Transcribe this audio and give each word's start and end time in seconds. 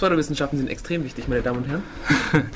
Pseudowissenschaften 0.00 0.58
sind 0.58 0.68
extrem 0.68 1.04
wichtig, 1.04 1.28
meine 1.28 1.42
Damen 1.42 1.58
und 1.58 1.68
Herren. 1.68 1.82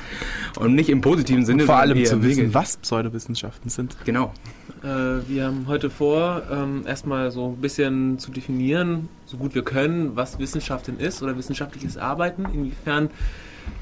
und 0.59 0.73
nicht 0.73 0.89
im 0.89 1.01
positiven 1.01 1.45
Sinne. 1.45 1.65
Vor 1.65 1.75
allem 1.75 2.03
zu 2.03 2.23
wissen, 2.23 2.55
was 2.55 2.77
Pseudowissenschaften 2.77 3.69
sind. 3.69 3.95
Genau. 4.03 4.33
Äh, 4.81 4.87
wir 5.29 5.45
haben 5.45 5.65
heute 5.67 5.91
vor, 5.91 6.41
ähm, 6.51 6.85
erstmal 6.87 7.29
so 7.29 7.49
ein 7.49 7.61
bisschen 7.61 8.17
zu 8.17 8.31
definieren, 8.31 9.09
so 9.27 9.37
gut 9.37 9.53
wir 9.53 9.63
können, 9.63 10.15
was 10.15 10.39
Wissenschaft 10.39 10.87
denn 10.87 10.97
ist 10.97 11.21
oder 11.21 11.37
wissenschaftliches 11.37 11.99
Arbeiten, 11.99 12.45
inwiefern 12.51 13.11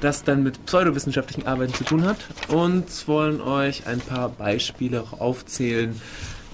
das 0.00 0.24
dann 0.24 0.42
mit 0.42 0.66
pseudowissenschaftlichen 0.66 1.46
Arbeiten 1.46 1.72
zu 1.72 1.84
tun 1.84 2.04
hat 2.04 2.18
und 2.48 3.08
wollen 3.08 3.40
euch 3.40 3.86
ein 3.86 4.00
paar 4.00 4.28
Beispiele 4.28 5.04
aufzählen, 5.18 5.98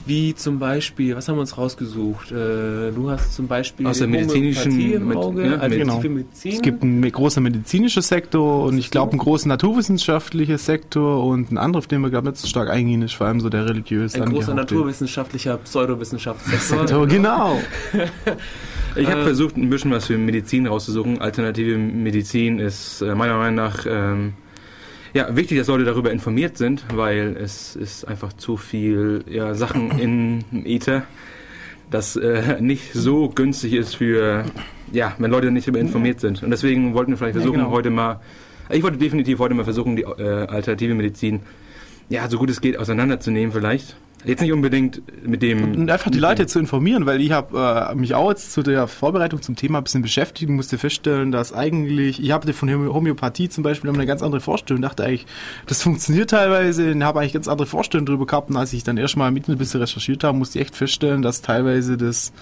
wie 0.06 0.34
zum 0.34 0.58
Beispiel, 0.58 1.14
was 1.14 1.28
haben 1.28 1.36
wir 1.36 1.42
uns 1.42 1.56
rausgesucht? 1.58 2.32
Äh, 2.32 2.90
du 2.92 3.10
hast 3.10 3.34
zum 3.34 3.46
Beispiel 3.46 3.86
aus 3.86 3.98
der 3.98 4.08
medizinischen 4.08 4.92
im 4.92 5.16
Auge, 5.16 5.46
ja, 5.46 5.56
also 5.56 5.76
genau. 5.76 6.00
Medizin. 6.00 6.52
Es 6.52 6.62
gibt 6.62 6.82
einen 6.82 7.10
großen 7.10 7.42
medizinischen 7.42 8.02
Sektor 8.02 8.64
und 8.64 8.78
ich 8.78 8.90
glaube 8.90 9.12
einen 9.12 9.18
großen 9.18 9.48
naturwissenschaftlichen 9.48 10.58
Sektor 10.58 11.24
und 11.24 11.48
einen 11.48 11.58
anderen, 11.58 11.80
auf 11.80 11.86
den 11.86 12.00
wir 12.00 12.10
glaube 12.10 12.30
nicht 12.30 12.38
so 12.38 12.48
stark 12.48 12.70
eingehen, 12.70 13.02
ist 13.02 13.14
vor 13.14 13.26
allem 13.26 13.40
so 13.40 13.48
der 13.48 13.66
religiöse. 13.66 14.22
Ein 14.22 14.30
großer 14.30 14.54
naturwissenschaftlicher 14.54 15.58
Pseudowissenschaftsektor. 15.58 17.06
genau. 17.06 17.58
Ich 18.96 19.06
habe 19.06 19.20
äh, 19.20 19.24
versucht, 19.24 19.56
ein 19.56 19.70
bisschen 19.70 19.90
was 19.90 20.06
für 20.06 20.18
Medizin 20.18 20.66
rauszusuchen. 20.66 21.20
Alternative 21.20 21.76
Medizin 21.76 22.58
ist 22.58 23.02
äh, 23.02 23.14
meiner 23.14 23.36
Meinung 23.36 23.54
nach 23.54 23.86
ähm, 23.88 24.34
ja, 25.12 25.34
wichtig, 25.34 25.58
dass 25.58 25.66
Leute 25.68 25.84
darüber 25.84 26.12
informiert 26.12 26.56
sind, 26.56 26.84
weil 26.94 27.36
es 27.36 27.76
ist 27.76 28.04
einfach 28.04 28.32
zu 28.32 28.56
viel 28.56 29.24
ja, 29.28 29.54
Sachen 29.54 29.90
in 29.98 30.44
Ether, 30.64 31.04
das 31.90 32.16
äh, 32.16 32.60
nicht 32.60 32.92
so 32.92 33.28
günstig 33.28 33.74
ist 33.74 33.96
für, 33.96 34.44
ja, 34.92 35.14
wenn 35.18 35.30
Leute 35.30 35.50
nicht 35.50 35.66
darüber 35.66 35.80
informiert 35.80 36.20
sind. 36.20 36.42
Und 36.42 36.50
deswegen 36.50 36.94
wollten 36.94 37.12
wir 37.12 37.18
vielleicht 37.18 37.34
versuchen, 37.34 37.58
ja, 37.58 37.64
genau. 37.64 37.74
heute 37.74 37.90
mal, 37.90 38.20
ich 38.70 38.82
wollte 38.82 38.98
definitiv 38.98 39.40
heute 39.40 39.54
mal 39.54 39.64
versuchen, 39.64 39.96
die 39.96 40.02
äh, 40.02 40.46
alternative 40.46 40.94
Medizin, 40.94 41.40
ja, 42.10 42.28
so 42.28 42.38
gut 42.38 42.50
es 42.50 42.60
geht, 42.60 42.76
auseinanderzunehmen 42.76 43.52
vielleicht. 43.52 43.96
Jetzt 44.24 44.42
nicht 44.42 44.52
unbedingt 44.52 45.00
mit 45.26 45.40
dem. 45.40 45.72
Und 45.72 45.90
einfach 45.90 46.10
die 46.10 46.18
Leute 46.18 46.46
zu 46.46 46.58
informieren, 46.58 47.06
weil 47.06 47.22
ich 47.22 47.32
habe 47.32 47.88
äh, 47.90 47.94
mich 47.94 48.14
auch 48.14 48.28
jetzt 48.28 48.52
zu 48.52 48.62
der 48.62 48.86
Vorbereitung 48.86 49.40
zum 49.40 49.56
Thema 49.56 49.78
ein 49.78 49.84
bisschen 49.84 50.02
beschäftigt 50.02 50.50
und 50.50 50.56
musste 50.56 50.76
feststellen, 50.76 51.32
dass 51.32 51.54
eigentlich, 51.54 52.22
ich 52.22 52.30
habe 52.30 52.52
von 52.52 52.68
Homöopathie 52.70 53.48
zum 53.48 53.64
Beispiel 53.64 53.88
eine 53.88 54.04
ganz 54.04 54.22
andere 54.22 54.42
Vorstellung, 54.42 54.82
dachte 54.82 55.04
eigentlich, 55.04 55.24
das 55.66 55.82
funktioniert 55.82 56.30
teilweise, 56.30 56.92
und 56.92 57.02
habe 57.02 57.20
eigentlich 57.20 57.32
ganz 57.32 57.48
andere 57.48 57.66
Vorstellungen 57.66 58.06
darüber 58.06 58.26
gehabt 58.26 58.50
und 58.50 58.58
als 58.58 58.74
ich 58.74 58.84
dann 58.84 58.98
erstmal 58.98 59.30
mit 59.30 59.48
ein 59.48 59.56
bisschen 59.56 59.80
recherchiert 59.80 60.22
habe, 60.22 60.36
musste 60.36 60.58
ich 60.58 60.66
echt 60.66 60.76
feststellen, 60.76 61.22
dass 61.22 61.40
teilweise 61.40 61.96
das 61.96 62.32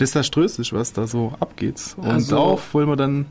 desaströs 0.00 0.58
ist, 0.58 0.72
was 0.72 0.92
da 0.92 1.06
so 1.06 1.34
abgeht. 1.38 1.80
Und 1.98 2.06
also, 2.06 2.34
darauf 2.34 2.74
wollen 2.74 2.88
wir 2.88 2.96
dann 2.96 3.26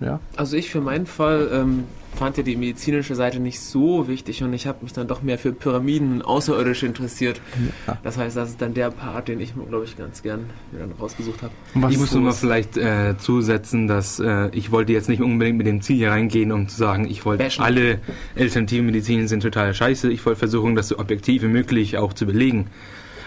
ja. 0.00 0.20
Also 0.36 0.56
ich 0.56 0.70
für 0.70 0.80
meinen 0.80 1.06
Fall 1.06 1.50
ähm, 1.52 1.84
fand 2.14 2.36
ja 2.36 2.42
die 2.42 2.56
medizinische 2.56 3.14
Seite 3.14 3.38
nicht 3.40 3.60
so 3.60 4.08
wichtig 4.08 4.42
und 4.42 4.52
ich 4.52 4.66
habe 4.66 4.78
mich 4.82 4.92
dann 4.92 5.06
doch 5.06 5.22
mehr 5.22 5.38
für 5.38 5.52
Pyramiden 5.52 6.14
und 6.14 6.22
Außerirdische 6.22 6.86
interessiert. 6.86 7.40
Ja. 7.86 7.98
Das 8.02 8.16
heißt, 8.16 8.36
das 8.36 8.50
ist 8.50 8.60
dann 8.60 8.74
der 8.74 8.90
Part, 8.90 9.28
den 9.28 9.40
ich, 9.40 9.52
glaube 9.54 9.84
ich, 9.84 9.96
ganz 9.96 10.22
gern 10.22 10.50
dann 10.72 10.92
rausgesucht 11.00 11.42
habe. 11.42 11.52
Ich 11.90 11.98
muss 11.98 12.12
nur 12.12 12.22
mal 12.22 12.32
vielleicht 12.32 12.76
äh, 12.76 13.16
zusetzen, 13.18 13.86
dass 13.86 14.18
äh, 14.18 14.48
ich 14.52 14.70
wollte 14.72 14.92
jetzt 14.92 15.08
nicht 15.08 15.22
unbedingt 15.22 15.58
mit 15.58 15.66
dem 15.66 15.80
Ziel 15.80 15.96
hier 15.96 16.10
reingehen, 16.10 16.52
um 16.52 16.68
zu 16.68 16.76
sagen, 16.76 17.06
ich 17.08 17.24
wollte 17.24 17.48
alle 17.58 18.00
alternativen 18.36 18.86
Medizinen 18.86 19.28
sind 19.28 19.42
total 19.42 19.74
scheiße. 19.74 20.10
Ich 20.10 20.24
wollte 20.26 20.38
versuchen, 20.38 20.74
das 20.74 20.88
so 20.88 20.98
objektiv 20.98 21.42
wie 21.42 21.48
möglich 21.48 21.98
auch 21.98 22.12
zu 22.12 22.26
belegen. 22.26 22.66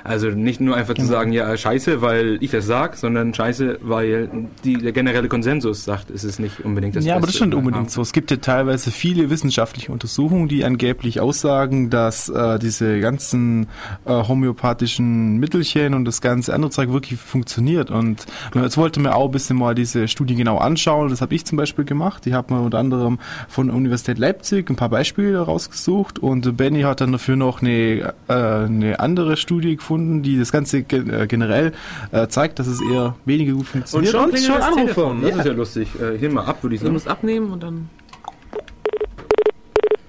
Also 0.04 0.30
nicht 0.30 0.62
nur 0.62 0.76
einfach 0.76 0.94
genau. 0.94 1.08
zu 1.08 1.12
sagen, 1.12 1.32
ja, 1.32 1.56
scheiße, 1.56 2.02
weil 2.02 2.38
ich 2.42 2.52
das 2.52 2.66
sag, 2.66 2.98
sondern 2.98 3.34
scheiße, 3.34 3.80
weil 3.82 4.30
die, 4.64 4.78
der 4.78 4.92
generelle 4.92 5.28
Konsensus 5.28 5.84
sagt, 5.84 6.10
es 6.10 6.24
ist 6.24 6.40
nicht 6.40 6.62
unbedingt 6.62 6.96
das 6.96 7.06
Ja, 7.06 7.14
Beste 7.14 7.18
aber 7.18 7.28
das 7.28 7.36
stimmt 7.36 7.56
unbedingt 7.56 7.92
so. 7.92 8.02
Es 8.02 8.14
gibt 8.14 8.32
ja 8.32 8.38
teilweise 8.38 8.92
viele 8.92 9.30
wissenschaftliche 9.30 9.92
Untersuchungen, 9.92 10.48
die 10.48 10.64
angeblich 10.64 11.20
aussagen, 11.20 11.90
dass 11.90 12.30
äh, 12.30 12.60
diese 12.60 13.00
ganzen 13.00 13.68
äh, 14.06 14.12
homöopathischen 14.12 15.38
Mittelchen 15.38 15.94
und 15.94 16.06
das 16.06 16.22
ganze 16.22 16.54
andere 16.54 16.72
Zeug 16.72 16.92
wirklich 16.92 17.20
funktioniert. 17.20 17.92
Und 17.92 18.26
jetzt 18.56 18.78
wollte 18.78 19.00
mir 19.00 19.16
auch 19.16 19.26
ein 19.26 19.32
bisschen 19.32 19.58
mal 19.58 19.76
diese 19.76 20.08
Studie 20.08 20.36
genau 20.36 20.58
anschauen. 20.58 21.10
Das 21.10 21.22
habe 21.22 21.36
ich 21.36 21.46
zum 21.46 21.58
Beispiel 21.58 21.86
gemacht. 21.86 22.26
Ich 22.26 22.34
habe 22.34 22.54
mir 22.54 22.62
unter 22.62 22.80
anderem 22.80 23.20
von 23.48 23.68
der 23.68 23.76
Universität 23.76 24.18
Leipzig 24.18 24.70
ein 24.70 24.76
paar 24.76 24.90
Beispiele 24.90 25.40
rausgesucht 25.40 26.20
und 26.20 26.58
Benny 26.58 26.82
hat 26.82 27.02
dann 27.02 27.12
dafür 27.12 27.36
noch 27.36 27.62
eine, 27.62 28.14
äh, 28.28 28.34
eine 28.34 29.00
andere 29.00 29.38
Studie 29.38 29.76
gefunden 29.76 29.91
gefunden, 29.92 30.24
die 30.24 30.40
das 30.40 30.52
Ganze 30.52 30.80
äh, 30.80 31.28
generell 31.28 31.74
äh, 32.12 32.28
zeigt, 32.28 32.60
dass 32.60 32.68
es 32.68 32.82
eher 32.82 33.16
weniger 33.26 33.54
gut 33.54 33.68
funktioniert. 33.68 34.14
Und 34.16 34.22
schon, 34.22 34.32
und 34.32 34.40
schon 34.40 34.62
Anrufer. 34.62 35.16
Das 35.22 35.30
ja. 35.30 35.38
ist 35.38 35.46
ja 35.46 35.54
lustig. 35.54 35.90
Äh, 36.02 36.16
ich 36.16 36.22
nehme 36.22 36.36
mal 36.36 36.46
ab, 36.46 36.64
würde 36.64 36.76
ich 36.76 36.82
sagen. 36.82 36.90
Du 36.90 36.94
musst 36.94 37.08
abnehmen 37.08 37.52
und 37.52 37.64
dann... 37.64 37.90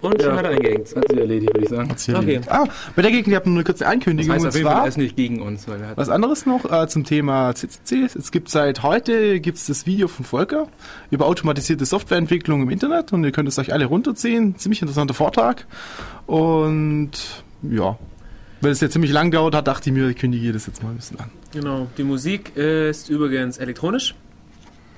Und 0.00 0.20
schon 0.20 0.32
ja. 0.32 0.36
hat 0.36 0.44
er 0.46 0.50
eingehängt. 0.50 0.96
Hat 0.96 1.08
sich 1.08 1.18
erledigt, 1.18 1.54
würde 1.54 1.64
ich 1.64 1.68
sagen. 1.68 1.90
Okay. 2.16 2.40
Ah, 2.48 2.64
bei 2.96 3.02
der 3.02 3.12
Gegend, 3.12 3.28
ihr 3.28 3.36
habt 3.36 3.46
eine 3.46 3.62
kurze 3.62 3.86
Ankündigung. 3.86 4.34
Das 4.34 4.46
heißt, 4.46 4.56
und 4.56 4.62
zwar, 4.62 4.82
er 4.82 4.88
ist 4.88 4.98
nicht 4.98 5.14
gegen 5.14 5.40
uns. 5.40 5.66
was 5.94 6.08
anderes 6.08 6.44
noch 6.44 6.64
äh, 6.64 6.88
zum 6.88 7.04
Thema 7.04 7.54
CCC. 7.54 8.08
Es 8.18 8.32
gibt 8.32 8.48
seit 8.48 8.82
heute 8.82 9.38
gibt's 9.38 9.66
das 9.66 9.86
Video 9.86 10.08
von 10.08 10.24
Volker 10.24 10.66
über 11.12 11.26
automatisierte 11.26 11.84
Softwareentwicklung 11.84 12.62
im 12.62 12.70
Internet 12.70 13.12
und 13.12 13.22
ihr 13.22 13.30
könnt 13.30 13.48
es 13.48 13.60
euch 13.60 13.72
alle 13.72 13.84
runterziehen. 13.84 14.56
Ziemlich 14.58 14.82
interessanter 14.82 15.14
Vortrag. 15.14 15.66
Und 16.26 17.12
ja, 17.62 17.96
weil 18.62 18.70
es 18.70 18.80
ja 18.80 18.88
ziemlich 18.88 19.12
lang 19.12 19.30
dauert 19.30 19.54
hat, 19.54 19.66
dachte 19.66 19.90
ich 19.90 19.94
mir, 19.94 20.08
ich 20.08 20.16
kündige 20.16 20.52
das 20.52 20.66
jetzt 20.66 20.82
mal 20.82 20.90
ein 20.90 20.96
bisschen 20.96 21.20
an. 21.20 21.30
Genau. 21.52 21.88
Die 21.98 22.04
Musik 22.04 22.56
ist 22.56 23.10
übrigens 23.10 23.58
elektronisch. 23.58 24.14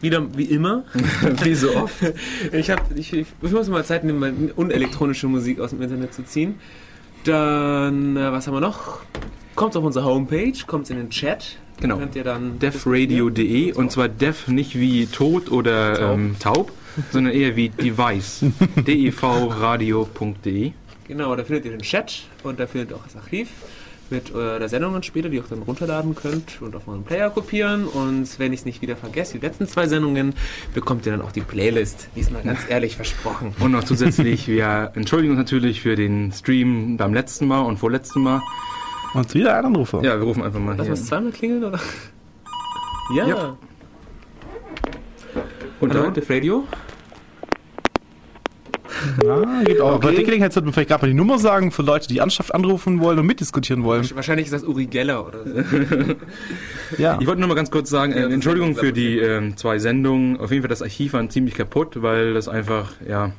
Wieder 0.01 0.37
wie 0.37 0.45
immer. 0.45 0.85
wie 1.43 1.55
so 1.55 1.75
oft. 1.75 1.95
Ich, 2.53 2.71
hab, 2.71 2.95
ich, 2.95 3.13
ich, 3.13 3.27
muss 3.41 3.69
mal 3.69 3.85
Zeit 3.85 4.05
nehmen, 4.05 4.19
mal 4.19 4.35
unelektronische 4.55 5.27
Musik 5.29 5.61
aus 5.61 5.71
dem 5.71 5.81
Internet 5.81 6.13
zu 6.13 6.25
ziehen. 6.25 6.57
Dann, 7.25 8.17
äh, 8.17 8.31
was 8.31 8.47
haben 8.47 8.55
wir 8.55 8.61
noch? 8.61 9.01
Kommt 9.55 9.77
auf 9.77 9.85
unsere 9.85 10.05
Homepage, 10.05 10.53
kommt 10.67 10.91
in 10.91 10.99
den 10.99 11.09
Chat. 11.11 11.57
Genau. 11.81 11.97
Könnt 11.97 12.17
ihr 12.17 12.25
dann 12.25 12.59
defradio.de 12.59 13.73
und 13.73 13.91
zwar 13.91 14.09
def 14.09 14.47
nicht 14.47 14.79
wie 14.79 15.07
tot 15.07 15.51
oder 15.51 15.95
taub, 15.95 16.15
ähm, 16.15 16.37
taub 16.39 16.73
sondern 17.11 17.33
eher 17.33 17.57
wie 17.57 17.71
device. 17.71 18.45
devradio.de. 18.77 20.73
Genau, 21.07 21.37
da 21.37 21.45
findet 21.45 21.67
ihr 21.67 21.71
den 21.73 21.83
Chat 21.83 22.25
und 22.43 22.59
da 22.59 22.67
findet 22.67 22.91
ihr 22.91 22.97
auch 22.97 23.05
das 23.05 23.17
Archiv 23.17 23.49
mit 24.11 24.35
äh, 24.35 24.59
der 24.59 24.69
Sendungen 24.69 25.03
später, 25.03 25.29
die 25.29 25.37
ihr 25.37 25.43
auch 25.43 25.49
dann 25.49 25.63
runterladen 25.63 26.15
könnt 26.15 26.61
und 26.61 26.75
auf 26.77 26.89
euren 26.89 27.05
Player 27.05 27.31
kopieren. 27.31 27.87
Und 27.87 28.39
wenn 28.39 28.53
ich 28.53 28.61
es 28.61 28.67
nicht 28.67 28.83
wieder 28.83 28.97
vergesse, 28.97 29.39
die 29.39 29.47
letzten 29.47 29.67
zwei 29.67 29.87
Sendungen, 29.87 30.35
bekommt 30.75 31.07
ihr 31.07 31.13
dann 31.13 31.23
auch 31.23 31.33
die 31.33 31.41
Playlist. 31.41 32.09
Diesmal 32.17 32.43
ganz 32.43 32.61
ehrlich 32.69 32.97
versprochen. 32.97 33.55
Und 33.61 33.73
noch 33.73 33.85
zusätzlich, 33.85 34.49
wir 34.49 34.93
entschuldigen 34.95 35.33
uns 35.33 35.39
natürlich 35.39 35.81
für 35.81 35.97
den 35.97 36.33
Stream 36.33 36.97
beim 36.97 37.15
letzten 37.15 37.47
Mal 37.47 37.61
und 37.61 37.79
vorletzten 37.79 38.23
Mal. 38.23 38.43
Und 39.15 39.33
wieder 39.35 39.57
ein 39.57 39.65
Anrufer. 39.65 40.03
Ja, 40.03 40.17
wir 40.19 40.25
rufen 40.25 40.43
einfach 40.43 40.61
mal 40.61 40.77
Lass 40.77 40.87
hier. 40.87 40.95
Lass 40.95 41.07
zweimal 41.07 41.33
klingeln, 41.33 41.65
oder? 41.65 41.81
Ja. 43.15 43.27
ja. 43.27 43.57
Und 45.81 45.95
Hallo, 45.95 46.11
da? 46.11 46.23
Radio? 46.29 46.65
Ja, 49.25 49.63
geht 49.63 49.81
auch. 49.81 49.97
Okay. 49.97 50.07
Bei 50.07 50.15
der 50.15 50.25
Gelegenheit 50.25 50.53
sollte 50.53 50.67
man 50.67 50.75
vielleicht 50.75 50.89
gerade 50.89 51.03
mal 51.03 51.09
die 51.09 51.15
Nummer 51.15 51.39
sagen 51.39 51.71
für 51.71 51.83
Leute, 51.83 52.09
die 52.09 52.19
Ernsthaft 52.19 52.55
anrufen 52.55 53.01
wollen 53.01 53.19
und 53.19 53.27
mitdiskutieren 53.27 53.85
wollen. 53.85 54.09
Wahrscheinlich 54.15 54.47
ist 54.47 54.53
das 54.53 54.65
Uri 54.65 54.87
Geller 54.87 55.27
oder 55.27 55.45
so. 55.45 55.51
ja. 56.99 57.19
Ich 57.21 57.27
wollte 57.27 57.41
nur 57.41 57.49
mal 57.49 57.55
ganz 57.55 57.71
kurz 57.71 57.91
sagen, 57.91 58.13
äh, 58.13 58.23
Entschuldigung 58.25 58.77
für 58.77 58.93
die 58.93 59.19
äh, 59.19 59.55
zwei 59.57 59.79
Sendungen. 59.79 60.39
Auf 60.39 60.51
jeden 60.51 60.63
Fall 60.63 60.69
das 60.69 60.83
Archiv 60.83 61.13
war 61.13 61.29
ziemlich 61.29 61.55
kaputt, 61.55 62.03
weil 62.03 62.35
das 62.35 62.49
einfach, 62.49 62.93
ja, 63.09 63.33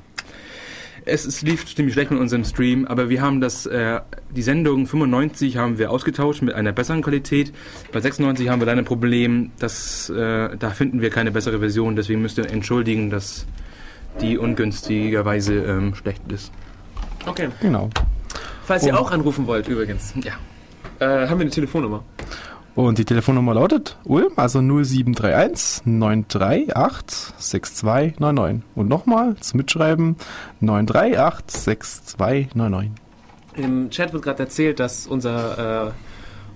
es, 1.05 1.25
es, 1.25 1.41
lief 1.43 1.65
ziemlich 1.73 1.93
schlecht 1.93 2.11
mit 2.11 2.19
unserem 2.19 2.43
Stream, 2.43 2.85
aber 2.85 3.09
wir 3.09 3.21
haben 3.21 3.39
das, 3.39 3.65
äh, 3.67 4.01
die 4.35 4.41
Sendung 4.41 4.87
95 4.87 5.57
haben 5.57 5.77
wir 5.77 5.91
ausgetauscht 5.91 6.41
mit 6.41 6.55
einer 6.55 6.71
besseren 6.71 7.03
Qualität. 7.03 7.53
Bei 7.91 8.01
96 8.01 8.49
haben 8.49 8.59
wir 8.59 8.65
leider 8.65 8.79
ein 8.79 8.85
Problem, 8.85 9.51
dass, 9.59 10.09
äh, 10.09 10.57
da 10.57 10.71
finden 10.71 11.01
wir 11.01 11.11
keine 11.11 11.31
bessere 11.31 11.59
Version, 11.59 11.95
deswegen 11.95 12.21
müsst 12.21 12.39
ihr 12.39 12.49
entschuldigen, 12.49 13.11
dass 13.11 13.45
die 14.21 14.37
ungünstigerweise 14.37 15.55
ähm, 15.55 15.95
schlecht 15.95 16.21
ist. 16.31 16.51
Okay. 17.25 17.49
Genau. 17.61 17.89
Falls 18.63 18.83
Und 18.83 18.89
ihr 18.89 18.99
auch 18.99 19.11
anrufen 19.11 19.47
wollt, 19.47 19.67
übrigens. 19.67 20.13
Ja. 20.23 20.33
Äh, 20.99 21.27
haben 21.27 21.39
wir 21.39 21.45
eine 21.45 21.49
Telefonnummer? 21.49 22.03
Und 22.75 22.97
die 22.97 23.05
Telefonnummer 23.05 23.53
lautet 23.53 23.97
Ulm, 24.03 24.33
also 24.35 24.59
0731 24.59 25.85
938 25.85 27.33
6299. 27.37 28.63
Und 28.75 28.89
nochmal 28.89 29.35
zum 29.37 29.59
Mitschreiben 29.59 30.17
938 30.59 31.61
6299. 31.61 32.91
Im 33.55 33.89
Chat 33.89 34.11
wird 34.11 34.23
gerade 34.23 34.43
erzählt, 34.43 34.81
dass 34.81 35.07
unser 35.07 35.87
äh, 35.87 35.91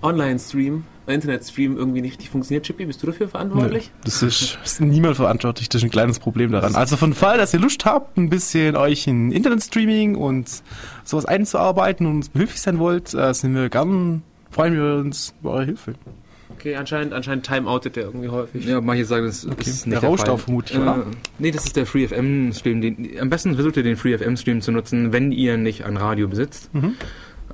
Online-Stream 0.06 0.84
Internetstream 1.10 1.78
irgendwie 1.78 2.02
nicht 2.02 2.12
richtig 2.14 2.30
funktioniert. 2.30 2.66
Chippy, 2.66 2.86
bist 2.86 3.02
du 3.04 3.08
dafür 3.08 3.28
verantwortlich? 3.28 3.92
Nee, 3.96 4.02
das 4.06 4.24
ist, 4.24 4.58
ist, 4.64 4.82
niemand 4.82 5.16
verantwortlich. 5.16 5.70
Das 5.70 5.82
ist 5.82 5.86
ein 5.86 5.92
kleines 5.92 6.20
Problem 6.20 6.52
daran. 6.52 6.76
Also 6.76 6.98
von 6.98 7.14
Fall, 7.14 7.38
dass 7.38 7.54
ihr 7.54 7.60
Lust 7.60 7.86
habt, 7.86 8.18
ein 8.18 8.30
bisschen 8.30 8.76
euch 8.76 9.08
in 9.08 9.32
Internetstreaming 9.32 10.16
und 10.16 10.50
sowas 11.04 11.26
einzuarbeiten 11.26 12.06
und 12.06 12.16
uns 12.18 12.30
behilflich 12.30 12.62
sein 12.62 12.80
wollt, 12.80 13.14
äh, 13.14 13.34
sind 13.34 13.56
wir 13.56 13.70
gern, 13.70 14.24
freuen 14.52 14.74
wir 14.76 14.96
uns 14.96 15.34
über 15.42 15.52
eure 15.52 15.66
Hilfe. 15.66 15.94
Okay, 16.52 16.76
anscheinend, 16.76 17.14
anscheinend 17.14 17.46
timeoutet 17.46 17.96
der 17.96 18.04
irgendwie 18.06 18.28
häufig. 18.28 18.66
Ja, 18.66 18.82
manche 18.82 19.06
sagen, 19.06 19.26
das 19.26 19.46
Okay. 19.46 19.70
ist 19.70 19.86
Der 19.86 19.94
nicht 19.94 20.04
rauscht 20.04 20.28
auch 20.28 20.40
vermutlich, 20.40 20.78
Äh, 20.78 20.82
oder? 20.82 21.06
nee, 21.38 21.52
das 21.52 21.64
ist 21.66 21.76
der 21.76 21.86
FreeFM-Stream. 21.86 22.98
Am 23.22 23.30
besten 23.30 23.54
versucht 23.56 23.78
ihr 23.78 23.84
den 23.84 23.96
FreeFM-Stream 23.96 24.60
zu 24.62 24.72
nutzen, 24.72 25.14
wenn 25.14 25.32
ihr 25.32 25.58
nicht 25.58 25.86
ein 25.86 25.96
Radio 25.96 26.28
besitzt. 26.28 26.74
Mhm. 26.74 26.96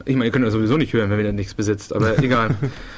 Ich 0.08 0.16
meine, 0.16 0.26
ihr 0.26 0.32
könnt 0.32 0.46
das 0.46 0.54
sowieso 0.54 0.78
nicht 0.78 0.94
hören, 0.94 1.10
wenn 1.10 1.20
ihr 1.26 1.34
nichts 1.34 1.56
besitzt, 1.56 1.94
aber 1.94 2.20
egal. 2.24 2.56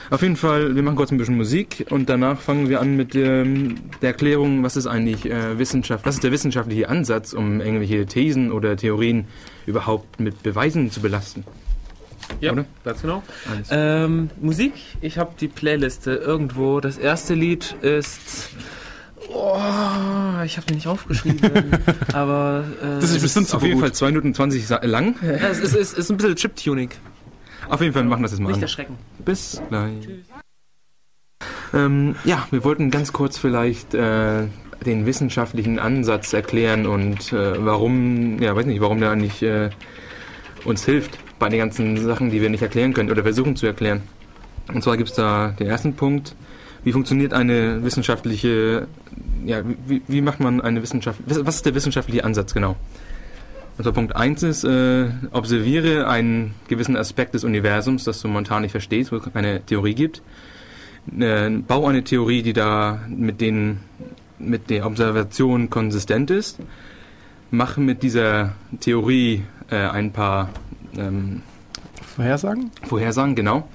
Auf 0.10 0.22
jeden 0.22 0.36
Fall, 0.36 0.76
wir 0.76 0.84
machen 0.84 0.98
kurz 0.98 1.12
ein 1.12 1.18
bisschen 1.18 1.38
Musik 1.38 1.86
und 1.90 2.10
danach 2.10 2.40
fangen 2.40 2.68
wir 2.68 2.82
an 2.82 2.98
mit 2.98 3.16
ähm, 3.16 3.76
der 4.02 4.10
Erklärung, 4.10 4.64
was 4.64 4.76
ist 4.76 4.88
eigentlich 4.88 5.26
äh, 5.26 5.58
Wissenschaft, 5.58 6.06
was 6.06 6.16
ist 6.16 6.24
der 6.24 6.32
wissenschaftliche 6.32 6.90
Ansatz, 6.90 7.34
um 7.34 7.62
irgendwelche 7.62 8.06
Thesen 8.06 8.52
oder 8.52 8.76
Theorien 8.76 9.26
überhaupt 9.66 10.20
mit 10.20 10.44
Beweisen 10.44 10.92
zu 10.92 11.02
belasten. 11.02 11.46
Ja, 12.42 12.52
Oder? 12.52 12.66
ganz 12.84 13.02
genau. 13.02 13.24
Ähm, 13.70 14.30
Musik, 14.42 14.74
ich 15.02 15.18
habe 15.18 15.32
die 15.40 15.48
Playliste 15.48 16.16
irgendwo. 16.16 16.80
Das 16.82 16.98
erste 16.98 17.34
Lied 17.34 17.76
ist. 17.82 18.50
Oh, 19.30 19.58
ich 20.46 20.58
habe 20.58 20.68
den 20.68 20.76
nicht 20.76 20.88
aufgeschrieben. 20.88 21.40
aber. 22.14 22.64
Äh, 22.82 23.00
Das 23.02 23.12
ist 23.12 23.22
bestimmt 23.22 23.54
auf 23.54 23.62
jeden 23.62 23.76
gut. 23.76 23.82
Fall 23.84 23.94
2 23.94 24.06
Minuten 24.08 24.34
20 24.34 24.68
sa- 24.68 24.80
lang. 24.84 25.16
ja, 25.22 25.32
es 25.50 25.60
ist, 25.60 25.76
ist, 25.76 25.98
ist 25.98 26.10
ein 26.10 26.18
bisschen 26.18 26.36
Chiptuning. 26.36 26.90
Auf 27.70 27.82
jeden 27.82 27.94
Fall 27.94 28.04
machen 28.06 28.22
wir 28.22 28.24
das 28.24 28.32
jetzt 28.32 28.40
mal 28.42 28.48
Nicht 28.50 28.58
an. 28.58 28.62
erschrecken. 28.64 28.98
Bis 29.26 29.62
gleich. 29.70 30.08
Ähm, 31.74 32.16
ja, 32.24 32.48
wir 32.52 32.64
wollten 32.64 32.90
ganz 32.92 33.12
kurz 33.12 33.38
vielleicht 33.38 33.94
äh, 33.94 34.44
den 34.86 35.06
wissenschaftlichen 35.06 35.80
Ansatz 35.80 36.32
erklären 36.34 36.86
und 36.88 37.34
äh, 37.34 37.64
warum, 37.66 38.42
ja, 38.42 38.56
weiß 38.56 38.66
nicht, 38.66 38.80
warum 38.80 39.00
der 39.02 39.12
eigentlich 39.12 39.44
äh, 39.44 39.70
uns 40.64 40.86
hilft 40.86 41.18
bei 41.40 41.50
den 41.50 41.60
ganzen 41.60 41.98
Sachen, 42.04 42.32
die 42.32 42.42
wir 42.42 42.50
nicht 42.50 42.62
erklären 42.62 42.94
können 42.94 43.12
oder 43.12 43.24
versuchen 43.24 43.56
zu 43.58 43.66
erklären. 43.66 44.02
Und 44.74 44.84
zwar 44.84 44.96
gibt 44.98 45.10
es 45.10 45.16
da 45.16 45.50
den 45.60 45.68
ersten 45.68 45.94
Punkt, 45.94 46.36
wie 46.88 46.94
funktioniert 46.94 47.34
eine 47.34 47.84
wissenschaftliche, 47.84 48.88
ja, 49.44 49.62
wie, 49.88 50.02
wie 50.08 50.22
macht 50.22 50.40
man 50.40 50.62
eine 50.62 50.82
Wissenschaft, 50.82 51.20
was 51.26 51.56
ist 51.58 51.66
der 51.66 51.76
wissenschaftliche 51.76 52.24
Ansatz 52.24 52.54
genau? 52.54 52.78
Also 53.78 53.92
Punkt 53.92 54.16
1 54.16 54.44
ist, 54.44 54.64
äh, 54.64 55.10
observiere 55.34 56.08
einen 56.08 56.56
gewissen 56.70 56.96
Aspekt 56.96 57.34
des 57.34 57.44
Universums, 57.44 58.06
das 58.06 58.22
du 58.22 58.30
momentan 58.30 58.62
nicht 58.62 58.72
verstehst, 58.72 59.12
wo 59.12 59.18
es 59.18 59.34
keine 59.34 59.66
Theorie 59.66 59.96
gibt. 59.96 60.22
Äh, 61.20 61.50
bau 61.50 61.88
eine 61.88 62.06
Theorie, 62.06 62.42
die 62.42 62.54
da 62.54 63.02
mit 63.10 63.42
den 63.42 63.80
mit 64.40 64.70
der 64.70 64.86
Observation 64.86 65.70
konsistent 65.70 66.32
ist. 66.32 66.58
Mache 67.52 67.82
mit 67.82 68.02
dieser 68.02 68.54
Theorie 68.80 69.44
äh, 69.70 69.76
ein 69.76 70.14
paar 70.14 70.52
ähm, 70.98 71.42
Vorhersagen? 72.16 72.72
Vorhersagen, 72.84 73.36
genau. 73.36 73.68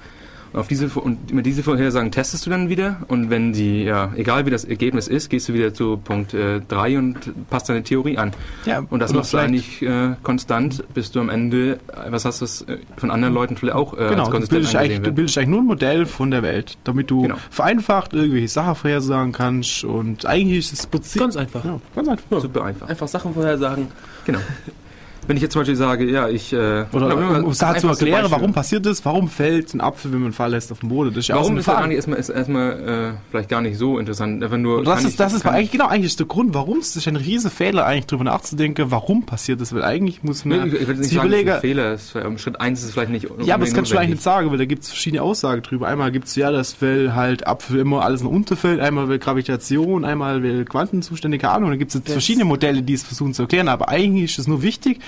Und, 0.53 0.59
auf 0.59 0.67
diese, 0.67 0.87
und 0.87 1.33
mit 1.33 1.45
diese 1.45 1.63
Vorhersagen 1.63 2.11
testest 2.11 2.45
du 2.45 2.49
dann 2.51 2.69
wieder 2.69 2.97
und 3.07 3.29
wenn 3.31 3.53
die, 3.53 3.83
ja, 3.83 4.11
egal 4.15 4.45
wie 4.45 4.51
das 4.51 4.63
Ergebnis 4.65 5.07
ist, 5.07 5.29
gehst 5.29 5.49
du 5.49 5.53
wieder 5.53 5.73
zu 5.73 5.97
Punkt 5.97 6.33
3 6.33 6.97
und 6.99 7.49
passt 7.49 7.69
deine 7.69 7.83
Theorie 7.83 8.17
an. 8.19 8.31
Ja, 8.65 8.83
Und 8.89 8.99
das 8.99 9.13
machst 9.13 9.33
du 9.33 9.37
eigentlich 9.37 9.81
äh, 9.81 10.11
konstant, 10.21 10.83
bis 10.93 11.11
du 11.11 11.19
am 11.21 11.29
Ende, 11.29 11.79
äh, 11.87 12.11
was 12.11 12.25
hast 12.25 12.41
du 12.41 12.71
äh, 12.71 12.77
von 12.97 13.09
anderen 13.11 13.33
Leuten 13.33 13.57
vielleicht 13.57 13.75
auch 13.75 13.93
äh, 13.93 13.97
Genau, 14.09 14.09
als 14.11 14.25
du 14.25 14.31
konsistent 14.31 14.49
bildest, 14.51 14.75
eigentlich, 14.75 14.81
angesehen 14.83 15.01
du 15.01 15.05
wird. 15.07 15.15
bildest 15.15 15.37
eigentlich 15.39 15.49
nur 15.49 15.59
ein 15.61 15.65
Modell 15.65 16.05
von 16.05 16.31
der 16.31 16.43
Welt, 16.43 16.77
damit 16.83 17.09
du 17.09 17.23
Genau. 17.23 17.35
vereinfacht 17.49 18.13
irgendwelche 18.13 18.47
Sachen 18.47 18.75
vorhersagen 18.75 19.31
kannst 19.31 19.83
und 19.83 20.25
eigentlich 20.27 20.59
ist 20.59 20.73
das 20.73 20.85
Prinzip... 20.87 21.19
Ganz 21.21 21.35
einfach. 21.35 21.65
ja, 21.65 21.79
ganz 21.95 22.07
einfach. 22.07 22.41
Super 22.41 22.63
einfach. 22.65 22.87
Einfach 22.89 23.07
Sachen 23.07 23.33
vorhersagen. 23.33 23.87
Genau. 24.25 24.39
Wenn 25.27 25.37
ich 25.37 25.43
jetzt 25.43 25.53
zum 25.53 25.61
Beispiel 25.61 25.75
sage, 25.75 26.09
ja, 26.09 26.27
ich... 26.29 26.51
Äh, 26.53 26.85
Oder 26.91 27.15
um 27.43 27.51
es 27.51 27.57
da 27.57 27.75
zu 27.75 27.87
erklären, 27.87 28.25
warum 28.29 28.53
passiert 28.53 28.85
das, 28.85 29.03
warum 29.05 29.27
fällt 29.29 29.73
ein 29.73 29.81
Apfel, 29.81 30.11
wenn 30.11 30.19
man 30.19 30.25
einen 30.27 30.33
Fall 30.33 30.51
lässt 30.51 30.71
auf 30.71 30.79
den 30.79 30.89
Boden? 30.89 31.09
Das 31.11 31.19
ist 31.19 31.27
ja 31.29 31.35
Warum 31.35 31.57
ist 31.57 31.67
das 31.67 31.75
eigentlich 31.75 31.95
erstmal, 31.97 32.19
ist 32.19 32.29
erstmal 32.29 33.13
äh, 33.13 33.17
vielleicht 33.29 33.49
gar 33.49 33.61
nicht 33.61 33.77
so 33.77 33.99
interessant. 33.99 34.43
Einfach 34.43 34.57
nur, 34.57 34.79
Und 34.79 34.87
das 34.87 35.03
ist, 35.03 35.11
ich- 35.11 35.15
das 35.17 35.33
ist 35.33 35.45
eigentlich, 35.45 35.71
genau, 35.71 35.87
eigentlich 35.87 36.07
ist 36.07 36.19
der 36.19 36.27
Grund, 36.27 36.53
warum 36.53 36.79
es 36.79 36.95
ist 36.95 37.07
ein 37.07 37.15
riesen 37.15 37.51
Fehler, 37.51 37.85
eigentlich 37.85 38.07
drüber 38.07 38.23
nachzudenken, 38.25 38.85
warum 38.89 39.25
passiert 39.25 39.61
das, 39.61 39.73
weil 39.73 39.83
eigentlich 39.83 40.23
muss 40.23 40.45
Nee, 40.45 40.57
man 40.57 40.67
ich, 40.67 40.73
ich 40.81 40.87
will 40.87 40.95
nicht 40.97 41.09
sagen, 41.11 41.15
ist 41.19 41.25
überlegen, 41.25 41.49
ein 41.51 41.61
Fehler. 41.61 41.97
Ähm, 42.15 42.37
Schritt 42.37 42.59
1 42.59 42.79
ist 42.79 42.85
es 42.85 42.91
vielleicht 42.93 43.11
nicht 43.11 43.27
ja, 43.45 43.55
aber 43.55 43.65
das 43.65 43.73
kannst 43.73 43.91
du 43.91 43.97
eigentlich 43.97 44.11
nicht 44.11 44.23
sagen, 44.23 44.51
weil 44.51 44.57
da 44.57 44.65
gibt 44.65 44.83
es 44.83 44.89
verschiedene 44.89 45.21
Aussagen 45.21 45.61
drüber. 45.61 45.87
Einmal 45.87 46.11
gibt 46.11 46.27
es 46.27 46.35
ja 46.35 46.51
das, 46.51 46.81
weil 46.81 47.15
halt 47.15 47.47
Apfel 47.47 47.79
immer 47.79 48.03
alles 48.03 48.21
unten 48.23 48.55
fällt, 48.55 48.79
einmal 48.79 49.09
weil 49.09 49.19
Gravitation, 49.19 50.05
einmal 50.05 50.43
weil 50.43 50.65
Quantenzustände, 50.65 51.37
keine 51.37 51.53
Ahnung. 51.53 51.69
Da 51.71 51.75
gibt 51.77 51.93
es 51.95 52.01
verschiedene 52.05 52.45
Modelle, 52.45 52.83
die 52.83 52.93
es 52.93 53.03
versuchen 53.03 53.33
zu 53.33 53.43
erklären, 53.43 53.67
aber 53.67 53.89
eigentlich 53.89 54.31
ist 54.31 54.39
es 54.39 54.47
nur 54.47 54.61
wichtig, 54.61 54.99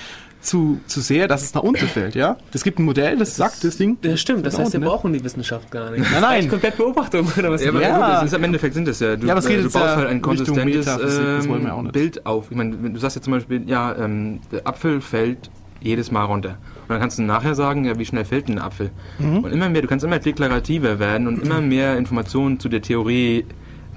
zu, 0.46 0.80
zu 0.86 1.00
sehen, 1.00 1.28
dass 1.28 1.42
es 1.42 1.52
nach 1.54 1.62
unten 1.62 1.86
fällt, 1.86 2.14
ja? 2.14 2.36
Es 2.54 2.62
gibt 2.64 2.78
ein 2.78 2.84
Modell, 2.84 3.16
das 3.18 3.36
sagt 3.36 3.64
das 3.64 3.76
Ding. 3.76 3.98
Das 4.02 4.20
stimmt, 4.20 4.46
das 4.46 4.54
Genau, 4.54 4.64
heißt, 4.64 4.72
wir 4.74 4.80
ne? 4.80 4.86
brauchen 4.86 5.12
die 5.12 5.22
Wissenschaft 5.22 5.70
gar 5.70 5.90
nicht. 5.90 6.10
Nein, 6.10 6.20
nein. 6.20 6.34
Das 6.36 6.44
ist 6.46 6.50
komplett 6.50 6.76
Beobachtung, 6.76 7.26
oder 7.36 7.50
was? 7.50 7.62
Ja, 7.62 7.70
aber 7.70 7.82
Ja. 7.82 7.96
gut, 7.96 8.02
das 8.08 8.24
ist, 8.24 8.32
im 8.34 8.44
Endeffekt 8.44 8.74
sind 8.74 8.86
das 8.88 9.00
ja. 9.00 9.16
Du, 9.16 9.26
Ja, 9.26 9.32
aber 9.32 9.40
es 9.40 9.48
geht 9.48 9.58
äh, 9.58 9.62
du 9.62 9.70
baust 9.70 9.84
ja 9.84 9.96
halt 9.96 10.08
ein 10.08 10.22
konsistentes 10.22 10.64
Metaphysik, 10.86 11.24
das 11.36 11.48
wollen 11.48 11.64
wir 11.64 11.74
auch 11.74 11.78
ähm, 11.78 11.84
nicht. 11.84 11.92
Bild 11.92 12.26
auf. 12.26 12.50
Ich 12.50 12.56
meine, 12.56 12.76
du 12.76 12.98
sagst 12.98 13.16
jetzt 13.16 13.24
zum 13.24 13.32
Beispiel, 13.32 13.68
ja, 13.68 13.94
ähm, 13.96 14.40
der 14.52 14.66
Apfel 14.66 15.00
fällt 15.00 15.50
jedes 15.80 16.10
Mal 16.10 16.24
runter. 16.24 16.58
Und 16.82 16.90
dann 16.90 17.00
kannst 17.00 17.18
du 17.18 17.22
nachher 17.22 17.54
sagen, 17.54 17.84
ja, 17.84 17.98
wie 17.98 18.04
schnell 18.06 18.24
fällt 18.24 18.48
denn 18.48 18.58
ein 18.58 18.64
Apfel? 18.64 18.90
Mhm. 19.18 19.38
Und 19.38 19.52
immer 19.52 19.68
mehr, 19.68 19.82
du 19.82 19.88
kannst 19.88 20.04
immer 20.04 20.18
deklarativer 20.18 20.98
werden 20.98 21.26
und 21.26 21.42
immer 21.42 21.60
mehr 21.60 21.96
Informationen 21.98 22.58
zu 22.60 22.68
der 22.68 22.82
Theorie 22.82 23.44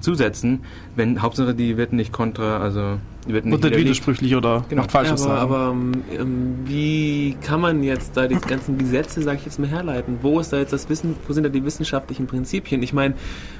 zusetzen, 0.00 0.64
wenn 0.96 1.22
Hauptsache 1.22 1.54
die 1.54 1.76
wird 1.76 1.92
nicht 1.92 2.12
kontra, 2.12 2.58
also 2.60 2.98
wird 3.26 3.44
nicht 3.44 3.58
widerlegt. 3.58 3.80
widersprüchlich 3.84 4.34
oder 4.34 4.64
Genau. 4.68 4.82
macht 4.82 4.92
falsches 4.92 5.22
aber, 5.26 5.34
sagen. 5.36 5.52
aber 5.52 6.20
ähm, 6.22 6.54
wie 6.64 7.36
kann 7.44 7.60
man 7.60 7.82
jetzt 7.82 8.16
da 8.16 8.26
die 8.26 8.34
ganzen 8.36 8.78
Gesetze, 8.78 9.22
sage 9.22 9.38
ich 9.38 9.44
jetzt 9.44 9.58
mal, 9.58 9.68
herleiten? 9.68 10.18
Wo 10.22 10.40
ist 10.40 10.52
da 10.52 10.58
jetzt 10.58 10.72
das 10.72 10.88
Wissen, 10.88 11.14
wo 11.28 11.32
sind 11.32 11.44
da 11.44 11.50
die 11.50 11.64
wissenschaftlichen 11.64 12.26
Prinzipien? 12.26 12.82
Ich 12.82 12.92
meine, 12.92 13.14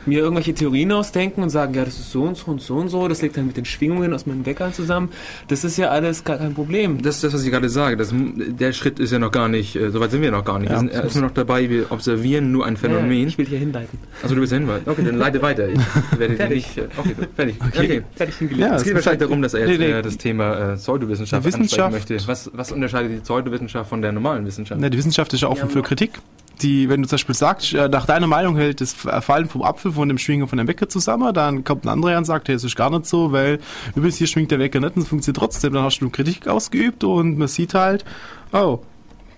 mir 0.06 0.20
irgendwelche 0.20 0.54
Theorien 0.54 0.90
ausdenken 0.92 1.42
und 1.42 1.50
sagen, 1.50 1.74
ja, 1.74 1.84
das 1.84 1.98
ist 1.98 2.10
so 2.10 2.22
und 2.22 2.36
so 2.36 2.50
und 2.50 2.60
so 2.62 2.74
und 2.76 2.88
so, 2.88 3.06
das 3.08 3.20
liegt 3.22 3.36
dann 3.36 3.46
mit 3.46 3.56
den 3.56 3.64
Schwingungen 3.66 4.12
aus 4.14 4.26
meinem 4.26 4.46
Wecker 4.46 4.72
zusammen, 4.72 5.10
das 5.48 5.62
ist 5.64 5.76
ja 5.76 5.88
alles 5.90 6.24
gar 6.24 6.38
kein 6.38 6.54
Problem. 6.54 7.02
Das 7.02 7.16
ist 7.16 7.24
das, 7.24 7.34
was 7.34 7.44
ich 7.44 7.50
gerade 7.50 7.68
sage. 7.68 7.96
Das, 7.96 8.12
der 8.14 8.72
Schritt 8.72 8.98
ist 8.98 9.12
ja 9.12 9.18
noch 9.18 9.30
gar 9.30 9.48
nicht, 9.48 9.76
äh, 9.76 9.90
soweit 9.90 10.10
sind 10.10 10.22
wir 10.22 10.30
noch 10.30 10.44
gar 10.44 10.58
nicht. 10.58 10.70
Ja. 10.70 10.76
wir 10.76 10.80
sind 10.80 10.92
erstmal 10.92 11.24
noch 11.24 11.34
dabei, 11.34 11.68
wir 11.68 11.92
observieren 11.92 12.50
nur 12.50 12.64
ein 12.66 12.74
Ja, 12.74 12.80
Phänomen. 12.80 13.28
ich 13.28 13.36
will 13.38 13.46
hier 13.46 13.58
hinleiten. 13.58 13.98
Also 14.22 14.34
du 14.34 14.40
bist 14.40 14.52
hinweisen. 14.52 14.84
Okay, 14.86 15.02
dann 15.04 15.16
leite 15.18 15.42
weiter. 15.42 15.68
Ich 15.68 15.78
werde 16.18 16.36
Fertig. 16.36 16.56
nicht. 16.76 16.78
äh, 16.78 16.82
Okay, 16.96 17.14
fertig. 17.36 17.56
Okay. 17.76 18.02
Fertig 18.14 18.36
hingelegt. 18.36 18.60
Ja, 18.68 18.76
Es 18.76 18.84
geht 18.84 18.94
wahrscheinlich 18.94 19.20
darum, 19.20 19.42
dass 19.42 19.49
er 19.54 19.68
jetzt 19.68 19.78
Nee, 19.80 19.86
nee. 19.86 19.92
äh, 19.92 20.02
das 20.02 20.16
Thema 20.16 20.72
äh, 20.72 20.76
Pseudowissenschaft 20.76 21.46
ansprechen 21.46 21.90
möchte. 21.90 22.18
Was, 22.26 22.50
was 22.52 22.72
unterscheidet 22.72 23.12
die 23.12 23.20
Pseudowissenschaft 23.20 23.88
von 23.88 24.02
der 24.02 24.12
normalen 24.12 24.46
Wissenschaft? 24.46 24.80
Ja, 24.80 24.88
die 24.88 24.98
Wissenschaft 24.98 25.32
ist 25.32 25.40
ja 25.42 25.48
offen 25.48 25.68
Ja, 25.68 25.72
für 25.72 25.82
Kritik. 25.82 26.20
Die, 26.62 26.90
wenn 26.90 27.00
du 27.00 27.08
zum 27.08 27.16
Beispiel 27.16 27.34
sagst, 27.34 27.72
äh, 27.72 27.88
nach 27.88 28.04
deiner 28.04 28.26
Meinung 28.26 28.56
hält 28.56 28.80
das 28.82 28.92
Fallen 28.92 29.48
vom 29.48 29.62
Apfel 29.62 29.92
von 29.92 30.08
dem 30.08 30.18
Schwingen 30.18 30.46
von 30.46 30.58
dem 30.58 30.68
Wecker 30.68 30.88
zusammen, 30.88 31.32
dann 31.32 31.64
kommt 31.64 31.84
ein 31.84 31.88
anderer 31.88 32.18
und 32.18 32.26
sagt, 32.26 32.48
hey, 32.48 32.54
es 32.54 32.64
ist 32.64 32.76
gar 32.76 32.90
nicht 32.90 33.06
so, 33.06 33.32
weil 33.32 33.60
übrigens 33.94 34.16
hier 34.16 34.26
schwingt 34.26 34.50
der 34.50 34.58
Wecker 34.58 34.80
nicht 34.80 34.94
und 34.96 35.02
es 35.02 35.08
funktioniert 35.08 35.38
trotzdem. 35.38 35.72
Dann 35.72 35.84
hast 35.84 36.00
du 36.00 36.10
Kritik 36.10 36.48
ausgeübt 36.48 37.02
und 37.04 37.38
man 37.38 37.48
sieht 37.48 37.72
halt, 37.72 38.04
oh, 38.52 38.80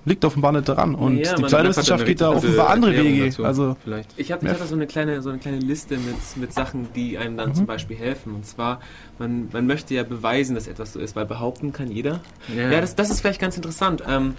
liegt 0.05 0.25
offenbar 0.25 0.53
nicht 0.53 0.69
daran. 0.69 0.95
Und 0.95 1.19
Ja, 1.19 1.35
die 1.37 1.43
man- 1.43 1.49
Pseudowissenschaft 1.49 2.05
geht 2.07 2.21
da 2.21 2.31
offenbar 2.31 2.71
andere 2.71 2.95
Erklärung 2.95 3.13
Wege. 3.19 3.25
dazu 3.31 3.45
Also, 3.45 3.77
vielleicht. 3.85 4.11
Ich 4.17 4.33
hatte 4.33 4.47
ich 4.47 4.59
so 4.69 4.75
eine 4.75 4.87
kleine 4.87 5.23
so 5.23 5.31
eine 5.31 5.39
kleine 5.39 5.59
Liste 5.59 5.97
mit, 5.99 6.17
mit 6.37 6.53
Sachen, 6.53 6.89
die 6.95 7.19
einem 7.19 7.37
dann 7.37 7.55
zum 7.55 7.67
Beispiel 7.67 7.97
helfen. 7.97 8.35
Und 8.35 8.45
zwar, 8.47 8.81
man, 9.19 9.49
man 9.53 9.67
möchte 9.67 9.95
ja 9.95 10.03
beweisen, 10.03 10.55
dass 10.55 10.67
etwas 10.67 10.93
so 10.93 10.99
ist, 11.01 11.15
weil 11.17 11.27
behaupten 11.27 11.73
kann 11.73 11.91
jeder. 11.91 12.21
Ja, 12.57 12.81
das, 12.81 12.95
das 12.97 13.11
ist 13.11 13.21
vielleicht 13.21 13.41
ganz 13.41 13.57
interessant. 13.57 14.03
Ähm, 14.09 14.35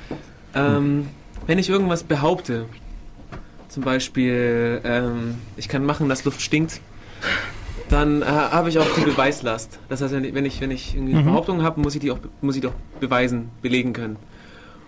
ähm, 0.56 1.08
wenn 1.48 1.60
ich 1.60 1.70
irgendwas 1.70 2.04
behaupte, 2.04 2.66
zum 3.70 3.84
Beispiel, 3.84 4.82
ähm, 4.84 5.36
ich 5.58 5.68
kann 5.68 5.86
machen, 5.86 6.08
dass 6.10 6.26
Luft 6.26 6.42
stinkt, 6.42 6.80
dann 7.90 8.22
äh, 8.22 8.26
habe 8.26 8.70
ich 8.70 8.80
auch 8.80 8.86
die 8.98 9.02
Beweislast. 9.02 9.80
Das 9.90 10.02
heißt, 10.02 10.14
wenn 10.14 10.24
ich, 10.24 10.34
wenn 10.34 10.46
ich, 10.46 10.62
wenn 10.62 10.72
ich 10.72 10.96
irgendwie 10.96 11.14
eine 11.14 11.22
Mhm. 11.22 11.26
Behauptung 11.28 11.64
habe, 11.64 11.80
muss 11.82 11.96
ich 11.96 12.02
die 12.02 12.12
auch 12.12 12.20
muss 12.42 12.56
ich 12.56 12.62
die 12.62 12.68
auch 12.68 12.74
beweisen, 13.00 13.50
belegen 13.62 13.94
können. 13.94 14.18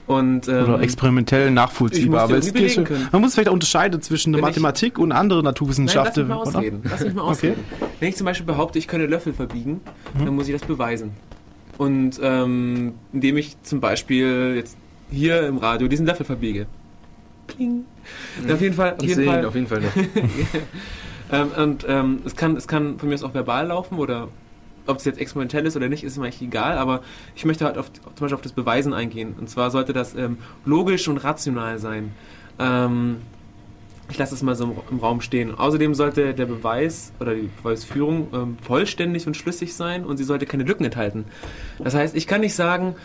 Und, 0.08 0.48
ähm, 0.48 0.64
oder 0.66 0.82
experimentell 0.82 1.50
nachvollziehbar. 1.50 2.30
Weil 2.30 2.38
es 2.38 2.54
geht 2.54 2.72
schon- 2.74 2.86
man 3.12 3.22
muss 3.22 3.34
vielleicht 3.34 3.50
unterscheiden 3.50 4.02
zwischen 4.04 4.34
der 4.34 4.42
Wenn 4.42 4.50
ich- 4.50 4.56
Mathematik 4.56 5.00
und 5.00 5.12
anderen 5.12 5.44
Nein, 5.44 5.46
lass 5.46 5.54
Naturwissenschaften. 5.62 6.28
mich 6.28 6.30
mal 6.36 6.42
ausreden. 6.42 6.82
Lass 6.84 7.04
mich 7.04 7.14
mal 7.16 7.22
Okay. 7.24 7.32
ausreden. 7.32 7.60
Wenn 8.00 8.10
ich 8.10 8.16
zum 8.16 8.26
Beispiel 8.26 8.46
behaupte, 8.46 8.78
ich 8.78 8.88
könne 8.88 9.08
Löffel 9.08 9.34
verbiegen, 9.34 9.82
Mhm. 10.14 10.26
dann 10.26 10.36
muss 10.36 10.48
ich 10.48 10.54
das 10.54 10.62
beweisen. 10.64 11.12
Und 11.80 12.20
ähm, 12.22 12.94
indem 13.14 13.38
ich 13.38 13.62
zum 13.64 13.80
Beispiel 13.80 14.54
jetzt 14.56 14.78
hier 15.12 15.48
im 15.48 15.58
Radio 15.58 15.88
diesen 15.88 16.06
Löffel 16.06 16.26
verbiege. 16.26 16.68
Kling. 17.48 17.86
Auf 18.52 18.62
jeden 18.62 18.76
Fall, 18.76 18.92
auf 18.94 18.98
Ich 19.02 19.10
jeden 19.10 19.16
sehe 19.16 19.26
ihn 19.26 19.32
Fall. 19.32 19.46
auf 19.46 19.56
jeden 19.56 19.68
Fall. 19.68 19.82
Ähm, 21.32 21.48
und 21.58 21.86
ähm, 21.90 22.20
es, 22.24 22.36
kann, 22.36 22.56
es 22.56 22.68
kann 22.68 23.00
von 23.00 23.10
mir 23.10 23.16
aus 23.16 23.24
auch 23.24 23.34
verbal 23.34 23.66
laufen 23.68 23.98
oder 23.98 24.28
ob 24.88 24.98
es 24.98 25.06
jetzt 25.06 25.20
exponentiell 25.20 25.65
ist 25.65 25.75
oder 25.75 25.89
nicht, 25.89 26.04
ist 26.04 26.18
mir 26.18 26.25
eigentlich 26.25 26.42
egal, 26.42 26.77
aber 26.77 27.01
ich 27.36 27.46
möchte 27.46 27.65
halt 27.65 27.77
auf, 27.77 27.92
zum 27.92 28.13
Beispiel 28.20 28.36
auf 28.36 28.42
das 28.42 28.51
Beweisen 28.51 28.94
eingehen. 28.94 29.36
Und 29.39 29.50
zwar 29.50 29.72
sollte 29.72 29.94
das 29.94 30.15
ähm, 30.15 30.38
logisch 30.65 31.08
und 31.08 31.18
rational 31.18 31.80
sein. 31.80 32.13
Ähm, 32.60 33.18
ich 34.10 34.18
lasse 34.18 34.36
es 34.36 34.44
mal 34.44 34.56
so 34.56 34.65
im, 34.65 34.74
im 34.92 35.00
Raum 35.00 35.22
stehen. 35.22 35.56
Außerdem 35.56 35.96
sollte 35.96 36.34
der 36.34 36.46
Beweis 36.46 37.12
oder 37.20 37.34
die 37.34 37.50
Beweisführung 37.58 38.27
ähm, 38.34 38.58
vollständig 38.62 39.25
und 39.27 39.36
schlüssig 39.36 39.74
sein 39.74 40.06
und 40.06 40.18
sie 40.18 40.24
sollte 40.24 40.46
keine 40.46 40.63
Lücken 40.63 40.86
enthalten. 40.86 41.25
Das 41.80 41.96
heißt, 41.96 42.15
ich 42.15 42.27
kann 42.27 42.42
nicht 42.42 42.54
sagen, 42.54 42.96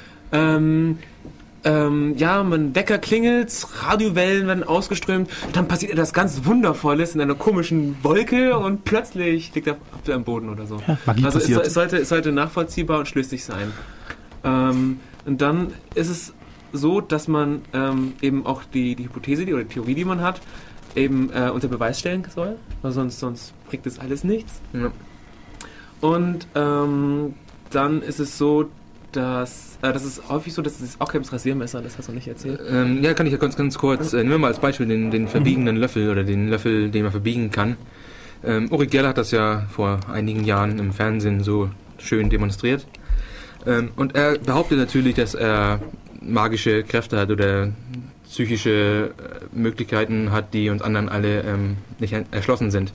ähm, 1.64 2.17
ja, 2.17 2.43
mein 2.43 2.75
Wecker 2.75 2.99
klingelt, 2.99 3.67
Radiowellen 3.83 4.47
werden 4.47 4.64
ausgeströmt, 4.64 5.31
dann 5.52 5.69
passiert 5.69 5.93
etwas 5.93 6.12
ganz 6.12 6.45
Wundervolles 6.45 7.14
in 7.14 7.21
einer 7.21 7.35
komischen 7.35 7.97
Wolke 8.02 8.59
und 8.59 8.85
plötzlich 8.85 9.55
liegt 9.55 9.67
er 9.67 9.76
am 10.14 10.25
Boden 10.25 10.49
oder 10.49 10.67
so. 10.67 10.81
Ja, 10.87 10.99
Magie 11.07 11.25
also 11.25 11.38
es, 11.38 11.49
es, 11.49 11.75
sollte, 11.75 11.99
es 11.99 12.09
sollte 12.09 12.33
nachvollziehbar 12.33 12.99
und 13.00 13.09
schlüssig 13.09 13.45
sein. 13.45 13.73
Ähm, 14.45 15.00
und 15.26 15.40
dann 15.40 15.73
ist 15.95 16.09
es 16.09 16.33
so, 16.73 17.00
dass 17.00 17.29
man 17.29 17.62
ähm, 17.73 18.14
eben 18.23 18.47
auch 18.47 18.62
die, 18.64 18.95
die 18.95 19.05
Hypothese 19.05 19.45
die, 19.45 19.52
oder 19.52 19.64
die 19.64 19.75
Theorie, 19.75 19.95
die 19.95 20.05
man 20.05 20.21
hat, 20.23 20.40
eben 20.95 21.31
äh, 21.33 21.50
unter 21.50 21.69
Beweis 21.69 22.00
stellen 22.00 22.26
soll, 22.35 22.57
weil 22.83 22.93
sonst, 22.93 23.21
sonst 23.21 23.52
bringt 23.69 23.87
das 23.87 23.99
alles 23.99 24.25
nichts. 24.25 24.61
Ja. 24.73 24.90
Und 26.00 26.47
ähm, 26.55 27.35
dann 27.71 28.02
ist 28.02 28.19
es 28.19 28.38
so, 28.38 28.71
dass 29.12 29.79
äh, 29.83 29.93
das 29.93 30.05
ist 30.05 30.29
häufig 30.29 30.52
so, 30.52 30.62
dass 30.62 30.81
es 30.81 31.00
auch 31.00 31.12
kein 31.12 31.23
Rasiermesser, 31.23 31.81
das 31.83 31.99
hast 31.99 32.09
du 32.09 32.12
nicht 32.12 32.29
erzählt. 32.29 32.61
Ähm, 32.69 33.02
ja, 33.02 33.14
kann 33.14 33.26
ich 33.26 33.33
ja 33.33 33.38
ganz, 33.38 33.57
ganz 33.57 33.79
kurz. 33.79 34.12
Äh, 34.12 34.19
nehmen 34.19 34.31
wir 34.31 34.38
mal 34.38 34.49
als 34.49 34.59
Beispiel 34.59 34.87
den, 34.87 35.11
den 35.11 35.29
verbiegenden 35.29 35.76
Löffel 35.76 36.11
oder 36.11 36.25
den 36.25 36.49
Löffel, 36.49 36.90
den 36.90 37.02
man 37.02 37.11
verbiegen 37.11 37.50
kann. 37.50 37.76
Ähm, 38.45 38.71
Uri 38.71 38.87
Geller 38.87 39.09
hat 39.09 39.19
das 39.19 39.31
ja 39.31 39.67
vor 39.71 40.00
einigen 40.12 40.45
Jahren 40.45 40.79
im 40.79 40.93
Fernsehen 40.93 41.43
so 41.43 41.71
schön 41.99 42.31
demonstriert. 42.31 42.87
Ähm, 43.67 43.90
und 43.97 44.14
er 44.14 44.38
behauptet 44.38 44.79
natürlich, 44.79 45.14
dass 45.14 45.35
er 45.35 45.81
magische 46.21 46.83
Kräfte 46.85 47.19
hat 47.19 47.31
oder 47.31 47.73
psychische 48.25 49.11
äh, 49.19 49.57
Möglichkeiten 49.57 50.31
hat, 50.31 50.55
die 50.55 50.71
uns 50.71 50.83
anderen 50.83 51.09
alle 51.09 51.43
ähm, 51.43 51.76
nicht 51.99 52.14
erschlossen 52.31 52.71
sind. 52.71 52.93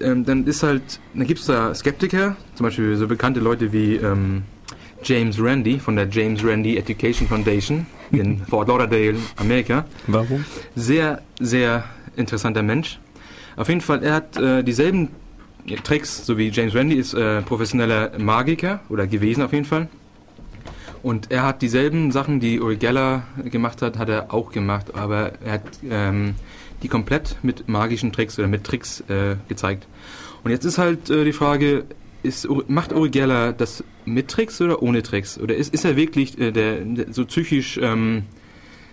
Ähm, 0.00 0.24
dann 0.24 0.44
ist 0.46 0.62
halt, 0.62 1.00
dann 1.14 1.26
gibt 1.26 1.40
es 1.40 1.46
da 1.46 1.74
Skeptiker, 1.74 2.36
zum 2.54 2.64
Beispiel 2.64 2.96
so 2.96 3.06
bekannte 3.06 3.40
Leute 3.40 3.72
wie 3.72 3.96
ähm, 3.96 4.42
James 5.04 5.38
Randi 5.38 5.78
von 5.78 5.96
der 5.96 6.08
James 6.08 6.42
Randi 6.44 6.76
Education 6.76 7.28
Foundation 7.28 7.86
in 8.10 8.38
Fort 8.48 8.68
Lauderdale, 8.68 9.16
Amerika. 9.36 9.84
Warum? 10.06 10.44
Sehr, 10.74 11.22
sehr 11.38 11.84
interessanter 12.16 12.62
Mensch. 12.62 12.98
Auf 13.56 13.68
jeden 13.68 13.80
Fall, 13.80 14.02
er 14.02 14.14
hat 14.14 14.36
äh, 14.36 14.62
dieselben 14.62 15.10
Tricks, 15.82 16.24
so 16.24 16.36
wie 16.36 16.48
James 16.48 16.74
Randi 16.74 16.96
ist 16.96 17.14
äh, 17.14 17.42
professioneller 17.42 18.18
Magiker 18.18 18.80
oder 18.88 19.06
gewesen 19.06 19.42
auf 19.42 19.52
jeden 19.52 19.64
Fall. 19.64 19.88
Und 21.02 21.30
er 21.30 21.42
hat 21.42 21.60
dieselben 21.60 22.12
Sachen, 22.12 22.40
die 22.40 22.60
Uri 22.60 22.76
Geller 22.76 23.24
gemacht 23.44 23.82
hat, 23.82 23.98
hat 23.98 24.08
er 24.08 24.32
auch 24.32 24.50
gemacht, 24.50 24.94
aber 24.94 25.32
er 25.44 25.52
hat 25.52 25.62
ähm, 25.88 26.34
die 26.82 26.88
komplett 26.88 27.36
mit 27.42 27.68
magischen 27.68 28.10
Tricks 28.10 28.38
oder 28.38 28.48
mit 28.48 28.64
Tricks 28.64 29.00
äh, 29.08 29.36
gezeigt. 29.48 29.86
Und 30.44 30.50
jetzt 30.50 30.64
ist 30.64 30.78
halt 30.78 31.10
äh, 31.10 31.24
die 31.24 31.32
Frage, 31.32 31.84
ist, 32.24 32.48
macht 32.68 32.92
Uri 32.92 33.10
Geller 33.10 33.52
das 33.52 33.84
mit 34.04 34.28
Tricks 34.28 34.60
oder 34.60 34.82
ohne 34.82 35.02
Tricks? 35.02 35.38
Oder 35.38 35.54
ist, 35.54 35.72
ist 35.72 35.84
er 35.84 35.96
wirklich 35.96 36.38
äh, 36.38 36.50
der, 36.50 36.80
der, 36.80 37.12
so 37.12 37.24
psychisch 37.24 37.78
ähm, 37.80 38.24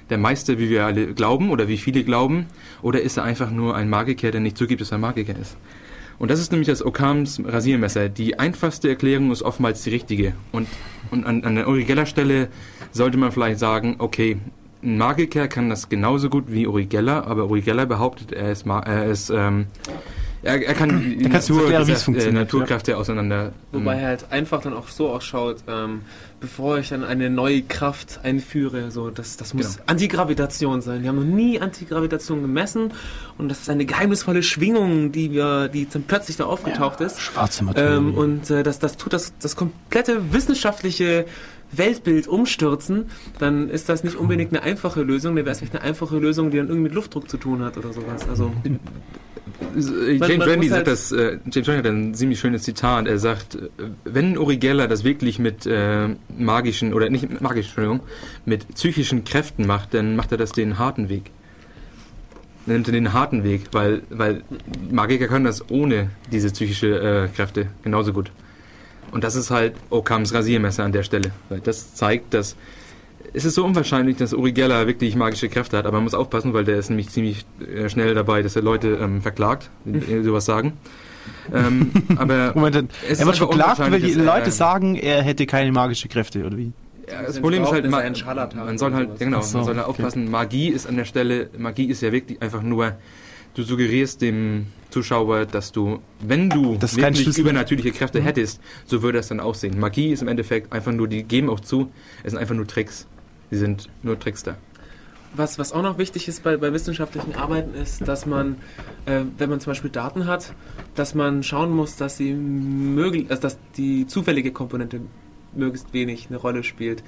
der 0.10 0.18
Meister, 0.18 0.60
wie 0.60 0.70
wir 0.70 0.86
alle 0.86 1.14
glauben 1.14 1.50
oder 1.50 1.68
wie 1.68 1.78
viele 1.78 2.04
glauben? 2.04 2.48
Oder 2.82 3.02
ist 3.02 3.18
er 3.18 3.24
einfach 3.24 3.50
nur 3.50 3.76
ein 3.76 3.90
Magiker, 3.90 4.32
der 4.32 4.42
nicht 4.42 4.58
zugibt, 4.58 4.82
dass 4.82 4.92
er 4.92 4.98
ein 4.98 5.02
Magiker 5.02 5.38
ist? 5.40 5.58
Und 6.20 6.30
das 6.30 6.40
ist 6.40 6.52
nämlich 6.52 6.68
das 6.68 6.86
Okams 6.86 7.42
Rasiermesser. 7.44 8.10
Die 8.10 8.38
einfachste 8.38 8.90
Erklärung 8.90 9.32
ist 9.32 9.42
oftmals 9.42 9.82
die 9.84 9.90
richtige. 9.90 10.34
Und, 10.52 10.68
und 11.10 11.26
an, 11.26 11.44
an 11.44 11.56
der 11.56 11.68
Uri 11.68 11.84
Geller 11.84 12.06
Stelle 12.06 12.50
sollte 12.92 13.18
man 13.18 13.32
vielleicht 13.32 13.58
sagen, 13.58 13.96
okay, 13.98 14.38
ein 14.84 14.98
Magiker 14.98 15.48
kann 15.48 15.70
das 15.70 15.90
genauso 15.90 16.30
gut 16.30 16.46
wie 16.48 16.68
Uri 16.68 16.86
Geller, 16.86 17.26
aber 17.26 17.46
Uri 17.46 17.62
Geller 17.62 17.86
behauptet, 17.86 18.34
er 18.34 18.52
ist, 18.52 18.66
er 18.68 19.06
ist 19.06 19.30
ähm, 19.30 19.68
er, 20.44 20.66
er 20.66 20.74
kann 20.74 21.18
die 21.20 21.28
Natur, 21.28 21.62
erklären, 21.62 21.88
wie 21.88 21.92
es 21.92 22.04
funktioniert, 22.04 22.44
Naturkräfte 22.44 22.92
ja. 22.92 22.98
auseinander. 22.98 23.54
Wobei 23.72 23.98
er 23.98 24.08
halt 24.08 24.32
einfach 24.32 24.62
dann 24.62 24.74
auch 24.74 24.88
so 24.88 25.10
ausschaut, 25.10 25.58
ähm, 25.68 26.02
bevor 26.40 26.80
ich 26.80 26.90
dann 26.90 27.04
eine 27.04 27.30
neue 27.30 27.62
Kraft 27.62 28.22
einführe, 28.24 28.90
so 28.90 29.12
das, 29.12 29.38
das 29.38 29.54
muss 29.54 29.74
genau. 29.74 29.84
Antigravitation 29.86 30.82
sein. 30.82 31.04
Wir 31.04 31.10
haben 31.10 31.18
noch 31.18 31.36
nie 31.36 31.62
Antigravitation 31.62 32.42
gemessen 32.42 32.92
und 33.38 33.50
das 33.50 33.62
ist 33.62 33.70
eine 33.70 33.86
geheimnisvolle 33.86 34.42
Schwingung, 34.42 35.12
die 35.12 35.32
wir, 35.32 35.68
die 35.68 35.88
dann 35.88 36.04
plötzlich 36.04 36.38
da 36.38 36.46
aufgetaucht 36.46 37.00
ja, 37.02 37.06
ist. 37.06 37.22
Schwarze 37.22 37.64
Materie. 37.64 37.98
Ähm, 37.98 38.16
und 38.16 38.50
äh, 38.50 38.64
das, 38.64 38.80
das 38.80 38.98
tut 38.98 39.14
das, 39.14 39.34
das 39.40 39.56
komplette 39.56 40.34
wissenschaftliche 40.34 41.26
Weltbild 41.72 42.28
umstürzen, 42.28 43.06
dann 43.40 43.70
ist 43.70 43.90
das 43.90 44.04
nicht 44.04 44.18
unbedingt 44.18 44.52
eine 44.52 44.64
einfache 44.64 45.04
Lösung, 45.04 45.36
dann 45.36 45.46
wäre 45.46 45.54
es 45.54 45.60
vielleicht 45.60 45.76
eine 45.76 45.84
einfache 45.84 46.18
Lösung, 46.18 46.52
die 46.52 46.58
dann 46.58 46.68
irgendwie 46.68 46.90
mit 46.90 46.94
Luftdruck 46.94 47.30
zu 47.30 47.38
tun 47.38 47.64
hat 47.64 47.78
oder 47.78 47.94
sowas. 47.94 48.28
Also 48.28 48.52
James 49.76 50.48
Randi 50.48 50.68
sagt 50.68 50.78
halt 50.78 50.88
das, 50.88 51.12
äh, 51.12 51.40
James 51.52 51.68
Randi 51.68 51.78
hat 51.78 51.86
ein 51.86 52.14
ziemlich 52.14 52.40
schönes 52.40 52.64
Zitat. 52.64 53.08
Er 53.08 53.20
sagt, 53.20 53.56
äh, 53.56 53.70
wenn 54.04 54.38
Uri 54.38 54.58
Geller 54.58 54.88
das 54.88 55.04
wirklich 55.04 55.40
mit 55.40 55.66
äh, 55.66 56.10
magischen, 56.38 56.94
oder 56.94 57.10
nicht 57.10 57.42
magischen, 57.42 57.70
Entschuldigung, 57.70 58.02
mit 58.46 58.68
psychischen 58.76 59.24
Kräften 59.24 59.66
macht, 59.66 59.94
dann 59.94 60.16
macht 60.16 60.32
er 60.32 60.38
das 60.38 60.52
den 60.52 60.78
harten 60.78 61.10
Weg. 61.10 61.32
Dann 62.66 62.76
nimmt 62.76 62.88
er 62.88 62.94
den 62.94 63.14
harten 63.14 63.44
Weg, 63.44 63.64
weil, 63.72 64.04
weil 64.10 64.44
Magiker 64.90 65.28
können 65.28 65.46
das 65.46 65.70
ohne 65.70 66.10
diese 66.32 66.52
psychische 66.52 67.28
äh, 67.28 67.28
Kräfte 67.36 67.68
genauso 67.84 68.14
gut. 68.14 68.32
Und 69.12 69.24
das 69.24 69.36
ist 69.36 69.52
halt 69.52 69.74
Okams 69.90 70.34
Rasiermesser 70.34 70.84
an 70.84 70.92
der 70.92 71.04
Stelle. 71.04 71.32
Weil 71.50 71.60
das 71.60 71.96
zeigt, 71.96 72.34
dass 72.34 72.56
es 73.34 73.46
ist 73.46 73.56
so 73.56 73.66
unwahrscheinlich, 73.66 74.18
dass 74.18 74.34
Uri 74.34 74.52
Geller 74.52 74.88
wirklich 74.88 75.16
magische 75.16 75.50
Kräfte 75.50 75.78
hat, 75.78 75.86
aber 75.86 75.98
man 75.98 76.06
muss 76.06 76.14
aufpassen, 76.14 76.54
weil 76.54 76.66
der 76.66 76.78
ist 76.78 76.90
nämlich 76.90 77.10
ziemlich 77.10 77.46
äh, 77.60 77.90
schnell 77.90 78.14
dabei, 78.14 78.42
dass 78.42 78.56
er 78.56 78.62
Leute 78.62 79.00
ähm, 79.02 79.22
verklagt, 79.22 79.70
die 79.86 80.14
mhm. 80.14 80.24
sowas 80.24 80.46
sagen. 80.46 80.74
ähm, 81.54 81.92
aber 82.16 82.54
Moment, 82.56 82.92
er 83.08 83.26
wird 83.26 83.38
verklagt, 83.38 83.80
weil 83.80 84.00
die 84.00 84.14
Leute 84.14 84.46
er, 84.46 84.52
sagen, 84.52 84.96
er 84.96 85.22
hätte 85.22 85.46
keine 85.46 85.72
magische 85.72 86.08
Kräfte, 86.08 86.46
oder 86.46 86.58
wie? 86.58 86.72
Ja, 87.10 87.24
das 87.24 87.40
Problem 87.40 87.64
ist 87.64 87.72
halt, 87.72 87.90
ma 87.90 88.02
man 88.02 88.78
soll 88.78 88.94
halt, 88.94 89.20
genau, 89.20 89.42
so, 89.42 89.58
man 89.58 89.66
soll 89.66 89.76
halt 89.76 89.88
aufpassen, 89.88 90.24
okay. 90.24 90.32
Magie 90.32 90.68
ist 90.70 90.88
an 90.88 90.96
der 90.96 91.06
Stelle, 91.06 91.50
Magie 91.58 91.86
ist 91.86 92.02
ja 92.02 92.12
wirklich 92.12 92.42
einfach 92.42 92.62
nur, 92.62 92.94
du 93.54 93.64
suggerierst 93.64 94.22
dem 94.22 94.68
Zuschauer, 94.90 95.46
dass 95.46 95.72
du, 95.72 96.00
wenn 96.20 96.50
du 96.50 96.78
das 96.78 96.96
wirklich 96.96 97.38
übernatürliche 97.38 97.92
Kräfte 97.92 98.22
mhm. 98.22 98.26
hättest, 98.26 98.62
so 98.86 99.02
würde 99.02 99.20
es 99.20 99.28
dann 99.28 99.40
aussehen. 99.40 99.80
Magie 99.80 100.12
ist 100.12 100.22
im 100.22 100.28
Endeffekt 100.28 100.72
einfach 100.72 100.92
nur, 100.92 101.08
die 101.08 101.24
geben 101.24 101.50
auch 101.50 101.60
zu, 101.60 101.92
es 102.24 102.32
sind 102.32 102.40
einfach 102.40 102.56
nur 102.56 102.68
Tricks. 102.68 103.08
Sie 103.52 103.58
sind 103.58 103.90
nur 104.02 104.18
Trickster. 104.18 104.58
Was, 105.34 105.60
was 105.60 105.72
auch 105.72 105.82
noch 105.82 105.98
wichtig 105.98 106.28
ist 106.28 106.44
bei, 106.44 106.58
bei 106.58 106.74
wissenschaftlichen 106.74 107.36
Arbeiten 107.36 107.74
ist, 107.74 108.06
dass 108.08 108.26
man, 108.26 108.58
äh, 109.06 109.22
wenn 109.38 109.50
man 109.50 109.60
zum 109.60 109.72
Beispiel 109.72 109.90
Daten 109.90 110.26
hat, 110.26 110.54
dass 110.96 111.16
man 111.16 111.44
schauen 111.44 111.72
muss, 111.72 111.96
dass 111.96 112.18
sie 112.18 112.34
möglich, 112.34 113.28
also 113.30 113.42
dass 113.42 113.58
die 113.78 114.08
zufällige 114.08 114.52
Komponente 114.52 115.00
möglichst 115.54 115.94
wenig 115.94 116.28
eine 116.30 116.38
Rolle 116.38 116.64
spielt. 116.64 117.04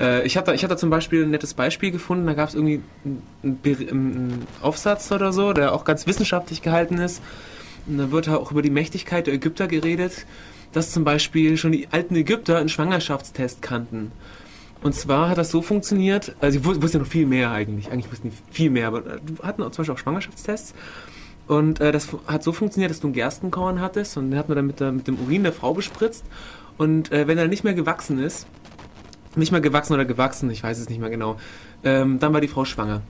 Äh, 0.00 0.26
ich 0.26 0.36
habe 0.36 0.50
da, 0.50 0.56
hab 0.56 0.68
da 0.68 0.76
zum 0.76 0.90
Beispiel 0.90 1.24
ein 1.24 1.30
nettes 1.30 1.54
Beispiel 1.54 1.90
gefunden, 1.90 2.26
da 2.26 2.34
gab 2.34 2.48
es 2.48 2.54
irgendwie 2.54 2.82
einen, 3.04 3.58
einen, 3.64 4.46
Aufsatz 4.60 5.10
oder 5.12 5.32
so, 5.32 5.52
der 5.52 5.72
auch 5.72 5.84
ganz 5.84 6.06
wissenschaftlich 6.06 6.62
gehalten 6.62 6.98
ist. 6.98 7.22
Und 7.86 7.98
da 7.98 8.10
wird 8.10 8.28
auch 8.28 8.50
über 8.50 8.62
die 8.62 8.70
Mächtigkeit 8.70 9.26
der 9.26 9.34
Ägypter 9.34 9.66
geredet, 9.66 10.26
dass 10.72 10.90
zum 10.90 11.04
Beispiel 11.04 11.56
schon 11.56 11.72
die 11.72 11.88
alten 11.90 12.16
Ägypter 12.16 12.58
einen 12.58 12.68
Schwangerschaftstest 12.68 13.62
kannten. 13.62 14.12
Und 14.82 14.94
zwar 14.94 15.28
hat 15.28 15.38
das 15.38 15.50
so 15.50 15.62
funktioniert, 15.62 16.34
also 16.40 16.58
ich 16.58 16.64
wusste 16.64 16.98
noch 16.98 17.06
viel 17.06 17.26
mehr 17.26 17.52
eigentlich, 17.52 17.90
eigentlich 17.90 18.10
wussten 18.10 18.30
die 18.30 18.52
viel 18.52 18.70
mehr, 18.70 18.88
aber 18.88 18.98
äh, 19.06 19.18
wir 19.24 19.46
hatten 19.46 19.62
zum 19.62 19.70
Beispiel 19.70 19.94
auch 19.94 19.98
Schwangerschaftstests. 19.98 20.74
Und 21.46 21.80
äh, 21.80 21.92
das 21.92 22.08
hat 22.26 22.42
so 22.42 22.52
funktioniert, 22.52 22.90
dass 22.90 23.00
du 23.00 23.08
einen 23.08 23.14
Gerstenkorn 23.14 23.80
hattest 23.80 24.16
und 24.16 24.30
den 24.30 24.38
hat 24.38 24.48
man 24.48 24.56
dann 24.56 24.66
mit, 24.66 24.80
der, 24.80 24.92
mit 24.92 25.06
dem 25.06 25.18
Urin 25.18 25.42
der 25.44 25.52
Frau 25.52 25.74
bespritzt. 25.74 26.24
Und 26.78 27.12
äh, 27.12 27.26
wenn 27.26 27.38
er 27.38 27.48
nicht 27.48 27.64
mehr 27.64 27.74
gewachsen 27.74 28.18
ist, 28.18 28.46
nicht 29.36 29.52
mehr 29.52 29.60
gewachsen 29.60 29.94
oder 29.94 30.04
gewachsen, 30.04 30.50
ich 30.50 30.62
weiß 30.62 30.78
es 30.78 30.88
nicht 30.88 31.00
mehr 31.00 31.10
genau, 31.10 31.36
ähm, 31.84 32.18
dann 32.18 32.32
war 32.32 32.40
die 32.40 32.48
Frau 32.48 32.64
schwanger. 32.64 33.02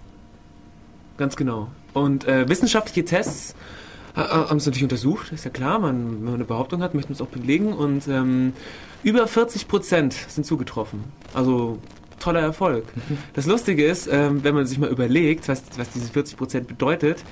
Ganz 1.17 1.37
genau. 1.37 1.69
Und 1.95 2.27
äh, 2.27 2.49
wissenschaftliche 2.49 3.05
Tests 3.05 3.55
haben 4.15 4.59
es 4.59 4.67
natürlich 4.67 4.83
untersucht, 4.83 5.33
ist 5.33 5.45
ja 5.45 5.51
klar, 5.51 5.79
man, 5.79 6.17
wenn 6.17 6.25
man 6.25 6.35
eine 6.35 6.45
Behauptung 6.45 6.83
hat, 6.83 6.95
möchte 6.95 7.11
man 7.11 7.15
es 7.15 7.23
auch 7.23 7.29
belegen. 7.29 7.73
Und 7.73 8.09
ähm, 8.09 8.53
über 9.03 9.27
40 9.27 9.69
Prozent 9.69 10.13
sind 10.13 10.45
zugetroffen. 10.45 11.05
Also 11.33 11.79
toller 12.21 12.41
Erfolg. 12.41 12.85
Das 13.35 13.47
Lustige 13.47 13.85
ist, 13.85 14.09
ähm, 14.11 14.45
wenn 14.45 14.55
man 14.55 14.67
sich 14.67 14.79
mal 14.79 14.91
überlegt, 14.91 15.49
was, 15.49 15.65
was 15.77 15.91
diese 15.91 16.13
40 16.13 16.37
Prozent 16.37 16.69
bedeutet, 16.69 17.25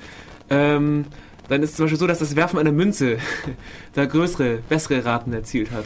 ähm, 0.49 1.05
dann 1.47 1.63
ist 1.63 1.71
es 1.71 1.75
zum 1.75 1.85
Beispiel 1.85 1.99
so, 1.99 2.07
dass 2.07 2.19
das 2.19 2.35
Werfen 2.35 2.59
einer 2.59 2.71
Münze 2.71 3.17
da 3.93 4.05
größere, 4.05 4.59
bessere 4.67 5.05
Raten 5.05 5.33
erzielt 5.33 5.71
hat. 5.71 5.85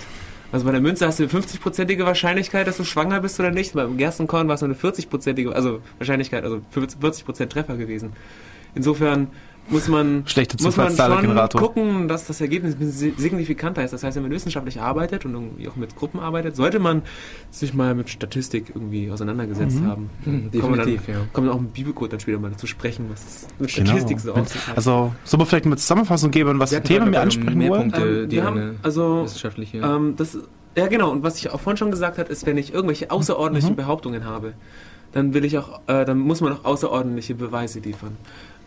Also 0.51 0.65
bei 0.65 0.71
der 0.71 0.81
Münze 0.81 1.05
hast 1.05 1.19
du 1.19 1.23
eine 1.23 1.31
50-prozentige 1.31 2.05
Wahrscheinlichkeit, 2.05 2.67
dass 2.67 2.77
du 2.77 2.83
schwanger 2.83 3.19
bist 3.19 3.39
oder 3.39 3.51
nicht. 3.51 3.73
Beim 3.73 3.97
Gerstenkorn 3.97 4.47
war 4.47 4.55
es 4.55 4.61
nur 4.61 4.69
eine 4.69 4.77
40-prozentige, 4.77 5.49
also 5.49 5.81
Wahrscheinlichkeit, 5.97 6.43
also 6.43 6.61
40 6.71 7.25
Prozent 7.25 7.51
Treffer 7.51 7.75
gewesen. 7.77 8.13
Insofern 8.73 9.27
muss 9.67 9.87
man, 9.87 10.23
Schlechte 10.27 10.61
muss 10.63 10.77
man 10.77 10.95
schon 10.95 11.49
gucken, 11.49 12.07
dass 12.07 12.27
das 12.27 12.41
Ergebnis 12.41 12.75
signifikanter 13.17 13.83
ist. 13.83 13.91
Das 13.91 14.03
heißt, 14.03 14.15
wenn 14.15 14.23
man 14.23 14.31
wissenschaftlich 14.31 14.79
arbeitet 14.79 15.25
und 15.25 15.33
irgendwie 15.33 15.67
auch 15.67 15.75
mit 15.75 15.95
Gruppen 15.95 16.19
arbeitet, 16.19 16.55
sollte 16.55 16.79
man 16.79 17.01
sich 17.51 17.73
mal 17.73 17.95
mit 17.95 18.09
Statistik 18.09 18.71
irgendwie 18.73 19.09
auseinandergesetzt 19.09 19.81
mhm. 19.81 19.87
haben. 19.87 20.09
Mhm, 20.25 20.51
definitiv, 20.51 21.05
dann, 21.07 21.15
ja. 21.15 21.21
Kommt 21.33 21.49
auch 21.49 21.57
im 21.57 21.67
Bibelcode 21.67 22.13
dann 22.13 22.19
später 22.19 22.39
mal 22.39 22.51
dazu 22.51 22.67
sprechen, 22.67 23.05
was 23.09 23.47
mit 23.59 23.73
genau. 23.73 23.89
Statistik 23.89 24.17
genau. 24.21 24.35
so 24.35 24.41
aussieht. 24.41 24.61
Also, 24.75 25.15
soll 25.23 25.45
vielleicht 25.45 25.65
eine 25.65 25.77
Zusammenfassung 25.77 26.31
geben, 26.31 26.59
was 26.59 26.73
für 26.73 26.81
Themen 26.81 27.11
wir 27.11 27.21
ansprechen 27.21 27.69
wollen? 27.69 27.93
Ähm, 27.95 28.31
wir 28.31 28.43
haben, 28.43 28.79
also, 28.83 29.23
wissenschaftliche. 29.23 29.77
Ähm, 29.77 30.15
das 30.15 30.37
Ja, 30.77 30.87
genau. 30.87 31.11
Und 31.11 31.23
was 31.23 31.37
ich 31.37 31.49
auch 31.49 31.59
vorhin 31.59 31.77
schon 31.77 31.91
gesagt 31.91 32.17
habe, 32.17 32.31
ist, 32.31 32.45
wenn 32.45 32.57
ich 32.57 32.73
irgendwelche 32.73 33.09
außerordentlichen 33.09 33.71
mhm. 33.71 33.77
Behauptungen 33.77 34.25
habe, 34.25 34.53
dann 35.15 35.33
will 35.33 35.45
ich 35.45 35.57
auch, 35.57 35.79
äh, 35.87 36.03
dann 36.03 36.19
muss 36.19 36.41
man 36.41 36.53
auch 36.53 36.65
außerordentliche 36.65 37.35
Beweise 37.35 37.79
liefern. 37.79 38.17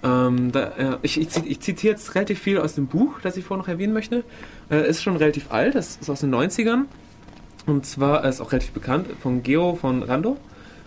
Ähm, 0.03 0.53
da, 0.53 0.65
äh, 0.77 0.97
ich, 1.03 1.21
ich, 1.21 1.29
ich, 1.45 1.61
zitiere 1.61 1.95
jetzt 1.95 2.15
relativ 2.15 2.39
viel 2.39 2.59
aus 2.59 2.75
dem 2.75 2.87
Buch, 2.87 3.21
das 3.21 3.37
ich 3.37 3.45
vorhin 3.45 3.63
noch 3.63 3.69
erwähnen 3.69 3.93
möchte. 3.93 4.23
Äh, 4.71 4.89
ist 4.89 5.03
schon 5.03 5.17
relativ 5.17 5.51
alt, 5.51 5.75
das 5.75 5.97
ist 5.97 6.09
aus 6.09 6.21
den 6.21 6.35
90ern. 6.35 6.85
Und 7.67 7.85
zwar 7.85 8.25
ist 8.25 8.41
auch 8.41 8.53
relativ 8.53 8.73
bekannt 8.73 9.09
von 9.21 9.43
Geo 9.43 9.75
von 9.75 10.03
Rando. 10.03 10.39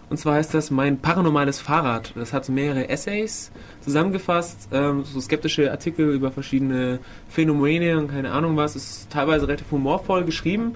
Und 0.09 0.17
zwar 0.17 0.35
heißt 0.35 0.53
das 0.53 0.71
Mein 0.71 0.99
paranormales 0.99 1.61
Fahrrad. 1.61 2.11
Das 2.15 2.33
hat 2.33 2.49
mehrere 2.49 2.89
Essays 2.89 3.51
zusammengefasst, 3.81 4.67
ähm, 4.73 5.05
so 5.05 5.21
skeptische 5.21 5.71
Artikel 5.71 6.13
über 6.13 6.31
verschiedene 6.31 6.99
Phänomene 7.29 7.97
und 7.97 8.09
keine 8.09 8.31
Ahnung 8.31 8.57
was. 8.57 8.75
Ist 8.75 9.09
teilweise 9.09 9.47
relativ 9.47 9.71
humorvoll 9.71 10.25
geschrieben. 10.25 10.75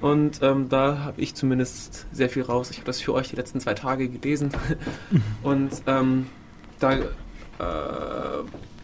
Und 0.00 0.40
ähm, 0.42 0.68
da 0.68 0.98
habe 0.98 1.20
ich 1.20 1.36
zumindest 1.36 2.08
sehr 2.12 2.28
viel 2.28 2.42
raus. 2.42 2.70
Ich 2.70 2.78
habe 2.78 2.86
das 2.86 3.00
für 3.00 3.14
euch 3.14 3.28
die 3.28 3.36
letzten 3.36 3.60
zwei 3.60 3.74
Tage 3.74 4.08
gelesen. 4.08 4.50
und 5.44 5.70
ähm, 5.86 6.26
da 6.80 6.94
äh, 6.94 7.02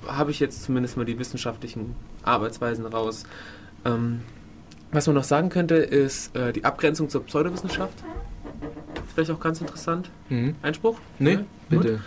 habe 0.07 0.31
ich 0.31 0.41
jetzt 0.41 0.63
zumindest 0.63 0.97
mal 0.97 1.05
die 1.05 1.19
wissenschaftlichen 1.19 1.95
Arbeitsweisen 2.23 2.87
raus. 2.87 3.25
Ähm, 3.85 4.21
was 4.91 5.07
man 5.07 5.17
noch 5.17 5.25
sagen 5.25 5.51
könnte, 5.51 5.77
ist 5.77 6.35
äh, 6.35 6.53
die 6.53 6.65
Abgrenzung 6.65 7.09
zur 7.09 7.25
Pseudowissenschaft. 7.25 7.95
Vielleicht 9.15 9.31
auch 9.31 9.41
ganz 9.41 9.61
interessant. 9.61 10.11
Mhm. 10.29 10.55
Einspruch? 10.63 10.99
Nee, 11.19 11.33
ja, 11.33 11.41
bitte. 11.69 12.01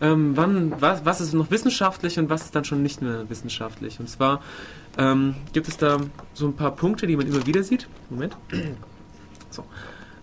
Ähm, 0.00 0.36
wann, 0.36 0.80
was, 0.80 1.04
was 1.04 1.20
ist 1.20 1.32
noch 1.32 1.50
wissenschaftlich 1.50 2.18
und 2.18 2.30
was 2.30 2.44
ist 2.44 2.54
dann 2.54 2.64
schon 2.64 2.82
nicht 2.82 3.02
mehr 3.02 3.28
wissenschaftlich? 3.28 3.98
Und 3.98 4.08
zwar 4.08 4.42
ähm, 4.96 5.34
gibt 5.52 5.66
es 5.66 5.76
da 5.76 5.98
so 6.34 6.46
ein 6.46 6.54
paar 6.54 6.76
Punkte, 6.76 7.06
die 7.08 7.16
man 7.16 7.26
immer 7.26 7.44
wieder 7.46 7.64
sieht. 7.64 7.88
Moment. 8.08 8.36
So. 9.50 9.64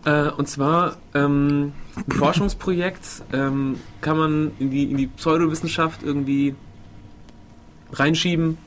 Äh, 0.06 0.30
und 0.30 0.48
zwar 0.48 0.98
ähm, 1.14 1.74
ein 1.96 2.12
Forschungsprojekt 2.12 3.24
ähm, 3.34 3.80
kann 4.02 4.18
man 4.18 4.52
in 4.60 4.70
die, 4.70 4.84
in 4.84 4.98
die 4.98 5.08
Pseudowissenschaft 5.08 6.04
irgendwie 6.04 6.56
reinschieben 7.92 8.58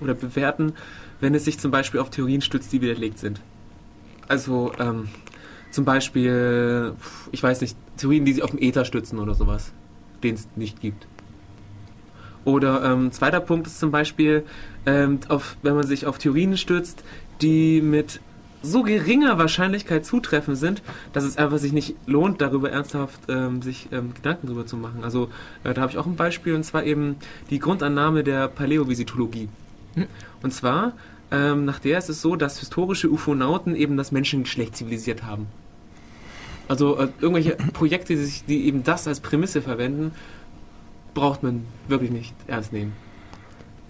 oder 0.00 0.14
bewerten, 0.14 0.74
wenn 1.20 1.34
es 1.34 1.44
sich 1.44 1.58
zum 1.58 1.70
Beispiel 1.70 2.00
auf 2.00 2.10
Theorien 2.10 2.42
stützt, 2.42 2.72
die 2.72 2.82
widerlegt 2.82 3.18
sind. 3.18 3.40
Also 4.28 4.72
ähm, 4.78 5.08
zum 5.70 5.84
Beispiel, 5.84 6.92
ich 7.32 7.42
weiß 7.42 7.62
nicht, 7.62 7.76
Theorien, 7.96 8.24
die 8.24 8.34
sich 8.34 8.42
auf 8.42 8.50
dem 8.50 8.60
Äther 8.60 8.84
stützen 8.84 9.18
oder 9.18 9.34
sowas, 9.34 9.72
den 10.22 10.34
es 10.34 10.48
nicht 10.56 10.80
gibt. 10.80 11.06
Oder 12.44 12.84
ähm, 12.84 13.10
zweiter 13.10 13.40
Punkt 13.40 13.66
ist 13.66 13.80
zum 13.80 13.90
Beispiel, 13.90 14.44
ähm, 14.84 15.20
auf, 15.28 15.56
wenn 15.62 15.74
man 15.74 15.86
sich 15.86 16.06
auf 16.06 16.18
Theorien 16.18 16.58
stützt, 16.58 17.02
die 17.40 17.80
mit 17.80 18.20
so 18.64 18.82
geringer 18.82 19.38
Wahrscheinlichkeit 19.38 20.04
zutreffen 20.04 20.56
sind, 20.56 20.82
dass 21.12 21.24
es 21.24 21.36
einfach 21.36 21.58
sich 21.58 21.72
nicht 21.72 21.94
lohnt, 22.06 22.40
darüber 22.40 22.70
ernsthaft 22.70 23.20
ähm, 23.28 23.62
sich 23.62 23.88
ähm, 23.92 24.14
Gedanken 24.14 24.46
darüber 24.46 24.66
zu 24.66 24.76
machen. 24.76 25.04
Also 25.04 25.28
äh, 25.62 25.74
da 25.74 25.82
habe 25.82 25.92
ich 25.92 25.98
auch 25.98 26.06
ein 26.06 26.16
Beispiel 26.16 26.54
und 26.54 26.64
zwar 26.64 26.84
eben 26.84 27.16
die 27.50 27.58
Grundannahme 27.58 28.24
der 28.24 28.48
Paläovisitologie. 28.48 29.48
Hm. 29.94 30.06
Und 30.42 30.52
zwar 30.52 30.92
ähm, 31.30 31.64
nach 31.64 31.78
der 31.78 31.98
ist 31.98 32.08
es 32.08 32.20
so, 32.20 32.36
dass 32.36 32.58
historische 32.58 33.10
Ufonauten 33.10 33.74
eben 33.74 33.96
das 33.96 34.12
Menschengeschlecht 34.12 34.76
zivilisiert 34.76 35.24
haben. 35.24 35.46
Also 36.68 36.98
äh, 36.98 37.08
irgendwelche 37.20 37.56
Projekte, 37.72 38.14
die, 38.14 38.24
sich, 38.24 38.44
die 38.44 38.66
eben 38.66 38.84
das 38.84 39.08
als 39.08 39.20
Prämisse 39.20 39.60
verwenden, 39.62 40.12
braucht 41.12 41.42
man 41.42 41.64
wirklich 41.88 42.10
nicht 42.10 42.34
ernst 42.46 42.72
nehmen. 42.72 42.92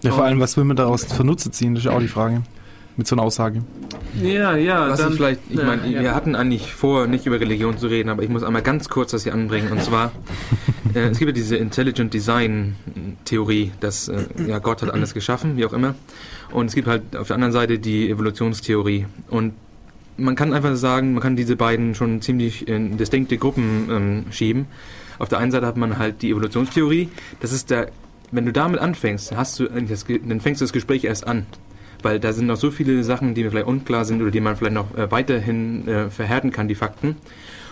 Ja, 0.01 0.11
vor 0.11 0.23
allem, 0.23 0.39
was 0.39 0.55
will 0.57 0.65
man 0.65 0.75
daraus 0.75 1.05
für 1.05 1.23
Nutze 1.23 1.51
ziehen, 1.51 1.73
das 1.73 1.83
ist 1.83 1.85
ja 1.85 1.95
auch 1.95 2.01
die 2.01 2.07
Frage. 2.07 2.43
Mit 2.97 3.07
so 3.07 3.15
einer 3.15 3.23
Aussage. 3.23 3.61
Ja, 4.21 4.55
ja. 4.55 4.89
Was 4.89 4.99
dann, 4.99 5.11
ist 5.11 5.17
vielleicht, 5.17 5.41
ich 5.49 5.57
ja, 5.57 5.65
meine, 5.65 5.87
ja. 5.87 6.01
wir 6.01 6.15
hatten 6.15 6.35
eigentlich 6.35 6.73
vor, 6.73 7.07
nicht 7.07 7.25
über 7.25 7.39
Religion 7.39 7.77
zu 7.77 7.87
reden, 7.87 8.09
aber 8.09 8.23
ich 8.23 8.29
muss 8.29 8.43
einmal 8.43 8.61
ganz 8.61 8.87
kurz 8.87 9.11
das 9.11 9.23
hier 9.23 9.33
anbringen. 9.33 9.71
Und 9.71 9.83
zwar, 9.83 10.11
äh, 10.93 10.99
es 10.99 11.19
gibt 11.19 11.29
ja 11.29 11.33
diese 11.33 11.57
Intelligent 11.57 12.13
Design 12.13 12.75
Theorie, 13.25 13.71
dass 13.81 14.07
äh, 14.07 14.25
ja, 14.47 14.59
Gott 14.59 14.81
hat 14.81 14.91
alles 14.91 15.13
geschaffen, 15.13 15.57
wie 15.57 15.65
auch 15.65 15.73
immer. 15.73 15.95
Und 16.51 16.67
es 16.67 16.75
gibt 16.75 16.87
halt 16.87 17.17
auf 17.17 17.27
der 17.27 17.35
anderen 17.35 17.51
Seite 17.51 17.79
die 17.79 18.09
Evolutionstheorie. 18.09 19.07
Und 19.29 19.53
man 20.17 20.35
kann 20.35 20.53
einfach 20.53 20.75
sagen, 20.75 21.13
man 21.13 21.21
kann 21.21 21.35
diese 21.35 21.57
beiden 21.57 21.95
schon 21.95 22.21
ziemlich 22.21 22.67
in 22.67 22.97
distinkte 22.97 23.37
Gruppen 23.37 23.87
ähm, 23.91 24.25
schieben. 24.31 24.67
Auf 25.19 25.29
der 25.29 25.39
einen 25.39 25.51
Seite 25.51 25.65
hat 25.65 25.77
man 25.77 25.97
halt 25.97 26.21
die 26.21 26.31
Evolutionstheorie. 26.31 27.09
Das 27.41 27.51
ist 27.51 27.69
der, 27.69 27.89
wenn 28.31 28.45
du 28.45 28.53
damit 28.53 28.79
anfängst, 28.79 29.35
hast 29.35 29.59
du, 29.59 29.65
dann 29.67 30.41
fängst 30.41 30.61
du 30.61 30.65
das 30.65 30.73
Gespräch 30.73 31.03
erst 31.03 31.27
an. 31.27 31.45
Weil 32.05 32.19
da 32.19 32.33
sind 32.33 32.45
noch 32.45 32.57
so 32.57 32.69
viele 32.69 33.03
Sachen, 33.03 33.33
die 33.33 33.43
mir 33.43 33.49
vielleicht 33.49 33.65
unklar 33.65 34.05
sind 34.05 34.21
oder 34.21 34.29
die 34.29 34.39
man 34.39 34.55
vielleicht 34.55 34.75
noch 34.75 34.95
äh, 34.95 35.09
weiterhin 35.09 35.87
äh, 35.87 36.11
verhärten 36.11 36.51
kann, 36.51 36.67
die 36.67 36.75
Fakten. 36.75 37.07
Und 37.07 37.17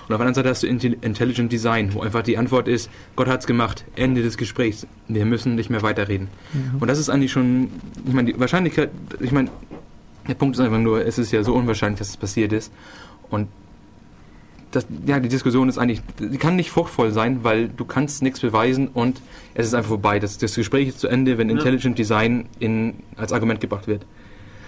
auf 0.01 0.07
der 0.07 0.21
anderen 0.21 0.33
Seite 0.33 0.49
hast 0.49 0.63
du 0.63 0.67
Intelligent 0.67 1.51
Design, 1.51 1.93
wo 1.93 2.01
einfach 2.01 2.23
die 2.23 2.35
Antwort 2.35 2.67
ist, 2.67 2.89
Gott 3.15 3.27
hat's 3.27 3.45
gemacht, 3.45 3.85
Ende 3.95 4.23
des 4.23 4.37
Gesprächs. 4.37 4.87
Wir 5.07 5.25
müssen 5.25 5.53
nicht 5.53 5.69
mehr 5.69 5.83
weiterreden. 5.83 6.29
Mhm. 6.51 6.79
Und 6.79 6.87
das 6.87 6.97
ist 6.97 7.09
eigentlich 7.09 7.31
schon, 7.31 7.69
ich 8.07 8.13
meine, 8.13 8.33
die 8.33 8.39
Wahrscheinlichkeit, 8.39 8.89
ich 9.19 9.31
meine, 9.31 9.51
der 10.27 10.33
Punkt 10.33 10.55
ist 10.55 10.61
einfach 10.61 10.79
nur, 10.79 11.05
es 11.05 11.19
ist 11.19 11.31
ja 11.31 11.43
so 11.43 11.53
unwahrscheinlich, 11.53 11.99
dass 11.99 12.09
es 12.09 12.17
passiert 12.17 12.53
ist. 12.53 12.73
Und 13.29 13.49
das, 14.71 14.87
ja, 15.05 15.19
die 15.19 15.29
Diskussion 15.29 15.69
ist 15.69 15.77
eigentlich, 15.77 16.01
die 16.17 16.39
kann 16.39 16.55
nicht 16.55 16.71
fruchtvoll 16.71 17.11
sein, 17.11 17.43
weil 17.43 17.69
du 17.69 17.85
kannst 17.85 18.23
nichts 18.23 18.39
beweisen 18.39 18.87
und 18.87 19.21
es 19.53 19.67
ist 19.67 19.75
einfach 19.75 19.89
vorbei. 19.89 20.17
Das, 20.17 20.39
das 20.39 20.55
Gespräch 20.55 20.87
ist 20.87 20.99
zu 21.01 21.07
Ende, 21.07 21.37
wenn 21.37 21.49
ja. 21.49 21.55
Intelligent 21.55 21.99
Design 21.99 22.45
in, 22.57 22.95
als 23.15 23.31
Argument 23.31 23.61
gebracht 23.61 23.85
wird 23.85 24.07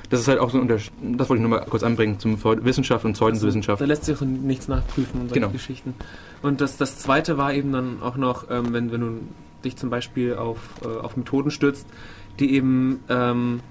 das 0.10 0.22
ist 0.22 0.28
halt 0.28 0.40
auch 0.40 0.50
so 0.50 0.58
ein 0.58 0.62
Unterschied, 0.62 0.94
das 1.02 1.30
wollte 1.30 1.42
ich 1.42 1.48
nur 1.48 1.58
mal 1.58 1.66
kurz 1.66 1.84
anbringen 1.84 2.20
zum 2.20 2.42
Wissenschaft 2.44 3.06
und 3.06 3.14
Pseudowissenschaft. 3.14 3.82
Also, 3.82 3.86
da 3.86 3.94
lässt 3.94 4.06
sich 4.06 4.18
auch 4.18 4.22
nichts 4.22 4.68
nachprüfen 4.68 5.22
solche 5.22 5.34
genau. 5.34 5.50
Geschichten. 5.50 5.94
Und 6.42 6.62
das, 6.62 6.78
das 6.78 7.00
zweite 7.00 7.38
war 7.38 7.54
eben 7.54 7.72
dann 7.72 8.02
auch 8.02 8.18
noch, 8.18 8.50
ähm, 8.50 8.74
wenn, 8.74 8.92
wenn 8.92 9.02
du 9.02 9.20
dich 9.64 9.76
zum 9.78 9.90
Beispiel 9.90 10.36
auf, 10.36 10.60
äh, 10.84 10.88
auf 10.88 11.18
Methoden 11.18 11.52
stützt, 11.52 11.88
die 12.40 12.54
eben 12.54 13.04
ähm, 13.10 13.62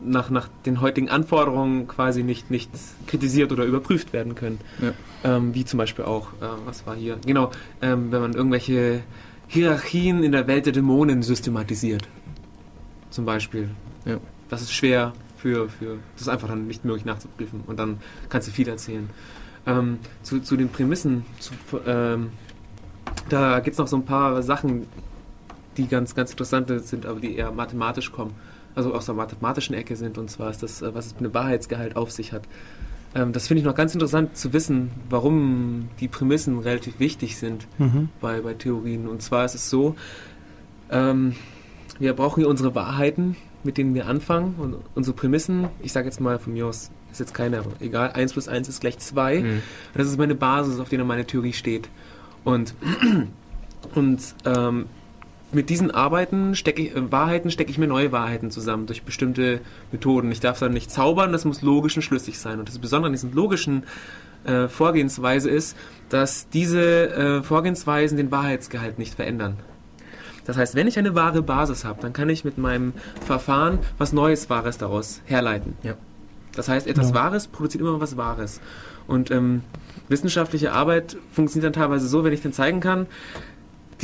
nach, 0.00 0.30
nach 0.30 0.48
den 0.66 0.80
heutigen 0.80 1.08
Anforderungen 1.08 1.86
quasi 1.86 2.22
nicht, 2.22 2.50
nicht 2.50 2.70
kritisiert 3.06 3.52
oder 3.52 3.64
überprüft 3.64 4.12
werden 4.12 4.34
können. 4.34 4.60
Ja. 4.80 4.92
Ähm, 5.36 5.54
wie 5.54 5.64
zum 5.64 5.78
Beispiel 5.78 6.04
auch, 6.04 6.28
äh, 6.40 6.46
was 6.64 6.86
war 6.86 6.94
hier? 6.94 7.18
Genau, 7.26 7.50
ähm, 7.82 8.10
wenn 8.10 8.20
man 8.20 8.32
irgendwelche 8.34 9.02
Hierarchien 9.48 10.22
in 10.22 10.32
der 10.32 10.46
Welt 10.46 10.66
der 10.66 10.72
Dämonen 10.72 11.22
systematisiert. 11.22 12.08
Zum 13.10 13.24
Beispiel. 13.24 13.70
Ja. 14.04 14.18
Das 14.48 14.62
ist 14.62 14.72
schwer 14.72 15.12
für, 15.44 15.68
für 15.68 15.98
das 16.14 16.22
ist 16.22 16.28
einfach 16.28 16.48
dann 16.48 16.66
nicht 16.66 16.86
möglich 16.86 17.04
nachzuprüfen 17.04 17.60
und 17.66 17.78
dann 17.78 17.98
kannst 18.30 18.48
du 18.48 18.52
viel 18.52 18.66
erzählen. 18.66 19.10
Ähm, 19.66 19.98
zu, 20.22 20.40
zu 20.40 20.56
den 20.56 20.70
Prämissen, 20.70 21.26
zu, 21.38 21.52
ähm, 21.86 22.30
da 23.28 23.60
gibt 23.60 23.74
es 23.74 23.78
noch 23.78 23.86
so 23.86 23.96
ein 23.96 24.06
paar 24.06 24.42
Sachen, 24.42 24.86
die 25.76 25.86
ganz, 25.86 26.14
ganz 26.14 26.30
interessant 26.30 26.72
sind, 26.86 27.04
aber 27.04 27.20
die 27.20 27.36
eher 27.36 27.52
mathematisch 27.52 28.10
kommen, 28.10 28.32
also 28.74 28.94
aus 28.94 29.04
der 29.04 29.14
mathematischen 29.14 29.74
Ecke 29.74 29.96
sind, 29.96 30.16
und 30.16 30.30
zwar 30.30 30.50
ist 30.50 30.62
das, 30.62 30.80
äh, 30.80 30.94
was 30.94 31.06
es 31.06 31.12
mit 31.12 31.20
einem 31.20 31.34
Wahrheitsgehalt 31.34 31.94
auf 31.94 32.10
sich 32.10 32.32
hat. 32.32 32.44
Ähm, 33.14 33.34
das 33.34 33.46
finde 33.46 33.60
ich 33.60 33.66
noch 33.66 33.74
ganz 33.74 33.92
interessant 33.92 34.38
zu 34.38 34.54
wissen, 34.54 34.92
warum 35.10 35.90
die 36.00 36.08
Prämissen 36.08 36.58
relativ 36.58 36.98
wichtig 37.00 37.36
sind 37.36 37.66
mhm. 37.76 38.08
bei, 38.22 38.40
bei 38.40 38.54
Theorien. 38.54 39.08
Und 39.08 39.20
zwar 39.20 39.44
ist 39.44 39.54
es 39.54 39.68
so, 39.68 39.94
ähm, 40.90 41.34
wir 41.98 42.14
brauchen 42.14 42.40
hier 42.40 42.48
unsere 42.48 42.74
Wahrheiten, 42.74 43.36
mit 43.64 43.78
denen 43.78 43.94
wir 43.94 44.06
anfangen 44.06 44.54
und 44.58 44.76
unsere 44.94 45.16
Prämissen, 45.16 45.68
ich 45.82 45.92
sage 45.92 46.06
jetzt 46.06 46.20
mal 46.20 46.38
von 46.38 46.52
mir 46.52 46.66
aus, 46.66 46.90
ist 47.10 47.20
jetzt 47.20 47.34
keine, 47.34 47.58
aber 47.58 47.70
egal, 47.80 48.12
1 48.12 48.32
plus 48.32 48.48
1 48.48 48.68
ist 48.68 48.80
gleich 48.80 48.98
2. 48.98 49.40
Mhm. 49.40 49.62
Das 49.94 50.06
ist 50.06 50.18
meine 50.18 50.34
Basis, 50.34 50.80
auf 50.80 50.88
der 50.88 51.04
meine 51.04 51.24
Theorie 51.24 51.52
steht. 51.52 51.88
Und, 52.44 52.74
und 53.94 54.20
ähm, 54.44 54.86
mit 55.52 55.70
diesen 55.70 55.90
Arbeiten 55.90 56.54
stecke 56.54 56.82
ich, 56.82 56.96
äh, 56.96 57.12
Wahrheiten 57.12 57.50
stecke 57.50 57.70
ich 57.70 57.78
mir 57.78 57.86
neue 57.86 58.12
Wahrheiten 58.12 58.50
zusammen 58.50 58.86
durch 58.86 59.04
bestimmte 59.04 59.60
Methoden. 59.92 60.30
Ich 60.32 60.40
darf 60.40 60.58
dann 60.58 60.72
nicht 60.72 60.90
zaubern, 60.90 61.32
das 61.32 61.44
muss 61.44 61.62
logisch 61.62 61.96
und 61.96 62.02
schlüssig 62.02 62.38
sein. 62.38 62.58
Und 62.58 62.68
das 62.68 62.78
Besondere 62.78 63.08
an 63.08 63.12
diesen 63.12 63.32
logischen 63.32 63.84
äh, 64.44 64.68
Vorgehensweise 64.68 65.48
ist, 65.48 65.76
dass 66.08 66.48
diese 66.48 67.10
äh, 67.10 67.42
Vorgehensweisen 67.42 68.16
den 68.16 68.30
Wahrheitsgehalt 68.30 68.98
nicht 68.98 69.14
verändern. 69.14 69.56
Das 70.44 70.56
heißt, 70.56 70.74
wenn 70.74 70.86
ich 70.86 70.98
eine 70.98 71.14
wahre 71.14 71.42
Basis 71.42 71.84
habe, 71.84 72.00
dann 72.02 72.12
kann 72.12 72.28
ich 72.28 72.44
mit 72.44 72.58
meinem 72.58 72.92
Verfahren 73.24 73.78
was 73.98 74.12
Neues, 74.12 74.50
Wahres 74.50 74.78
daraus 74.78 75.20
herleiten. 75.24 75.76
Ja. 75.82 75.94
Das 76.54 76.68
heißt, 76.68 76.86
etwas 76.86 77.08
ja. 77.10 77.14
Wahres 77.14 77.48
produziert 77.48 77.82
immer 77.82 78.00
was 78.00 78.16
Wahres. 78.16 78.60
Und 79.06 79.30
ähm, 79.30 79.62
wissenschaftliche 80.08 80.72
Arbeit 80.72 81.16
funktioniert 81.32 81.74
dann 81.74 81.82
teilweise 81.82 82.08
so, 82.08 82.24
wenn 82.24 82.32
ich 82.32 82.42
dann 82.42 82.52
zeigen 82.52 82.80
kann, 82.80 83.06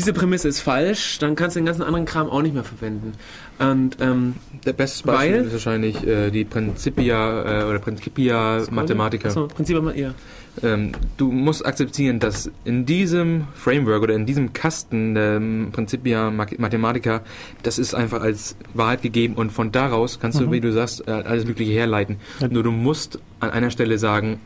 diese 0.00 0.14
Prämisse 0.14 0.48
ist 0.48 0.60
falsch, 0.60 1.18
dann 1.18 1.36
kannst 1.36 1.56
du 1.56 1.60
den 1.60 1.66
ganzen 1.66 1.82
anderen 1.82 2.06
Kram 2.06 2.30
auch 2.30 2.40
nicht 2.40 2.54
mehr 2.54 2.64
verwenden. 2.64 3.12
Und, 3.58 3.98
ähm, 4.00 4.36
Der 4.64 4.72
beste 4.72 5.06
Beispiel 5.06 5.34
weil, 5.34 5.44
ist 5.44 5.52
wahrscheinlich 5.52 6.06
äh, 6.06 6.30
die 6.30 6.44
Principia 6.44 7.64
äh, 7.64 7.64
oder 7.64 7.78
Principia 7.78 8.62
Mathematica. 8.70 9.28
Achso, 9.28 9.46
Principia, 9.46 9.92
ja. 9.92 10.14
Ähm, 10.62 10.92
du 11.18 11.30
musst 11.30 11.64
akzeptieren, 11.64 12.18
dass 12.18 12.50
in 12.64 12.86
diesem 12.86 13.46
Framework 13.54 14.02
oder 14.02 14.14
in 14.14 14.24
diesem 14.24 14.54
Kasten 14.54 15.14
der 15.14 15.36
ähm, 15.36 15.68
Principia 15.70 16.30
Mathematica, 16.30 17.20
das 17.62 17.78
ist 17.78 17.94
einfach 17.94 18.22
als 18.22 18.56
Wahrheit 18.72 19.02
gegeben 19.02 19.34
und 19.34 19.52
von 19.52 19.70
daraus 19.70 20.18
kannst 20.18 20.40
mhm. 20.40 20.46
du, 20.46 20.52
wie 20.52 20.60
du 20.60 20.72
sagst, 20.72 21.06
äh, 21.06 21.10
alles 21.10 21.44
Mögliche 21.44 21.72
herleiten. 21.72 22.16
Ja. 22.40 22.48
Nur 22.48 22.62
du 22.62 22.70
musst 22.70 23.18
an 23.40 23.50
einer 23.50 23.70
Stelle 23.70 23.98
sagen, 23.98 24.40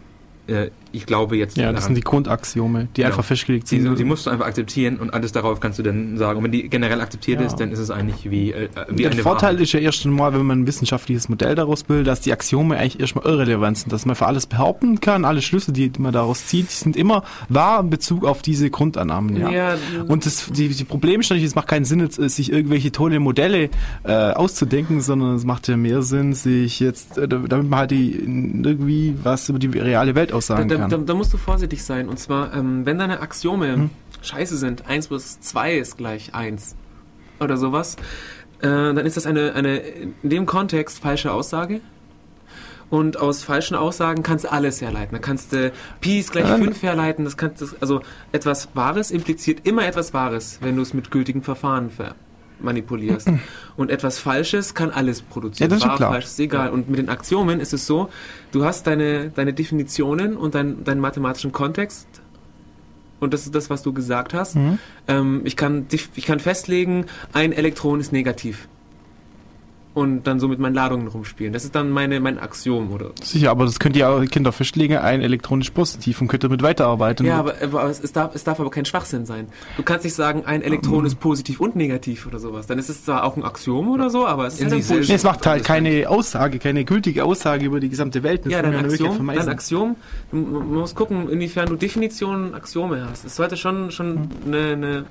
äh, 0.47 0.71
ich 0.93 1.07
glaube 1.07 1.37
jetzt 1.37 1.57
Ja, 1.57 1.65
das 1.73 1.81
daran. 1.81 1.87
sind 1.89 1.95
die 1.97 2.03
Grundaxiome, 2.03 2.87
die 2.97 3.01
Genau. 3.01 3.09
einfach 3.09 3.25
festgelegt 3.25 3.69
Die, 3.71 3.81
sind. 3.81 3.99
die 3.99 4.05
musst 4.05 4.27
du 4.27 4.31
einfach 4.31 4.47
akzeptieren 4.47 4.99
und 4.99 5.13
alles 5.13 5.33
darauf 5.33 5.59
kannst 5.59 5.81
du 5.81 5.83
dann 5.83 6.17
sagen. 6.19 6.39
Und 6.39 6.45
wenn 6.45 6.53
die 6.53 6.69
generell 6.69 7.01
akzeptiert 7.01 7.41
Ja. 7.41 7.47
ist, 7.47 7.57
dann 7.57 7.73
ist 7.73 7.81
es 7.81 7.91
eigentlich 7.91 8.31
wie, 8.31 8.53
äh, 8.53 8.69
wie 8.91 9.03
der 9.03 9.11
eine 9.11 9.23
Vorteil 9.23 9.55
Wahrheit. 9.55 9.61
ist 9.63 9.73
ja 9.73 9.81
erst 9.81 10.07
einmal, 10.07 10.33
wenn 10.35 10.47
man 10.47 10.61
ein 10.61 10.67
wissenschaftliches 10.69 11.29
Modell 11.29 11.57
daraus 11.57 11.83
bildet, 11.83 12.07
dass 12.07 12.21
die 12.21 12.33
Axiome 12.33 12.77
eigentlich 12.77 13.01
erstmal 13.01 13.25
irrelevant 13.27 13.79
sind, 13.79 13.93
dass 13.93 14.07
man 14.07 14.15
für 14.15 14.27
alles 14.27 14.47
behaupten 14.47 15.01
kann, 15.01 15.25
alle 15.25 15.43
Schlüsse, 15.43 15.73
die 15.73 15.91
man 15.99 16.13
daraus 16.13 16.47
zieht, 16.47 16.71
die 16.71 16.75
sind 16.75 16.97
immer 16.97 17.25
wahr 17.49 17.81
in 17.81 17.91
Bezug 17.91 18.25
auf 18.25 18.43
diese 18.43 18.71
Grundannahmen. 18.71 19.37
Ja. 19.37 19.51
Ja, 19.51 19.75
Und 20.07 20.27
das, 20.27 20.47
die, 20.53 20.69
die 20.69 20.85
Problem 20.85 21.23
ist 21.23 21.31
natürlich, 21.31 21.47
es 21.49 21.55
macht 21.57 21.67
keinen 21.69 21.85
Sinn, 21.87 22.01
äh, 22.01 22.29
sich 22.29 22.53
irgendwelche 22.53 22.93
tolle 22.93 23.19
Modelle 23.19 23.71
äh, 24.05 24.13
auszudenken, 24.13 25.01
sondern 25.01 25.35
es 25.35 25.45
macht 25.45 25.67
ja 25.67 25.77
mehr 25.77 26.03
Sinn, 26.03 26.35
sich 26.35 26.79
jetzt, 26.79 27.19
äh, 27.19 27.27
damit 27.27 27.69
man 27.69 27.79
halt 27.81 27.91
die, 27.91 28.13
irgendwie 28.13 29.15
was 29.25 29.49
über 29.49 29.59
die 29.59 29.67
reale 29.67 30.15
Welt 30.15 30.33
Da, 30.35 30.39
aussagen 30.39 30.69
da, 30.69 30.77
kann. 30.77 30.91
da, 30.91 30.97
da 30.99 31.15
musst 31.15 31.33
du 31.33 31.39
vorsichtig 31.39 31.83
sein. 31.85 32.09
Und 32.09 32.19
zwar, 32.19 32.53
ähm, 32.55 32.85
wenn 32.85 32.99
deine 32.99 33.21
Axiome 33.21 33.73
Hm. 33.75 33.91
scheiße 34.23 34.57
sind, 34.57 34.87
1 34.87 35.09
plus 35.09 35.41
2 35.41 35.77
ist 35.77 35.97
gleich 35.97 36.35
1 36.35 36.75
oder 37.41 37.57
sowas, 37.57 37.97
äh, 38.61 38.67
dann 38.69 38.99
ist 38.99 39.17
das 39.17 39.27
eine, 39.27 39.55
eine 39.55 39.77
in 39.79 40.15
dem 40.23 40.47
Kontext 40.47 41.01
falsche 41.01 41.33
Aussage. 41.33 41.81
Und 42.91 43.17
aus 43.17 43.43
falschen 43.43 43.75
Aussagen 43.75 44.23
kannst 44.23 44.45
du 44.45 44.53
alles 44.53 44.81
herleiten. 44.81 45.15
Da 45.15 45.19
kannst 45.19 45.53
du 45.53 45.73
Pi 46.01 46.21
ist 46.21 46.33
gleich 46.33 46.49
Ja, 46.49 46.57
5 46.59 46.83
herleiten. 46.83 47.25
Das 47.25 47.37
kannst 47.37 47.61
du, 47.63 47.67
also 47.81 48.03
etwas 48.31 48.69
Wahres 48.75 49.11
impliziert 49.11 49.67
immer 49.67 49.87
etwas 49.87 50.13
Wahres, 50.15 50.59
wenn 50.61 50.77
du 50.77 50.83
es 50.83 50.95
mit 50.95 51.11
gültigen 51.11 51.43
Verfahren 51.43 51.91
ver 51.91 52.15
manipulierst. 52.61 53.29
Und 53.77 53.91
etwas 53.91 54.19
Falsches 54.19 54.75
kann 54.75 54.91
alles 54.91 55.23
produzieren. 55.23 55.71
Ja, 55.71 55.77
das 55.77 55.85
ist 55.85 55.89
Wahr, 55.89 55.97
klar. 55.97 56.13
falsch, 56.13 56.27
ist 56.27 56.41
egal. 56.41 56.71
Und 56.71 56.89
mit 56.89 56.99
den 56.99 57.09
Axiomen 57.09 57.61
ist 57.61 57.73
es 57.73 57.87
so, 57.87 58.09
du 58.53 58.65
hast 58.65 58.87
deine, 58.87 59.31
deine 59.31 59.53
Definitionen 59.53 60.37
und 60.37 60.55
dein, 60.55 60.85
deinen 60.85 61.01
mathematischen 61.01 61.53
Kontext. 61.53 62.07
Und 63.21 63.33
das 63.33 63.47
ist 63.47 63.55
das, 63.55 63.71
was 63.71 63.83
du 63.83 63.93
gesagt 63.93 64.35
hast. 64.35 64.57
Mhm. 64.57 64.79
Ähm, 65.09 65.41
ich, 65.45 65.57
kann, 65.57 65.87
ich 65.91 66.27
kann 66.27 66.41
festlegen, 66.41 67.07
ein 67.33 67.53
Elektron 67.53 68.01
ist 68.01 68.13
negativ. 68.13 68.69
Und 69.95 70.25
dann 70.25 70.41
so 70.41 70.49
mit 70.49 70.59
meinen 70.59 70.75
Ladungen 70.75 71.07
rumspielen. 71.07 71.53
Das 71.53 71.65
ist 71.65 71.75
dann 71.77 71.89
meine, 71.91 72.19
mein 72.19 72.41
Axiom, 72.41 72.91
oder? 72.93 73.13
Sicher, 73.23 73.53
aber 73.53 73.65
das 73.65 73.79
könnt 73.79 73.97
ihr 73.97 74.09
auch 74.09 74.25
Kinder 74.25 74.51
festlegen, 74.51 74.97
ein 74.97 75.23
elektronisch 75.23 75.71
positiv 75.71 76.21
und 76.21 76.27
könnt 76.27 76.43
damit 76.43 76.63
weiterarbeiten. 76.65 77.25
Ja, 77.25 77.39
aber, 77.39 77.55
aber 77.63 77.85
es, 77.85 78.01
es, 78.01 78.13
darf, 78.13 78.35
es 78.35 78.43
darf 78.43 78.59
aber 78.59 78.71
kein 78.71 78.85
Schwachsinn 78.85 79.25
sein. 79.25 79.47
Du 79.77 79.85
kannst 79.85 80.05
nicht 80.05 80.15
sagen, 80.15 80.45
ein 80.47 80.63
Elektron 80.63 81.07
ist 81.07 81.21
positiv 81.21 81.61
und 81.61 81.77
negativ 81.77 82.27
oder 82.27 82.41
sowas. 82.41 82.67
Dann 82.67 82.81
ist 82.81 82.89
es 82.89 83.05
zwar 83.05 83.23
auch 83.23 83.37
ein 83.37 83.45
Axiom 83.45 83.89
oder 83.89 84.11
so, 84.11 84.27
aber 84.27 84.49
es 84.49 84.55
ist 84.61 84.73
halt 84.73 84.91
ein 84.91 84.99
Nee, 85.07 85.15
es 85.15 85.23
macht 85.23 85.47
halt 85.47 85.63
keine 85.63 86.09
Aussage, 86.09 86.59
keine 86.59 86.85
gültige 86.85 87.25
Aussage 87.25 87.65
über 87.65 87.79
die 87.79 87.89
gesamte 87.89 88.25
Welt. 88.25 88.45
Das 88.47 88.53
Ja, 88.53 88.63
Möglichkeit 88.63 89.11
Axiom, 89.11 89.27
Meißen. 89.27 89.49
Axiom, 89.49 89.97
du 90.33 90.37
mu- 90.37 90.61
musst 90.61 90.97
gucken, 90.97 91.29
inwiefern 91.29 91.69
du 91.69 91.77
Definitionen 91.77 92.49
und 92.49 92.55
Axiome 92.55 93.07
hast. 93.09 93.25
Es 93.25 93.37
sollte 93.37 93.57
schon, 93.57 93.93
schon 93.93 94.29
eine, 94.45 94.59
eine, 94.73 95.05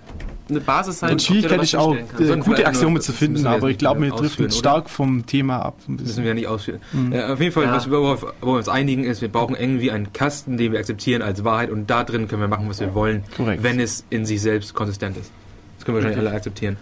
eine 0.50 0.60
Basis 0.60 1.00
sein, 1.00 1.17
du 1.17 1.24
Schwierigkeit 1.24 1.63
ist 1.63 1.76
auch, 1.76 1.96
äh, 1.96 2.38
gute 2.43 2.65
Axiome 2.65 3.00
zu 3.00 3.13
finden, 3.13 3.48
aber 3.48 3.69
ich 3.69 3.78
glaube, 3.78 4.02
wir 4.02 4.08
nicht 4.08 4.19
driften 4.19 4.46
ausführen, 4.48 4.52
stark 4.73 4.89
vom 4.89 5.25
Thema 5.25 5.59
ab. 5.59 5.75
Müssen 5.88 6.23
wir 6.23 6.33
nicht 6.33 6.47
ausführen. 6.47 6.79
Mhm. 6.91 7.13
Äh, 7.13 7.23
auf 7.23 7.39
jeden 7.39 7.51
Fall, 7.51 7.65
Ja. 7.65 7.73
was 7.73 7.89
wir, 7.89 7.99
worauf, 7.99 8.25
wo 8.41 8.53
wir 8.53 8.57
uns 8.57 8.69
einigen, 8.69 9.03
ist, 9.03 9.21
wir 9.21 9.29
brauchen 9.29 9.55
irgendwie 9.55 9.91
einen 9.91 10.12
Kasten, 10.13 10.57
den 10.57 10.71
wir 10.71 10.79
akzeptieren 10.79 11.21
als 11.21 11.43
Wahrheit 11.43 11.69
und 11.69 11.89
da 11.89 12.03
drin 12.03 12.27
können 12.27 12.41
wir 12.41 12.47
machen, 12.47 12.67
was 12.69 12.79
wir 12.79 12.93
wollen, 12.95 13.23
Korrekt. 13.38 13.63
wenn 13.63 13.79
es 13.79 14.03
in 14.09 14.25
sich 14.25 14.41
selbst 14.41 14.73
konsistent 14.73 15.17
ist. 15.17 15.31
Das 15.77 15.86
können 15.86 15.97
wir 15.97 16.03
wahrscheinlich 16.03 16.27
alle 16.27 16.36
akzeptieren. 16.36 16.77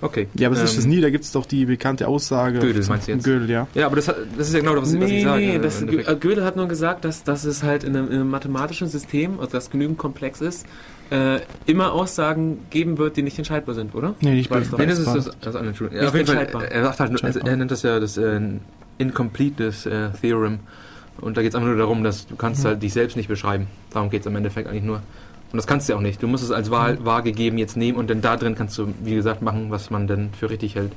Okay. 0.00 0.28
Ja, 0.34 0.46
aber 0.46 0.56
es 0.56 0.62
ist 0.62 0.74
Ähm, 0.74 0.78
es 0.78 0.86
nie, 0.86 1.00
da 1.00 1.10
gibt 1.10 1.24
es 1.24 1.32
doch 1.32 1.44
die 1.44 1.64
bekannte 1.66 2.06
Aussage. 2.06 2.60
Gödel, 2.60 2.82
von- 2.84 2.92
meinst 2.94 3.08
du 3.08 3.12
jetzt? 3.12 3.24
Gödel, 3.24 3.50
ja. 3.50 3.66
Ja, 3.74 3.86
aber 3.86 3.96
das, 3.96 4.06
hat- 4.06 4.16
das 4.36 4.46
ist 4.48 4.54
ja 4.54 4.60
genau 4.60 4.76
das, 4.76 4.84
was, 4.94 5.00
was 5.00 5.08
Nee, 5.10 5.18
ich 5.18 5.24
sage. 5.24 5.40
nee, 5.44 5.54
im 5.56 5.62
das, 5.62 5.82
äh, 5.82 6.16
Gödel 6.20 6.44
hat 6.44 6.54
nur 6.54 6.68
gesagt, 6.68 7.04
dass, 7.04 7.24
dass 7.24 7.44
es 7.44 7.64
halt 7.64 7.82
in 7.82 7.96
einem, 7.96 8.06
in 8.08 8.14
einem 8.14 8.30
mathematischen 8.30 8.86
System, 8.88 9.40
also 9.40 9.50
das 9.52 9.70
genügend 9.70 9.98
komplex 9.98 10.40
ist, 10.40 10.66
äh, 11.10 11.40
immer 11.66 11.92
Aussagen 11.92 12.58
geben 12.70 12.98
wird, 12.98 13.16
die 13.16 13.22
nicht 13.22 13.38
entscheidbar 13.38 13.74
sind, 13.74 13.94
oder? 13.94 14.14
Nee, 14.20 14.34
nicht 14.34 14.50
War 14.50 14.60
das 14.60 14.72
Nee, 14.72 14.86
das 14.86 14.98
ist 14.98 15.06
das, 15.14 15.24
das 15.40 15.54
andere. 15.54 15.68
Entschuldigung. 15.68 15.96
Ja, 15.96 16.02
Nicht 16.02 16.08
auf 16.10 16.14
jeden 16.16 16.26
Fall, 16.26 16.36
entscheidbar. 16.36 16.64
er 16.70 16.84
sagt 16.84 17.00
halt, 17.00 17.36
er 17.46 17.56
nennt 17.56 17.70
das 17.70 17.82
ja 17.82 17.98
das 18.00 18.16
äh, 18.16 18.40
Incompleteness 18.98 19.86
äh, 19.86 20.10
Theorem. 20.20 20.60
Und 21.20 21.36
da 21.36 21.42
geht 21.42 21.50
es 21.50 21.54
einfach 21.56 21.68
nur 21.68 21.78
darum, 21.78 22.04
dass 22.04 22.26
du 22.26 22.36
kannst 22.36 22.62
Mhm. 22.62 22.68
halt 22.68 22.82
dich 22.82 22.92
selbst 22.92 23.16
nicht 23.16 23.28
beschreiben. 23.28 23.66
Darum 23.90 24.10
geht 24.10 24.20
es 24.20 24.26
im 24.26 24.36
Endeffekt 24.36 24.68
eigentlich 24.68 24.84
nur. 24.84 24.96
Und 25.50 25.56
das 25.56 25.66
kannst 25.66 25.88
du 25.88 25.92
ja 25.92 25.96
auch 25.98 26.02
nicht. 26.02 26.22
Du 26.22 26.28
musst 26.28 26.44
es 26.44 26.50
als 26.50 26.70
wahr, 26.70 26.92
Mhm. 26.92 27.04
wahr 27.04 27.22
gegeben 27.22 27.58
jetzt 27.58 27.76
nehmen 27.76 27.96
und 27.98 28.10
dann 28.10 28.20
da 28.20 28.36
drin 28.36 28.54
kannst 28.54 28.76
du, 28.78 28.92
wie 29.02 29.14
gesagt, 29.14 29.42
machen, 29.42 29.70
was 29.70 29.90
man 29.90 30.06
denn 30.06 30.30
für 30.38 30.50
richtig 30.50 30.74
hält. 30.74 30.92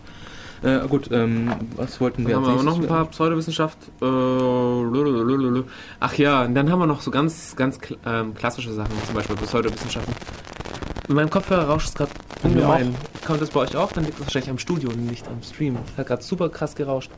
Äh, 0.64 0.88
gut, 0.88 1.10
ähm, 1.12 1.52
was 1.76 2.00
wollten 2.00 2.24
Dann 2.24 2.30
wir 2.30 2.36
haben 2.36 2.58
wir 2.58 2.64
noch 2.64 2.80
ein 2.80 2.88
paar 2.88 3.06
Pseudowissenschaft. 3.06 3.78
Äh, 4.02 4.06
lululululu. 4.06 5.64
ach 6.00 6.14
ja, 6.16 6.44
und 6.44 6.54
dann 6.54 6.72
haben 6.72 6.80
wir 6.80 6.86
noch 6.86 7.02
so 7.02 7.10
ganz, 7.10 7.56
ganz 7.56 7.80
kl 7.80 7.98
ähm, 8.06 8.36
klassische 8.36 8.72
Sachen, 8.72 8.92
zum 9.06 9.16
Beispiel 9.16 9.36
Pseudowissenschaften. 9.38 10.14
In 11.10 11.16
meinem 11.16 11.30
Kopfhörer 11.32 11.64
rauscht 11.68 11.90
es 11.90 11.96
gerade 11.96 12.12
ungemein. 12.44 12.96
Kommt 13.26 13.42
das 13.42 13.50
bei 13.50 13.62
euch 13.62 13.76
auch? 13.76 13.92
Dann 13.92 14.04
liegt 14.06 14.20
es 14.20 14.26
wahrscheinlich 14.26 14.52
am 14.52 14.60
Studio 14.60 14.90
und 14.90 15.06
nicht 15.08 15.28
am 15.28 15.42
Stream. 15.42 15.78
Hat 15.98 16.08
gerade 16.08 16.22
super 16.24 16.50
krass 16.50 16.76
gerauscht. 16.76 17.12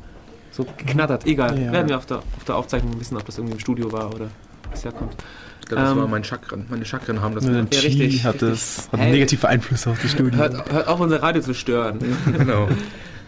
So 0.51 0.65
geknattert. 0.77 1.25
Egal. 1.25 1.59
Ja. 1.61 1.71
Werden 1.71 1.89
wir 1.89 1.97
auf 1.97 2.05
der, 2.05 2.17
auf 2.19 2.43
der 2.47 2.55
Aufzeichnung 2.55 2.99
wissen, 2.99 3.17
ob 3.17 3.25
das 3.25 3.37
irgendwie 3.37 3.53
im 3.55 3.59
Studio 3.59 3.91
war 3.91 4.13
oder 4.13 4.27
was 4.71 4.85
herkommt. 4.85 5.15
Ich 5.61 5.67
glaube, 5.67 5.83
das 5.83 5.91
ähm, 5.91 5.97
war 5.99 6.07
mein 6.07 6.23
Chakren. 6.23 6.65
Meine 6.69 6.85
Chakren 6.85 7.21
haben 7.21 7.35
das 7.35 7.45
Ja, 7.45 7.63
Chi 7.65 7.79
richtig, 7.87 8.23
hat, 8.23 8.35
richtig. 8.35 8.49
das, 8.49 8.89
hat 8.91 8.99
Hey. 8.99 9.01
einen 9.03 9.11
negativen 9.13 9.49
Einfluss 9.49 9.85
auf 9.87 9.99
die 10.01 10.09
Studie. 10.09 10.37
Hört, 10.37 10.71
hört 10.71 10.87
auch 10.87 10.99
unser 10.99 11.21
Radio 11.21 11.41
zu 11.41 11.53
stören. 11.53 11.99
genau. 12.37 12.69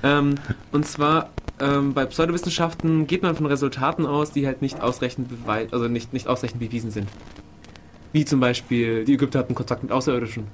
Ähm, 0.03 0.35
und 0.71 0.85
zwar 0.85 1.29
ähm, 1.59 1.93
bei 1.93 2.05
Pseudowissenschaften 2.05 3.07
geht 3.07 3.23
man 3.23 3.35
von 3.35 3.45
Resultaten 3.45 4.05
aus, 4.05 4.31
die 4.31 4.45
halt 4.45 4.61
nicht 4.61 4.81
ausreichend 4.81 5.29
also 5.47 5.87
nicht, 5.87 6.13
nicht 6.13 6.27
ausreichend 6.27 6.59
bewiesen 6.59 6.91
sind. 6.91 7.09
Wie 8.11 8.25
zum 8.25 8.39
Beispiel, 8.39 9.05
die 9.05 9.13
Ägypter 9.13 9.39
hatten 9.39 9.55
Kontakt 9.55 9.83
mit 9.83 9.91
Außerirdischen. 9.91 10.47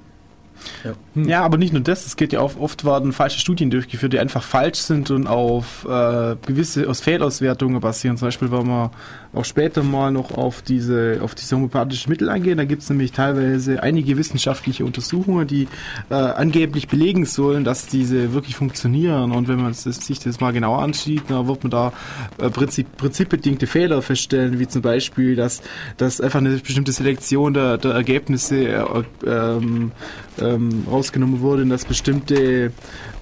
Ja, 1.14 1.42
aber 1.42 1.58
nicht 1.58 1.72
nur 1.72 1.82
das, 1.82 2.06
es 2.06 2.16
geht 2.16 2.32
ja 2.32 2.40
auch, 2.40 2.56
oft 2.56 2.84
werden 2.84 3.12
falsche 3.12 3.38
Studien 3.38 3.70
durchgeführt, 3.70 4.12
die 4.12 4.18
einfach 4.18 4.42
falsch 4.42 4.78
sind 4.78 5.10
und 5.10 5.26
auf 5.26 5.84
äh, 5.84 6.36
gewisse 6.46 6.88
aus 6.88 7.00
Fehlauswertungen 7.00 7.80
basieren. 7.80 8.16
Zum 8.16 8.28
Beispiel, 8.28 8.50
wenn 8.52 8.66
wir 8.66 8.90
auch 9.34 9.44
später 9.44 9.82
mal 9.82 10.10
noch 10.10 10.32
auf 10.32 10.62
diese, 10.62 11.20
auf 11.22 11.34
diese 11.34 11.56
homöopathischen 11.56 12.10
Mittel 12.10 12.28
eingehen, 12.28 12.58
da 12.58 12.64
gibt 12.64 12.82
es 12.82 12.90
nämlich 12.90 13.12
teilweise 13.12 13.82
einige 13.82 14.16
wissenschaftliche 14.16 14.84
Untersuchungen, 14.84 15.46
die 15.46 15.68
äh, 16.10 16.14
angeblich 16.14 16.88
belegen 16.88 17.24
sollen, 17.24 17.64
dass 17.64 17.86
diese 17.86 18.34
wirklich 18.34 18.56
funktionieren. 18.56 19.32
Und 19.32 19.48
wenn 19.48 19.56
man 19.56 19.68
das, 19.72 19.84
sich 19.84 20.18
das 20.18 20.40
mal 20.40 20.52
genauer 20.52 20.82
ansieht, 20.82 21.24
dann 21.28 21.48
wird 21.48 21.64
man 21.64 21.70
da 21.70 21.92
äh, 22.38 22.50
Prinzip, 22.50 22.96
prinzipbedingte 22.96 23.66
Fehler 23.66 24.02
feststellen, 24.02 24.58
wie 24.58 24.68
zum 24.68 24.82
Beispiel, 24.82 25.34
dass, 25.34 25.62
dass 25.96 26.20
einfach 26.20 26.40
eine 26.40 26.58
bestimmte 26.58 26.92
Selektion 26.92 27.54
der, 27.54 27.78
der 27.78 27.92
Ergebnisse 27.92 28.68
äh, 28.68 28.84
ähm, 29.26 29.92
ähm, 30.40 30.86
rausgenommen 30.90 31.40
wurde 31.40 31.62
und 31.62 31.70
dass 31.70 31.84
bestimmte 31.84 32.72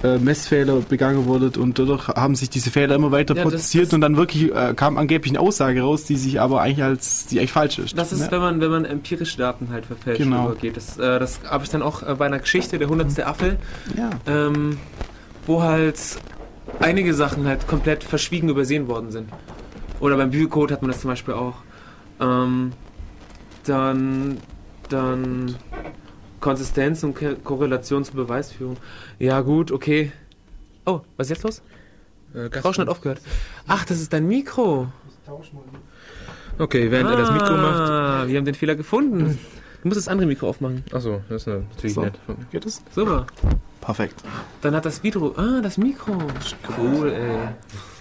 äh, 0.03 0.19
Messfehler 0.19 0.77
begangen 0.81 1.27
wurden 1.27 1.61
und 1.61 1.79
dadurch 1.79 2.09
haben 2.09 2.35
sich 2.35 2.49
diese 2.49 2.71
Fehler 2.71 2.95
immer 2.95 3.11
weiter 3.13 3.35
Ja, 3.37 3.43
das- 3.45 3.53
produziert 3.53 3.87
das- 3.89 3.93
und 3.93 4.01
dann 4.01 4.17
wirklich 4.17 4.55
äh, 4.55 4.73
kam 4.75 4.97
angeblich 4.97 5.33
eine 5.33 5.41
Aussage 5.41 5.83
raus, 5.83 6.05
die 6.05 6.17
sich 6.17 6.41
aber 6.41 6.63
eigentlich 6.63 6.83
als 6.83 7.27
die 7.27 7.39
eigentlich 7.39 7.53
falsch 7.53 7.79
ist. 7.79 7.99
Das 7.99 8.13
ist, 8.13 8.21
ne? 8.21 8.29
wenn 8.31 8.41
man, 8.41 8.61
wenn 8.61 8.71
man 8.71 8.85
empirische 8.85 9.37
Daten 9.39 9.69
halt 9.71 9.85
verfälscht 9.87 10.23
Genau. 10.23 10.47
übergeht. 10.47 10.77
Das, 10.77 10.99
äh, 10.99 11.19
das 11.19 11.41
habe 11.49 11.65
ich 11.65 11.71
dann 11.71 11.83
auch 11.83 12.03
äh, 12.03 12.15
bei 12.15 12.27
einer 12.27 12.39
Geschichte, 12.39 12.79
der 12.79 12.89
hundertste 12.89 13.27
Affe, 13.27 13.57
ja. 13.97 14.11
ähm, 14.27 14.79
wo 15.47 15.63
halt 15.63 15.99
einige 16.79 17.13
Sachen 17.15 17.47
halt 17.47 17.67
komplett 17.67 18.03
verschwiegen 18.05 18.49
übersehen 18.49 18.89
worden 18.89 19.11
sind. 19.11 19.29
Oder 20.01 20.17
beim 20.17 20.31
Bibelcode 20.31 20.73
hat 20.73 20.83
man 20.83 20.91
das 20.93 21.01
zum 21.03 21.11
Beispiel 21.11 21.35
auch. 21.35 21.57
Ähm, 22.21 22.73
dann, 23.65 24.39
dann 24.89 25.57
Konsistenz 26.41 27.03
und 27.03 27.15
Ke- 27.15 27.37
Korrelation 27.37 28.05
zur 28.05 28.15
Beweisführung. 28.17 28.77
Ja 29.19 29.41
gut, 29.41 29.71
okay. 29.73 30.13
Oh, 30.87 31.01
was 31.17 31.27
ist 31.27 31.31
jetzt 31.37 31.43
los? 31.45 31.63
Äh, 32.35 32.59
Rauschen 32.61 32.83
hat 32.83 32.89
aufgehört. 32.89 33.21
Ach, 33.67 33.85
das 33.85 34.01
ist 34.01 34.13
dein 34.13 34.27
Mikro. 34.27 34.89
Okay, 36.59 36.91
während 36.91 37.11
er 37.11 37.17
das 37.17 37.31
Mikro 37.33 37.53
macht. 37.57 37.91
Ah, 37.91 38.25
wir 38.27 38.39
haben 38.39 38.45
den 38.45 38.55
Fehler 38.55 38.75
gefunden. 38.75 39.39
Du 39.83 39.89
musst 39.89 39.99
das 39.99 40.09
andere 40.09 40.27
Mikro 40.27 40.49
aufmachen. 40.49 40.85
Achso, 40.93 41.23
das 41.29 41.43
ist 41.43 41.47
natürlich 41.47 41.95
So. 41.95 42.03
nett. 42.03 42.15
Geht 42.51 42.67
das? 42.67 42.83
Super. 42.95 43.27
Perfekt. 43.81 44.23
Dann 44.61 44.75
hat 44.75 44.85
das 44.85 45.03
Mikro. 45.03 45.35
Ah, 45.37 45.61
das 45.63 45.79
Mikro. 45.79 46.19
Cool, 46.79 47.09
ey. 47.13 47.49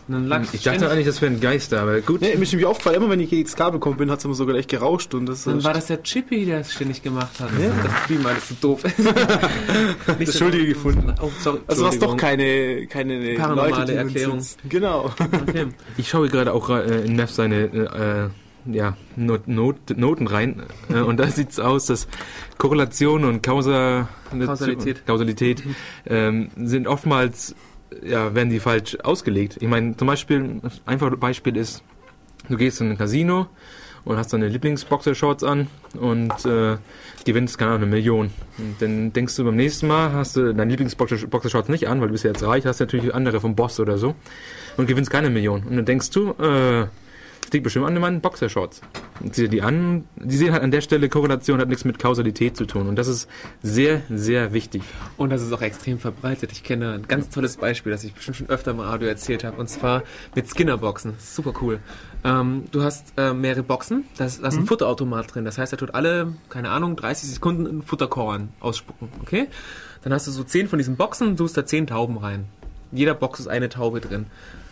Lag 0.09 0.43
Ich 0.51 0.63
dachte 0.63 0.89
eigentlich, 0.89 1.05
das 1.05 1.21
wäre 1.21 1.31
ein 1.31 1.39
Geister, 1.39 1.81
aber 1.81 2.01
gut. 2.01 2.21
Nee, 2.21 2.35
mir 2.35 2.43
ist 2.43 2.51
nämlich 2.51 2.65
aufgefallen, 2.65 2.97
immer 2.97 3.09
wenn 3.09 3.19
ich 3.19 3.29
gegen 3.29 3.43
das 3.43 3.55
Kabel 3.55 3.73
gekommen 3.73 3.97
bin, 3.97 4.09
hat 4.09 4.19
es 4.19 4.25
immer 4.25 4.33
sogar 4.33 4.55
echt 4.55 4.69
gerauscht 4.69 5.13
und 5.13 5.27
das 5.27 5.43
Dann 5.43 5.63
war 5.63 5.73
das 5.73 5.87
der 5.87 6.01
Chippy, 6.03 6.45
der 6.45 6.61
es 6.61 6.73
ständig 6.73 7.03
gemacht 7.03 7.39
hat. 7.39 7.49
Das 7.83 8.03
Stream 8.03 8.25
alles 8.25 8.49
so 8.49 8.55
doof 8.59 8.83
ist. 8.85 8.97
Nicht 10.19 10.27
Das 10.29 10.37
Schuldige 10.37 10.67
gefunden. 10.67 11.13
Oh, 11.21 11.29
sorry. 11.39 11.59
Also 11.67 11.85
was 11.85 11.99
doch 11.99 12.11
Entschuldigung. 12.11 12.87
keine, 12.87 12.87
keine 12.87 13.35
Paranormale 13.35 13.79
Leute, 13.79 13.93
Erklärung. 13.95 14.45
Genau. 14.67 15.11
Okay. 15.47 15.67
Ich 15.97 16.09
schaue 16.09 16.29
gerade 16.29 16.53
auch 16.53 16.69
äh, 16.69 17.05
in 17.05 17.15
Neff 17.15 17.31
seine 17.31 17.65
äh, 17.65 18.29
ja, 18.65 18.97
Not, 19.15 19.47
Not, 19.47 19.97
Noten 19.97 20.27
rein 20.27 20.63
äh, 20.89 20.99
und 20.99 21.17
da 21.17 21.27
sieht 21.31 21.51
es 21.51 21.59
aus, 21.59 21.85
dass 21.85 22.07
Korrelation 22.57 23.23
und 23.25 23.41
Kausa, 23.41 24.09
Kausalität. 24.29 25.05
Kausalität 25.05 25.63
ähm, 26.05 26.49
sind 26.57 26.87
oftmals, 26.87 27.55
ja, 28.03 28.33
werden 28.35 28.49
die 28.49 28.59
falsch 28.59 28.97
ausgelegt. 29.03 29.57
Ich 29.59 29.67
meine, 29.67 29.95
zum 29.97 30.07
Beispiel, 30.07 30.39
ein 30.39 30.61
einfaches 30.85 31.19
Beispiel 31.19 31.57
ist, 31.57 31.83
du 32.47 32.57
gehst 32.57 32.81
in 32.81 32.91
ein 32.91 32.97
Casino 32.97 33.47
und 34.05 34.17
hast 34.17 34.33
deine 34.33 34.47
Lieblingsboxershorts 34.47 35.43
an 35.43 35.67
und 35.99 36.45
äh, 36.45 36.77
gewinnst, 37.25 37.57
keine 37.57 37.71
Ahnung, 37.71 37.83
eine 37.83 37.91
Million. 37.91 38.31
Und 38.57 38.81
dann 38.81 39.13
denkst 39.13 39.35
du 39.35 39.43
beim 39.43 39.55
nächsten 39.55 39.87
Mal, 39.87 40.13
hast 40.13 40.35
du 40.35 40.53
deine 40.53 40.71
Lieblingsboxershorts 40.71 41.69
nicht 41.69 41.87
an, 41.87 41.99
weil 41.99 42.07
du 42.07 42.13
bist 42.13 42.23
ja 42.23 42.31
jetzt 42.31 42.43
reich, 42.43 42.65
hast 42.65 42.79
natürlich 42.79 43.13
andere 43.13 43.39
vom 43.39 43.55
Boss 43.55 43.79
oder 43.79 43.97
so 43.97 44.15
und 44.77 44.87
gewinnst 44.87 45.11
keine 45.11 45.29
Million. 45.29 45.63
Und 45.63 45.75
dann 45.75 45.85
denkst 45.85 46.09
du, 46.11 46.31
äh, 46.41 46.87
das 47.41 47.53
liegt 47.53 47.63
bestimmt 47.63 47.85
an 47.85 47.93
meinen 47.95 48.21
Boxershorts. 48.21 48.81
Und 49.21 49.33
zieh 49.33 49.43
dir 49.43 49.49
die 49.49 49.61
an, 49.61 50.05
die 50.15 50.37
sehen 50.37 50.53
halt 50.53 50.63
an 50.63 50.71
der 50.71 50.81
Stelle, 50.81 51.09
Korrelation 51.09 51.59
hat 51.59 51.67
nichts 51.67 51.83
mit 51.83 51.99
Kausalität 51.99 52.55
zu 52.55 52.65
tun. 52.65 52.87
Und 52.87 52.95
das 52.95 53.07
ist 53.07 53.27
sehr, 53.63 54.01
sehr 54.09 54.53
wichtig. 54.53 54.83
Und 55.17 55.31
das 55.31 55.41
ist 55.41 55.51
auch 55.51 55.61
extrem 55.61 55.99
verbreitet. 55.99 56.51
Ich 56.51 56.63
kenne 56.63 56.93
ein 56.93 57.07
ganz 57.07 57.29
tolles 57.29 57.57
Beispiel, 57.57 57.91
das 57.91 58.03
ich 58.03 58.13
bestimmt 58.13 58.37
schon 58.37 58.49
öfter 58.49 58.71
im 58.71 58.79
Radio 58.79 59.07
erzählt 59.07 59.43
habe, 59.43 59.57
und 59.57 59.67
zwar 59.67 60.03
mit 60.35 60.47
Skinner-Boxen. 60.47 61.15
Super 61.17 61.53
cool. 61.61 61.79
Ähm, 62.23 62.65
du 62.71 62.83
hast 62.83 63.13
äh, 63.17 63.33
mehrere 63.33 63.63
Boxen, 63.63 64.05
da 64.17 64.25
ist, 64.25 64.43
da 64.43 64.49
ist 64.49 64.57
ein 64.57 64.65
Futterautomat 64.65 65.33
drin. 65.33 65.45
Das 65.45 65.57
heißt, 65.57 65.73
er 65.73 65.77
tut 65.77 65.95
alle, 65.95 66.33
keine 66.49 66.69
Ahnung, 66.69 66.95
30 66.95 67.29
Sekunden 67.29 67.65
einen 67.65 67.81
Futterkorn 67.81 68.49
ausspucken. 68.59 69.09
Okay? 69.21 69.47
Dann 70.03 70.13
hast 70.13 70.27
du 70.27 70.31
so 70.31 70.43
10 70.43 70.67
von 70.67 70.77
diesen 70.77 70.97
Boxen, 70.97 71.35
tust 71.35 71.57
da 71.57 71.65
10 71.65 71.87
Tauben 71.87 72.17
rein. 72.17 72.45
In 72.91 72.97
jeder 72.97 73.13
Box 73.13 73.39
ist 73.39 73.47
eine 73.47 73.69
Taube 73.69 74.01
drin. 74.01 74.25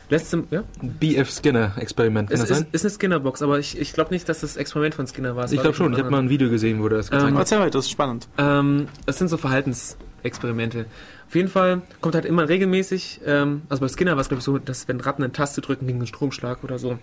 Du, 0.10 0.48
ja? 0.52 0.64
BF 0.82 1.30
Skinner 1.30 1.74
Experiment, 1.78 2.30
kann 2.30 2.36
Es 2.36 2.42
das 2.42 2.50
ist, 2.52 2.58
sein? 2.58 2.68
ist 2.72 2.86
eine 2.86 2.92
Skinner-Box, 2.92 3.42
aber 3.42 3.60
ich, 3.60 3.78
ich 3.78 3.94
glaube 3.94 4.12
nicht, 4.12 4.28
dass 4.30 4.40
das 4.42 4.56
Experiment 4.56 4.96
von 4.96 5.06
Skinner 5.08 5.36
war. 5.36 5.46
Es 5.46 5.52
Ich 5.52 5.60
glaube 5.60 5.76
schon, 5.76 5.92
ich 5.94 6.00
habe 6.00 6.10
mal 6.10 6.20
ein 6.20 6.30
Video 6.30 6.50
gesehen, 6.50 6.82
wo 6.82 6.88
das 6.88 7.12
gezeigt 7.12 7.30
Ähm, 7.30 7.34
hat. 7.36 7.42
Erzähl 7.42 7.60
weiter, 7.60 7.72
das 7.72 7.86
ist 7.86 7.92
spannend. 7.92 8.28
Ähm, 8.38 8.88
es 9.06 9.18
sind 9.18 9.28
so 9.28 9.38
Verhaltensexperimente. 9.38 10.86
Auf 11.28 11.36
jeden 11.36 11.50
Fall 11.50 11.82
kommt 12.00 12.16
halt 12.16 12.24
immer 12.26 12.48
regelmäßig, 12.48 13.22
ähm, 13.26 13.64
also 13.68 13.82
bei 13.82 13.90
Skinner 13.90 14.14
war 14.14 14.22
es 14.22 14.30
glaube 14.30 14.40
ich 14.40 14.46
so, 14.46 14.58
dass 14.58 14.88
wenn 14.88 15.02
Ratten 15.02 15.24
eine 15.24 15.34
Taste 15.34 15.60
drücken 15.60 15.86
gegen 15.88 16.00
einen 16.00 16.08
Stromschlag 16.08 16.64
oder 16.64 16.80
so, 16.80 17.00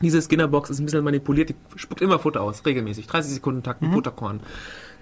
diese 0.00 0.22
Skinner-Box 0.22 0.70
ist 0.70 0.78
ein 0.78 0.86
bisschen 0.86 1.04
manipuliert, 1.04 1.50
die 1.50 1.56
spuckt 1.76 2.00
immer 2.00 2.18
Futter 2.18 2.40
aus, 2.40 2.64
regelmäßig, 2.64 3.06
30 3.06 3.34
Sekunden 3.34 3.62
Takt, 3.62 3.82
ein 3.82 3.92
Futterkorn. 3.92 4.40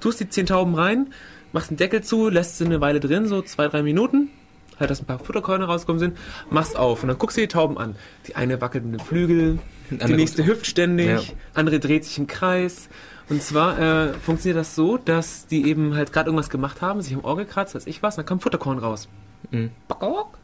Tust 0.01 0.18
die 0.18 0.29
10 0.29 0.46
Tauben 0.46 0.74
rein, 0.74 1.09
machst 1.53 1.70
den 1.70 1.77
Deckel 1.77 2.03
zu, 2.03 2.29
lässt 2.31 2.59
sie 2.59 2.64
eine 2.64 2.81
Weile 2.81 2.98
drin, 2.98 3.27
so 3.29 3.42
zwei, 3.42 3.68
drei 3.68 3.83
Minuten, 3.83 4.31
halt, 4.80 4.90
dass 4.90 5.00
ein 5.00 5.06
paar 5.06 5.18
Futterkörner 5.18 5.66
rausgekommen 5.66 5.98
sind, 6.00 6.16
machst 6.50 6.76
auf 6.76 7.02
und 7.02 7.08
dann 7.08 7.18
guckst 7.18 7.36
du 7.36 7.40
die 7.40 7.48
Tauben 7.48 7.78
an. 7.78 7.96
Die 8.26 8.36
eine 8.36 8.60
wackelt 8.60 8.84
mit 8.84 9.00
dem 9.00 9.04
Flügel, 9.06 9.58
die 9.90 10.12
nächste 10.14 10.44
hüpft 10.46 10.66
ständig, 10.66 11.08
Ja. 11.08 11.20
andere 11.54 11.80
dreht 11.80 12.04
sich 12.04 12.18
im 12.18 12.26
Kreis. 12.26 12.88
Und 13.30 13.42
zwar 13.42 13.78
äh, 13.78 14.12
funktioniert 14.14 14.56
das 14.58 14.74
so, 14.74 14.96
dass 14.96 15.46
die 15.46 15.66
eben 15.68 15.94
halt 15.94 16.12
gerade 16.14 16.28
irgendwas 16.30 16.48
gemacht 16.48 16.80
haben, 16.80 17.02
sich 17.02 17.12
am 17.14 17.24
Ohr 17.24 17.36
gekratzt, 17.36 17.74
weiß 17.74 17.86
ich 17.86 18.02
was, 18.02 18.14
und 18.14 18.18
dann 18.22 18.26
kam 18.26 18.40
Futterkorn 18.40 18.78
raus. 18.78 19.08
Mhm. 19.50 19.70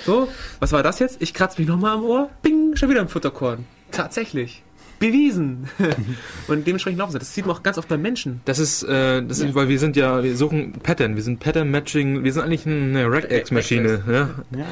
So, 0.05 0.27
was 0.59 0.71
war 0.71 0.83
das 0.83 0.99
jetzt? 0.99 1.21
Ich 1.21 1.33
kratze 1.33 1.59
mich 1.59 1.67
nochmal 1.67 1.95
am 1.95 2.03
Ohr, 2.03 2.29
bing, 2.41 2.75
schon 2.75 2.89
wieder 2.89 3.01
ein 3.01 3.09
Futterkorn. 3.09 3.65
Tatsächlich. 3.91 4.63
Bewiesen. 5.01 5.67
und 6.47 6.65
dementsprechend 6.65 6.99
laufen 6.99 7.11
sie. 7.11 7.19
Das 7.19 7.33
sieht 7.33 7.45
man 7.45 7.55
auch 7.55 7.63
ganz 7.63 7.77
oft 7.77 7.89
bei 7.89 7.97
Menschen. 7.97 8.39
Das 8.45 8.59
ist, 8.59 8.83
äh, 8.83 9.21
das 9.23 9.39
ist, 9.39 9.53
weil 9.55 9.67
wir 9.67 9.79
sind 9.79 9.95
ja, 9.97 10.23
wir 10.23 10.37
suchen 10.37 10.73
Pattern, 10.73 11.15
wir 11.15 11.23
sind 11.23 11.39
Pattern 11.39 11.69
Matching, 11.71 12.23
wir 12.23 12.31
sind 12.31 12.43
eigentlich 12.43 12.65
eine 12.65 13.11
Regex-Maschine. 13.11 14.03
Ja? 14.07 14.29
Ja. 14.57 14.65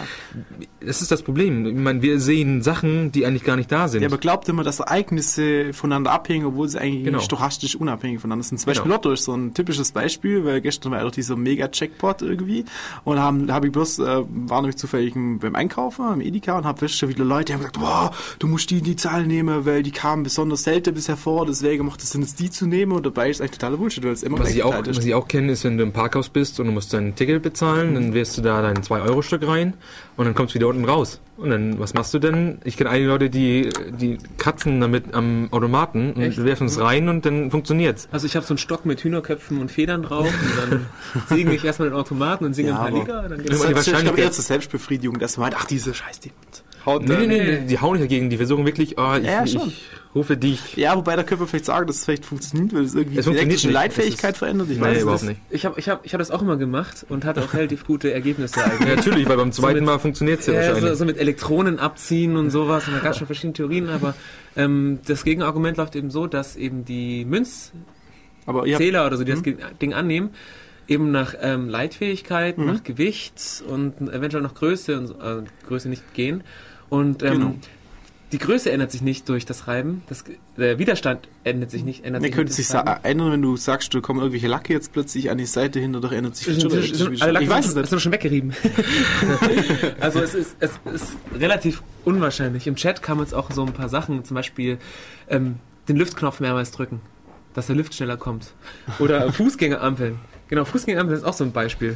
Das 0.85 1.01
ist 1.01 1.11
das 1.11 1.23
Problem. 1.23 1.65
Ich 1.65 1.73
meine, 1.75 2.01
wir 2.01 2.19
sehen 2.19 2.61
Sachen, 2.61 3.11
die 3.11 3.25
eigentlich 3.25 3.43
gar 3.43 3.55
nicht 3.55 3.71
da 3.71 3.87
sind. 3.87 4.01
Ja, 4.03 4.07
aber 4.07 4.17
glaubt 4.17 4.47
immer, 4.47 4.63
dass 4.63 4.79
Ereignisse 4.79 5.73
voneinander 5.73 6.11
abhängen, 6.11 6.45
obwohl 6.45 6.69
sie 6.69 6.79
eigentlich 6.79 7.03
Genau. 7.05 7.19
stochastisch 7.19 7.75
unabhängig 7.75 8.21
voneinander 8.21 8.43
sind. 8.43 8.59
Zum 8.59 8.67
Beispiel 8.67 8.83
Genau. 8.83 8.95
Lotto 8.95 9.11
ist 9.11 9.23
so 9.25 9.33
ein 9.35 9.53
typisches 9.53 9.91
Beispiel, 9.91 10.45
weil 10.45 10.61
gestern 10.61 10.91
war 10.91 10.99
ja 10.99 11.05
doch 11.05 11.11
dieser 11.11 11.35
Mega-Jackpot 11.35 12.21
irgendwie 12.21 12.65
und 13.03 13.19
haben, 13.19 13.51
habe 13.51 13.67
ich 13.67 13.73
bloß, 13.73 13.99
äh, 13.99 14.23
war 14.27 14.61
nämlich 14.61 14.77
zufällig 14.77 15.15
beim 15.15 15.55
Einkaufen, 15.55 16.13
im 16.13 16.21
Edeka 16.21 16.57
und 16.57 16.65
habe 16.65 16.77
festgestellt, 16.79 17.15
wieder 17.15 17.25
Leute, 17.25 17.45
die 17.45 17.53
haben 17.53 17.59
gesagt, 17.59 17.79
boah, 17.79 18.11
du 18.37 18.47
musst 18.47 18.69
die, 18.69 18.81
die 18.81 18.95
Zahl 18.95 19.25
nehmen, 19.25 19.65
weil 19.65 19.81
die 19.83 19.91
kamen 19.91 20.18
besonders 20.23 20.63
selten 20.63 20.93
bisher 20.93 21.17
vor, 21.17 21.45
deswegen 21.45 21.85
macht 21.85 22.01
es 22.01 22.11
Sinn, 22.11 22.21
jetzt 22.21 22.39
die 22.39 22.49
zu 22.49 22.65
nehmen 22.65 22.91
und 22.91 23.05
dabei 23.05 23.29
ist 23.29 23.41
eigentlich 23.41 23.51
totaler 23.51 23.77
Bullshit, 23.77 24.03
weil 24.03 24.11
es 24.11 24.23
immer 24.23 24.39
was 24.39 24.51
ich, 24.51 24.63
auch, 24.63 24.79
ist. 24.81 24.97
was 24.97 25.05
ich 25.05 25.13
auch 25.13 25.27
kenne, 25.27 25.51
ist, 25.51 25.63
wenn 25.63 25.77
du 25.77 25.83
im 25.83 25.91
Parkhaus 25.91 26.29
bist 26.29 26.59
und 26.59 26.67
du 26.67 26.71
musst 26.71 26.93
dein 26.93 27.15
Ticket 27.15 27.41
bezahlen, 27.41 27.95
dann 27.95 28.13
wirst 28.13 28.37
du 28.37 28.41
da 28.41 28.61
dein 28.61 28.77
2-Euro-Stück 28.77 29.47
rein 29.47 29.73
und 30.17 30.25
dann 30.25 30.35
kommst 30.35 30.53
du 30.53 30.59
wieder 30.59 30.67
unten 30.67 30.85
raus. 30.85 31.21
Und 31.37 31.51
dann, 31.51 31.79
was 31.79 31.93
machst 31.93 32.13
du 32.13 32.19
denn? 32.19 32.59
Ich 32.65 32.75
kenne 32.75 32.89
einige 32.89 33.07
Leute, 33.07 33.29
die, 33.29 33.69
die 33.91 34.17
kratzen 34.37 34.81
damit 34.81 35.13
am 35.13 35.47
Automaten 35.51 36.11
und 36.11 36.21
Echt? 36.21 36.43
werfen 36.43 36.67
es 36.67 36.79
rein 36.79 37.07
und 37.07 37.25
dann 37.25 37.49
funktioniert's. 37.49 38.09
Also 38.11 38.25
ich 38.25 38.35
habe 38.35 38.45
so 38.45 38.53
einen 38.53 38.57
Stock 38.57 38.85
mit 38.85 39.01
Hühnerköpfen 39.03 39.59
und 39.61 39.71
Federn 39.71 40.03
drauf 40.03 40.27
und 40.27 40.71
dann 40.71 40.85
segne 41.29 41.55
ich 41.55 41.63
erstmal 41.63 41.89
den 41.89 41.97
Automaten 41.97 42.43
und 42.43 42.53
singe 42.53 42.69
Ja, 42.69 42.81
ein 42.81 42.91
paar 42.91 42.99
Lieder. 42.99 43.21
Dann 43.29 43.45
Das 43.45 43.61
geht's 43.61 43.87
ist 43.87 43.93
ich 43.93 43.99
glaube 43.99 44.19
eher 44.19 44.31
zur 44.31 44.43
Selbstbefriedigung, 44.43 45.17
dass 45.19 45.37
man 45.37 45.45
meint, 45.49 45.55
ach, 45.61 45.65
diese 45.65 45.93
Scheiß, 45.93 46.19
die 46.19 46.31
haut 46.89 47.07
Nee, 47.07 47.15
nee, 47.17 47.27
nee, 47.27 47.37
nee. 47.43 47.51
nee, 47.61 47.67
die 47.67 47.79
hauen 47.79 47.93
nicht 47.93 48.03
dagegen, 48.03 48.29
die 48.29 48.37
versuchen 48.37 48.65
wirklich, 48.65 48.97
oh, 48.97 49.15
ich, 49.19 49.25
Ja, 49.25 49.45
schon. 49.47 49.67
ich 49.69 49.83
rufe 50.15 50.35
dich. 50.37 50.75
Ja, 50.75 50.95
wobei 50.95 51.15
da 51.15 51.23
könnte 51.23 51.41
man 51.43 51.47
vielleicht 51.47 51.65
sagen, 51.65 51.85
dass 51.87 51.97
es 51.97 52.05
vielleicht 52.05 52.25
funktioniert, 52.25 52.73
weil 52.73 52.83
es 52.83 52.95
irgendwie 52.95 53.19
Es 53.19 53.25
die 53.25 53.31
funktioniert 53.31 53.41
elektrische 53.43 53.67
nicht. 53.67 53.73
Leitfähigkeit 53.73 54.29
Es 54.31 54.35
ist- 54.35 54.39
verändert. 54.39 54.67
Ich 54.71 54.77
Nee, 54.77 54.83
weiß 54.83 54.97
es 54.97 55.03
überhaupt 55.03 55.23
nicht. 55.23 55.29
nicht. 55.31 55.41
Ich 55.51 55.65
habe 55.65 55.79
ich 55.79 55.89
hab, 55.89 56.05
ich 56.05 56.13
hab 56.13 56.19
das 56.19 56.31
auch 56.31 56.41
immer 56.41 56.57
gemacht 56.57 57.05
und 57.09 57.25
hatte 57.25 57.41
auch 57.43 57.53
relativ 57.53 57.85
gute 57.85 58.11
Ergebnisse 58.13 58.63
eigentlich. 58.63 58.89
Ja, 58.89 58.95
natürlich, 58.95 59.29
weil 59.29 59.37
beim 59.37 59.51
zweiten 59.51 59.75
mit- 59.79 59.85
Mal 59.85 59.99
funktioniert's 59.99 60.47
ja, 60.47 60.53
Ja, 60.53 60.63
so, 60.63 60.73
wahrscheinlich. 60.73 60.97
so 60.97 61.05
mit 61.05 61.17
Elektronen 61.19 61.79
abziehen 61.79 62.35
und 62.37 62.49
sowas. 62.49 62.87
Und 62.87 62.95
da 62.95 62.99
gab 62.99 63.11
es 63.11 63.17
schon 63.17 63.27
verschiedene 63.27 63.53
Theorien, 63.53 63.89
aber 63.89 64.15
ähm, 64.55 64.99
das 65.05 65.23
Gegenargument 65.23 65.77
läuft 65.77 65.95
eben 65.95 66.09
so, 66.09 66.25
dass 66.27 66.55
eben 66.55 66.85
die 66.85 67.23
Münzzähler 67.25 69.05
oder 69.05 69.17
so, 69.17 69.23
die 69.23 69.31
das 69.31 69.43
Ge- 69.43 69.57
Ding 69.81 69.93
annehmen, 69.93 70.31
eben 70.87 71.11
nach 71.11 71.35
ähm, 71.39 71.69
Leitfähigkeit, 71.69 72.57
nach 72.57 72.83
Gewicht 72.83 73.63
und 73.67 74.01
eventuell 74.11 74.41
noch 74.41 74.55
Größe 74.55 74.97
und 74.97 75.05
so, 75.07 75.13
äh, 75.15 75.43
Größe 75.67 75.87
nicht 75.87 76.15
gehen. 76.15 76.43
Und 76.89 77.23
ähm, 77.23 77.31
Genau. 77.33 77.55
die 78.31 78.37
Größe 78.37 78.71
ändert 78.71 78.91
sich 78.91 79.01
nicht 79.01 79.27
durch 79.29 79.45
das 79.45 79.67
Reiben. 79.67 80.03
Das, 80.07 80.23
der 80.57 80.77
Widerstand 80.79 81.27
ändert 81.43 81.71
sich 81.71 81.83
nicht. 81.83 82.03
Ändert 82.05 82.21
Ne, 82.21 82.27
sich 82.27 82.35
könnte 82.35 82.53
sich 82.53 82.67
das 82.67 82.83
ändern, 83.03 83.31
wenn 83.31 83.41
du 83.41 83.57
sagst, 83.57 83.93
du 83.93 84.01
kommen 84.01 84.19
irgendwelche 84.19 84.47
Lacke 84.47 84.73
jetzt 84.73 84.91
plötzlich 84.93 85.29
an 85.31 85.37
die 85.37 85.45
Seite 85.45 85.79
hin, 85.79 85.93
dadurch 85.93 86.13
ändert 86.13 86.35
sich 86.35 86.59
schon 86.59 86.69
der- 86.69 86.81
sind, 86.83 87.21
alle 87.21 87.31
Lacken 87.33 87.45
Ich 87.47 87.49
weiß 87.53 87.67
es 87.67 87.75
nicht. 87.75 87.89
sind 87.89 87.99
schon 88.01 88.11
weggerieben. 88.11 88.53
also 89.99 90.19
es 90.21 90.33
ist, 90.35 90.55
es 90.59 90.71
ist 90.93 91.13
relativ 91.35 91.81
unwahrscheinlich. 92.05 92.67
Im 92.67 92.75
Chat 92.75 93.01
kam 93.01 93.19
jetzt 93.19 93.33
auch 93.33 93.51
so 93.51 93.63
ein 93.65 93.73
paar 93.73 93.89
Sachen, 93.89 94.23
zum 94.25 94.35
Beispiel 94.35 94.77
ähm, 95.29 95.55
den 95.87 95.95
Lüftknopf 95.97 96.39
mehrmals 96.39 96.71
drücken, 96.71 97.01
dass 97.53 97.67
der 97.67 97.75
Lift 97.75 97.93
schneller 97.93 98.17
kommt. 98.17 98.51
Oder 98.99 99.31
Fußgängerampeln. 99.33 100.17
Genau, 100.49 100.65
Fußgängerampeln 100.65 101.17
ist 101.19 101.25
auch 101.25 101.33
so 101.33 101.43
ein 101.43 101.51
Beispiel. 101.51 101.95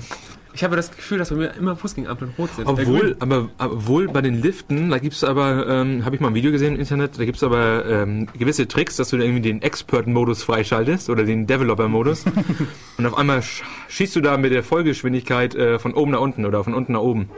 Ich 0.56 0.64
habe 0.64 0.76
das 0.76 0.92
Gefühl, 0.92 1.18
dass 1.18 1.30
bei 1.30 1.36
mir 1.36 1.54
immer 1.58 1.76
Fußgängerampeln 1.76 2.34
rot 2.38 2.52
sind. 2.56 2.66
Äh, 2.66 2.70
Obwohl, 2.70 3.00
grün. 3.00 3.16
aber, 3.20 3.50
obwohl 3.58 4.08
bei 4.08 4.22
den 4.22 4.42
Liften, 4.42 4.92
da 4.92 5.00
gibt's 5.00 5.24
aber, 5.24 5.68
ähm, 5.68 6.06
habe 6.06 6.16
ich 6.16 6.22
mal 6.22 6.28
ein 6.28 6.36
Video 6.36 6.52
gesehen 6.52 6.76
im 6.76 6.80
Internet, 6.80 7.18
da 7.18 7.26
gibt's 7.26 7.44
aber 7.44 7.86
ähm, 7.86 8.28
gewisse 8.38 8.68
Tricks, 8.68 8.96
dass 8.96 9.10
du 9.10 9.18
irgendwie 9.18 9.42
den 9.42 9.62
Expert-Modus 9.62 10.44
freischaltest 10.44 11.10
oder 11.10 11.24
den 11.24 11.48
Developer-Modus 11.48 12.26
und 12.98 13.06
auf 13.06 13.18
einmal 13.18 13.42
sch 13.42 13.64
schießt 13.88 14.16
du 14.16 14.22
da 14.22 14.38
mit 14.38 14.52
der 14.52 14.64
Vollgeschwindigkeit 14.64 15.56
äh, 15.56 15.80
von 15.80 15.94
oben 15.94 16.12
nach 16.12 16.22
unten 16.22 16.46
oder 16.46 16.64
von 16.64 16.74
unten 16.74 16.94
nach 16.94 17.02
oben. 17.02 17.30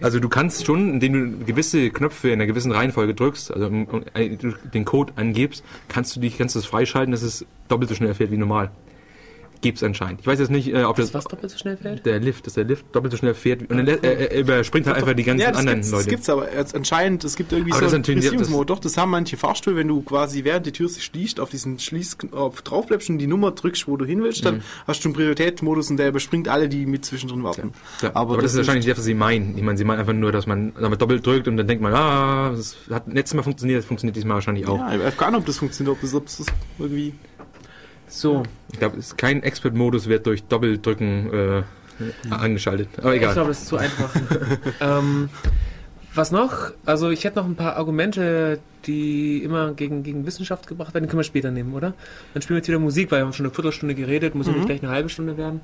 Also 0.00 0.20
du 0.20 0.28
kannst 0.28 0.66
schon, 0.66 0.90
indem 0.94 1.38
du 1.38 1.44
gewisse 1.44 1.90
Knöpfe 1.90 2.28
in 2.28 2.34
einer 2.34 2.46
gewissen 2.46 2.70
Reihenfolge 2.70 3.14
drückst, 3.14 3.52
also 3.52 3.70
äh, 4.14 4.36
den 4.74 4.84
Code 4.84 5.12
angibst, 5.16 5.64
kannst 5.88 6.14
du 6.16 6.20
dich, 6.20 6.36
kannst 6.36 6.54
du 6.54 6.58
das 6.58 6.66
freischalten, 6.66 7.12
dass 7.12 7.22
es 7.22 7.46
doppelt 7.68 7.88
so 7.88 7.94
schnell 7.94 8.14
fährt 8.14 8.30
wie 8.30 8.36
normal. 8.36 8.70
Gibt's 9.60 9.82
anscheinend. 9.82 10.20
Ich 10.20 10.26
weiß 10.26 10.38
jetzt 10.38 10.50
nicht, 10.50 10.72
äh, 10.72 10.84
ob 10.84 10.96
das, 10.96 11.14
was 11.14 11.24
doppelt 11.24 11.50
so 11.50 11.58
schnell 11.58 11.76
fällt? 11.76 12.04
der 12.06 12.20
Lift, 12.20 12.46
dass 12.46 12.54
der 12.54 12.64
Lift 12.64 12.84
doppelt 12.92 13.12
so 13.12 13.18
schnell 13.18 13.34
fährt 13.34 13.62
und 13.70 13.76
dann, 13.76 13.86
äh, 13.86 13.96
er 14.02 14.40
überspringt 14.40 14.86
halt 14.86 14.96
einfach 14.96 15.14
die 15.14 15.24
ganzen 15.24 15.40
Ja, 15.42 15.50
das 15.50 15.58
anderen 15.58 15.78
gibt's, 15.78 15.90
Leute. 15.90 16.04
das 16.04 16.10
gibt's 16.10 16.28
aber 16.28 16.54
jetzt 16.54 16.74
anscheinend, 16.74 17.24
es 17.24 17.36
gibt 17.36 17.52
irgendwie 17.52 17.72
Aber 17.72 17.80
so 17.80 17.86
das 17.86 17.94
einen 17.94 18.02
Priorisierungsmodus. 18.02 18.66
Doch, 18.66 18.78
das 18.80 18.96
haben 18.96 19.10
manche 19.10 19.36
Fahrstühle, 19.36 19.76
wenn 19.76 19.88
du 19.88 20.02
quasi 20.02 20.44
während 20.44 20.66
die 20.66 20.72
Tür 20.72 20.88
sich 20.88 21.04
schließt, 21.04 21.40
auf 21.40 21.50
diesen 21.50 21.78
Schließknopf 21.78 22.62
drauf 22.62 22.86
bleibst 22.86 23.10
und 23.10 23.18
die 23.18 23.26
Nummer 23.26 23.52
drückst, 23.52 23.88
wo 23.88 23.96
du 23.96 24.04
hin 24.04 24.22
willst, 24.22 24.44
dann 24.44 24.62
hast 24.86 25.04
du 25.04 25.08
einen 25.08 25.14
Prioritätsmodus 25.14 25.90
und 25.90 25.96
der 25.96 26.08
überspringt 26.08 26.48
alle, 26.48 26.68
die 26.68 26.86
mit 26.86 27.04
zwischendrin 27.04 27.42
warten. 27.44 27.72
Ja, 28.02 28.10
aber, 28.14 28.36
das, 28.36 28.52
ist 28.52 28.58
wahrscheinlich 28.58 28.86
das, 28.86 28.98
was 28.98 29.04
sie 29.04 29.14
meinen. 29.14 29.56
Ich 29.56 29.62
meine, 29.62 29.78
sie 29.78 29.84
meinen 29.84 30.00
einfach 30.00 30.12
nur, 30.12 30.32
dass 30.32 30.46
man 30.46 30.72
damit 30.80 31.00
doppelt 31.00 31.26
drückt 31.26 31.48
und 31.48 31.56
dann 31.56 31.66
denkt 31.66 31.82
man, 31.82 31.94
ah, 31.94 32.50
das 32.50 32.76
hat 32.90 33.12
letztes 33.12 33.34
Mal 33.34 33.42
funktioniert, 33.42 33.78
das 33.78 33.86
funktioniert 33.86 34.16
diesmal 34.16 34.34
wahrscheinlich 34.34 34.66
auch. 34.66 34.78
Ja, 34.78 34.94
ich 34.94 35.00
weiß 35.00 35.16
gar 35.16 35.30
nicht, 35.30 35.40
ob 35.40 35.46
das 35.46 35.58
funktioniert, 35.58 35.96
ob 35.96 36.00
das, 36.02 36.14
ob 36.14 36.26
das 36.26 36.46
irgendwie. 36.78 37.14
So, 38.08 38.42
Ich 38.72 38.78
glaube, 38.78 38.98
kein 39.16 39.42
Expert-Modus 39.42 40.08
wird 40.08 40.26
durch 40.26 40.44
Doppeldrücken 40.44 41.32
äh, 41.32 41.62
angeschaltet. 42.30 42.88
Aber 42.98 43.14
Ich 43.14 43.20
egal. 43.22 43.34
glaube, 43.34 43.48
das 43.48 43.62
ist 43.62 43.68
zu 43.68 43.76
einfach. 43.78 44.14
ähm, 44.80 45.28
was 46.14 46.30
noch? 46.30 46.70
Also 46.86 47.10
ich 47.10 47.24
hätte 47.24 47.36
noch 47.36 47.44
ein 47.46 47.56
paar 47.56 47.76
Argumente, 47.76 48.58
die 48.86 49.42
immer 49.42 49.72
gegen, 49.74 50.02
gegen 50.02 50.24
Wissenschaft 50.24 50.66
gebracht 50.66 50.94
werden. 50.94 51.04
Die 51.04 51.10
können 51.10 51.18
wir 51.20 51.24
später 51.24 51.50
nehmen, 51.50 51.74
oder? 51.74 51.92
Dann 52.32 52.42
spielen 52.42 52.56
wir 52.56 52.60
jetzt 52.60 52.68
wieder 52.68 52.78
Musik, 52.78 53.10
weil 53.10 53.20
wir 53.20 53.26
haben 53.26 53.32
schon 53.34 53.46
eine 53.46 53.54
Viertelstunde 53.54 53.94
geredet. 53.94 54.34
Muss 54.34 54.46
ja 54.46 54.52
Mhm. 54.52 54.58
nicht 54.60 54.66
gleich 54.68 54.82
eine 54.82 54.92
halbe 54.92 55.08
Stunde 55.08 55.36
werden. 55.36 55.60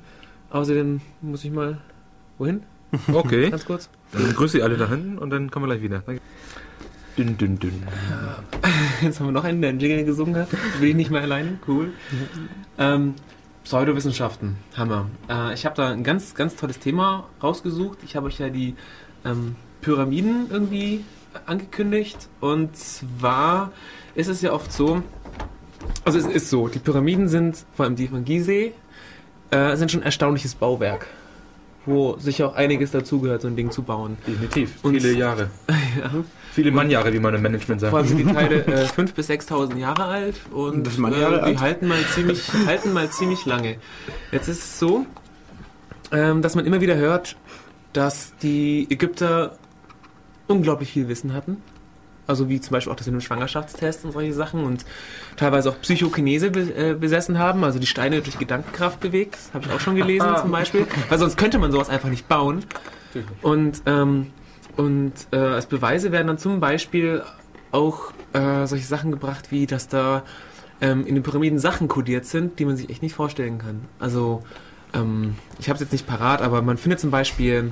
Außerdem 0.51 1.01
muss 1.21 1.43
ich 1.43 1.51
mal... 1.51 1.79
Wohin? 2.37 2.63
Okay, 3.11 3.49
Ganz 3.49 3.65
kurz. 3.65 3.89
dann 4.11 4.33
grüße 4.35 4.57
ich 4.59 4.63
alle 4.63 4.77
da 4.77 4.87
hinten 4.89 5.17
und 5.17 5.31
dann 5.31 5.49
kommen 5.49 5.65
wir 5.65 5.73
gleich 5.73 5.81
wieder. 5.83 6.03
Danke. 6.05 6.21
Dünn, 7.17 7.37
dünn, 7.37 7.59
dünn. 7.59 7.83
Jetzt 9.01 9.19
haben 9.19 9.27
wir 9.27 9.31
noch 9.31 9.43
einen, 9.43 9.61
der 9.61 9.69
einen 9.69 9.79
Jingle 9.79 10.03
gesungen 10.03 10.35
hat. 10.35 10.49
Bin 10.79 10.89
ich 10.89 10.95
nicht 10.95 11.11
mehr 11.11 11.21
alleine. 11.21 11.59
Cool. 11.67 11.91
Ähm, 12.79 13.13
Pseudowissenschaften. 13.63 14.55
Hammer. 14.75 15.09
Äh, 15.29 15.53
ich 15.53 15.65
habe 15.65 15.75
da 15.75 15.91
ein 15.91 16.03
ganz, 16.03 16.33
ganz 16.33 16.55
tolles 16.55 16.79
Thema 16.79 17.29
rausgesucht. 17.41 17.99
Ich 18.03 18.15
habe 18.15 18.27
euch 18.27 18.39
ja 18.39 18.49
die 18.49 18.75
ähm, 19.25 19.55
Pyramiden 19.81 20.47
irgendwie 20.49 21.05
angekündigt. 21.45 22.29
Und 22.39 22.75
zwar 22.75 23.71
ist 24.15 24.27
es 24.27 24.41
ja 24.41 24.51
oft 24.51 24.71
so, 24.71 25.03
also 26.05 26.17
es 26.17 26.25
ist 26.25 26.49
so, 26.49 26.67
die 26.67 26.79
Pyramiden 26.79 27.27
sind, 27.27 27.63
vor 27.75 27.85
allem 27.85 27.95
die 27.95 28.07
von 28.07 28.25
Gizeh, 28.25 28.73
äh, 29.51 29.75
sind 29.77 29.91
schon 29.91 30.01
ein 30.01 30.05
erstaunliches 30.05 30.55
Bauwerk, 30.55 31.05
wo 31.85 32.17
sicher 32.17 32.47
auch 32.49 32.55
einiges 32.55 32.89
dazugehört, 32.91 33.43
so 33.43 33.47
ein 33.47 33.55
Ding 33.55 33.69
zu 33.71 33.83
bauen. 33.83 34.17
Definitiv. 34.25 34.83
Und- 34.83 34.93
Viele 34.95 35.13
Jahre. 35.13 35.51
ja. 35.69 36.11
Viele 36.53 36.71
Mannjahre, 36.71 37.11
wie 37.11 37.19
man 37.19 37.33
im 37.33 37.41
Management 37.41 37.81
sagt. 37.81 37.89
Vor 37.89 37.99
allem 37.99 38.07
sind 38.07 38.17
die 38.19 38.31
Teile 38.31 38.63
äh, 38.65 38.85
5.000 38.85 39.13
bis 39.15 39.29
6.000 39.29 39.77
Jahre 39.77 40.05
alt 40.05 40.35
und 40.51 40.85
Das 40.85 40.99
Mannjahre 40.99 41.37
äh, 41.37 41.45
die 41.45 41.45
alt? 41.45 41.61
halten 41.61 41.87
mal, 41.87 41.97
ziemlich, 42.13 42.47
halten 42.67 42.93
mal 42.93 43.09
ziemlich 43.09 43.45
lange. 43.47 43.77
Jetzt 44.31 44.47
ist 44.49 44.59
es 44.59 44.79
so, 44.79 45.07
ähm, 46.11 46.43
dass 46.43 46.53
man 46.53 46.65
immer 46.65 46.79
wieder 46.79 46.95
hört, 46.95 47.37
dass 47.93 48.33
die 48.43 48.85
Ägypter 48.91 49.57
unglaublich 50.47 50.91
viel 50.91 51.07
Wissen 51.07 51.33
hatten. 51.33 51.57
Also 52.27 52.49
wie 52.49 52.61
zum 52.61 52.71
Beispiel 52.73 52.93
auch 52.93 52.97
das 52.97 53.07
in 53.07 53.13
einem 53.13 53.21
Schwangerschaftstest 53.21 54.05
und 54.05 54.11
solche 54.11 54.33
Sachen 54.33 54.63
und 54.63 54.85
teilweise 55.35 55.69
auch 55.69 55.81
Psychokinese 55.81 56.51
be 56.51 56.61
äh, 56.75 56.93
besessen 56.93 57.39
haben, 57.39 57.63
also 57.63 57.79
die 57.79 57.87
Steine 57.87 58.21
durch 58.21 58.37
Gedankenkraft 58.37 58.99
bewegt. 58.99 59.33
Das 59.33 59.53
habe 59.55 59.65
ich 59.65 59.71
auch 59.71 59.79
schon 59.79 59.95
gelesen 59.95 60.27
zum 60.39 60.51
Beispiel. 60.51 60.85
Weil 61.09 61.17
sonst 61.17 61.35
könnte 61.35 61.57
man 61.57 61.71
sowas 61.71 61.89
einfach 61.89 62.09
nicht 62.09 62.27
bauen. 62.27 62.63
Und, 63.41 63.81
ähm, 63.87 64.27
und 64.77 65.13
äh, 65.31 65.37
als 65.37 65.65
Beweise 65.67 66.11
werden 66.11 66.27
dann 66.27 66.37
zum 66.37 66.59
Beispiel 66.59 67.23
auch 67.71 68.11
äh, 68.33 68.65
solche 68.65 68.85
Sachen 68.85 69.11
gebracht, 69.11 69.51
wie 69.51 69.65
dass 69.65 69.87
da 69.87 70.23
ähm, 70.81 71.05
in 71.05 71.15
den 71.15 71.23
Pyramiden 71.23 71.59
Sachen 71.59 71.87
kodiert 71.87 72.25
sind, 72.25 72.59
die 72.59 72.65
man 72.65 72.77
sich 72.77 72.89
echt 72.89 73.01
nicht 73.01 73.15
vorstellen 73.15 73.57
kann. 73.57 73.85
Also 73.99 74.43
ähm, 74.93 75.35
ich 75.59 75.69
habe 75.69 75.75
es 75.75 75.81
jetzt 75.81 75.91
nicht 75.91 76.07
parat, 76.07 76.41
aber 76.41 76.61
man 76.61 76.77
findet 76.77 76.99
zum 76.99 77.11
Beispiel 77.11 77.71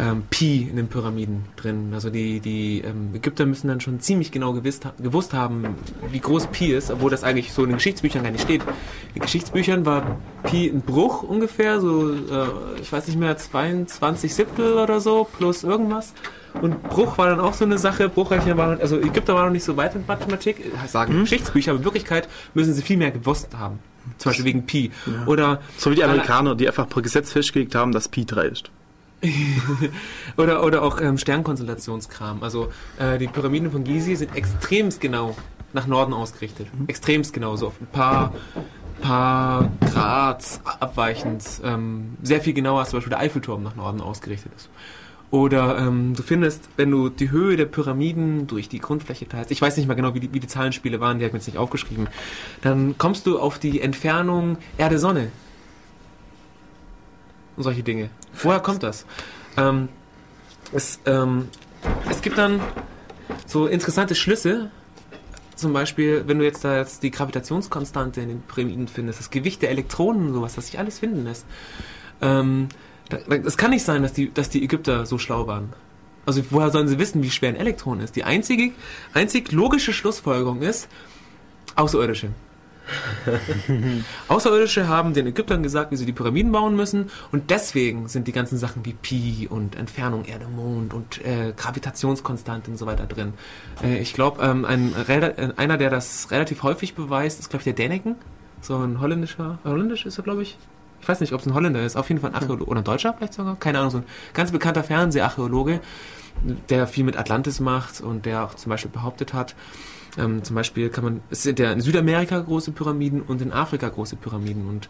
ähm, 0.00 0.22
Pi 0.30 0.66
in 0.70 0.76
den 0.76 0.88
Pyramiden 0.88 1.44
drin. 1.56 1.90
Also 1.92 2.08
die, 2.08 2.40
die 2.40 2.80
ähm, 2.80 3.10
Ägypter 3.14 3.44
müssen 3.44 3.68
dann 3.68 3.80
schon 3.80 4.00
ziemlich 4.00 4.32
genau 4.32 4.52
gewisst, 4.54 4.86
ha- 4.86 4.94
gewusst 4.98 5.34
haben, 5.34 5.76
wie 6.10 6.20
groß 6.20 6.46
Pi 6.46 6.72
ist, 6.72 6.90
obwohl 6.90 7.10
das 7.10 7.22
eigentlich 7.22 7.52
so 7.52 7.62
in 7.64 7.68
den 7.70 7.76
Geschichtsbüchern 7.76 8.22
gar 8.22 8.30
nicht 8.30 8.42
steht. 8.42 8.62
In 8.62 9.14
den 9.16 9.22
Geschichtsbüchern 9.22 9.84
war 9.84 10.16
Pi 10.44 10.68
ein 10.68 10.80
Bruch 10.80 11.22
ungefähr, 11.22 11.80
so 11.80 12.10
äh, 12.12 12.16
ich 12.80 12.90
weiß 12.90 13.06
nicht 13.08 13.18
mehr, 13.18 13.36
22 13.36 14.34
Siebtel 14.34 14.74
oder 14.74 15.00
so, 15.00 15.28
plus 15.36 15.64
irgendwas. 15.64 16.14
Und 16.62 16.82
Bruch 16.84 17.18
war 17.18 17.28
dann 17.28 17.38
auch 17.38 17.54
so 17.54 17.64
eine 17.64 17.78
Sache. 17.78 18.08
Bruchrechnen 18.08 18.56
waren, 18.56 18.80
also 18.80 18.98
Ägypter 18.98 19.34
waren 19.34 19.46
noch 19.46 19.52
nicht 19.52 19.64
so 19.64 19.76
weit 19.76 19.94
mit 19.94 20.08
Mathematik, 20.08 20.60
äh, 20.60 20.88
sagen 20.88 21.20
Geschichtsbücher, 21.20 21.72
aber 21.72 21.78
in 21.80 21.84
Wirklichkeit 21.84 22.28
müssen 22.54 22.72
sie 22.74 22.82
viel 22.82 22.96
mehr 22.96 23.10
gewusst 23.10 23.48
haben. 23.56 23.78
Zum 24.18 24.30
Beispiel 24.30 24.46
wegen 24.46 24.66
Pi. 24.66 24.90
Oder 25.26 25.60
So 25.76 25.90
wie 25.90 25.94
die 25.96 26.04
Amerikaner, 26.04 26.54
die 26.54 26.66
einfach 26.66 26.88
per 26.88 27.02
Gesetz 27.02 27.32
festgelegt 27.32 27.74
haben, 27.74 27.92
dass 27.92 28.08
Pi 28.08 28.24
3 28.24 28.46
ist. 28.46 28.70
Oder, 30.36 30.64
oder 30.64 30.82
auch 30.82 31.00
ähm, 31.00 31.18
Sternkonstellationskram. 31.18 32.42
Also 32.42 32.72
äh, 32.98 33.18
die 33.18 33.26
Pyramiden 33.26 33.70
von 33.70 33.84
Gizeh 33.84 34.14
sind 34.14 34.34
extremst 34.34 35.00
genau 35.00 35.36
nach 35.72 35.86
Norden 35.86 36.14
ausgerichtet. 36.14 36.68
Extremst 36.86 37.32
genau, 37.32 37.56
so 37.56 37.68
auf 37.68 37.80
ein 37.80 37.86
paar, 37.86 38.32
paar 39.00 39.70
Grad 39.92 40.60
abweichend. 40.64 41.44
Ähm, 41.62 42.16
sehr 42.22 42.40
viel 42.40 42.54
genauer 42.54 42.80
als 42.80 42.90
zum 42.90 42.98
Beispiel 42.98 43.10
der 43.10 43.20
Eiffelturm 43.20 43.62
nach 43.62 43.76
Norden 43.76 44.00
ausgerichtet 44.00 44.52
ist. 44.56 44.70
Oder 45.30 45.78
ähm, 45.78 46.14
du 46.16 46.22
findest, 46.22 46.68
wenn 46.76 46.90
du 46.90 47.08
die 47.08 47.30
Höhe 47.30 47.56
der 47.56 47.66
Pyramiden 47.66 48.48
durch 48.48 48.68
die 48.68 48.80
Grundfläche 48.80 49.28
teilst, 49.28 49.52
ich 49.52 49.62
weiß 49.62 49.76
nicht 49.76 49.86
mal 49.86 49.94
genau, 49.94 50.14
wie 50.14 50.20
die, 50.20 50.34
wie 50.34 50.40
die 50.40 50.48
Zahlenspiele 50.48 50.98
waren, 50.98 51.18
die 51.18 51.24
habe 51.24 51.28
ich 51.28 51.32
mir 51.34 51.38
jetzt 51.38 51.46
nicht 51.46 51.58
aufgeschrieben, 51.58 52.08
dann 52.62 52.96
kommst 52.98 53.26
du 53.26 53.38
auf 53.38 53.60
die 53.60 53.80
Entfernung 53.80 54.58
Erde-Sonne. 54.76 55.30
Und 57.60 57.64
solche 57.64 57.82
Dinge. 57.82 58.08
Woher 58.42 58.60
kommt 58.60 58.82
das? 58.82 59.04
Ähm, 59.58 59.90
es, 60.72 60.98
ähm, 61.04 61.48
es 62.08 62.22
gibt 62.22 62.38
dann 62.38 62.58
so 63.44 63.66
interessante 63.66 64.14
Schlüsse. 64.14 64.70
Zum 65.56 65.74
Beispiel, 65.74 66.24
wenn 66.26 66.38
du 66.38 66.44
jetzt 66.46 66.64
da 66.64 66.78
jetzt 66.78 67.02
die 67.02 67.10
Gravitationskonstante 67.10 68.22
in 68.22 68.28
den 68.30 68.40
Pyramiden 68.40 68.88
findest, 68.88 69.20
das 69.20 69.28
Gewicht 69.28 69.60
der 69.60 69.68
Elektronen 69.68 70.28
und 70.28 70.32
sowas, 70.32 70.56
was 70.56 70.68
sich 70.68 70.78
alles 70.78 71.00
finden 71.00 71.24
lässt. 71.24 71.44
Ähm, 72.22 72.70
es 73.28 73.58
kann 73.58 73.72
nicht 73.72 73.84
sein, 73.84 74.00
dass 74.00 74.14
die, 74.14 74.32
dass 74.32 74.48
die 74.48 74.64
Ägypter 74.64 75.04
so 75.04 75.18
schlau 75.18 75.46
waren. 75.46 75.74
Also 76.24 76.42
woher 76.48 76.70
sollen 76.70 76.88
sie 76.88 76.98
wissen, 76.98 77.22
wie 77.22 77.30
schwer 77.30 77.50
ein 77.50 77.56
Elektron 77.56 78.00
ist? 78.00 78.16
Die 78.16 78.24
einzige, 78.24 78.72
einzig 79.12 79.52
logische 79.52 79.92
Schlussfolgerung 79.92 80.62
ist, 80.62 80.88
Außerirdische. 81.76 82.30
Außerirdische 84.28 84.88
haben 84.88 85.14
den 85.14 85.26
Ägyptern 85.26 85.62
gesagt, 85.62 85.90
wie 85.92 85.96
sie 85.96 86.06
die 86.06 86.12
Pyramiden 86.12 86.52
bauen 86.52 86.76
müssen 86.76 87.10
und 87.32 87.50
deswegen 87.50 88.08
sind 88.08 88.28
die 88.28 88.32
ganzen 88.32 88.58
Sachen 88.58 88.84
wie 88.84 88.92
Pi 88.94 89.48
und 89.48 89.76
Entfernung 89.76 90.24
Erde, 90.24 90.46
Mond 90.46 90.94
und 90.94 91.24
äh, 91.24 91.52
Gravitationskonstante 91.56 92.70
und 92.70 92.76
so 92.76 92.86
weiter 92.86 93.06
drin. 93.06 93.34
Äh, 93.82 93.98
ich 93.98 94.14
glaube, 94.14 94.42
ähm, 94.42 94.64
ein, 94.64 94.94
äh, 95.08 95.52
einer, 95.56 95.76
der 95.76 95.90
das 95.90 96.30
relativ 96.30 96.62
häufig 96.62 96.94
beweist, 96.94 97.40
ist 97.40 97.50
glaube 97.50 97.60
ich 97.60 97.64
der 97.64 97.74
Däneken, 97.74 98.16
so 98.60 98.76
ein 98.76 99.00
holländischer, 99.00 99.58
holländisch 99.64 100.06
ist 100.06 100.18
er 100.18 100.24
glaube 100.24 100.42
ich. 100.42 100.56
Ich 101.02 101.08
weiß 101.08 101.20
nicht, 101.20 101.32
ob 101.32 101.40
es 101.40 101.46
ein 101.46 101.54
Holländer 101.54 101.82
ist, 101.82 101.96
auf 101.96 102.08
jeden 102.10 102.20
Fall 102.20 102.30
ein 102.30 102.36
Archäologe 102.36 102.66
oder 102.70 102.82
ein 102.82 102.84
Deutscher 102.84 103.14
vielleicht 103.14 103.32
sogar, 103.32 103.56
keine 103.56 103.78
Ahnung, 103.78 103.90
so 103.90 103.98
ein 103.98 104.04
ganz 104.34 104.52
bekannter 104.52 104.84
Fernseharchäologe, 104.84 105.80
der 106.68 106.86
viel 106.86 107.04
mit 107.04 107.16
Atlantis 107.16 107.60
macht 107.60 108.00
und 108.00 108.26
der 108.26 108.44
auch 108.44 108.54
zum 108.54 108.70
Beispiel 108.70 108.90
behauptet 108.90 109.32
hat, 109.32 109.54
ähm, 110.18 110.42
zum 110.42 110.56
Beispiel 110.56 110.88
kann 110.88 111.04
man, 111.04 111.20
es 111.30 111.42
sind 111.42 111.58
ja 111.58 111.72
in 111.72 111.80
Südamerika 111.80 112.38
große 112.38 112.72
Pyramiden 112.72 113.22
und 113.22 113.40
in 113.42 113.52
Afrika 113.52 113.88
große 113.88 114.16
Pyramiden. 114.16 114.66
Und 114.66 114.88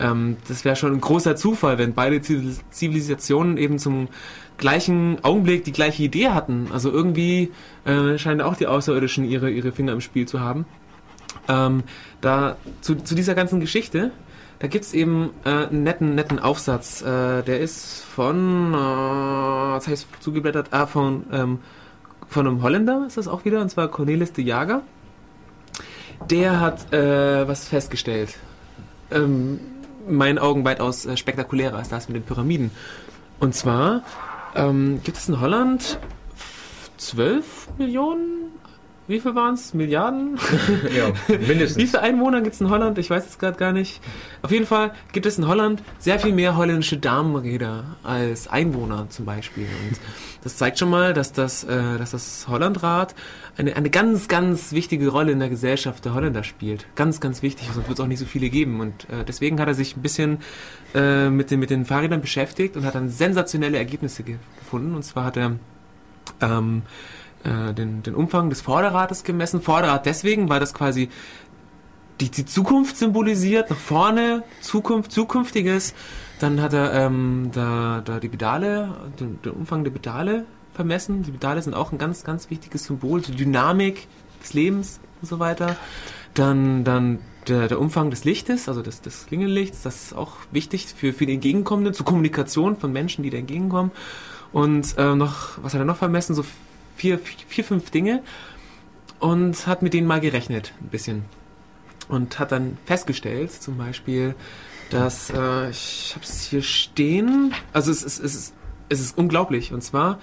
ähm, 0.00 0.36
das 0.48 0.64
wäre 0.64 0.76
schon 0.76 0.92
ein 0.92 1.00
großer 1.00 1.36
Zufall, 1.36 1.78
wenn 1.78 1.94
beide 1.94 2.16
Zivil- 2.16 2.58
Zivilisationen 2.70 3.56
eben 3.58 3.78
zum 3.78 4.08
gleichen 4.56 5.18
Augenblick 5.22 5.64
die 5.64 5.72
gleiche 5.72 6.02
Idee 6.02 6.28
hatten. 6.28 6.68
Also 6.72 6.90
irgendwie 6.90 7.52
äh, 7.84 8.18
scheinen 8.18 8.40
auch 8.40 8.56
die 8.56 8.66
Außerirdischen 8.66 9.24
ihre, 9.24 9.50
ihre 9.50 9.72
Finger 9.72 9.92
im 9.92 10.00
Spiel 10.00 10.26
zu 10.26 10.40
haben. 10.40 10.64
Ähm, 11.48 11.82
da 12.20 12.56
zu, 12.80 12.94
zu 12.96 13.14
dieser 13.14 13.34
ganzen 13.34 13.60
Geschichte, 13.60 14.12
da 14.60 14.68
gibt's 14.68 14.94
eben 14.94 15.30
äh, 15.44 15.66
einen 15.66 15.82
netten, 15.82 16.14
netten 16.14 16.38
Aufsatz. 16.38 17.02
Äh, 17.02 17.42
der 17.42 17.58
ist 17.60 18.04
von, 18.14 18.72
äh, 18.72 18.76
habe 18.76 19.82
ich 19.92 20.06
zugeblättert, 20.20 20.68
ah, 20.70 20.86
von, 20.86 21.24
ähm, 21.32 21.58
von 22.32 22.46
einem 22.46 22.62
Holländer 22.62 23.04
ist 23.06 23.16
das 23.16 23.28
auch 23.28 23.44
wieder, 23.44 23.60
und 23.60 23.70
zwar 23.70 23.88
Cornelis 23.88 24.32
de 24.32 24.44
Jager. 24.44 24.82
Der 26.30 26.60
hat 26.60 26.92
äh, 26.92 27.46
was 27.46 27.68
festgestellt. 27.68 28.36
Ähm, 29.10 29.60
in 30.08 30.16
meinen 30.16 30.38
Augen 30.38 30.64
weitaus 30.64 31.06
äh, 31.06 31.16
spektakulärer 31.16 31.76
als 31.76 31.88
das 31.88 32.08
mit 32.08 32.16
den 32.16 32.22
Pyramiden. 32.24 32.70
Und 33.40 33.54
zwar 33.54 34.02
ähm, 34.54 35.00
gibt 35.04 35.16
es 35.16 35.28
in 35.28 35.40
Holland 35.40 35.98
12 36.98 37.68
Millionen, 37.78 38.52
wie 39.08 39.18
viel 39.20 39.34
waren 39.34 39.54
es? 39.54 39.74
Milliarden? 39.74 40.38
ja, 40.96 41.12
Wie 41.26 41.46
mindestens. 41.46 41.90
viele 41.90 42.02
Einwohner 42.02 42.40
gibt 42.40 42.54
es 42.54 42.60
in 42.60 42.70
Holland? 42.70 42.98
Ich 42.98 43.10
weiß 43.10 43.26
es 43.26 43.38
gerade 43.38 43.58
gar 43.58 43.72
nicht. 43.72 44.00
Auf 44.42 44.52
jeden 44.52 44.66
Fall 44.66 44.92
gibt 45.12 45.26
es 45.26 45.38
in 45.38 45.48
Holland 45.48 45.82
sehr 45.98 46.20
viel 46.20 46.32
mehr 46.32 46.56
holländische 46.56 46.98
Damenräder 46.98 47.96
als 48.04 48.46
Einwohner 48.46 49.06
zum 49.10 49.24
Beispiel. 49.24 49.66
Und 49.88 49.98
das 50.42 50.56
zeigt 50.56 50.78
schon 50.78 50.90
mal, 50.90 51.14
dass 51.14 51.32
das, 51.32 51.64
äh, 51.64 51.98
dass 51.98 52.10
das 52.10 52.46
Hollandrad 52.48 53.14
eine, 53.56 53.76
eine 53.76 53.90
ganz, 53.90 54.28
ganz 54.28 54.72
wichtige 54.72 55.08
Rolle 55.08 55.32
in 55.32 55.38
der 55.38 55.48
Gesellschaft 55.48 56.04
der 56.04 56.14
Holländer 56.14 56.42
spielt. 56.42 56.86
Ganz, 56.96 57.20
ganz 57.20 57.42
wichtig, 57.42 57.68
sonst 57.72 57.88
wird 57.88 57.98
es 57.98 58.04
auch 58.04 58.08
nicht 58.08 58.18
so 58.18 58.26
viele 58.26 58.50
geben. 58.50 58.80
Und 58.80 59.08
äh, 59.08 59.24
deswegen 59.24 59.60
hat 59.60 59.68
er 59.68 59.74
sich 59.74 59.96
ein 59.96 60.02
bisschen 60.02 60.38
äh, 60.94 61.30
mit, 61.30 61.50
den, 61.50 61.60
mit 61.60 61.70
den 61.70 61.84
Fahrrädern 61.84 62.20
beschäftigt 62.20 62.76
und 62.76 62.84
hat 62.84 62.94
dann 62.94 63.08
sensationelle 63.08 63.78
Ergebnisse 63.78 64.22
ge 64.24 64.36
gefunden. 64.58 64.94
Und 64.94 65.04
zwar 65.04 65.24
hat 65.26 65.36
er 65.36 65.56
ähm, 66.40 66.82
äh, 67.44 67.72
den, 67.72 68.02
den 68.02 68.14
Umfang 68.14 68.50
des 68.50 68.60
Vorderrades 68.62 69.22
gemessen. 69.22 69.62
Vorderrad 69.62 70.06
deswegen, 70.06 70.48
weil 70.48 70.60
das 70.60 70.74
quasi 70.74 71.08
die, 72.20 72.30
die 72.30 72.44
Zukunft 72.44 72.96
symbolisiert, 72.96 73.70
nach 73.70 73.76
vorne, 73.76 74.42
Zukunft, 74.60 75.12
Zukünftiges. 75.12 75.94
Dann 76.42 76.60
hat 76.60 76.72
er 76.72 76.92
ähm, 76.92 77.50
da, 77.52 78.02
da 78.04 78.18
die 78.18 78.28
Pedale, 78.28 78.88
den, 79.20 79.40
den 79.42 79.52
Umfang 79.52 79.84
der 79.84 79.92
Pedale 79.92 80.44
vermessen. 80.74 81.22
Die 81.22 81.30
Pedale 81.30 81.62
sind 81.62 81.72
auch 81.72 81.92
ein 81.92 81.98
ganz, 81.98 82.24
ganz 82.24 82.50
wichtiges 82.50 82.82
Symbol, 82.82 83.20
die 83.20 83.30
Dynamik 83.30 84.08
des 84.42 84.52
Lebens 84.52 84.98
und 85.20 85.28
so 85.28 85.38
weiter. 85.38 85.76
Dann, 86.34 86.82
dann 86.82 87.20
der, 87.46 87.68
der 87.68 87.78
Umfang 87.78 88.10
des 88.10 88.24
Lichtes, 88.24 88.68
also 88.68 88.82
des, 88.82 89.02
des 89.02 89.26
Klingellichts, 89.26 89.82
das 89.82 90.06
ist 90.06 90.16
auch 90.16 90.32
wichtig 90.50 90.86
für, 90.96 91.12
für 91.12 91.26
die 91.26 91.34
Entgegenkommenden, 91.34 91.94
zur 91.94 92.06
Kommunikation 92.06 92.76
von 92.76 92.92
Menschen, 92.92 93.22
die 93.22 93.30
da 93.30 93.38
entgegenkommen. 93.38 93.92
Und 94.50 94.98
äh, 94.98 95.14
noch, 95.14 95.62
was 95.62 95.74
hat 95.74 95.80
er 95.80 95.84
noch 95.84 95.98
vermessen? 95.98 96.34
So 96.34 96.44
vier, 96.96 97.20
vier, 97.20 97.62
fünf 97.62 97.90
Dinge. 97.90 98.20
Und 99.20 99.68
hat 99.68 99.82
mit 99.82 99.94
denen 99.94 100.08
mal 100.08 100.20
gerechnet, 100.20 100.72
ein 100.80 100.88
bisschen. 100.88 101.24
Und 102.08 102.40
hat 102.40 102.50
dann 102.50 102.78
festgestellt, 102.84 103.52
zum 103.52 103.78
Beispiel, 103.78 104.34
dass, 104.92 105.30
äh, 105.30 105.70
ich 105.70 106.12
habe 106.14 106.24
es 106.24 106.42
hier 106.42 106.62
stehen, 106.62 107.54
also 107.72 107.90
es 107.90 108.02
ist, 108.02 108.18
es, 108.18 108.52
es 108.88 109.00
ist 109.00 109.16
unglaublich. 109.16 109.72
Und 109.72 109.82
zwar, 109.82 110.18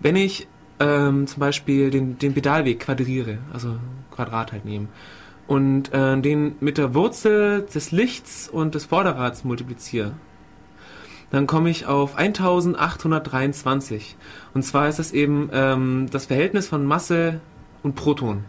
wenn 0.00 0.16
ich 0.16 0.48
ähm, 0.80 1.26
zum 1.26 1.40
Beispiel 1.40 1.90
den, 1.90 2.18
den 2.18 2.34
Pedalweg 2.34 2.80
quadriere, 2.80 3.38
also 3.52 3.76
Quadrat 4.10 4.52
halt 4.52 4.64
nehme, 4.64 4.88
und 5.46 5.92
äh, 5.92 6.20
den 6.20 6.56
mit 6.60 6.78
der 6.78 6.94
Wurzel 6.94 7.62
des 7.62 7.90
Lichts 7.90 8.48
und 8.48 8.74
des 8.74 8.86
Vorderrads 8.86 9.44
multipliziere, 9.44 10.12
dann 11.30 11.46
komme 11.46 11.70
ich 11.70 11.86
auf 11.86 12.16
1823. 12.16 14.16
Und 14.54 14.64
zwar 14.64 14.88
ist 14.88 14.98
das 14.98 15.12
eben 15.12 15.48
ähm, 15.52 16.06
das 16.10 16.26
Verhältnis 16.26 16.68
von 16.68 16.84
Masse 16.84 17.40
und 17.82 17.94
Proton. 17.94 18.44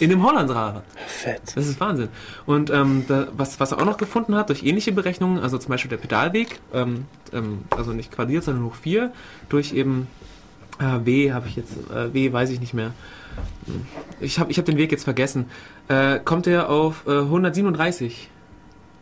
In 0.00 0.10
dem 0.10 0.22
Hollandrad. 0.22 0.84
Fett. 1.06 1.42
Das 1.54 1.66
ist 1.66 1.80
Wahnsinn. 1.80 2.08
Und 2.46 2.70
ähm, 2.70 3.04
da, 3.08 3.28
was, 3.36 3.58
was 3.58 3.72
er 3.72 3.78
auch 3.78 3.84
noch 3.84 3.96
gefunden 3.96 4.34
hat, 4.34 4.48
durch 4.48 4.62
ähnliche 4.62 4.92
Berechnungen, 4.92 5.42
also 5.42 5.58
zum 5.58 5.70
Beispiel 5.70 5.88
der 5.88 5.96
Pedalweg, 5.96 6.60
ähm, 6.72 7.06
ähm, 7.32 7.64
also 7.70 7.92
nicht 7.92 8.12
quadriert, 8.12 8.44
sondern 8.44 8.64
hoch 8.64 8.74
4, 8.74 9.12
durch 9.48 9.72
eben 9.72 10.06
äh, 10.78 11.04
W 11.04 11.32
habe 11.32 11.48
ich 11.48 11.56
jetzt, 11.56 11.72
äh, 11.90 12.12
W 12.14 12.32
weiß 12.32 12.50
ich 12.50 12.60
nicht 12.60 12.74
mehr. 12.74 12.92
Ich 14.20 14.38
habe 14.38 14.50
ich 14.50 14.58
hab 14.58 14.64
den 14.64 14.76
Weg 14.76 14.92
jetzt 14.92 15.04
vergessen. 15.04 15.46
Äh, 15.88 16.20
kommt 16.20 16.46
er 16.46 16.70
auf 16.70 17.06
äh, 17.06 17.18
137. 17.18 18.30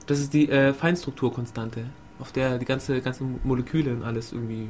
Das 0.07 0.20
ist 0.20 0.32
die 0.32 0.49
äh, 0.49 0.72
Feinstrukturkonstante, 0.72 1.84
auf 2.20 2.32
der 2.32 2.59
die 2.59 2.64
ganze, 2.64 3.01
ganze 3.01 3.24
Moleküle 3.44 3.92
und 3.92 4.05
alles 4.05 4.32
irgendwie 4.32 4.68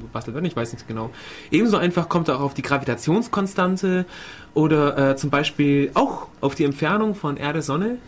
bastelt 0.00 0.34
werden, 0.34 0.44
ich 0.46 0.56
weiß 0.56 0.72
nicht 0.72 0.86
genau. 0.88 1.10
Ebenso 1.50 1.76
einfach 1.76 2.08
kommt 2.08 2.28
er 2.28 2.36
auch 2.36 2.40
auf 2.42 2.54
die 2.54 2.62
Gravitationskonstante 2.62 4.04
oder 4.54 5.10
äh, 5.12 5.16
zum 5.16 5.30
Beispiel 5.30 5.90
auch 5.94 6.28
auf 6.40 6.54
die 6.54 6.64
Entfernung 6.64 7.14
von 7.14 7.36
Erde, 7.36 7.62
Sonne 7.62 7.98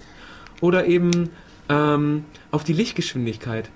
oder 0.60 0.86
eben 0.86 1.30
ähm, 1.68 2.24
auf 2.50 2.64
die 2.64 2.72
Lichtgeschwindigkeit. 2.72 3.70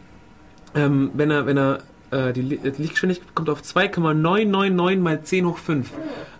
Ähm, 0.75 1.11
wenn 1.15 1.31
er, 1.31 1.47
wenn 1.47 1.59
er 1.59 1.79
äh, 2.11 2.33
die, 2.33 2.43
die 2.43 2.57
Lichtgeschwindigkeit 2.83 3.35
kommt 3.35 3.51
auf 3.51 3.63
2,999 3.63 5.01
mal 5.03 5.23
10 5.23 5.47
hoch 5.47 5.59
5. 5.59 5.91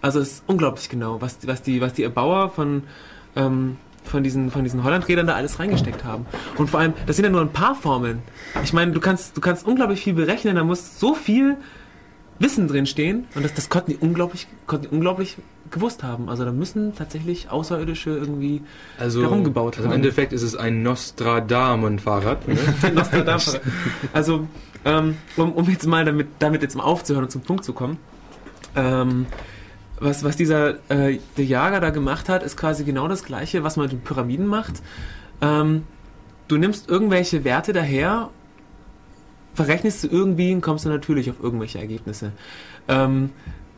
Also 0.01 0.21
es 0.21 0.33
ist 0.33 0.45
unglaublich 0.47 0.89
genau, 0.89 1.21
was, 1.21 1.39
die- 1.39 1.47
was 1.49 1.63
die, 1.63 1.81
was 1.81 1.93
die 1.95 2.03
Erbauer 2.03 2.51
von, 2.51 2.85
ähm, 3.37 3.77
von 4.13 4.23
diesen, 4.23 4.51
von 4.51 4.63
diesen 4.63 4.85
Hollandrädern 4.85 5.27
da 5.27 5.35
alles 5.35 5.59
reingesteckt 5.59 6.05
haben. 6.05 6.27
Und 6.57 6.71
vor 6.71 6.79
allem, 6.79 6.93
das 7.07 7.17
sind 7.17 7.25
ja 7.25 7.31
nur 7.31 7.41
ein 7.41 7.53
paar 7.53 7.75
Formeln. 7.75 8.23
Ich 8.63 8.73
meine, 8.73 8.93
du 8.93 9.01
kannst, 9.01 9.37
du 9.37 9.41
kannst 9.41 9.67
unglaublich 9.67 10.03
viel 10.03 10.15
berechnen, 10.15 10.55
da 10.55 10.63
muss 10.63 11.01
so 11.01 11.15
viel 11.15 11.57
Wissen 12.39 12.69
drin 12.69 12.87
stehen 12.87 13.27
und 13.35 13.45
das, 13.45 13.55
das 13.55 13.69
konnten 13.69 13.93
die 13.93 13.97
unglaublich, 13.97 14.49
konnten 14.67 14.89
die 14.89 14.95
unglaublich 14.95 15.37
gewusst 15.71 16.03
haben. 16.03 16.29
Also 16.29 16.45
da 16.45 16.53
müssen 16.53 16.95
tatsächlich 16.95 17.51
Außerirdische 17.51 18.11
irgendwie 18.11 18.63
Also, 18.99 19.23
Darum 19.23 19.45
gebaut 19.45 19.77
also 19.79 19.89
im. 19.89 19.95
Endeffekt 19.95 20.33
ist 20.33 20.43
es 20.43 20.55
ein 20.55 20.83
Nostradamen-Fahrrad. 20.83 22.49
Ne? 22.49 22.59
Nostradamus. 22.95 23.61
Also, 24.13 24.47
ähm, 24.85 25.17
um, 25.37 25.53
um 25.53 25.71
jetzt 25.71 25.87
mal 25.87 26.05
damit, 26.05 26.29
damit 26.39 26.63
jetzt 26.63 26.77
mal 26.77 26.85
aufzuhören 26.85 27.25
und 27.25 27.31
zum 27.31 27.43
Punkt 27.43 27.65
zu 27.65 27.73
kommen. 27.73 27.97
Ähm, 28.77 29.27
was, 30.03 30.25
was 30.25 30.37
dieser 30.37 30.75
äh, 30.91 31.19
der 31.37 31.45
Jager 31.45 31.81
da 31.81 31.91
gemacht 31.91 32.29
hat, 32.29 32.43
ist 32.43 32.57
quasi 32.57 32.85
genau 32.85 33.09
das 33.09 33.25
gleiche, 33.25 33.63
was 33.63 33.77
man 33.77 33.85
mit 33.87 33.93
den 33.93 34.01
Pyramiden 34.01 34.47
macht. 34.47 34.83
Ähm, 35.41 35.85
du 36.49 36.57
nimmst 36.57 36.89
irgendwelche 36.89 37.45
Werte 37.45 37.73
daher, 37.73 38.31
verrechnest 39.55 40.05
du 40.05 40.09
irgendwie 40.09 40.53
und 40.53 40.61
kommst 40.61 40.85
du 40.85 40.89
natürlich 40.89 41.31
auf 41.31 41.37
irgendwelche 41.43 41.79
Ergebnisse. 41.79 42.33
Ähm, 42.89 43.31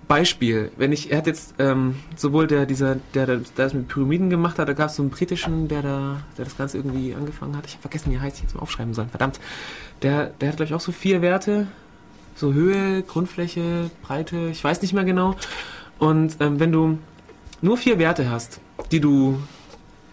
Beispiel, 0.06 0.70
wenn 0.76 0.92
ich, 0.92 1.10
er 1.10 1.18
hat 1.18 1.26
jetzt 1.26 1.54
ähm, 1.58 1.96
sowohl 2.16 2.46
der, 2.46 2.66
dieser, 2.66 2.96
der, 3.14 3.26
der 3.26 3.40
das 3.56 3.72
mit 3.72 3.88
Pyramiden 3.88 4.28
gemacht 4.28 4.58
hat, 4.58 4.68
da 4.68 4.74
gab 4.74 4.90
es 4.90 4.96
so 4.96 5.02
einen 5.02 5.10
britischen, 5.10 5.68
der 5.68 5.82
da, 5.82 6.20
der 6.36 6.44
das 6.44 6.56
Ganze 6.56 6.76
irgendwie 6.76 7.14
angefangen 7.14 7.56
hat. 7.56 7.66
Ich 7.66 7.72
habe 7.72 7.82
vergessen, 7.82 8.10
wie 8.10 8.16
er 8.16 8.22
heißt, 8.22 8.36
ich 8.36 8.42
jetzt 8.42 8.54
mal 8.54 8.60
aufschreiben 8.60 8.92
sollen. 8.92 9.08
Verdammt. 9.08 9.40
Der, 10.02 10.26
der 10.26 10.48
hat, 10.48 10.56
glaube 10.56 10.68
ich, 10.68 10.74
auch 10.74 10.80
so 10.80 10.92
vier 10.92 11.22
Werte. 11.22 11.66
So 12.36 12.52
Höhe, 12.52 13.02
Grundfläche, 13.02 13.90
Breite, 14.02 14.48
ich 14.50 14.62
weiß 14.62 14.82
nicht 14.82 14.92
mehr 14.92 15.04
genau. 15.04 15.36
Und 15.98 16.36
ähm, 16.40 16.60
wenn 16.60 16.72
du 16.72 16.98
nur 17.62 17.76
vier 17.76 17.98
Werte 17.98 18.30
hast, 18.30 18.60
die 18.90 19.00
du 19.00 19.38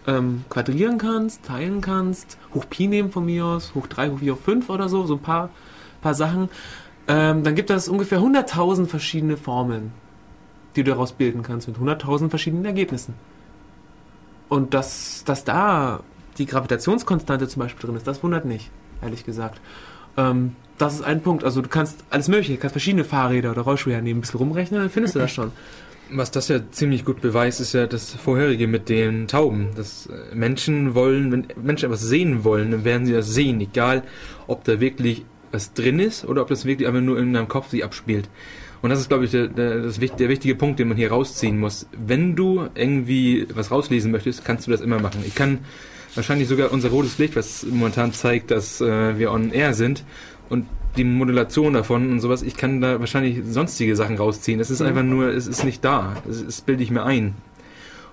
ähm, 0.07 0.45
quadrieren 0.49 0.97
kannst, 0.97 1.43
teilen 1.45 1.81
kannst, 1.81 2.37
hoch 2.53 2.65
Pi 2.69 2.87
nehmen 2.87 3.11
von 3.11 3.25
mir 3.25 3.45
aus, 3.45 3.73
hoch 3.75 3.87
3, 3.87 4.11
hoch 4.11 4.19
4, 4.19 4.33
hoch 4.33 4.39
5 4.39 4.69
oder 4.69 4.89
so, 4.89 5.05
so 5.05 5.15
ein 5.15 5.21
paar, 5.21 5.49
paar 6.01 6.13
Sachen, 6.13 6.49
ähm, 7.07 7.43
dann 7.43 7.55
gibt 7.55 7.69
das 7.69 7.87
ungefähr 7.87 8.19
100.000 8.19 8.87
verschiedene 8.87 9.37
Formeln, 9.37 9.91
die 10.75 10.83
du 10.83 10.91
daraus 10.91 11.13
bilden 11.13 11.43
kannst 11.43 11.67
mit 11.67 11.77
100.000 11.77 12.29
verschiedenen 12.29 12.65
Ergebnissen. 12.65 13.13
Und 14.49 14.73
dass, 14.73 15.23
dass 15.25 15.43
da 15.43 16.01
die 16.37 16.45
Gravitationskonstante 16.45 17.47
zum 17.47 17.61
Beispiel 17.61 17.87
drin 17.87 17.95
ist, 17.95 18.07
das 18.07 18.23
wundert 18.23 18.45
nicht, 18.45 18.71
ehrlich 19.01 19.25
gesagt. 19.25 19.61
Ähm, 20.17 20.55
das 20.81 20.95
ist 20.95 21.03
ein 21.03 21.21
Punkt. 21.21 21.43
Also 21.43 21.61
du 21.61 21.69
kannst 21.69 22.03
alles 22.09 22.27
mögliche, 22.27 22.53
du 22.53 22.59
kannst 22.59 22.73
verschiedene 22.73 23.03
Fahrräder 23.03 23.51
oder 23.51 23.61
Rollschuhe 23.61 23.93
hernehmen, 23.93 24.19
ein 24.19 24.21
bisschen 24.21 24.39
rumrechnen, 24.39 24.79
dann 24.81 24.89
findest 24.89 25.15
du 25.15 25.19
das 25.19 25.31
schon. 25.31 25.51
Was 26.13 26.31
das 26.31 26.49
ja 26.49 26.59
ziemlich 26.71 27.05
gut 27.05 27.21
beweist, 27.21 27.61
ist 27.61 27.73
ja 27.73 27.87
das 27.87 28.11
vorherige 28.13 28.67
mit 28.67 28.89
den 28.89 29.27
Tauben. 29.27 29.69
Dass 29.75 30.07
äh, 30.07 30.35
Menschen 30.35 30.93
wollen, 30.93 31.31
wenn 31.31 31.47
Menschen 31.61 31.85
etwas 31.85 32.01
sehen 32.01 32.43
wollen, 32.43 32.71
dann 32.71 32.83
werden 32.83 33.05
sie 33.05 33.13
das 33.13 33.33
sehen, 33.33 33.61
egal 33.61 34.03
ob 34.47 34.63
da 34.65 34.81
wirklich 34.81 35.23
was 35.51 35.73
drin 35.73 35.99
ist 35.99 36.25
oder 36.25 36.41
ob 36.41 36.49
das 36.49 36.65
wirklich 36.65 36.87
einfach 36.87 37.01
nur 37.01 37.17
in 37.19 37.33
deinem 37.33 37.47
Kopf 37.47 37.69
sich 37.69 37.85
abspielt. 37.85 38.29
Und 38.81 38.89
das 38.89 38.99
ist, 38.99 39.09
glaube 39.09 39.25
ich, 39.25 39.31
der, 39.31 39.47
der, 39.47 39.83
das, 39.83 39.99
der 39.99 40.29
wichtige 40.29 40.55
Punkt, 40.55 40.79
den 40.79 40.87
man 40.87 40.97
hier 40.97 41.11
rausziehen 41.11 41.59
muss. 41.59 41.87
Wenn 41.91 42.35
du 42.35 42.67
irgendwie 42.73 43.47
was 43.53 43.69
rauslesen 43.69 44.11
möchtest, 44.11 44.43
kannst 44.43 44.67
du 44.67 44.71
das 44.71 44.81
immer 44.81 44.99
machen. 44.99 45.23
Ich 45.25 45.35
kann 45.35 45.59
wahrscheinlich 46.15 46.47
sogar 46.47 46.71
unser 46.71 46.89
rotes 46.89 47.17
Licht, 47.17 47.35
was 47.35 47.63
momentan 47.63 48.11
zeigt, 48.13 48.51
dass 48.51 48.81
äh, 48.81 49.17
wir 49.17 49.31
on 49.31 49.51
air 49.51 49.73
sind 49.73 50.03
und 50.51 50.67
die 50.97 51.03
Modulation 51.05 51.73
davon 51.73 52.11
und 52.11 52.19
sowas, 52.19 52.41
ich 52.43 52.55
kann 52.57 52.81
da 52.81 52.99
wahrscheinlich 52.99 53.39
sonstige 53.45 53.95
Sachen 53.95 54.17
rausziehen. 54.17 54.59
Es 54.59 54.69
ist 54.69 54.81
Mhm. 54.81 54.87
einfach 54.87 55.03
nur, 55.03 55.27
es 55.29 55.47
ist 55.47 55.63
nicht 55.63 55.83
da. 55.83 56.17
Es, 56.29 56.41
es 56.41 56.61
bilde 56.61 56.83
ich 56.83 56.91
mir 56.91 57.03
ein. 57.03 57.33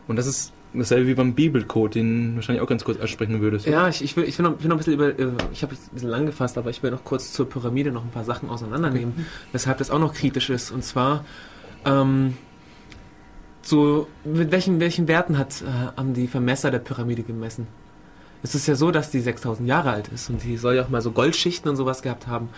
Und 0.06 0.16
das 0.16 0.26
ist 0.26 0.52
dasselbe 0.72 1.08
wie 1.08 1.14
beim 1.14 1.34
Bibelcode, 1.34 1.96
den 1.96 2.36
wahrscheinlich 2.36 2.62
auch 2.62 2.68
ganz 2.68 2.84
kurz 2.84 3.00
ansprechen 3.00 3.40
würdest. 3.40 3.66
Ja, 3.66 3.88
ich, 3.88 4.02
ich, 4.04 4.16
will, 4.16 4.24
ich 4.24 4.38
will, 4.38 4.44
noch, 4.44 4.56
ich 4.56 4.62
will 4.62 4.68
noch 4.68 4.76
ein 4.76 4.78
bisschen 4.78 4.94
über, 4.94 5.08
äh, 5.18 5.32
ich 5.52 5.62
habe 5.62 5.74
jetzt 5.74 5.88
ein 5.88 5.94
bisschen 5.94 6.10
lang 6.10 6.26
gefasst, 6.26 6.56
aber 6.56 6.70
ich 6.70 6.82
will 6.82 6.90
noch 6.92 7.02
kurz 7.04 7.32
zur 7.32 7.48
Pyramide 7.48 7.90
noch 7.90 8.04
ein 8.04 8.10
paar 8.10 8.24
Sachen 8.24 8.48
auseinandernehmen, 8.48 9.26
weshalb 9.52 9.78
das 9.78 9.90
auch 9.90 9.98
noch 9.98 10.14
kritisch 10.14 10.48
ist. 10.48 10.70
Und 10.70 10.84
zwar, 10.84 11.24
ähm, 11.84 12.34
so, 13.62 14.06
mit 14.24 14.50
welchen, 14.52 14.78
welchen 14.80 15.08
Werten 15.08 15.36
hat, 15.36 15.62
äh, 15.62 15.66
haben 15.96 16.14
die 16.14 16.28
Vermesser 16.28 16.70
der 16.70 16.78
Pyramide 16.78 17.22
gemessen? 17.24 17.66
Es 18.42 18.54
ist 18.54 18.68
ja 18.68 18.74
so, 18.74 18.90
dass 18.90 19.10
die 19.10 19.20
6000 19.20 19.68
Jahre 19.68 19.90
alt 19.90 20.08
ist 20.08 20.30
und 20.30 20.42
die 20.44 20.56
soll 20.56 20.76
ja 20.76 20.84
auch 20.84 20.88
mal 20.88 21.02
so 21.02 21.10
Goldschichten 21.10 21.68
und 21.68 21.76
sowas 21.76 22.02
gehabt 22.02 22.26
haben. 22.26 22.48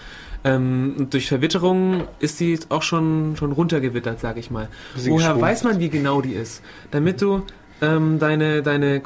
Ähm, 0.45 0.95
und 0.99 1.15
durch 1.15 1.29
Verwitterung 1.29 2.05
ist 2.19 2.39
sie 2.39 2.59
auch 2.69 2.83
schon, 2.83 3.37
schon 3.37 3.53
runtergewittert, 3.53 4.21
sage 4.21 4.41
ich 4.41 4.51
mal. 4.51 4.69
Woher 4.97 5.41
weiß 5.41 5.65
man, 5.65 5.81
wie 5.81 5.89
genau 5.89 6.21
die 6.21 6.33
ist? 6.33 6.63
Damit 6.91 7.21
du 7.23 7.43
ähm, 7.83 8.19
deine, 8.19 8.63
deine, 8.63 9.03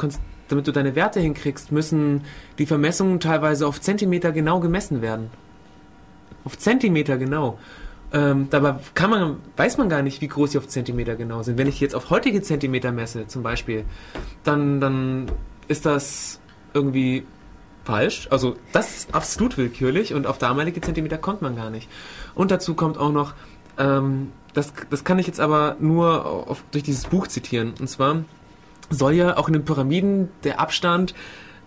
damit 0.49 0.67
du 0.67 0.73
deine 0.73 0.95
Werte 0.95 1.21
hinkriegst, 1.21 1.73
müssen 1.73 2.23
die 2.59 2.67
Vermessungen 2.67 3.21
teilweise 3.21 3.67
auf 3.67 3.81
Zentimeter 3.81 4.33
genau 4.33 4.61
gemessen 4.61 5.03
werden. 5.03 5.31
Auf 6.45 6.59
Zentimeter 6.59 7.17
genau. 7.17 7.59
Ähm, 8.13 8.47
dabei 8.51 8.77
kann 8.95 9.11
man, 9.11 9.37
weiß 9.57 9.77
man 9.79 9.89
gar 9.89 10.03
nicht, 10.03 10.21
wie 10.21 10.29
groß 10.29 10.53
sie 10.53 10.59
auf 10.59 10.69
Zentimeter 10.69 11.17
genau 11.17 11.43
sind. 11.43 11.59
Wenn 11.59 11.67
ich 11.67 11.81
jetzt 11.81 11.97
auf 11.97 12.11
heutige 12.11 12.43
Zentimeter 12.43 12.93
messe, 12.93 13.27
zum 13.27 13.43
Beispiel, 13.43 13.85
dann, 14.45 14.81
dann 14.81 15.27
ist 15.67 15.85
das 15.85 16.41
irgendwie 16.75 17.25
falsch. 17.85 18.29
Also 18.31 18.57
das 18.73 18.97
ist 18.97 19.15
absolut 19.15 19.57
willkürlich 19.57 20.15
und 20.15 20.27
auf 20.27 20.39
damalige 20.39 20.81
Zentimeter 20.81 21.19
kommt 21.19 21.43
man 21.43 21.57
gar 21.57 21.71
nicht. 21.71 21.89
Und 22.35 22.51
dazu 22.51 22.75
kommt 22.75 22.99
auch 22.99 23.13
noch, 23.13 23.35
ähm, 23.79 24.33
das, 24.53 24.73
das 24.91 25.05
kann 25.05 25.19
ich 25.19 25.27
jetzt 25.27 25.41
aber 25.41 25.77
nur 25.81 26.27
auf, 26.27 26.65
durch 26.71 26.85
dieses 26.85 27.07
Buch 27.07 27.27
zitieren. 27.27 27.75
Und 27.79 27.89
zwar 27.89 28.25
soll 28.91 29.15
ja 29.15 29.37
auch 29.37 29.49
in 29.49 29.55
den 29.55 29.65
Pyramiden 29.65 30.29
der 30.45 30.61
Abstand 30.61 31.15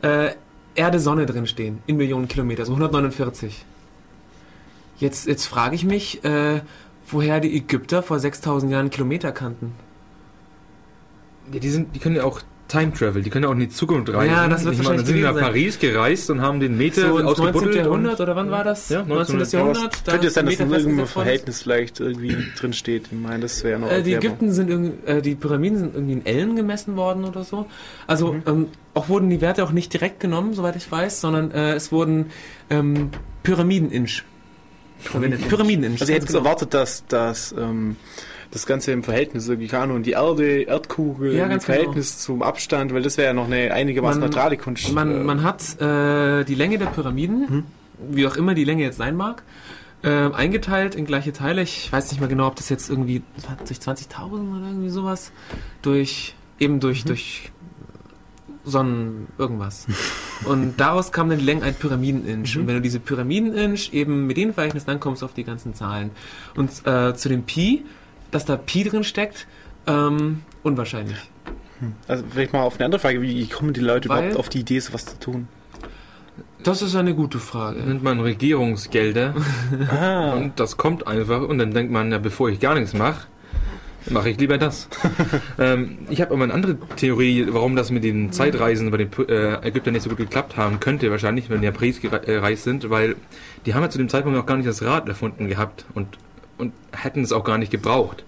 äh, 0.02 0.32
Erde-Sonne 0.76 1.26
drin 1.26 1.48
stehen, 1.48 1.82
in 1.88 1.98
Millionen 1.98 2.28
Kilometer, 2.28 2.66
so 2.66 2.74
149. 2.74 3.66
Jetzt, 5.00 5.28
jetzt 5.28 5.46
frage 5.46 5.76
ich 5.76 5.84
mich, 5.84 6.24
äh, 6.24 6.62
woher 7.08 7.40
die 7.40 7.56
Ägypter 7.56 8.04
vor 8.04 8.20
6000 8.20 8.72
Jahren 8.72 8.90
Kilometer 8.90 9.32
kannten. 9.32 9.74
Ja, 11.52 11.60
die, 11.60 11.70
sind, 11.70 11.96
die 11.96 12.00
können 12.00 12.16
ja 12.16 12.24
auch 12.24 12.42
Time 12.68 12.92
Travel, 12.94 13.22
die 13.22 13.30
können 13.30 13.44
ja 13.44 13.50
auch 13.50 13.54
in 13.54 13.60
die 13.62 13.70
Zukunft 13.70 14.12
reisen. 14.14 14.32
Ja, 14.34 14.48
das 14.48 14.64
wird 14.66 14.74
ich 14.74 14.80
meine, 14.80 14.90
wahrscheinlich 14.98 15.06
dann 15.08 15.16
sind 15.16 15.24
nach 15.24 15.34
sein. 15.36 15.44
Paris 15.44 15.80
gereist 15.80 16.30
und 16.30 16.42
haben 16.42 16.60
den 16.60 16.78
Meter 16.78 17.02
So 17.02 17.18
ins 17.18 17.24
19. 17.26 17.46
ausgebuddelt. 17.46 17.76
Jahrhundert 17.76 18.14
und- 18.14 18.20
oder 18.22 18.36
wann 18.36 18.52
war 18.52 18.64
das? 18.64 18.90
Ja, 18.90 19.04
19. 19.04 19.38
19. 19.38 19.60
Jahrhundert. 19.60 20.02
da 20.06 20.12
Könnte 20.12 20.28
es 20.28 20.34
sein, 20.34 20.46
dass 20.46 20.56
in 20.60 20.70
irgendeinem? 20.72 21.08
Verhältnis 21.08 21.62
vielleicht 21.62 22.00
irgendwie 22.00 22.36
drin 22.60 22.74
steht. 22.74 23.08
Ich 23.12 23.18
meine, 23.18 23.40
das 23.42 23.64
wäre 23.64 23.80
noch 23.80 23.90
Äh, 23.92 24.04
die. 24.04 24.14
Ägypten 24.14 24.52
sind 24.52 24.70
irgendwie, 24.70 25.08
äh, 25.10 25.22
die 25.22 25.36
Pyramiden 25.36 25.78
sind 25.80 25.96
irgendwie 25.96 26.14
in 26.14 26.26
Ellen 26.26 26.56
gemessen 26.56 26.96
worden 26.98 27.24
oder 27.26 27.44
so. 27.44 27.66
Also 28.06 28.34
Mhm. 28.34 28.42
ähm, 28.46 28.66
auch 28.94 29.10
wurden 29.10 29.30
die 29.30 29.42
Werte 29.42 29.64
auch 29.64 29.72
nicht 29.72 29.94
direkt 29.94 30.20
genommen, 30.20 30.54
soweit 30.54 30.76
ich 30.76 30.92
weiß, 30.92 31.22
sondern 31.22 31.52
äh, 31.52 31.74
es 31.74 31.92
wurden 31.92 32.28
ähm, 32.70 33.12
Pyramiden-Inch 33.44 34.24
verwendet. 35.00 35.42
Pyramiden-Inch. 35.50 36.02
Also 36.02 36.12
ich 36.12 36.16
hätte 36.16 36.20
ganz 36.20 36.24
jetzt 36.24 36.28
genau. 36.34 36.40
erwartet, 36.40 36.74
dass, 36.74 37.06
dass 37.08 37.56
ähm, 37.58 37.96
das 38.52 38.66
Ganze 38.66 38.92
im 38.92 39.04
Verhältnis 39.04 39.48
irgendwie, 39.48 39.68
keine 39.68 39.84
Ahnung, 39.84 40.04
die 40.04 40.12
Erde, 40.12 40.62
Erdkugel 40.64 41.34
Ja, 41.36 41.44
im 41.44 41.50
ganz 41.52 41.66
Verhältnis 41.66 42.20
zum 42.20 42.42
Abstand, 42.42 42.94
weil 42.94 43.02
das 43.02 43.18
wäre 43.18 43.28
ja 43.28 43.34
noch 43.34 43.46
eine 43.46 43.74
einigermaßen 43.74 44.20
Man- 44.22 44.30
neutrale 44.30 44.58
Kunst. 44.58 44.92
Man, 44.94 45.12
äh, 45.12 45.24
man 45.24 45.44
hat 45.44 45.62
äh, 45.82 46.44
die 46.46 46.56
Länge 46.56 46.78
der 46.78 46.88
Pyramiden, 46.88 47.46
Mhm. 47.50 47.64
wie 48.16 48.26
auch 48.28 48.36
immer 48.38 48.54
die 48.54 48.64
Länge 48.64 48.84
jetzt 48.84 48.98
sein 48.98 49.16
mag, 49.16 49.44
äh, 50.04 50.10
eingeteilt 50.10 50.96
in 50.96 51.06
gleiche 51.06 51.34
Teile. 51.34 51.62
Ich 51.62 51.92
weiß 51.92 52.12
nicht 52.12 52.20
mehr 52.20 52.30
genau, 52.30 52.48
ob 52.48 52.56
das 52.56 52.70
jetzt 52.70 52.90
irgendwie 52.90 53.22
durch 53.68 53.80
20.000 53.80 54.56
oder 54.56 54.68
irgendwie 54.68 54.90
sowas, 54.90 55.32
durch 55.82 56.36
eben 56.60 56.80
durch, 56.80 57.04
Mhm. 57.04 57.08
durch 57.10 57.52
Sonnen 58.64 59.28
irgendwas. 59.38 59.88
Und 60.46 60.80
daraus 60.80 61.12
kam 61.12 61.30
dann 61.30 61.40
die 61.40 61.46
Länge 61.46 61.64
ein 61.64 61.74
Pyramiden-Inch. 61.74 62.56
Mhm. 62.56 62.62
Und 62.62 62.68
wenn 62.68 62.76
du 62.76 62.82
diese 62.82 63.00
Pyramiden-Inch 63.00 63.94
eben 63.94 64.28
mit 64.28 64.38
denen 64.38 64.54
verrechnest, 64.54 64.88
dann 64.88 65.00
kommst 65.00 65.22
du 65.22 65.26
auf 65.26 65.34
die 65.34 65.44
ganzen 65.46 65.74
Zahlen. 65.74 66.12
Und 66.56 66.70
äh, 66.86 67.14
zu 67.16 67.30
dem 67.30 67.44
Pi, 67.44 67.86
dass 68.32 68.46
da 68.46 68.58
Pi 68.58 68.84
drin 68.84 69.04
steckt, 69.04 69.48
ähm, 69.88 70.42
unwahrscheinlich. 70.64 71.18
Also 72.08 72.24
vielleicht 72.30 72.54
mal 72.54 72.64
auf 72.64 72.76
eine 72.78 72.86
andere 72.86 73.00
Frage, 73.00 73.22
wie 73.22 73.48
kommen 73.48 73.74
die 73.74 73.82
Leute 73.82 74.10
Weil- 74.10 74.20
überhaupt 74.24 74.40
auf 74.40 74.50
die 74.50 74.60
Idee, 74.62 74.80
sowas 74.80 75.06
zu 75.06 75.20
tun? 75.20 75.48
Das 76.64 76.82
ist 76.82 76.96
eine 76.96 77.14
gute 77.14 77.40
Frage. 77.40 77.80
Nennt 77.80 78.04
man 78.04 78.20
Regierungsgelder 78.20 79.36
Ah, 79.92 80.34
und 80.34 80.60
das 80.60 80.76
kommt 80.78 81.08
einfach 81.08 81.42
und 81.42 81.60
dann 81.60 81.72
denkt 81.74 81.92
man, 81.92 82.12
ja, 82.12 82.18
bevor 82.18 82.50
ich 82.50 82.60
gar 82.60 82.74
nichts 82.76 82.94
mache, 82.94 83.28
mache 84.10 84.30
ich 84.32 84.40
lieber 84.40 84.58
das. 84.58 84.90
ähm, 85.60 86.00
ich 86.10 86.20
habe 86.20 86.34
aber 86.34 86.44
eine 86.44 86.54
andere 86.54 86.78
Theorie, 86.96 87.46
warum 87.52 87.76
das 87.76 87.92
mit 87.92 88.04
den 88.04 88.32
Zeitreisen 88.32 88.90
bei 88.90 88.98
den 88.98 89.10
äh, 89.30 89.66
Ägyptern 89.68 89.94
nicht 89.94 90.04
so 90.04 90.10
gut 90.10 90.18
geklappt 90.18 90.58
haben 90.58 90.80
könnte, 90.80 91.10
wahrscheinlich, 91.12 91.50
wenn 91.50 91.62
die 91.62 91.68
nach 91.68 91.74
Paris 91.76 92.00
gere- 92.02 92.24
äh, 92.24 92.34
gereist 92.34 92.64
sind, 92.64 92.90
weil 92.90 93.16
die 93.66 93.74
haben 93.76 93.84
ja 93.84 93.90
zu 93.90 94.00
dem 94.00 94.10
Zeitpunkt 94.10 94.38
noch 94.38 94.46
gar 94.48 94.58
nicht 94.58 94.68
das 94.68 94.82
Rad 94.84 95.08
erfunden 95.08 95.48
gehabt 95.48 95.86
und, 95.94 96.18
und 96.58 96.74
hätten 96.92 97.22
es 97.24 97.32
auch 97.32 97.44
gar 97.44 97.58
nicht 97.58 97.72
gebraucht. 97.72 98.24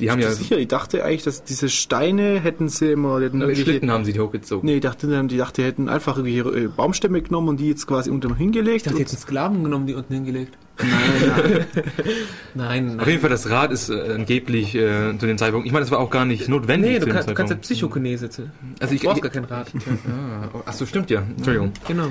Die 0.00 0.12
haben 0.12 0.20
ja 0.20 0.30
sicher, 0.30 0.56
ich 0.58 0.68
dachte 0.68 1.04
eigentlich, 1.04 1.24
dass 1.24 1.42
diese 1.42 1.68
Steine 1.68 2.38
hätten 2.38 2.68
sie 2.68 2.92
immer, 2.92 3.18
die 3.18 3.24
hätten 3.26 3.40
irgendwelche- 3.40 3.62
Schlitten 3.64 3.90
haben 3.90 4.04
sie 4.04 4.12
die 4.12 4.20
hochgezogen. 4.20 4.64
Nee, 4.64 4.76
ich 4.76 4.80
dachte, 4.80 5.08
die 5.26 5.36
dachte, 5.36 5.62
die 5.62 5.66
hätten 5.66 5.88
einfach 5.88 6.16
irgendwelche 6.18 6.66
äh, 6.66 6.68
Baumstämme 6.68 7.20
genommen 7.20 7.48
und 7.48 7.56
die 7.58 7.68
jetzt 7.68 7.88
quasi 7.88 8.08
unten 8.08 8.36
hingelegt. 8.36 8.76
Ich 8.76 8.82
dachte, 8.84 8.98
jetzt 9.00 9.10
sind 9.10 9.18
Sklaven 9.20 9.64
genommen, 9.64 9.88
die 9.88 9.94
unten 9.94 10.14
hingelegt. 10.14 10.56
nein, 10.78 10.88
nein. 11.26 11.66
Nein, 12.54 12.86
nein. 12.86 13.00
Auf 13.00 13.08
jeden 13.08 13.20
Fall, 13.20 13.30
das 13.30 13.50
Rad 13.50 13.72
ist 13.72 13.88
äh, 13.90 14.12
angeblich 14.14 14.76
äh, 14.76 15.18
zu 15.18 15.26
dem 15.26 15.36
Zeitpunkt, 15.36 15.66
ich 15.66 15.72
meine, 15.72 15.84
das 15.84 15.90
war 15.90 15.98
auch 15.98 16.10
gar 16.10 16.24
nicht 16.24 16.48
notwendig 16.48 16.90
Nee, 16.92 17.00
zu 17.00 17.06
du, 17.06 17.06
dem 17.12 17.16
kann, 17.16 17.26
du 17.26 17.34
kannst 17.34 17.50
ja. 17.50 17.56
Psychokinese. 17.58 18.28
Also 18.78 18.94
ich, 18.94 19.00
Du 19.00 19.06
brauchst 19.08 19.16
ich, 19.18 19.22
gar 19.24 19.32
kein 19.32 19.44
Rad. 19.46 19.72
ah, 20.08 20.60
ach 20.64 20.72
so, 20.72 20.86
stimmt 20.86 21.10
ja. 21.10 21.24
Entschuldigung. 21.36 21.72
Genau. 21.88 22.10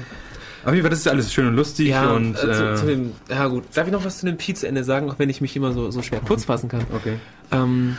Auf 0.67 0.73
jeden 0.73 0.83
Fall, 0.83 0.89
das 0.89 0.99
ist 0.99 1.07
alles 1.07 1.31
schön 1.31 1.47
und 1.47 1.55
lustig 1.55 1.87
Ja, 1.87 2.11
und 2.11 2.35
äh, 2.35 2.35
zu, 2.35 2.71
äh, 2.71 2.75
zu 2.75 2.85
dem, 2.87 3.13
ja 3.29 3.47
gut. 3.47 3.63
Darf 3.73 3.87
ich 3.87 3.93
noch 3.93 4.03
was 4.03 4.17
zu 4.17 4.25
dem 4.25 4.35
Pi 4.35 4.53
zu 4.53 4.67
Ende 4.67 4.83
sagen, 4.83 5.09
auch 5.09 5.17
wenn 5.17 5.29
ich 5.29 5.39
mich 5.39 5.55
immer 5.55 5.71
so, 5.71 5.91
so 5.91 6.01
schwer 6.01 6.19
kurz 6.19 6.43
fassen 6.43 6.67
kann? 6.67 6.85
okay. 6.93 7.19
Ähm, 7.53 7.97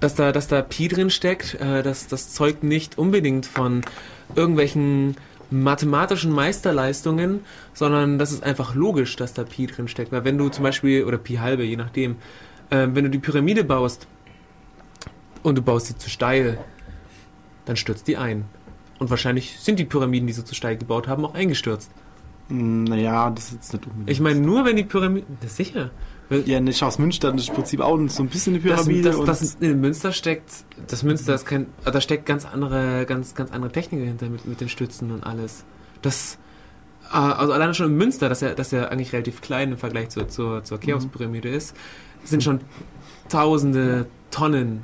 dass 0.00 0.14
da, 0.14 0.32
dass 0.32 0.48
da 0.48 0.62
Pi 0.62 0.88
drin 0.88 1.10
steckt, 1.10 1.60
äh, 1.60 1.82
das, 1.82 2.06
das 2.06 2.32
zeugt 2.32 2.62
nicht 2.62 2.96
unbedingt 2.96 3.44
von 3.44 3.82
irgendwelchen 4.34 5.16
mathematischen 5.50 6.32
Meisterleistungen, 6.32 7.40
sondern 7.74 8.18
das 8.18 8.32
ist 8.32 8.44
einfach 8.44 8.74
logisch, 8.74 9.16
dass 9.16 9.34
da 9.34 9.44
Pi 9.44 9.66
drin 9.66 9.88
steckt. 9.88 10.10
Weil 10.10 10.24
wenn 10.24 10.38
du 10.38 10.48
zum 10.48 10.62
Beispiel, 10.62 11.04
oder 11.04 11.18
Pi 11.18 11.34
halbe, 11.34 11.64
je 11.64 11.76
nachdem, 11.76 12.16
äh, 12.70 12.88
wenn 12.92 13.04
du 13.04 13.10
die 13.10 13.18
Pyramide 13.18 13.62
baust 13.62 14.06
und 15.42 15.58
du 15.58 15.60
baust 15.60 15.88
sie 15.88 15.98
zu 15.98 16.08
steil, 16.08 16.58
dann 17.66 17.76
stürzt 17.76 18.08
die 18.08 18.16
ein. 18.16 18.46
Und 18.98 19.10
wahrscheinlich 19.10 19.58
sind 19.60 19.78
die 19.78 19.84
Pyramiden, 19.84 20.26
die 20.26 20.32
sie 20.32 20.44
zu 20.44 20.54
steil 20.54 20.76
gebaut 20.76 21.06
haben, 21.08 21.24
auch 21.24 21.34
eingestürzt. 21.34 21.90
Hm, 22.48 22.84
Naja, 22.84 23.30
das 23.30 23.44
ist 23.46 23.52
jetzt 23.54 23.72
nicht 23.74 23.86
unbedingt. 23.86 24.10
Ich 24.10 24.20
meine, 24.20 24.40
nur 24.40 24.64
wenn 24.64 24.76
die 24.76 24.84
Pyramide. 24.84 25.26
Das 25.40 25.50
ist 25.52 25.56
sicher. 25.58 25.90
ja, 26.46 26.60
ne, 26.60 26.72
Schaus 26.72 26.98
Münster, 26.98 27.30
das 27.32 27.42
ist 27.42 27.48
im 27.50 27.54
Prinzip 27.54 27.80
auch 27.80 27.98
so 28.08 28.22
ein 28.22 28.28
bisschen 28.28 28.54
eine 28.54 28.62
Das, 28.64 28.84
Pyramide. 28.84 29.08
das, 29.08 29.16
und 29.16 29.26
das 29.28 29.54
in 29.60 29.80
Münster 29.80 30.12
steckt, 30.12 30.50
das 30.88 31.02
Münster 31.02 31.34
ist 31.34 31.46
kein, 31.46 31.66
ah, 31.84 31.90
da 31.90 32.00
steckt 32.00 32.26
ganz 32.26 32.44
andere, 32.44 33.06
ganz, 33.06 33.34
ganz 33.34 33.50
andere 33.52 33.70
Technik 33.72 34.00
dahinter 34.00 34.28
mit, 34.28 34.44
mit 34.46 34.60
den 34.60 34.68
Stützen 34.68 35.10
und 35.12 35.22
alles. 35.24 35.64
Das, 36.02 36.38
ah, 37.10 37.32
also 37.32 37.52
alleine 37.52 37.72
schon 37.74 37.86
in 37.92 37.96
Münster, 37.96 38.28
dass 38.28 38.42
er, 38.42 38.54
dass 38.54 38.72
er 38.72 38.90
eigentlich 38.90 39.12
relativ 39.12 39.40
klein 39.40 39.72
im 39.72 39.78
Vergleich 39.78 40.08
zur, 40.10 40.28
zur, 40.28 40.64
zur 40.64 40.80
Cheops-Pyramide 40.80 41.48
ist, 41.48 41.74
sind 42.24 42.42
schon 42.42 42.60
tausende 43.28 44.06
Tonnen 44.30 44.82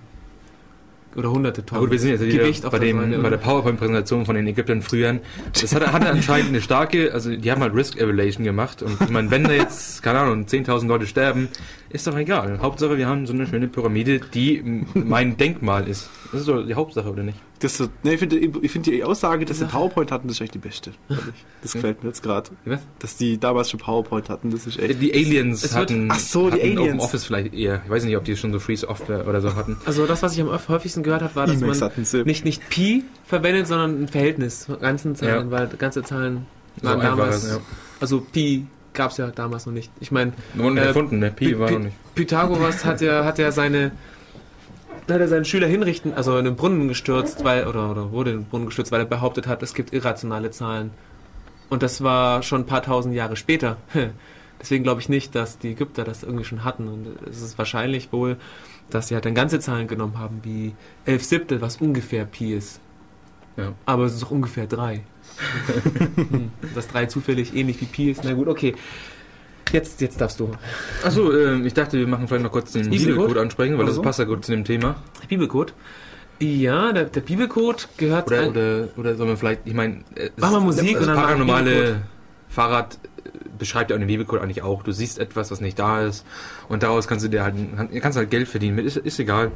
oder 1.17 1.31
hunderte 1.31 1.65
Tonnen 1.65 1.83
gut, 1.83 1.91
wir 1.91 1.99
sind 1.99 2.11
jetzt 2.11 2.21
Gewicht 2.21 2.69
bei, 2.71 2.79
dem, 2.79 2.99
Säule, 2.99 3.19
bei 3.19 3.31
der? 3.31 3.37
PowerPoint-Präsentation 3.37 4.27
von 4.27 4.35
den 4.35 4.47
Ägyptern 4.47 4.83
früher. 4.83 5.21
Das 5.53 5.75
hatte, 5.75 5.93
hatte 5.93 6.09
anscheinend 6.09 6.49
eine 6.49 6.61
starke, 6.61 7.13
also 7.13 7.35
die 7.35 7.51
haben 7.51 7.63
halt 7.63 7.75
Risk 7.75 7.97
Evaluation 7.97 8.45
gemacht 8.45 8.83
und 8.83 9.01
ich 9.01 9.11
meine, 9.11 9.31
wenn 9.31 9.45
da 9.45 9.53
jetzt, 9.53 10.03
keine 10.03 10.21
Ahnung, 10.21 10.45
10.000 10.47 10.87
Leute 10.87 11.07
sterben, 11.07 11.49
ist 11.95 12.07
doch 12.07 12.17
egal. 12.19 12.59
Hauptsache, 12.61 12.99
wir 12.99 13.07
haben 13.07 13.27
so 13.27 13.33
eine 13.33 13.47
schöne 13.47 13.69
Pyramide, 13.69 14.21
die 14.21 14.85
mein 14.95 15.37
Denkmal 15.39 15.89
ist. 15.89 16.11
Das 16.33 16.41
ist 16.43 16.49
doch 16.49 16.63
die 16.67 16.75
Hauptsache, 16.75 17.09
oder 17.11 17.23
nicht? 17.23 17.39
das, 17.61 17.79
so- 17.79 17.89
ne, 18.03 18.13
ich 18.15 18.19
finde 18.21 18.37
ich 18.37 18.71
find 18.71 18.85
die 18.85 19.03
Aussage, 19.05 19.47
dass 19.47 19.59
sie 19.61 19.65
PowerPoint 19.65 20.11
hatten, 20.13 20.29
das 20.29 20.37
ist 20.37 20.41
echt 20.43 20.55
die 20.55 20.59
beste. 20.59 20.91
Das 21.63 21.73
gefällt 21.73 22.03
mir 22.03 22.11
jetzt 22.11 22.23
gerade. 22.23 22.51
Dass 22.99 23.17
die 23.17 23.39
damals 23.39 23.71
schon 23.71 23.81
PowerPoint 23.81 24.29
hatten, 24.29 24.51
das 24.51 24.67
ist 24.67 24.79
echt. 24.79 25.01
Die 25.01 25.15
Aliens 25.15 25.65
Es 25.65 25.73
wird- 25.75 25.91
hatten, 25.91 26.09
Ach 26.13 26.19
so, 26.19 26.51
die 26.51 26.57
hatten 26.61 26.63
Aliens. 26.77 26.81
Open 26.89 27.01
Office 27.01 27.25
vielleicht 27.25 27.55
eher. 27.55 27.81
Ich 27.85 27.91
weiß 27.91 28.05
nicht, 28.05 28.17
ob 28.19 28.25
die 28.25 28.37
schon 28.37 28.53
so 28.53 28.59
Free 28.59 28.77
Software 28.77 29.27
oder 29.27 29.41
so 29.41 29.55
hatten. 29.57 29.79
Also 29.87 30.05
das, 30.07 30.23
was 30.23 30.35
ich 30.35 30.43
am 30.43 30.51
häufigsten 30.69 31.03
gehört 31.03 31.23
habe, 31.23 31.35
war, 31.37 31.47
dass 31.47 31.59
man 31.61 31.71
nicht, 32.27 32.45
nicht 32.45 32.69
Pi 32.69 33.05
verwendet, 33.25 33.67
sondern 33.67 34.03
ein 34.03 34.09
Verhältnis 34.09 34.67
von 34.67 34.79
ganzen 34.81 35.15
Zahlen, 35.17 35.47
Ja. 35.47 35.51
weil 35.51 35.69
ganze 35.69 36.03
Zahlen 36.03 36.45
So 36.83 36.89
waren 36.89 37.01
damals, 37.01 37.45
einfacher, 37.45 37.61
ja. 37.61 37.77
also 38.01 38.21
Pi 38.21 38.67
gab 38.95 39.11
es 39.11 39.17
ja 39.19 39.27
damals 39.31 39.67
noch 39.67 39.73
nicht. 39.73 39.91
Ich 40.01 40.11
meine, 40.13 40.33
Wurden 40.55 40.77
Äh, 40.79 40.87
erfunden, 40.87 41.19
ne? 41.19 41.31
Pi 41.31 41.49
Pi- 41.49 41.59
war 41.59 41.71
noch 41.71 41.79
nicht. 41.81 42.15
Pythagoras 42.15 42.85
hat 42.85 43.01
ja, 43.01 43.25
hat 43.25 43.39
ja 43.39 43.53
seine 43.53 43.93
hat 45.09 45.21
er 45.21 45.29
seinen 45.29 45.45
Schüler 45.45 45.67
hinrichten, 45.67 46.15
also 46.15 46.39
in 46.39 46.47
den 46.47 46.57
Brunnen 46.57 46.89
gestürzt, 46.89 47.45
weil, 47.45 47.67
oder, 47.67 47.91
oder 47.91 48.11
wurde 48.13 48.31
in 48.31 48.39
den 48.39 48.45
Brunnen 48.47 48.67
gestürzt, 48.67 48.91
weil 48.91 49.01
er 49.01 49.05
behauptet 49.07 49.47
hat, 49.47 49.63
es 49.63 49.75
gibt 49.75 49.93
irrationale 49.93 50.51
Zahlen. 50.51 50.93
Und 51.69 51.83
das 51.83 52.03
war 52.03 52.43
schon 52.43 52.63
ein 52.63 52.67
paar 52.67 52.83
tausend 52.83 53.15
Jahre 53.15 53.37
später. 53.37 53.77
Deswegen 54.61 54.83
glaube 54.83 55.03
ich 55.03 55.11
nicht, 55.11 55.35
dass 55.35 55.59
die 55.59 55.73
Ägypter 55.73 56.05
das 56.05 56.23
irgendwie 56.23 56.45
schon 56.45 56.65
hatten. 56.65 56.89
Und 56.89 57.07
es 57.29 57.43
ist 57.43 57.59
wahrscheinlich 57.59 58.13
wohl, 58.13 58.37
dass 58.89 59.09
sie 59.09 59.15
halt 59.15 59.27
dann 59.27 59.35
ganze 59.35 59.61
Zahlen 59.61 59.89
genommen 59.89 60.19
haben, 60.19 60.41
wie 60.43 60.75
11 61.05 61.25
Siebtel, 61.25 61.61
was 61.61 61.79
ungefähr 61.83 62.25
Pi 62.25 62.55
ist. 62.55 62.81
Ja. 63.59 63.73
Aber 63.85 64.05
es 64.05 64.15
ist 64.15 64.23
doch 64.23 64.31
ungefähr 64.31 64.67
3. 64.67 65.03
hm, 66.15 66.51
dass 66.75 66.89
3 66.89 67.07
zufällig 67.07 67.55
ähnlich 67.55 67.81
wie 67.81 67.87
Pi 67.87 68.11
ist. 68.11 68.23
Na 68.25 68.33
gut, 68.33 68.49
okay. 68.49 68.75
Jetzt, 69.73 70.01
jetzt 70.01 70.21
darfst 70.21 70.39
du. 70.39 70.53
Achso, 71.03 71.33
äh, 71.33 71.61
ich 71.67 71.75
dachte, 71.75 71.99
wir 71.99 72.07
machen 72.07 72.29
vielleicht 72.29 72.45
noch 72.45 72.53
kurz 72.53 72.73
den 72.73 72.83
Bibelcode? 72.91 73.07
Bibelcode 73.07 73.39
ansprechen, 73.39 73.73
weil 73.75 73.85
Oder 73.85 73.93
das 73.95 74.03
passt 74.03 74.19
ja 74.21 74.25
gut 74.25 74.45
zu 74.45 74.53
dem 74.53 74.65
Thema. 74.65 74.97
Bibelcode. 75.29 75.75
Ja, 76.41 76.93
der, 76.93 77.05
der 77.05 77.21
Bibelcode 77.21 77.89
gehört 77.97 78.27
Oder, 78.27 78.49
oder, 78.49 78.89
oder 78.97 79.15
sollen 79.17 79.31
wir 79.31 79.37
vielleicht, 79.37 79.63
ich 79.67 79.75
meine, 79.75 80.05
äh, 80.17 80.31
Mach 80.37 80.51
mal 80.51 80.61
Musik 80.61 80.93
das 80.93 81.03
und 81.03 81.07
dann 81.09 81.17
mach 81.17 81.25
paranormale. 81.25 82.03
Fahrrad 82.49 82.99
äh, 83.25 83.29
beschreibt 83.59 83.91
ja 83.91 83.97
auch 83.97 84.01
den 84.01 84.07
Bibelcode 84.09 84.41
eigentlich 84.43 84.63
auch. 84.63 84.83
Du 84.83 84.93
siehst 84.93 85.19
etwas, 85.19 85.51
was 85.51 85.61
nicht 85.61 85.79
da 85.79 86.03
ist 86.03 86.25
und 86.69 86.83
daraus 86.83 87.09
kannst 87.09 87.25
du 87.25 87.29
dir 87.29 87.43
halt, 87.45 87.55
kannst 88.01 88.19
halt 88.19 88.31
Geld 88.31 88.49
verdienen 88.49 88.79
ist, 88.79 88.97
ist 88.97 89.19
egal. 89.19 89.53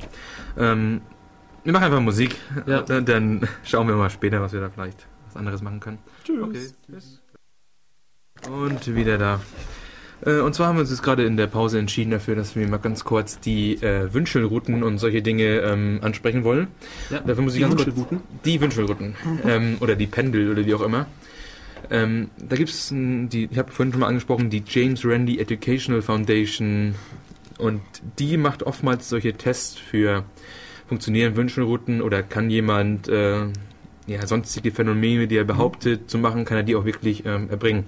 Ähm, 0.56 1.00
wir 1.64 1.72
machen 1.72 1.84
einfach 1.84 2.00
Musik, 2.00 2.36
Ja. 2.66 2.82
dann, 2.82 3.46
schauen 3.64 3.86
wir 3.88 3.94
mal 3.96 4.10
später, 4.10 4.40
was 4.40 4.52
wir 4.52 4.60
da 4.60 4.70
vielleicht 4.70 5.06
anderes 5.38 5.62
machen 5.62 5.80
können. 5.80 5.98
Tschüss. 6.24 6.74
Okay. 8.42 8.50
Und 8.50 8.94
wieder 8.94 9.18
da. 9.18 9.40
Äh, 10.24 10.40
Und 10.40 10.54
zwar 10.54 10.68
haben 10.68 10.76
wir 10.76 10.80
uns 10.80 10.90
jetzt 10.90 11.02
gerade 11.02 11.24
in 11.24 11.36
der 11.36 11.46
Pause 11.46 11.78
entschieden 11.78 12.10
dafür, 12.10 12.34
dass 12.36 12.56
wir 12.56 12.66
mal 12.68 12.78
ganz 12.78 13.04
kurz 13.04 13.40
die 13.40 13.74
äh, 13.82 14.12
Wünschelrouten 14.12 14.82
und 14.82 14.98
solche 14.98 15.22
Dinge 15.22 15.60
ähm, 15.60 16.00
ansprechen 16.02 16.44
wollen. 16.44 16.68
Ja, 17.10 17.20
Dafür 17.20 17.44
muss 17.44 17.54
ich 17.54 17.60
ganz 17.60 17.74
kurz 17.76 17.86
Wünschelrouten? 17.86 18.20
die 18.44 18.60
Wünschelrouten 18.60 19.14
ähm, 19.44 19.76
oder 19.80 19.96
die 19.96 20.06
Pendel 20.06 20.50
oder 20.50 20.64
wie 20.66 20.74
auch 20.74 20.82
immer. 20.82 21.06
Ähm, 21.90 22.30
da 22.36 22.56
gibt 22.56 22.70
es 22.70 22.88
die, 22.92 23.48
ich 23.50 23.58
habe 23.58 23.70
vorhin 23.72 23.92
schon 23.92 24.00
mal 24.00 24.08
angesprochen, 24.08 24.50
die 24.50 24.62
James 24.66 25.04
Randi 25.04 25.38
Educational 25.38 26.02
Foundation 26.02 26.94
und 27.58 27.80
die 28.18 28.36
macht 28.36 28.62
oftmals 28.64 29.08
solche 29.08 29.32
Tests 29.34 29.78
für 29.78 30.24
funktionieren 30.86 31.36
Wünschelrouten 31.36 32.02
oder 32.02 32.22
kann 32.22 32.50
jemand 32.50 33.08
äh, 33.08 33.46
ja, 34.08 34.26
sonstige 34.26 34.72
Phänomene, 34.72 35.28
die 35.28 35.36
er 35.36 35.44
behauptet 35.44 36.10
zu 36.10 36.18
machen, 36.18 36.44
kann 36.44 36.56
er 36.56 36.62
die 36.64 36.74
auch 36.74 36.84
wirklich 36.84 37.24
ähm, 37.26 37.48
erbringen. 37.50 37.84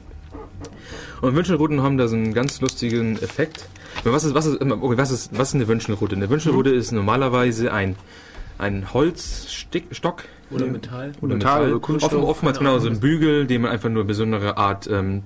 Und 1.22 1.34
Wünschelrouten 1.34 1.82
haben 1.82 1.98
da 1.98 2.08
so 2.08 2.16
einen 2.16 2.32
ganz 2.32 2.60
lustigen 2.60 3.16
Effekt. 3.22 3.68
Was 4.04 4.24
ist, 4.24 4.34
was 4.34 4.46
ist, 4.46 4.60
okay, 4.60 4.96
was 4.96 5.10
ist, 5.10 5.36
was 5.36 5.48
ist 5.48 5.54
eine 5.54 5.68
Wünschelroute? 5.68 6.14
Eine 6.16 6.30
Wünschelroute 6.30 6.70
ist 6.70 6.92
normalerweise 6.92 7.72
ein, 7.72 7.96
ein 8.58 8.92
Holzstock 8.94 10.24
Oder. 10.50 10.66
Metall. 10.66 11.12
oder 11.20 11.34
Metall 11.34 11.54
Metall. 11.60 11.70
oder 11.72 11.80
Kunststoff, 11.80 12.12
Offen, 12.14 12.24
oftmals 12.24 12.58
genau 12.58 12.78
so 12.78 12.88
ein 12.88 13.00
Bügel, 13.00 13.46
den 13.46 13.62
man 13.62 13.70
einfach 13.72 13.90
nur 13.90 14.04
besondere 14.04 14.56
Art 14.56 14.88
ähm, 14.90 15.22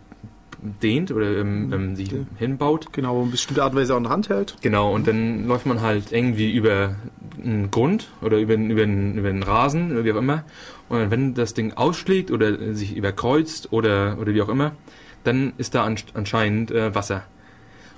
dehnt 0.82 1.12
oder 1.12 1.36
ähm, 1.38 1.72
ähm, 1.72 1.97
sich 1.97 2.11
Ja. 2.11 2.18
hinbaut. 2.38 2.92
Genau, 2.92 3.20
eine 3.22 3.30
bestimmte 3.30 3.62
Art 3.62 3.72
und 3.74 3.80
Weise 3.80 3.92
auch 3.95 3.99
in 3.99 4.05
der 4.05 4.12
Hand 4.12 4.28
hält. 4.30 4.57
Genau, 4.62 4.92
und 4.92 5.07
dann 5.07 5.47
läuft 5.47 5.66
man 5.66 5.80
halt 5.82 6.11
irgendwie 6.11 6.53
über 6.53 6.97
einen 7.42 7.70
Grund 7.70 8.09
oder 8.22 8.38
über, 8.38 8.55
einen- 8.55 8.70
über, 8.70 8.82
einen, 8.82 9.18
über 9.18 9.28
einen 9.28 9.42
Rasen 9.42 9.92
oder 9.92 10.05
wie 10.05 10.12
auch 10.12 10.16
immer. 10.16 10.45
Und 10.89 11.11
wenn 11.11 11.35
das 11.35 11.55
Ding 11.55 11.72
ausschlägt 11.72 12.30
oder 12.30 12.74
sich 12.74 12.97
überkreuzt 12.97 13.72
oder, 13.72 14.18
oder 14.20 14.35
wie 14.35 14.43
auch 14.43 14.49
immer, 14.49 14.72
dann 15.24 15.55
ist 15.57 15.74
da 15.74 15.85
anscheinend 15.85 16.70
äh, 16.70 16.95
Wasser. 16.95 17.24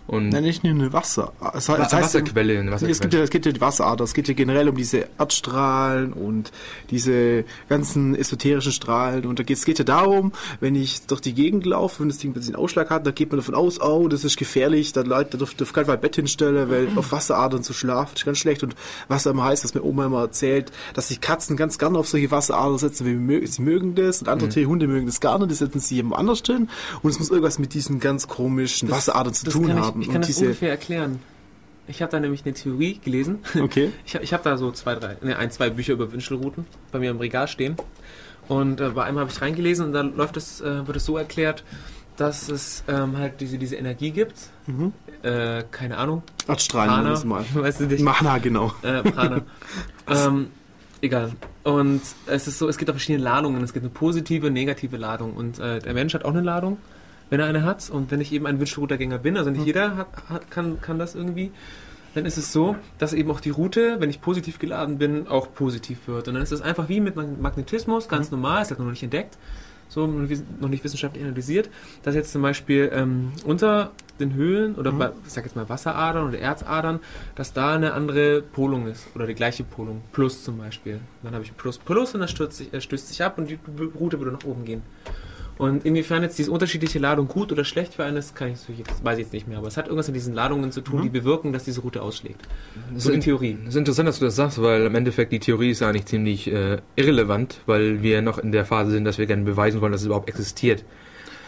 Und 0.07 0.29
Nein, 0.29 0.45
nicht 0.45 0.63
nur 0.63 0.73
eine 0.73 0.93
Wasser. 0.93 1.33
Es, 1.55 1.69
heißt, 1.69 1.93
Wasserquelle, 1.93 2.61
eine 2.61 2.71
Wasserquelle. 2.71 2.93
Es 2.93 3.01
gibt 3.01 3.15
ja, 3.15 3.21
es 3.21 3.31
gibt 3.31 3.47
ja 3.47 3.53
die 3.53 3.61
Wasserader, 3.61 4.05
es 4.05 4.15
geht 4.15 4.29
ja 4.29 4.35
generell 4.35 4.69
um 4.69 4.77
diese 4.77 5.09
Erdstrahlen 5.19 6.13
und 6.13 6.53
diese 6.91 7.45
ganzen 7.69 8.15
esoterischen 8.15 8.71
Strahlen. 8.71 9.27
Und 9.27 9.39
da 9.41 9.43
geht, 9.43 9.57
es 9.57 9.65
geht 9.65 9.79
ja 9.79 9.85
darum, 9.85 10.33
wenn 10.61 10.77
ich 10.77 11.07
durch 11.07 11.21
die 11.21 11.35
Gegend 11.35 11.67
laufe, 11.67 12.01
wenn 12.01 12.09
das 12.09 12.19
Ding 12.19 12.31
ein 12.31 12.35
bisschen 12.35 12.55
Ausschlag 12.55 12.91
hat, 12.91 13.05
dann 13.05 13.15
geht 13.15 13.31
man 13.31 13.39
davon 13.39 13.57
aus, 13.57 13.81
oh, 13.81 14.07
das 14.07 14.25
ist 14.25 14.37
gefährlich, 14.37 14.93
da 14.93 15.01
Leute, 15.01 15.39
da 15.39 15.45
dürfen 15.45 15.73
kein 15.73 15.87
Fall 15.87 15.99
Bett 15.99 16.17
hinstellen, 16.17 16.71
weil 16.71 16.89
auf 16.95 17.11
Wasseradern 17.11 17.65
zu 17.65 17.73
schlafen 17.73 18.15
ist 18.15 18.25
ganz 18.25 18.39
schlecht. 18.39 18.63
Und 18.63 18.77
was 19.09 19.27
immer 19.27 19.45
heißt, 19.45 19.65
dass 19.65 19.75
mir 19.75 19.83
Oma 19.83 20.07
immer 20.07 20.21
erzählt, 20.21 20.71
dass 20.95 21.09
sich 21.09 21.21
Katzen 21.21 21.57
ganz 21.57 21.79
gerne 21.79 21.99
auf 21.99 22.09
solche 22.09 22.31
Wasseradern 22.31 22.79
setzen, 22.79 23.07
weil 23.07 23.47
sie 23.47 23.63
mögen 23.63 23.97
das 23.97 24.21
und 24.21 24.29
andere 24.29 24.49
mhm. 24.49 24.67
Hunde 24.69 24.87
mögen 24.87 25.07
das 25.07 25.21
gerne, 25.21 25.49
die 25.49 25.55
setzen 25.55 25.81
sie 25.81 25.97
jemand 25.97 26.21
anders 26.21 26.43
hin. 26.47 26.69
Und 27.03 27.11
es 27.11 27.19
muss 27.19 27.31
irgendwas 27.31 27.59
mit 27.59 27.75
diesen 27.75 27.99
ganz 27.99 28.29
komischen 28.29 28.89
das, 28.89 28.99
Wasseradern 28.99 29.35
zu 29.35 29.51
tun 29.51 29.75
haben. 29.75 29.96
Ich 30.01 30.11
kann 30.11 30.23
das 30.23 30.39
ungefähr 30.39 30.71
erklären. 30.71 31.21
Ich 31.89 32.03
habe 32.03 32.11
da 32.11 32.19
nämlich 32.19 32.45
eine 32.45 32.55
Theorie 32.55 32.99
gelesen. 32.99 33.39
Okay. 33.61 33.93
Ich, 34.05 34.15
ich 34.15 34.33
habe 34.33 34.43
da 34.43 34.57
so 34.57 34.73
zwei, 34.73 34.95
drei, 34.95 35.17
ne, 35.23 35.37
ein, 35.37 35.51
zwei 35.51 35.71
Bücher 35.71 35.93
über 35.93 36.13
Wünschelrouten 36.13 36.67
bei 36.91 36.99
mir 36.99 37.11
im 37.11 37.19
Regal 37.19 37.49
stehen. 37.49 37.77
Und 38.49 38.81
äh, 38.81 38.91
bei 38.91 39.05
einem 39.05 39.19
habe 39.19 39.31
ich 39.31 39.41
reingelesen 39.41 39.87
und 39.87 39.93
da 39.93 40.03
läuft 40.03 40.37
es, 40.37 40.61
äh, 40.61 40.87
wird 40.87 40.97
es 40.97 41.05
so 41.05 41.17
erklärt, 41.17 41.65
dass 42.17 42.49
es 42.49 42.83
ähm, 42.89 43.17
halt 43.19 43.41
diese, 43.41 43.59
diese 43.59 43.77
Energie 43.77 44.11
gibt. 44.11 44.35
Mhm. 44.67 44.93
Äh, 45.23 45.65
keine 45.71 45.99
Ahnung. 45.99 46.23
Erdstrahlen 46.49 46.91
Prana, 46.91 47.25
mal. 47.25 47.45
Weißt 47.55 47.81
du 47.81 47.87
nicht? 47.87 48.03
Mana, 48.03 48.39
genau. 48.39 48.73
Äh, 48.83 49.03
Prana. 49.03 49.43
ähm, 50.09 50.49
egal. 51.01 51.33
Und 51.65 52.01
es 52.27 52.47
ist 52.47 52.59
so, 52.59 52.69
es 52.69 52.79
gibt 52.79 52.91
auch 52.91 52.95
verschiedene 52.95 53.23
Ladungen. 53.23 53.63
Es 53.63 53.73
gibt 53.73 53.85
eine 53.85 53.93
positive, 53.93 54.51
negative 54.51 54.97
Ladung. 54.97 55.35
Und 55.35 55.59
äh, 55.59 55.81
der 55.81 55.95
Mensch 55.95 56.15
hat 56.15 56.25
auch 56.25 56.31
eine 56.31 56.43
Ladung 56.43 56.79
wenn 57.31 57.41
er 57.41 57.47
eine 57.47 57.65
hat. 57.65 57.91
Und 57.91 58.11
wenn 58.11 58.21
ich 58.21 58.33
eben 58.33 58.47
ein 58.47 58.59
Wünschelroutergänger 58.59 59.19
bin, 59.19 59.37
also 59.37 59.51
nicht 59.51 59.61
mhm. 59.61 59.67
jeder 59.67 59.97
hat, 59.97 60.09
hat, 60.29 60.51
kann, 60.51 60.81
kann 60.81 60.99
das 60.99 61.15
irgendwie, 61.15 61.51
dann 62.15 62.25
ist 62.25 62.39
es 62.39 62.53
so, 62.53 62.77
dass 62.99 63.13
eben 63.13 63.31
auch 63.31 63.41
die 63.41 63.51
Route, 63.51 63.97
wenn 63.99 64.11
ich 64.11 64.21
positiv 64.21 64.59
geladen 64.59 64.99
bin, 64.99 65.29
auch 65.29 65.53
positiv 65.53 66.09
wird. 66.09 66.29
Und 66.29 66.35
dann 66.35 66.43
ist 66.43 66.53
es 66.53 66.63
einfach 66.63 66.89
wie 66.89 67.01
mit 67.01 67.17
Magnetismus, 67.17 68.09
ganz 68.09 68.31
mhm. 68.31 68.39
normal, 68.39 68.63
ist 68.63 68.71
halt 68.71 68.81
noch 68.81 68.87
nicht 68.87 69.03
entdeckt, 69.03 69.37
so 69.89 70.07
noch 70.07 70.69
nicht 70.69 70.83
wissenschaftlich 70.83 71.23
analysiert, 71.23 71.69
dass 72.03 72.15
jetzt 72.15 72.33
zum 72.33 72.43
Beispiel 72.43 72.91
ähm, 72.93 73.33
unter 73.45 73.93
den 74.19 74.35
Höhlen 74.35 74.75
oder 74.75 74.93
mhm. 74.93 74.99
bei, 74.99 75.11
ich 75.27 75.33
sag 75.33 75.45
jetzt 75.45 75.57
mal 75.57 75.69
Wasseradern 75.69 76.29
oder 76.29 76.39
Erzadern, 76.39 77.01
dass 77.35 77.53
da 77.53 77.75
eine 77.75 77.93
andere 77.93 78.43
Polung 78.43 78.87
ist 78.87 79.07
oder 79.15 79.27
die 79.27 79.35
gleiche 79.35 79.63
Polung, 79.63 80.03
Plus 80.13 80.43
zum 80.43 80.59
Beispiel. 80.59 81.01
Dann 81.23 81.35
habe 81.35 81.45
ich 81.45 81.57
Plus 81.57 81.79
Plus 81.79 82.15
und 82.15 82.21
das 82.21 82.31
stößt 82.31 82.53
sich, 82.53 82.73
äh, 82.73 82.81
stößt 82.81 83.09
sich 83.09 83.23
ab 83.23 83.39
und 83.39 83.51
die 83.51 83.59
Route 83.99 84.19
würde 84.19 84.33
nach 84.33 84.45
oben 84.45 84.65
gehen. 84.65 84.83
Und 85.59 85.87
inwiefern 85.87 86.23
jetzt 86.23 86.39
diese 86.39 86.51
unterschiedliche 86.51 86.99
Ladung 86.99 87.29
gut 87.29 87.51
oder 87.51 87.65
schlecht 87.65 87.95
für 87.95 88.05
einen 88.05 88.19
ist, 88.19 88.37
kann 88.37 88.49
ich, 88.49 88.59
jetzt, 88.77 89.03
weiß 89.03 89.17
ich 89.17 89.25
jetzt 89.25 89.33
nicht 89.33 89.49
mehr. 89.49 89.59
Aber 89.59 89.69
es 89.69 89.77
hat 89.79 89.87
irgendwas 89.87 90.07
mit 90.09 90.17
diesen 90.17 90.35
Ladungen 90.35 90.71
zu 90.71 90.83
tun, 90.83 90.99
mhm. 90.99 91.03
die 91.05 91.09
bewirken, 91.09 91.53
dass 91.53 91.65
diese 91.65 91.81
Route 91.81 92.03
ausschlägt. 92.03 92.43
So 92.95 93.11
in 93.11 93.23
Theorie. 93.23 93.57
Es 93.63 93.71
ist 93.71 93.77
interessant, 93.77 94.09
dass 94.09 94.19
du 94.19 94.27
das 94.27 94.37
sagst, 94.37 94.61
weil 94.61 94.85
im 94.85 94.95
Endeffekt 94.95 95.33
die 95.33 95.41
Theorie 95.41 95.71
ist 95.71 95.83
eigentlich 95.83 96.07
ziemlich 96.07 96.53
äh, 96.53 96.79
irrelevant, 96.95 97.61
weil 97.65 98.03
wir 98.03 98.21
noch 98.21 98.39
in 98.39 98.53
der 98.53 98.67
Phase 98.67 98.91
sind, 98.91 99.05
dass 99.05 99.17
wir 99.17 99.25
gerne 99.25 99.45
beweisen 99.45 99.81
wollen, 99.81 99.93
dass 99.93 100.03
es 100.03 100.07
überhaupt 100.07 100.29
existiert. 100.29 100.85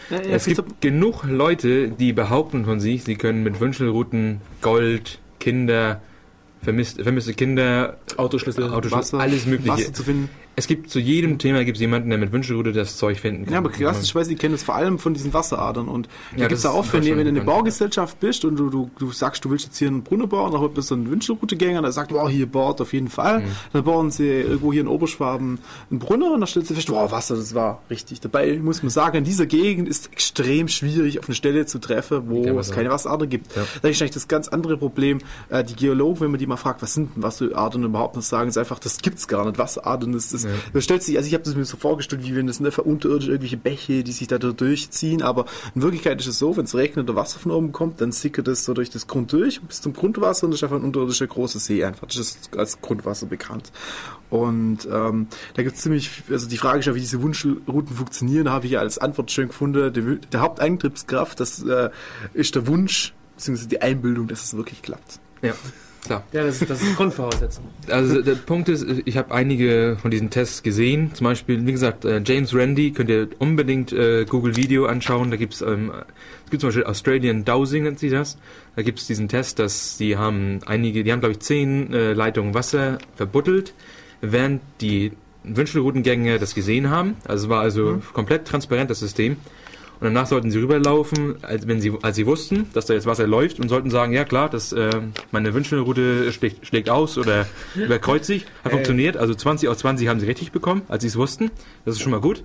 Ja, 0.09 0.17
ja, 0.17 0.29
es 0.29 0.45
gibt 0.45 0.81
genug 0.81 1.25
Leute, 1.25 1.89
die 1.89 2.13
behaupten 2.13 2.65
von 2.65 2.79
sich, 2.79 3.03
sie 3.03 3.15
können 3.15 3.43
mit 3.43 3.59
Wünschelrouten 3.59 4.41
Gold, 4.61 5.19
Kinder, 5.39 6.01
vermisste, 6.63 7.03
vermisste 7.03 7.35
Kinder, 7.35 7.97
Autoschlüssel, 8.17 8.63
Autoschlüssel 8.63 8.91
Wasser, 8.91 9.19
alles 9.19 9.45
Mögliche. 9.45 9.71
Wasser 9.71 9.93
zu 9.93 10.03
finden 10.03 10.29
es 10.59 10.67
gibt 10.67 10.89
zu 10.89 10.99
jedem 10.99 11.37
Thema 11.39 11.63
gibt 11.63 11.77
es 11.77 11.81
jemanden, 11.81 12.09
der 12.09 12.19
mit 12.19 12.31
Wünschelrute 12.31 12.73
das 12.73 12.97
Zeug 12.97 13.19
finden 13.19 13.45
kann. 13.45 13.53
Ja, 13.53 13.59
aber 13.59 13.71
ich 13.71 14.15
weiß, 14.15 14.27
ich 14.27 14.37
kenne 14.37 14.55
das 14.55 14.63
vor 14.63 14.75
allem 14.75 14.99
von 14.99 15.13
diesen 15.13 15.33
Wasseradern 15.33 15.87
und 15.87 16.07
da 16.33 16.41
ja, 16.41 16.47
gibt 16.47 16.57
es 16.57 16.63
ja 16.63 16.71
oft, 16.71 16.91
wenn, 16.93 17.03
wenn 17.05 17.15
du 17.15 17.21
in 17.21 17.27
eine 17.29 17.41
Baugesellschaft 17.41 18.19
bist 18.19 18.43
und 18.43 18.57
du, 18.57 18.69
du, 18.69 18.91
du 18.99 19.11
sagst, 19.11 19.43
du 19.45 19.49
willst 19.49 19.65
jetzt 19.65 19.77
hier 19.77 19.87
einen 19.87 20.03
Brunnen 20.03 20.27
bauen, 20.27 20.51
dann 20.51 20.73
bist 20.73 20.91
du 20.91 20.95
ein 20.95 21.09
Wünschelroutegänger, 21.09 21.81
der 21.81 21.91
sagt, 21.93 22.11
wow, 22.11 22.29
hier 22.29 22.45
baut 22.45 22.81
auf 22.81 22.91
jeden 22.93 23.07
Fall. 23.07 23.39
Mhm. 23.39 23.45
Dann 23.73 23.83
bauen 23.83 24.11
sie 24.11 24.27
irgendwo 24.27 24.73
hier 24.73 24.81
in 24.81 24.87
Oberschwaben 24.87 25.59
einen 25.89 25.99
Brunnen 25.99 26.31
und 26.31 26.41
dann 26.41 26.47
stellst 26.47 26.69
du 26.69 26.75
fest, 26.75 26.89
wow, 26.89 27.09
Wasser, 27.09 27.37
das 27.37 27.55
war 27.55 27.81
richtig. 27.89 28.19
Dabei 28.19 28.59
muss 28.61 28.83
man 28.83 28.89
sagen, 28.89 29.17
in 29.17 29.23
dieser 29.23 29.45
Gegend 29.45 29.87
ist 29.87 30.11
extrem 30.11 30.67
schwierig, 30.67 31.19
auf 31.19 31.27
eine 31.27 31.35
Stelle 31.35 31.65
zu 31.65 31.79
treffen, 31.79 32.23
wo 32.27 32.59
es 32.59 32.71
keine 32.71 32.89
Wasserader 32.89 33.27
gibt. 33.27 33.55
Ja. 33.55 33.63
Da 33.81 33.87
ist 33.87 34.01
eigentlich 34.01 34.11
das 34.11 34.27
ganz 34.27 34.49
andere 34.49 34.77
Problem. 34.77 35.19
Äh, 35.49 35.63
die 35.63 35.75
Geologen, 35.75 36.19
wenn 36.19 36.31
man 36.31 36.39
die 36.39 36.47
mal 36.47 36.57
fragt, 36.57 36.81
was 36.81 36.93
sind 36.93 37.15
denn 37.15 37.23
Wasseradern 37.23 37.83
überhaupt, 37.83 38.15
noch 38.15 38.23
sagen 38.23 38.51
sie 38.51 38.59
einfach, 38.59 38.79
das 38.79 38.97
gibt's 38.99 39.27
gar 39.27 39.45
nicht. 39.45 39.57
Wasseradern 39.57 40.13
ist 40.13 40.33
das, 40.33 40.45
ja. 40.49 40.71
das 40.73 40.83
stellt 40.83 41.03
sich, 41.03 41.17
also 41.17 41.27
ich 41.27 41.33
habe 41.33 41.43
das 41.43 41.55
mir 41.55 41.65
so 41.65 41.77
vorgestellt, 41.77 42.23
wie 42.23 42.35
wenn 42.35 42.47
das 42.47 42.61
einfach 42.61 42.85
unterirdisch 42.85 43.27
irgendwelche 43.27 43.57
Bäche, 43.57 44.03
die 44.03 44.11
sich 44.11 44.27
da 44.27 44.37
durchziehen, 44.37 45.21
aber 45.21 45.45
in 45.75 45.81
Wirklichkeit 45.81 46.19
ist 46.19 46.27
es 46.27 46.39
so, 46.39 46.57
wenn 46.57 46.65
es 46.65 46.75
regnet 46.75 47.09
oder 47.09 47.15
Wasser 47.15 47.39
von 47.39 47.51
oben 47.51 47.71
kommt, 47.71 48.01
dann 48.01 48.11
sickert 48.11 48.47
es 48.47 48.65
so 48.65 48.73
durch 48.73 48.89
das 48.89 49.07
Grund 49.07 49.31
durch 49.33 49.61
bis 49.61 49.81
zum 49.81 49.93
Grundwasser 49.93 50.45
und 50.45 50.51
das 50.51 50.59
ist 50.59 50.63
einfach 50.63 50.77
ein 50.77 50.83
unterirdischer 50.83 51.27
großer 51.27 51.59
See 51.59 51.83
einfach. 51.83 52.07
Das 52.07 52.17
ist 52.17 52.57
als 52.57 52.81
Grundwasser 52.81 53.25
bekannt. 53.25 53.71
Und 54.29 54.87
ähm, 54.91 55.27
da 55.55 55.63
gibt 55.63 55.75
es 55.75 55.81
ziemlich, 55.81 56.23
also 56.29 56.47
die 56.47 56.57
Frage 56.57 56.79
ist 56.79 56.85
ja, 56.85 56.95
wie 56.95 56.99
diese 56.99 57.21
Wunschrouten 57.21 57.95
funktionieren, 57.95 58.49
habe 58.49 58.65
ich 58.67 58.73
ja 58.73 58.79
als 58.79 58.99
Antwort 58.99 59.31
schön 59.31 59.47
gefunden. 59.47 59.93
Der, 59.93 60.15
der 60.15 60.41
Haupteintriebskraft, 60.41 61.39
das 61.39 61.63
äh, 61.63 61.89
ist 62.33 62.55
der 62.55 62.67
Wunsch, 62.67 63.13
beziehungsweise 63.35 63.69
die 63.69 63.81
Einbildung, 63.81 64.27
dass 64.27 64.43
es 64.43 64.55
wirklich 64.55 64.81
klappt. 64.81 65.19
Ja. 65.41 65.53
Klar. 66.05 66.23
Ja, 66.31 66.43
das 66.43 66.61
ist, 66.61 66.69
das 66.69 66.81
ist 66.81 66.95
Grundvoraussetzung. 66.95 67.65
Also 67.89 68.21
der 68.21 68.35
Punkt 68.35 68.69
ist, 68.69 68.85
ich 69.05 69.17
habe 69.17 69.33
einige 69.33 69.97
von 70.01 70.11
diesen 70.11 70.29
Tests 70.29 70.63
gesehen. 70.63 71.13
Zum 71.13 71.25
Beispiel, 71.25 71.65
wie 71.65 71.71
gesagt, 71.71 72.05
äh, 72.05 72.21
James 72.25 72.55
Randi, 72.55 72.91
könnt 72.91 73.09
ihr 73.09 73.27
unbedingt 73.39 73.91
äh, 73.91 74.25
Google 74.25 74.55
Video 74.55 74.85
anschauen. 74.85 75.29
Da 75.29 75.37
gibt's 75.37 75.61
ähm, 75.61 75.91
es 76.45 76.51
gibt 76.51 76.61
zum 76.61 76.69
Beispiel 76.69 76.85
Australian 76.85 77.45
Dowsing, 77.45 77.83
nennt 77.83 77.99
sie 77.99 78.09
das. 78.09 78.37
Da 78.75 78.81
gibt 78.81 78.99
es 78.99 79.07
diesen 79.07 79.27
Test, 79.27 79.59
dass 79.59 79.97
sie 79.97 80.17
haben 80.17 80.61
einige, 80.65 81.03
die 81.03 81.11
haben 81.11 81.19
glaube 81.19 81.33
ich 81.33 81.39
zehn 81.41 81.93
äh, 81.93 82.13
Leitungen 82.13 82.53
Wasser 82.53 82.97
verbuddelt, 83.15 83.73
während 84.21 84.61
die 84.81 85.11
Wünschelroutengänge 85.43 86.39
das 86.39 86.55
gesehen 86.55 86.89
haben. 86.89 87.17
Also 87.27 87.45
es 87.45 87.49
war 87.49 87.61
also 87.61 87.93
mhm. 87.93 88.03
komplett 88.13 88.45
transparent 88.45 88.89
das 88.89 88.99
System. 88.99 89.37
Und 89.99 90.05
danach 90.05 90.27
sollten 90.27 90.49
sie 90.49 90.59
rüberlaufen, 90.59 91.35
als, 91.43 91.67
wenn 91.67 91.81
sie, 91.81 91.93
als 92.01 92.15
sie 92.15 92.25
wussten, 92.25 92.67
dass 92.73 92.85
da 92.85 92.93
jetzt 92.93 93.05
Wasser 93.05 93.27
läuft 93.27 93.59
und 93.59 93.67
sollten 93.67 93.89
sagen, 93.89 94.13
ja 94.13 94.23
klar, 94.23 94.49
das, 94.49 94.71
äh, 94.71 94.89
meine 95.31 95.53
Wünschelroute 95.53 96.31
schlägt, 96.31 96.65
schlägt 96.65 96.89
aus 96.89 97.17
oder 97.17 97.47
überkreuzt 97.75 98.25
sich. 98.25 98.45
Hat 98.63 98.71
funktioniert. 98.71 99.17
Also 99.17 99.33
20 99.33 99.67
aus 99.67 99.79
20 99.79 100.07
haben 100.07 100.19
sie 100.21 100.25
richtig 100.25 100.53
bekommen, 100.53 100.83
als 100.87 101.01
sie 101.01 101.09
es 101.09 101.17
wussten. 101.17 101.51
Das 101.83 101.95
ist 101.95 102.01
schon 102.01 102.11
mal 102.11 102.21
gut. 102.21 102.43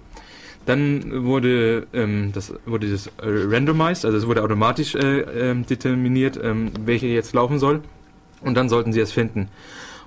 Dann 0.67 1.25
wurde 1.27 1.87
ähm, 1.93 2.31
das 2.33 2.55
wurde 2.65 2.91
das 2.91 3.07
äh, 3.07 3.13
randomized, 3.23 4.05
also 4.07 4.17
es 4.17 4.27
wurde 4.27 4.43
automatisch 4.43 4.95
äh, 4.95 5.51
äh, 5.51 5.55
determiniert, 5.55 6.41
ähm, 6.43 6.73
welche 6.85 7.07
jetzt 7.07 7.35
laufen 7.35 7.59
soll. 7.59 7.83
Und 8.41 8.55
dann 8.57 8.69
sollten 8.69 8.93
sie 8.93 9.01
es 9.01 9.13
finden. 9.13 9.49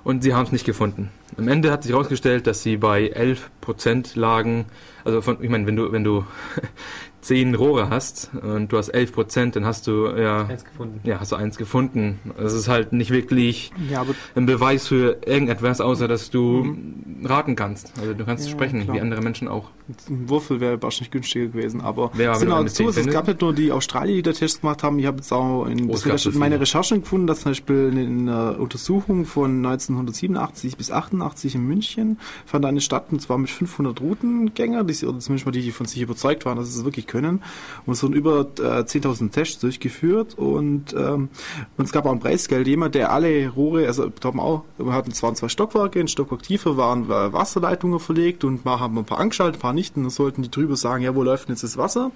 Und 0.04 0.22
sie 0.22 0.34
haben 0.34 0.46
es 0.46 0.52
nicht 0.52 0.64
gefunden. 0.64 1.10
Am 1.36 1.48
Ende 1.48 1.70
hat 1.70 1.82
sich 1.82 1.92
herausgestellt, 1.92 2.46
dass 2.46 2.62
sie 2.62 2.76
bei 2.76 3.12
11% 3.12 4.18
lagen. 4.18 4.66
Also 5.04 5.20
von, 5.20 5.42
ich 5.42 5.50
meine, 5.50 5.66
wenn 5.66 5.76
du, 5.76 5.92
wenn 5.92 6.04
du 6.04 6.24
zehn 7.20 7.54
Rohre 7.54 7.90
hast 7.90 8.30
und 8.34 8.72
du 8.72 8.78
hast 8.78 8.90
elf 8.90 9.12
Prozent, 9.12 9.56
dann 9.56 9.66
hast 9.66 9.86
du 9.86 10.06
ja 10.06 10.46
eins 10.46 10.64
gefunden. 10.64 11.00
Ja, 11.04 11.20
hast 11.20 11.32
du 11.32 11.36
eins 11.36 11.56
gefunden. 11.56 12.20
Das 12.38 12.52
ist 12.52 12.68
halt 12.68 12.92
nicht 12.92 13.10
wirklich 13.10 13.72
ja, 13.90 14.04
ein 14.36 14.46
Beweis 14.46 14.86
für 14.86 15.18
irgendetwas, 15.26 15.80
außer 15.80 16.06
dass 16.06 16.30
du 16.30 16.64
mhm. 16.64 17.26
raten 17.26 17.56
kannst. 17.56 17.92
Also 17.98 18.14
du 18.14 18.24
kannst 18.24 18.46
ja, 18.46 18.52
sprechen, 18.52 18.84
klar. 18.84 18.96
wie 18.96 19.00
andere 19.00 19.20
Menschen 19.20 19.48
auch. 19.48 19.70
Ein 20.08 20.28
Würfel 20.28 20.60
wäre 20.60 20.80
wahrscheinlich 20.80 21.10
günstiger 21.10 21.46
gewesen, 21.46 21.80
aber 21.80 22.12
ja, 22.16 22.32
es, 22.32 22.40
sind 22.40 22.52
auch 22.52 22.66
so, 22.68 22.88
es 22.88 23.06
gab 23.06 23.26
nicht 23.26 23.40
nur 23.40 23.54
die 23.54 23.72
Australier, 23.72 24.16
die 24.16 24.22
da 24.22 24.32
Tests 24.32 24.60
gemacht 24.60 24.82
haben. 24.82 24.98
Ich 24.98 25.06
habe 25.06 25.16
jetzt 25.16 25.32
auch 25.32 25.64
in 25.66 25.90
meine 26.34 26.60
Recherchen 26.60 27.00
gefunden, 27.00 27.26
dass 27.26 27.40
zum 27.40 27.52
Beispiel 27.52 27.92
in 27.96 28.28
einer 28.28 28.60
Untersuchung 28.60 29.24
von 29.24 29.64
1987 29.64 30.76
bis 30.76 30.90
88 30.90 31.54
in 31.54 31.66
München 31.66 32.18
fand 32.46 32.64
eine 32.64 32.80
statt 32.80 33.06
und 33.10 33.20
zwar 33.20 33.38
mit 33.38 33.50
500 33.50 34.00
Routengängern, 34.00 34.86
die, 34.86 35.06
oder 35.06 35.18
zumindest 35.18 35.46
mal 35.46 35.52
die, 35.52 35.62
die 35.62 35.72
von 35.72 35.86
sich 35.86 36.02
überzeugt 36.02 36.44
waren, 36.44 36.58
dass 36.58 36.68
es 36.68 36.84
wirklich 36.84 37.07
können. 37.08 37.42
Und 37.84 37.94
es 37.94 38.02
wurden 38.02 38.14
über 38.14 38.40
äh, 38.58 38.82
10.000 38.82 39.32
Tests 39.32 39.58
durchgeführt 39.58 40.38
und, 40.38 40.92
ähm, 40.94 41.28
und 41.76 41.84
es 41.84 41.90
gab 41.90 42.06
auch 42.06 42.12
ein 42.12 42.20
Preisgeld. 42.20 42.68
Jemand, 42.68 42.94
der 42.94 43.10
alle 43.10 43.48
Rohre, 43.48 43.86
also 43.86 44.10
haben 44.22 44.38
auch, 44.38 44.64
wir 44.76 44.92
hatten 44.92 45.12
zwar 45.12 45.34
zwei 45.34 45.48
Stockwerke, 45.48 45.98
ein 45.98 46.08
Stockwerk 46.08 46.42
tiefer 46.42 46.76
waren 46.76 47.06
äh, 47.06 47.32
Wasserleitungen 47.32 47.98
verlegt 47.98 48.44
und 48.44 48.64
mal 48.64 48.78
haben 48.78 48.94
wir 48.94 49.00
ein 49.00 49.06
paar 49.06 49.18
angeschaltet, 49.18 49.56
ein 49.56 49.62
paar 49.62 49.72
nicht. 49.72 49.96
Und 49.96 50.04
dann 50.04 50.10
sollten 50.10 50.42
die 50.42 50.50
drüber 50.50 50.76
sagen, 50.76 51.02
ja, 51.02 51.14
wo 51.14 51.22
läuft 51.22 51.48
denn 51.48 51.54
jetzt 51.54 51.64
das 51.64 51.76
Wasser? 51.76 52.12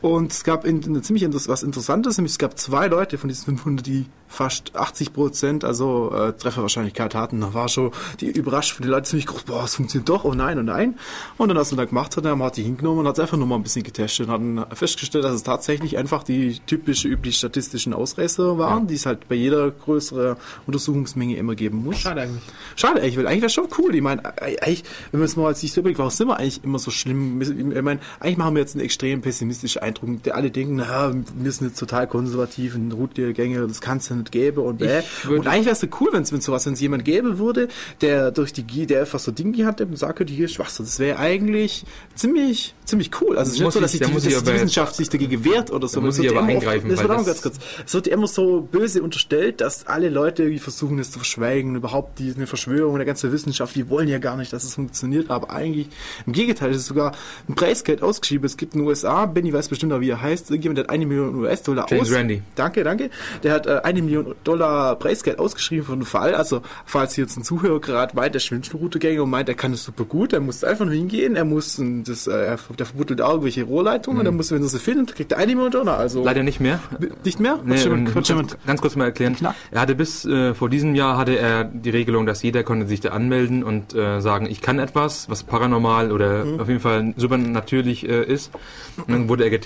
Und 0.00 0.32
es 0.32 0.44
gab 0.44 0.64
in, 0.64 0.82
in 0.82 1.02
ziemlich 1.02 1.26
was 1.48 1.62
Interessantes, 1.62 2.18
nämlich 2.18 2.32
es 2.32 2.38
gab 2.38 2.58
zwei 2.58 2.86
Leute 2.86 3.18
von 3.18 3.28
diesen 3.28 3.44
500, 3.46 3.86
die 3.86 4.06
fast 4.28 4.74
80 4.74 5.12
Prozent, 5.12 5.64
also 5.64 6.12
äh, 6.12 6.32
Trefferwahrscheinlichkeit 6.32 7.14
hatten. 7.14 7.40
Da 7.40 7.54
war 7.54 7.68
schon 7.68 7.92
die 8.20 8.26
überrascht 8.26 8.74
für 8.74 8.82
die 8.82 8.88
Leute 8.88 9.04
ziemlich 9.04 9.26
groß, 9.26 9.44
boah, 9.44 9.64
es 9.64 9.76
funktioniert 9.76 10.08
doch, 10.08 10.24
oh 10.24 10.34
nein, 10.34 10.58
oh 10.58 10.62
nein. 10.62 10.98
Und 11.38 11.48
dann, 11.48 11.56
als 11.56 11.70
man 11.70 11.78
da 11.78 11.84
gemacht 11.84 12.16
hat, 12.16 12.24
dann 12.24 12.42
hat 12.42 12.56
die 12.56 12.62
hingenommen 12.62 13.00
und 13.00 13.08
hat 13.08 13.14
es 13.16 13.20
einfach 13.20 13.38
nur 13.38 13.46
mal 13.46 13.56
ein 13.56 13.62
bisschen 13.62 13.82
getestet 13.82 14.28
und 14.28 14.60
hat 14.60 14.76
festgestellt, 14.76 15.24
dass 15.24 15.32
es 15.32 15.42
tatsächlich 15.42 15.96
einfach 15.96 16.22
die 16.22 16.58
typische, 16.66 17.08
üblich 17.08 17.38
statistischen 17.38 17.94
Ausreißer 17.94 18.58
waren, 18.58 18.82
ja. 18.82 18.88
die 18.88 18.94
es 18.94 19.06
halt 19.06 19.28
bei 19.28 19.36
jeder 19.36 19.70
größeren 19.70 20.36
Untersuchungsmenge 20.66 21.36
immer 21.36 21.54
geben 21.54 21.84
muss. 21.84 21.98
Schade 21.98 22.22
eigentlich. 22.22 22.42
Schade 22.74 23.00
eigentlich, 23.00 23.16
weil 23.16 23.26
eigentlich 23.26 23.42
wäre 23.42 23.50
schon 23.50 23.68
cool. 23.78 23.94
Ich 23.94 24.02
meine, 24.02 24.24
eigentlich, 24.42 24.84
wenn 25.12 25.20
man 25.20 25.26
es 25.26 25.36
mal 25.36 25.54
sich 25.54 25.72
so 25.72 25.80
überlegt, 25.80 25.98
warum 25.98 26.10
sind 26.10 26.28
wir 26.28 26.38
eigentlich 26.38 26.62
immer 26.64 26.78
so 26.78 26.90
schlimm? 26.90 27.40
Ich 27.40 27.82
meine, 27.82 28.00
eigentlich 28.20 28.36
machen 28.36 28.54
wir 28.54 28.60
jetzt 28.60 28.74
eine 28.74 28.84
extrem 28.84 29.22
pessimistische 29.22 29.82
beeindruckend. 29.86 30.26
Die 30.26 30.32
alle 30.32 30.50
denken, 30.50 30.76
na, 30.76 31.12
wir 31.14 31.52
sind 31.52 31.68
jetzt 31.68 31.78
total 31.78 32.06
konservativ 32.06 32.74
und 32.74 32.92
Routgänge, 32.92 33.66
das 33.66 33.80
kann 33.80 33.98
es 33.98 34.08
ja 34.08 34.16
nicht 34.16 34.32
geben 34.32 34.62
und 34.62 34.78
bäh. 34.78 35.02
Und 35.28 35.46
eigentlich 35.46 35.66
wäre 35.66 35.72
es 35.72 35.80
so 35.80 35.86
cool, 36.00 36.08
wenn 36.12 36.22
es 36.22 36.30
sowas, 36.44 36.66
wenn 36.66 36.74
es 36.74 36.80
jemand 36.80 37.04
gäbe 37.04 37.38
würde, 37.38 37.68
der 38.00 38.30
durch 38.30 38.52
die, 38.52 38.86
der 38.86 39.00
einfach 39.00 39.18
so 39.18 39.32
Dinge 39.32 39.66
hat 39.66 39.80
und 39.80 39.96
sagt, 39.96 40.28
hier 40.28 40.46
ist 40.46 40.54
Schwachsinn. 40.54 40.86
Das 40.86 40.98
wäre 40.98 41.18
eigentlich 41.18 41.84
ziemlich, 42.14 42.74
ziemlich 42.84 43.10
cool. 43.20 43.38
Also 43.38 43.50
es 43.50 43.56
ist 43.56 43.62
nicht 43.62 43.72
so, 43.72 43.80
dass, 43.80 43.94
ich, 43.94 44.00
die, 44.00 44.12
dass 44.12 44.22
die 44.22 44.52
Wissenschaft 44.52 44.96
sich 44.96 45.08
dagegen 45.08 45.44
wehrt 45.44 45.70
oder 45.70 45.88
so. 45.88 46.00
Muss 46.00 46.18
ich 46.18 46.30
aber 46.30 46.42
eingreifen. 46.42 46.90
Oft, 46.90 47.02
das 47.02 47.08
wird 47.08 47.26
ganz 47.26 47.42
kurz. 47.42 47.56
Es 47.84 47.94
wird 47.94 48.06
immer 48.06 48.26
so 48.26 48.60
böse 48.60 49.02
unterstellt, 49.02 49.60
dass 49.60 49.86
alle 49.86 50.08
Leute 50.08 50.44
irgendwie 50.44 50.58
versuchen, 50.58 50.98
das 50.98 51.10
zu 51.10 51.18
verschweigen 51.18 51.70
und 51.70 51.76
überhaupt 51.76 52.18
die, 52.18 52.32
eine 52.34 52.46
Verschwörung 52.46 52.96
der 52.96 53.04
ganzen 53.04 53.32
Wissenschaft, 53.32 53.74
die 53.74 53.88
wollen 53.88 54.08
ja 54.08 54.18
gar 54.18 54.36
nicht, 54.36 54.52
dass 54.52 54.64
es 54.64 54.74
funktioniert, 54.74 55.30
aber 55.30 55.50
eigentlich 55.50 55.88
im 56.26 56.32
Gegenteil, 56.32 56.70
es 56.70 56.78
ist 56.78 56.86
sogar 56.86 57.12
ein 57.48 57.54
Preisgeld 57.54 58.02
ausgeschrieben. 58.02 58.46
Es 58.46 58.56
gibt 58.56 58.74
in 58.74 58.80
den 58.80 58.88
USA, 58.88 59.26
Benny 59.26 59.52
weiß 59.52 59.70
bestimmt 59.76 59.92
auch, 59.92 60.00
wie 60.00 60.10
er 60.10 60.20
heißt, 60.20 60.50
irgendjemand 60.50 60.80
hat 60.80 60.90
eine 60.90 61.06
Million 61.06 61.34
US-Dollar 61.34 61.86
James 61.88 62.08
aus. 62.08 62.14
Randy. 62.14 62.42
Danke, 62.54 62.82
danke. 62.82 63.10
Der 63.42 63.52
hat 63.52 63.66
äh, 63.66 63.80
eine 63.84 64.00
Million 64.02 64.34
Dollar 64.42 64.96
Preisgeld 64.96 65.38
ausgeschrieben 65.38 65.84
für 65.84 65.92
einen 65.92 66.04
Fall. 66.04 66.34
Also, 66.34 66.62
falls 66.86 67.14
hier 67.14 67.24
jetzt 67.24 67.36
ein 67.36 67.44
Zuhörer 67.44 67.80
gerade 67.80 68.16
meint, 68.16 68.34
der 68.34 68.40
Schwindelroutegänger 68.40 69.22
und 69.22 69.30
meint, 69.30 69.48
er 69.48 69.54
kann 69.54 69.72
das 69.72 69.84
super 69.84 70.04
gut, 70.04 70.32
er 70.32 70.40
muss 70.40 70.64
einfach 70.64 70.86
nur 70.86 70.94
hingehen, 70.94 71.36
er 71.36 71.44
muss, 71.44 71.80
das, 72.04 72.26
äh, 72.26 72.56
der 72.78 72.86
verbuddelt 72.86 73.20
auch 73.20 73.30
irgendwelche 73.30 73.64
Rohrleitungen, 73.64 74.20
mhm. 74.20 74.26
er 74.26 74.32
muss, 74.32 74.50
wenn 74.50 74.62
er 74.62 74.68
sie 74.68 74.78
findet, 74.78 75.14
kriegt 75.14 75.32
er 75.32 75.38
eine 75.38 75.54
Million 75.54 75.72
Dollar. 75.72 75.98
Also 75.98 76.24
Leider 76.24 76.42
nicht 76.42 76.60
mehr. 76.60 76.80
Nicht 77.22 77.38
mehr? 77.38 77.58
Nee, 77.64 77.82
ähm, 77.82 78.12
ganz, 78.12 78.56
ganz 78.66 78.80
kurz 78.80 78.96
mal 78.96 79.04
erklären. 79.04 79.36
Klar. 79.36 79.54
Er 79.70 79.80
hatte 79.82 79.94
bis 79.94 80.24
äh, 80.24 80.54
vor 80.54 80.70
diesem 80.70 80.94
Jahr 80.94 81.18
hatte 81.18 81.38
er 81.38 81.64
die 81.64 81.90
Regelung, 81.90 82.24
dass 82.24 82.42
jeder 82.42 82.62
konnte 82.62 82.86
sich 82.86 83.00
da 83.00 83.10
anmelden 83.10 83.62
und 83.62 83.94
äh, 83.94 84.20
sagen, 84.20 84.46
ich 84.50 84.62
kann 84.62 84.78
etwas, 84.78 85.28
was 85.28 85.42
paranormal 85.42 86.12
oder 86.12 86.44
mhm. 86.44 86.60
auf 86.60 86.68
jeden 86.68 86.80
Fall 86.80 87.12
super 87.16 87.36
natürlich 87.36 88.08
äh, 88.08 88.24
ist. 88.24 88.50
Und 88.96 89.10
dann 89.10 89.28
wurde 89.28 89.44
er 89.44 89.50
getestet. 89.50 89.65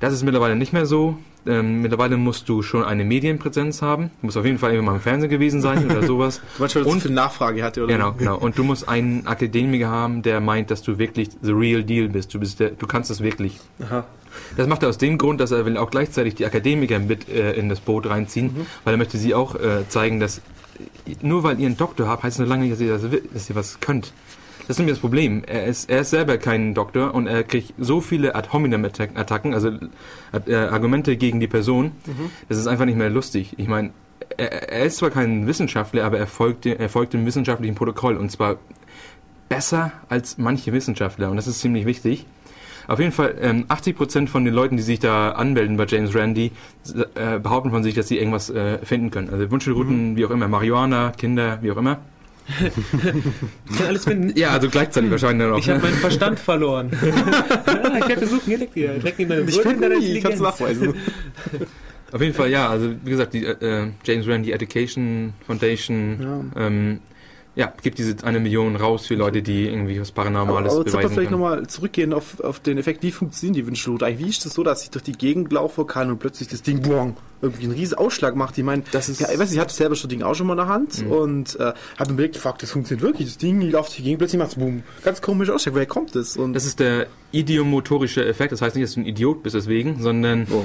Das 0.00 0.12
ist 0.12 0.22
mittlerweile 0.22 0.56
nicht 0.56 0.72
mehr 0.72 0.86
so. 0.86 1.18
Ähm, 1.46 1.80
mittlerweile 1.80 2.16
musst 2.16 2.48
du 2.48 2.62
schon 2.62 2.84
eine 2.84 3.04
Medienpräsenz 3.04 3.80
haben. 3.80 4.10
Du 4.20 4.26
musst 4.26 4.36
auf 4.36 4.44
jeden 4.44 4.58
Fall 4.58 4.72
irgendwann 4.72 4.94
mal 4.94 4.98
im 4.98 5.02
Fernsehen 5.02 5.30
gewesen 5.30 5.60
sein 5.60 5.90
oder 5.90 6.02
sowas. 6.06 6.40
du 6.56 6.62
meinst, 6.62 6.76
weil 6.76 6.82
und 6.82 7.00
für 7.00 7.12
Nachfrage 7.12 7.62
hatte, 7.62 7.84
oder? 7.84 7.94
Genau, 7.94 8.12
genau. 8.12 8.36
Und 8.36 8.58
du 8.58 8.64
musst 8.64 8.88
einen 8.88 9.26
Akademiker 9.26 9.88
haben, 9.88 10.22
der 10.22 10.40
meint, 10.40 10.70
dass 10.70 10.82
du 10.82 10.98
wirklich 10.98 11.30
the 11.40 11.52
real 11.52 11.82
deal 11.82 12.08
bist. 12.08 12.34
Du 12.34 12.40
bist 12.40 12.60
der, 12.60 12.70
du 12.70 12.86
kannst 12.86 13.10
es 13.10 13.22
wirklich. 13.22 13.58
Aha. 13.80 14.04
Das 14.56 14.66
macht 14.66 14.82
er 14.82 14.90
aus 14.90 14.98
dem 14.98 15.16
Grund, 15.16 15.40
dass 15.40 15.50
er 15.50 15.64
will 15.64 15.78
auch 15.78 15.90
gleichzeitig 15.90 16.34
die 16.34 16.44
Akademiker 16.44 16.98
mit 16.98 17.28
äh, 17.28 17.52
in 17.52 17.68
das 17.68 17.80
Boot 17.80 18.06
reinziehen, 18.08 18.46
mhm. 18.46 18.66
weil 18.84 18.94
er 18.94 18.98
möchte 18.98 19.16
sie 19.16 19.34
auch 19.34 19.54
äh, 19.54 19.88
zeigen, 19.88 20.20
dass 20.20 20.42
nur 21.22 21.42
weil 21.42 21.58
ihr 21.58 21.66
einen 21.66 21.76
Doktor 21.76 22.08
habt, 22.08 22.22
heißt 22.22 22.36
es 22.36 22.40
noch 22.40 22.48
lange 22.48 22.62
nicht, 22.62 22.72
dass 22.72 22.80
ihr, 22.80 23.20
dass 23.32 23.50
ihr 23.50 23.56
was 23.56 23.80
könnt. 23.80 24.12
Das 24.68 24.74
ist 24.74 24.80
nämlich 24.80 24.96
das 24.96 25.00
Problem. 25.00 25.44
Er 25.46 25.64
ist, 25.64 25.88
er 25.88 26.00
ist 26.00 26.10
selber 26.10 26.36
kein 26.36 26.74
Doktor 26.74 27.14
und 27.14 27.26
er 27.26 27.42
kriegt 27.42 27.72
so 27.78 28.02
viele 28.02 28.34
ad 28.34 28.50
hominem 28.52 28.84
Attacken, 28.84 29.54
also 29.54 29.70
äh, 30.46 30.54
Argumente 30.54 31.16
gegen 31.16 31.40
die 31.40 31.46
Person. 31.46 31.92
Mhm. 32.04 32.30
Das 32.50 32.58
ist 32.58 32.66
einfach 32.66 32.84
nicht 32.84 32.98
mehr 32.98 33.08
lustig. 33.08 33.54
Ich 33.56 33.66
meine, 33.66 33.92
er, 34.36 34.70
er, 34.70 34.84
ist 34.84 34.98
zwar 34.98 35.08
kein 35.08 35.46
Wissenschaftler, 35.46 36.04
aber 36.04 36.18
er 36.18 36.26
folgt, 36.26 36.66
er 36.66 36.88
folgt 36.90 37.14
dem 37.14 37.24
wissenschaftlichen 37.24 37.76
Protokoll 37.76 38.18
und 38.18 38.30
zwar 38.30 38.56
besser 39.48 39.90
als 40.10 40.36
manche 40.36 40.70
Wissenschaftler 40.74 41.30
und 41.30 41.38
das 41.38 41.46
ist 41.46 41.60
ziemlich 41.60 41.86
wichtig. 41.86 42.26
Auf 42.88 42.98
jeden 42.98 43.12
Fall, 43.12 43.36
ähm, 43.40 43.64
80% 43.68 44.28
von 44.28 44.44
den 44.44 44.52
Leuten, 44.52 44.76
die 44.76 44.82
sich 44.82 44.98
da 44.98 45.30
anmelden 45.30 45.78
bei 45.78 45.86
James 45.86 46.14
Randi, 46.14 46.52
äh, 47.14 47.38
behaupten 47.38 47.70
von 47.70 47.82
sich, 47.82 47.94
dass 47.94 48.08
sie 48.08 48.18
irgendwas 48.18 48.50
äh, 48.50 48.78
finden 48.84 49.10
können. 49.10 49.30
Also 49.30 49.50
Wunschelrouten, 49.50 50.10
mhm. 50.10 50.16
wie 50.16 50.26
auch 50.26 50.30
immer, 50.30 50.46
Marihuana, 50.46 51.12
Kinder, 51.16 51.58
wie 51.62 51.70
auch 51.70 51.78
immer. 51.78 51.98
Ich 52.48 53.76
kann 53.78 53.86
alles 53.86 54.04
finden. 54.04 54.32
Ja, 54.38 54.50
also 54.50 54.68
gleichzeitig 54.68 55.10
wahrscheinlich 55.10 55.46
dann 55.46 55.54
auch. 55.54 55.58
Ich 55.58 55.66
ne? 55.66 55.74
habe 55.74 55.84
meinen 55.84 55.96
Verstand 55.96 56.38
verloren. 56.38 56.90
ich 57.02 58.08
werde 58.08 58.18
versuchen, 58.18 58.42
hier 58.46 58.58
liegt 58.58 58.74
hier. 58.74 58.94
In 58.94 59.48
ich 59.48 59.60
finde 59.60 59.98
nie, 59.98 60.16
ich 60.16 60.22
kann 60.22 60.32
es 60.32 60.40
nachweisen. 60.40 60.94
Auf 62.12 62.22
jeden 62.22 62.32
Fall, 62.32 62.50
ja, 62.50 62.70
also 62.70 62.94
wie 63.04 63.10
gesagt, 63.10 63.34
die 63.34 63.44
äh, 63.44 63.88
James 64.02 64.26
Randi 64.26 64.50
Education 64.52 65.34
Foundation, 65.46 66.18
ja. 66.56 66.66
ähm, 66.66 67.00
ja, 67.58 67.72
gibt 67.82 67.98
diese 67.98 68.14
eine 68.22 68.38
Million 68.38 68.76
raus 68.76 69.06
für 69.06 69.16
Leute, 69.16 69.42
die 69.42 69.66
irgendwie 69.66 70.00
was 70.00 70.12
Paranormales 70.12 70.70
aber, 70.70 70.82
aber 70.82 70.90
beweisen 70.92 71.10
vielleicht 71.10 71.32
nochmal 71.32 71.66
zurückgehen 71.66 72.12
auf, 72.12 72.38
auf 72.38 72.60
den 72.60 72.78
Effekt, 72.78 73.02
wie 73.02 73.10
funktionieren 73.10 73.54
die 73.54 73.66
Wünschelroute? 73.66 74.06
Eigentlich, 74.06 74.26
wie 74.26 74.30
ist 74.30 74.46
das 74.46 74.54
so, 74.54 74.62
dass 74.62 74.84
ich 74.84 74.90
durch 74.90 75.02
die 75.02 75.10
Gegend 75.10 75.52
laufen 75.52 75.84
kann 75.88 76.08
und 76.08 76.20
plötzlich 76.20 76.46
das 76.46 76.62
Ding, 76.62 76.82
boing, 76.82 77.16
irgendwie 77.42 77.64
einen 77.64 77.72
riesen 77.72 77.98
Ausschlag 77.98 78.36
macht? 78.36 78.56
Ich 78.58 78.62
meine, 78.62 78.84
das 78.92 79.08
ist, 79.08 79.20
ja, 79.20 79.32
ich 79.32 79.40
weiß, 79.40 79.52
ich 79.52 79.58
hatte 79.58 79.74
selber 79.74 79.96
schon 79.96 80.08
das 80.08 80.16
Ding 80.16 80.22
auch 80.22 80.36
schon 80.36 80.46
mal 80.46 80.52
in 80.52 80.58
der 80.58 80.68
Hand 80.68 81.04
mhm. 81.04 81.10
und 81.10 81.58
äh, 81.58 81.72
habe 81.98 82.12
mir 82.12 82.28
gefragt, 82.28 82.62
das 82.62 82.70
funktioniert 82.70 83.02
wirklich, 83.02 83.26
das 83.26 83.38
Ding, 83.38 83.60
ich 83.60 83.72
laufe 83.72 83.88
durch 83.88 83.96
die 83.96 84.02
Gegend, 84.04 84.18
plötzlich 84.18 84.38
macht 84.38 84.50
es 84.50 84.54
boom. 84.54 84.84
Ganz 85.02 85.20
komisch 85.20 85.50
Ausschlag, 85.50 85.74
woher 85.74 85.86
kommt 85.86 86.14
das? 86.14 86.36
Und 86.36 86.52
das 86.52 86.64
ist 86.64 86.78
der 86.78 87.08
idiomotorische 87.32 88.24
Effekt, 88.24 88.52
das 88.52 88.62
heißt 88.62 88.76
nicht, 88.76 88.84
dass 88.84 88.94
du 88.94 89.00
ein 89.00 89.06
Idiot 89.06 89.42
bist 89.42 89.56
deswegen, 89.56 90.00
sondern... 90.00 90.46
Oh 90.52 90.64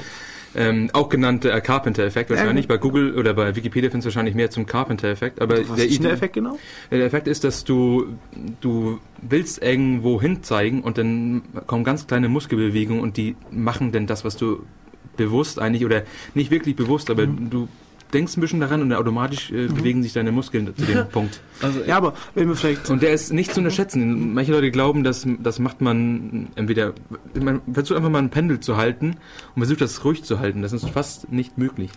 ähm, 0.56 0.90
auch 0.92 1.08
genannte 1.08 1.50
äh, 1.50 1.60
Carpenter-Effekt 1.60 2.30
wahrscheinlich. 2.30 2.64
Ja, 2.64 2.68
bei 2.68 2.76
Google 2.78 3.14
oder 3.16 3.34
bei 3.34 3.54
Wikipedia 3.56 3.90
findest 3.90 4.06
du 4.06 4.08
wahrscheinlich 4.10 4.34
mehr 4.34 4.50
zum 4.50 4.66
Carpenter-Effekt. 4.66 5.40
Aber 5.40 5.58
was 5.68 5.76
der, 5.76 5.86
ist 5.86 6.02
der 6.02 6.12
Effekt 6.12 6.34
genau? 6.34 6.58
Der 6.90 7.04
Effekt 7.04 7.28
ist, 7.28 7.44
dass 7.44 7.64
du 7.64 8.16
du 8.60 9.00
willst 9.22 9.62
irgendwo 9.62 10.20
hin 10.20 10.42
zeigen 10.42 10.82
und 10.82 10.98
dann 10.98 11.42
kommen 11.66 11.84
ganz 11.84 12.06
kleine 12.06 12.28
Muskelbewegungen 12.28 13.02
und 13.02 13.16
die 13.16 13.36
machen 13.50 13.92
denn 13.92 14.06
das, 14.06 14.24
was 14.24 14.36
du 14.36 14.64
bewusst 15.16 15.58
eigentlich 15.58 15.84
oder 15.84 16.02
nicht 16.34 16.50
wirklich 16.50 16.76
bewusst, 16.76 17.10
aber 17.10 17.26
mhm. 17.26 17.50
du 17.50 17.68
denkst 18.14 18.36
ein 18.36 18.40
bisschen 18.40 18.60
daran 18.60 18.80
und 18.80 18.92
automatisch 18.92 19.50
äh, 19.50 19.68
mhm. 19.68 19.74
bewegen 19.74 20.02
sich 20.02 20.12
deine 20.12 20.32
Muskeln 20.32 20.74
zu 20.76 20.84
dem 20.84 21.08
Punkt. 21.12 21.40
Also, 21.60 21.80
ja, 21.84 21.96
aber 21.96 22.14
wenn 22.34 22.48
wir 22.48 22.56
vielleicht. 22.56 22.88
Und 22.88 23.02
der 23.02 23.12
ist 23.12 23.32
nicht 23.32 23.52
zu 23.52 23.60
unterschätzen. 23.60 24.32
Manche 24.32 24.52
Leute 24.52 24.70
glauben, 24.70 25.04
dass 25.04 25.26
das 25.40 25.58
macht 25.58 25.80
man 25.80 26.48
entweder. 26.54 26.94
Man 27.38 27.60
versucht 27.72 27.96
einfach 27.96 28.10
mal 28.10 28.20
ein 28.20 28.30
Pendel 28.30 28.60
zu 28.60 28.76
halten 28.76 29.16
und 29.54 29.62
versucht 29.62 29.80
das 29.80 30.04
ruhig 30.04 30.24
zu 30.24 30.38
halten. 30.38 30.62
Das 30.62 30.72
ist 30.72 30.88
fast 30.88 31.30
nicht 31.32 31.58
möglich 31.58 31.90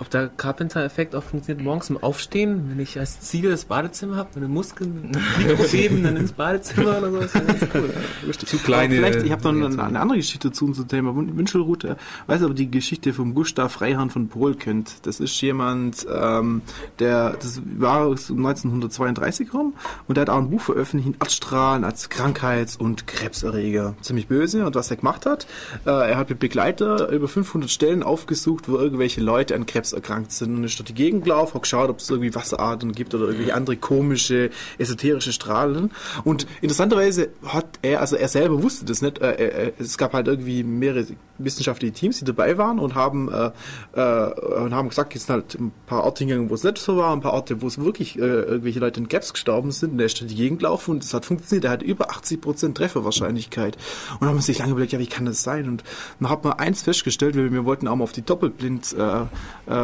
ob 0.00 0.08
der 0.08 0.28
Carpenter-Effekt 0.28 1.14
auch 1.14 1.22
funktioniert 1.22 1.62
morgens 1.62 1.90
im 1.90 2.02
Aufstehen, 2.02 2.70
wenn 2.70 2.80
ich 2.80 2.98
als 2.98 3.20
Ziel 3.20 3.50
das 3.50 3.66
Badezimmer 3.66 4.16
habe, 4.16 4.30
meine 4.34 4.48
Muskeln 4.48 5.12
mikrobeben, 5.38 6.02
dann 6.02 6.16
ins 6.16 6.32
Badezimmer 6.32 6.98
oder 6.98 7.10
so. 7.10 7.18
Das 7.18 7.34
ist 7.34 7.68
cool. 7.74 7.92
Zu 8.32 8.56
kleine. 8.58 8.98
Aber 8.98 9.06
vielleicht, 9.06 9.26
ich 9.26 9.32
habe 9.32 9.52
noch 9.52 9.70
eine, 9.70 9.82
eine, 9.82 10.00
andere 10.00 10.18
Geschichte 10.18 10.52
zu 10.52 10.64
unserem 10.64 10.88
Thema 10.88 11.14
Wünschelroute. 11.14 11.96
Weiß 12.26 12.42
aber 12.42 12.54
die 12.54 12.70
Geschichte 12.70 13.12
vom 13.12 13.34
Gustav 13.34 13.72
Freihahn 13.72 14.10
von 14.10 14.28
Pohl 14.28 14.54
kennt. 14.54 15.06
Das 15.06 15.20
ist 15.20 15.38
jemand, 15.40 16.06
ähm, 16.10 16.62
der, 16.98 17.34
das 17.34 17.60
war 17.78 18.06
1932 18.06 19.52
rum 19.52 19.74
und 20.08 20.16
der 20.16 20.22
hat 20.22 20.30
auch 20.30 20.38
ein 20.38 20.50
Buch 20.50 20.62
veröffentlicht, 20.62 21.20
Erdstrahlen 21.20 21.84
als 21.84 22.08
Krankheits- 22.08 22.76
und 22.76 23.06
Krebserreger. 23.06 23.94
Ziemlich 24.00 24.28
böse. 24.28 24.64
Und 24.64 24.74
was 24.74 24.90
er 24.90 24.96
gemacht 24.96 25.26
hat, 25.26 25.46
äh, 25.84 25.90
er 25.90 26.16
hat 26.16 26.30
mit 26.30 26.38
Begleiter 26.38 27.10
über 27.10 27.28
500 27.28 27.70
Stellen 27.70 28.02
aufgesucht, 28.02 28.68
wo 28.68 28.76
irgendwelche 28.76 29.20
Leute 29.20 29.54
an 29.54 29.66
Krebs 29.66 29.89
erkrankt 29.92 30.32
sind 30.32 30.56
und 30.56 30.64
ist 30.64 30.78
durch 30.78 30.86
die 30.86 30.94
Gegend 30.94 31.24
gelaufen, 31.24 31.54
hat 31.54 31.62
geschaut, 31.62 31.90
ob 31.90 31.98
es 31.98 32.10
irgendwie 32.10 32.34
Wasseradern 32.34 32.92
gibt 32.92 33.14
oder 33.14 33.26
irgendwelche 33.26 33.54
andere 33.54 33.76
komische, 33.76 34.50
esoterische 34.78 35.32
Strahlen. 35.32 35.90
Und 36.24 36.46
interessanterweise 36.60 37.28
hat 37.44 37.78
er, 37.82 38.00
also 38.00 38.16
er 38.16 38.28
selber 38.28 38.62
wusste 38.62 38.84
das 38.84 39.02
nicht, 39.02 39.20
äh, 39.20 39.32
äh, 39.32 39.72
es 39.78 39.98
gab 39.98 40.12
halt 40.12 40.28
irgendwie 40.28 40.62
mehrere 40.62 41.06
wissenschaftliche 41.44 41.92
Teams, 41.92 42.18
die 42.18 42.24
dabei 42.24 42.58
waren 42.58 42.78
und 42.78 42.94
haben, 42.94 43.30
äh, 43.32 43.50
äh, 43.94 44.62
und 44.62 44.74
haben 44.74 44.88
gesagt, 44.88 45.14
es 45.16 45.26
sind 45.26 45.34
halt 45.34 45.54
ein 45.54 45.72
paar 45.86 46.04
Orte 46.04 46.20
hingegangen, 46.20 46.50
wo 46.50 46.54
es 46.54 46.64
nicht 46.64 46.78
so 46.78 46.96
war, 46.96 47.12
ein 47.12 47.20
paar 47.20 47.32
Orte, 47.32 47.62
wo 47.62 47.66
es 47.66 47.78
wirklich 47.78 48.18
äh, 48.18 48.22
irgendwelche 48.22 48.80
Leute 48.80 49.00
in 49.00 49.08
Gaps 49.08 49.32
gestorben 49.32 49.72
sind 49.72 49.92
und 49.92 50.00
er 50.00 50.06
ist 50.06 50.20
durch 50.20 50.30
die 50.30 50.36
Gegend 50.36 50.60
gelaufen 50.60 50.92
und 50.92 51.04
es 51.04 51.14
hat 51.14 51.24
funktioniert. 51.24 51.64
Er 51.64 51.70
hat 51.70 51.82
über 51.82 52.10
80% 52.10 52.74
Trefferwahrscheinlichkeit. 52.74 53.76
Und 54.12 54.22
dann 54.22 54.30
haben 54.30 54.36
wir 54.36 54.42
sich 54.42 54.58
lange 54.58 54.72
überlegt, 54.72 54.92
ja, 54.92 54.98
wie 54.98 55.06
kann 55.06 55.24
das 55.24 55.42
sein? 55.42 55.68
Und 55.68 55.84
dann 56.18 56.30
hat 56.30 56.44
man 56.44 56.54
eins 56.54 56.82
festgestellt, 56.82 57.36
weil 57.36 57.52
wir 57.52 57.64
wollten 57.64 57.88
auch 57.88 57.96
mal 57.96 58.04
auf 58.04 58.12
die 58.12 58.22
Doppelblind 58.22 58.94
äh, 58.94 59.24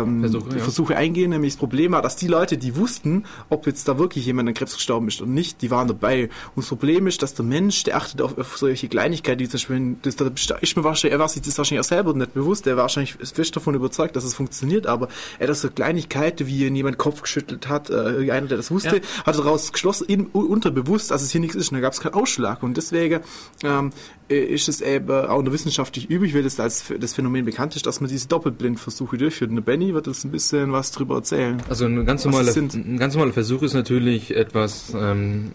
ähm, 0.02 0.20
Versuche, 0.20 0.50
ja. 0.50 0.58
Versuche 0.58 0.96
eingehen. 0.96 1.30
Nämlich 1.30 1.54
das 1.54 1.58
Problem 1.58 1.92
war, 1.92 2.02
dass 2.02 2.16
die 2.16 2.28
Leute, 2.28 2.58
die 2.58 2.76
wussten, 2.76 3.24
ob 3.48 3.66
jetzt 3.66 3.88
da 3.88 3.98
wirklich 3.98 4.26
jemand 4.26 4.48
an 4.48 4.54
Krebs 4.54 4.74
gestorben 4.74 5.08
ist 5.08 5.20
oder 5.20 5.30
nicht, 5.30 5.62
die 5.62 5.70
waren 5.70 5.88
dabei. 5.88 6.30
Und 6.54 6.64
das 6.64 6.68
Problem 6.68 7.06
ist, 7.06 7.22
dass 7.22 7.34
der 7.34 7.44
Mensch, 7.44 7.84
der 7.84 7.96
achtet 7.96 8.22
auf, 8.22 8.36
auf 8.38 8.56
solche 8.56 8.88
Kleinigkeiten, 8.88 9.38
die 9.38 9.48
zum 9.48 9.58
Beispiel, 9.58 9.96
das, 10.02 10.16
da 10.16 10.56
ist 10.56 10.76
mir 10.76 10.84
wahrscheinlich, 10.84 11.12
er 11.12 11.18
war 11.18 11.28
sich 11.28 11.42
das 11.42 11.58
wahrscheinlich 11.58 11.84
auch 11.84 11.88
selber 11.88 12.14
nicht 12.14 12.34
bewusst, 12.34 12.66
er 12.66 12.76
war 12.76 12.82
wahrscheinlich 12.82 13.14
fest 13.14 13.56
davon 13.56 13.74
überzeugt, 13.74 14.16
dass 14.16 14.24
es 14.24 14.34
funktioniert, 14.34 14.86
aber 14.86 15.08
er 15.38 15.48
hat 15.48 15.56
so 15.56 15.70
Kleinigkeiten, 15.70 16.46
wie 16.46 16.66
jemand 16.68 16.98
Kopf 16.98 17.22
geschüttelt 17.22 17.68
hat, 17.68 17.90
äh, 17.90 18.30
einer, 18.30 18.46
der 18.46 18.56
das 18.56 18.70
wusste, 18.70 18.96
ja. 18.96 19.02
hat 19.24 19.38
daraus 19.38 19.72
geschlossen, 19.72 20.06
in, 20.08 20.26
unterbewusst, 20.26 21.10
dass 21.10 21.22
es 21.22 21.30
hier 21.30 21.40
nichts 21.40 21.56
ist 21.56 21.70
und 21.70 21.76
da 21.76 21.80
gab 21.80 21.92
es 21.92 22.00
keinen 22.00 22.14
Ausschlag. 22.14 22.62
Und 22.62 22.76
deswegen 22.76 23.20
ähm, 23.62 23.92
äh, 24.25 24.25
ist 24.28 24.68
es 24.68 24.80
eben 24.80 25.10
auch 25.10 25.42
nur 25.42 25.52
wissenschaftlich 25.52 26.10
üblich, 26.10 26.34
weil 26.34 26.42
das 26.42 26.58
als 26.58 26.92
das 26.98 27.14
Phänomen 27.14 27.44
bekannt 27.44 27.76
ist, 27.76 27.86
dass 27.86 28.00
man 28.00 28.10
diese 28.10 28.28
Doppelblindversuche 28.28 29.16
durchführt. 29.16 29.50
Und 29.50 29.56
der 29.56 29.62
Benny 29.62 29.94
wird 29.94 30.08
uns 30.08 30.24
ein 30.24 30.30
bisschen 30.30 30.72
was 30.72 30.90
drüber 30.90 31.16
erzählen. 31.16 31.62
Also 31.68 31.86
ein 31.86 32.04
ganz 32.04 32.24
normaler, 32.24 32.52
ein 32.56 32.98
ganz 32.98 33.14
normaler 33.14 33.32
Versuch 33.32 33.62
ist 33.62 33.74
natürlich 33.74 34.34
etwas, 34.34 34.92
ähm, 34.98 35.52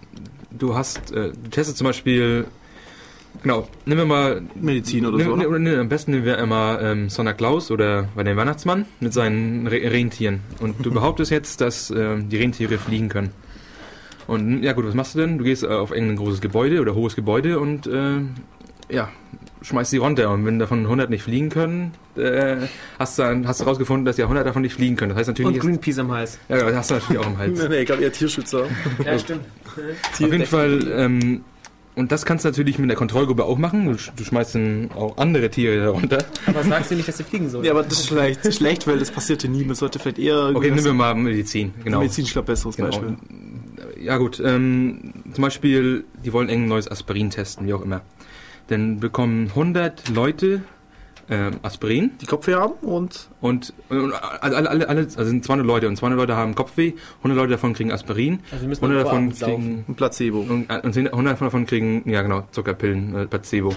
du 0.52 0.76
hast, 0.76 1.12
äh, 1.12 1.32
du 1.32 1.50
testest 1.50 1.78
zum 1.78 1.88
Beispiel 1.88 2.46
Genau, 3.44 3.68
nehmen 3.86 4.02
wir 4.02 4.06
mal 4.06 4.42
Medizin 4.56 5.06
oder 5.06 5.18
nimm, 5.18 5.28
so. 5.28 5.58
Nimm, 5.58 5.80
am 5.80 5.90
besten 5.90 6.12
nehmen 6.12 6.26
wir 6.26 6.38
immer 6.38 6.80
ähm, 6.82 7.10
Santa 7.10 7.34
Claus 7.34 7.72
oder 7.72 8.10
bei 8.14 8.24
den 8.24 8.38
Weihnachtsmann 8.38 8.86
mit 9.00 9.14
seinen 9.14 9.68
Re 9.68 9.82
Rentieren. 9.92 10.42
Und 10.60 10.86
du 10.86 10.92
behauptest 10.94 11.32
jetzt, 11.32 11.62
dass 11.62 11.90
äh, 11.90 12.18
die 12.22 12.38
Rentiere 12.38 12.78
fliegen 12.78 13.10
können. 13.10 13.32
Und 14.28 14.64
ja 14.64 14.74
gut, 14.74 14.86
was 14.86 14.94
machst 14.94 15.16
du 15.16 15.20
denn? 15.20 15.38
Du 15.38 15.44
gehst 15.44 15.64
äh, 15.64 15.68
auf 15.68 15.92
irgendein 15.92 16.18
großes 16.18 16.42
Gebäude 16.42 16.82
oder 16.82 16.94
hohes 16.94 17.16
Gebäude 17.16 17.60
und 17.60 17.88
äh, 17.88 18.20
ja, 18.92 19.10
schmeißt 19.62 19.92
sie 19.92 19.98
runter. 19.98 20.30
Und 20.32 20.46
wenn 20.46 20.60
davon 20.60 20.80
100 20.84 21.10
nicht 21.10 21.24
fliegen 21.24 21.50
können, 21.50 21.92
äh, 22.18 22.58
hast 23.00 23.18
du 23.18 23.24
dann, 23.24 23.48
hast 23.48 23.62
du 23.62 23.66
rausgefunden, 23.66 24.06
dass 24.06 24.18
ja 24.18 24.26
100 24.26 24.46
davon 24.46 24.62
nicht 24.62 24.74
fliegen 24.76 24.96
können. 24.96 25.10
Das 25.10 25.20
heißt 25.20 25.30
natürlich... 25.30 25.56
Und 25.56 25.60
Greenpeace 25.60 26.00
am 26.00 26.12
Hals. 26.12 26.38
Ja, 26.50 26.58
das 26.58 26.76
hast 26.76 26.90
du 26.92 26.94
natürlich 26.96 27.18
auch 27.20 27.28
am 27.28 27.38
Hals. 27.38 27.60
nee, 27.62 27.68
nee, 27.70 27.80
ich 27.80 27.86
glaube 27.86 28.04
eher 28.04 28.12
Tierschützer. 28.12 28.66
Ja, 29.06 29.18
stimmt. 29.20 29.46
Auf 30.14 30.20
jeden 30.20 30.46
Fall, 30.46 30.92
ähm, 30.96 31.44
und 31.96 32.12
das 32.12 32.26
kannst 32.26 32.46
du 32.46 32.50
natürlich 32.50 32.80
mit 32.80 32.90
der 32.90 32.98
Kontrollgruppe 32.98 33.44
auch 33.44 33.58
machen. 33.58 33.86
Du, 33.86 33.92
sch- 33.92 34.12
du 34.16 34.24
schmeißt 34.24 34.56
dann 34.56 34.90
auch 34.96 35.18
andere 35.18 35.50
Tiere 35.50 35.84
darunter. 35.84 36.24
Aber 36.46 36.64
sagst 36.64 36.92
du 36.92 36.96
nicht, 36.96 37.08
dass 37.08 37.18
sie 37.18 37.24
fliegen 37.24 37.50
sollen? 37.50 37.66
Ja, 37.66 37.72
aber 37.72 37.84
das 37.84 38.00
ist 38.00 38.08
vielleicht 38.08 38.54
schlecht, 38.54 38.88
weil 38.88 38.98
das 38.98 39.12
passiert 39.12 39.44
ja 39.44 39.50
nie. 39.50 39.64
Man 39.66 39.76
sollte 39.76 40.00
vielleicht 40.00 40.18
eher 40.20 40.52
Okay, 40.56 40.72
nehmen 40.72 40.84
wir 40.86 40.94
mal 40.94 41.14
Medizin. 41.16 41.74
Genau. 41.84 42.00
Medizin, 42.00 42.24
ich 42.26 42.32
glaube, 42.32 42.48
besseres 42.48 42.76
Genau. 42.78 42.90
Beispiel. 42.90 43.16
Ja 44.02 44.18
gut, 44.18 44.42
ähm, 44.44 45.14
zum 45.34 45.42
Beispiel, 45.44 46.06
die 46.26 46.34
wollen 46.34 46.50
ein 46.50 46.68
neues 46.68 46.90
Aspirin 46.90 47.30
testen, 47.30 47.68
wie 47.68 47.74
auch 47.74 47.82
immer. 47.82 48.02
Dann 48.72 49.02
bekommen 49.02 49.48
100 49.50 50.10
Leute 50.10 50.62
ähm, 51.30 51.60
Aspirin 51.62 52.12
Die 52.22 52.26
Kopfweh 52.26 52.56
haben 52.56 52.74
und 52.82 53.30
und, 53.42 53.74
und 53.90 54.14
alle, 54.14 54.70
alle, 54.70 54.88
alle, 54.88 55.02
also 55.02 55.26
sind 55.26 55.44
200 55.44 55.68
Leute 55.68 55.88
und 55.90 55.98
200 55.98 56.18
Leute 56.18 56.36
haben 56.38 56.56
Kopfweh, 56.56 56.94
100 57.18 57.38
Leute 57.38 57.52
davon 57.52 57.74
kriegen 57.74 57.92
Aspirin, 57.92 58.40
Also 58.50 58.64
wir 58.64 58.70
müssen 58.70 58.84
100 58.84 59.06
davon 59.06 59.32
kriegen 59.34 59.86
ein 59.90 59.96
Placebo. 59.96 60.40
und, 60.40 60.70
äh, 60.70 60.80
und 60.84 60.98
100 60.98 61.42
davon 61.42 61.66
kriegen, 61.66 62.10
ja 62.10 62.22
genau, 62.22 62.48
Zuckerpillen, 62.52 63.16
äh, 63.16 63.26
Placebo. 63.28 63.76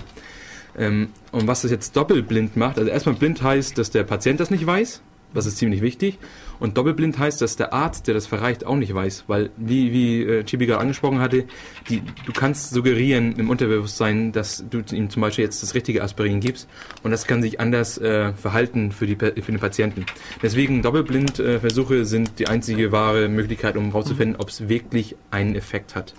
Ähm, 0.77 1.09
und 1.33 1.47
was 1.49 1.63
das 1.63 1.73
jetzt 1.73 1.97
doppelblind 1.97 2.57
macht, 2.57 2.79
also 2.79 2.89
erstmal 2.89 3.17
blind 3.17 3.43
heißt, 3.43 3.79
dass 3.79 3.91
der 3.91 4.05
Patient 4.05 4.39
das 4.39 4.51
nicht 4.51 4.67
weiß, 4.67 5.03
das 5.35 5.47
ist 5.47 5.59
ziemlich 5.59 5.83
wichtig. 5.83 6.19
Und 6.61 6.79
doppelblind 6.79 7.19
heißt, 7.19 7.43
dass 7.43 7.57
der 7.57 7.73
Arzt, 7.73 8.07
der 8.07 8.15
das 8.15 8.27
verreicht, 8.27 8.65
auch 8.65 8.77
nicht 8.77 8.95
weiß. 8.95 9.25
Weil, 9.27 9.51
wie, 9.57 9.93
wie 9.93 10.23
äh, 10.23 10.45
Chibi 10.45 10.67
gerade 10.67 10.81
angesprochen 10.81 11.19
hatte, 11.19 11.45
die, 11.89 12.03
du 12.25 12.33
kannst 12.33 12.71
suggerieren 12.71 13.35
im 13.37 13.51
Unterbewusstsein, 13.51 14.33
dass 14.33 14.65
du 14.71 14.83
ihm 14.93 15.11
zum 15.11 15.23
Beispiel 15.23 15.45
jetzt 15.45 15.63
das 15.63 15.75
richtige 15.75 16.03
Aspirin 16.03 16.41
gibst. 16.41 16.69
Und 17.03 17.11
das 17.11 17.27
kann 17.27 17.43
sich 17.43 17.61
anders 17.61 17.99
äh, 17.99 18.33
verhalten 18.33 18.93
für, 18.93 19.07
die, 19.07 19.17
für 19.17 19.53
den 19.53 19.59
Patienten. 19.59 20.07
Deswegen 20.43 20.83
Doppelblind-Versuche 20.83 22.05
sind 22.05 22.39
die 22.39 22.49
einzige 22.49 22.93
wahre 22.93 23.29
Möglichkeit, 23.29 23.77
um 23.77 23.87
herauszufinden, 23.87 24.37
ob 24.41 24.49
es 24.49 24.69
wirklich 24.69 25.17
einen 25.31 25.55
Effekt 25.57 25.95
hat. 25.95 26.15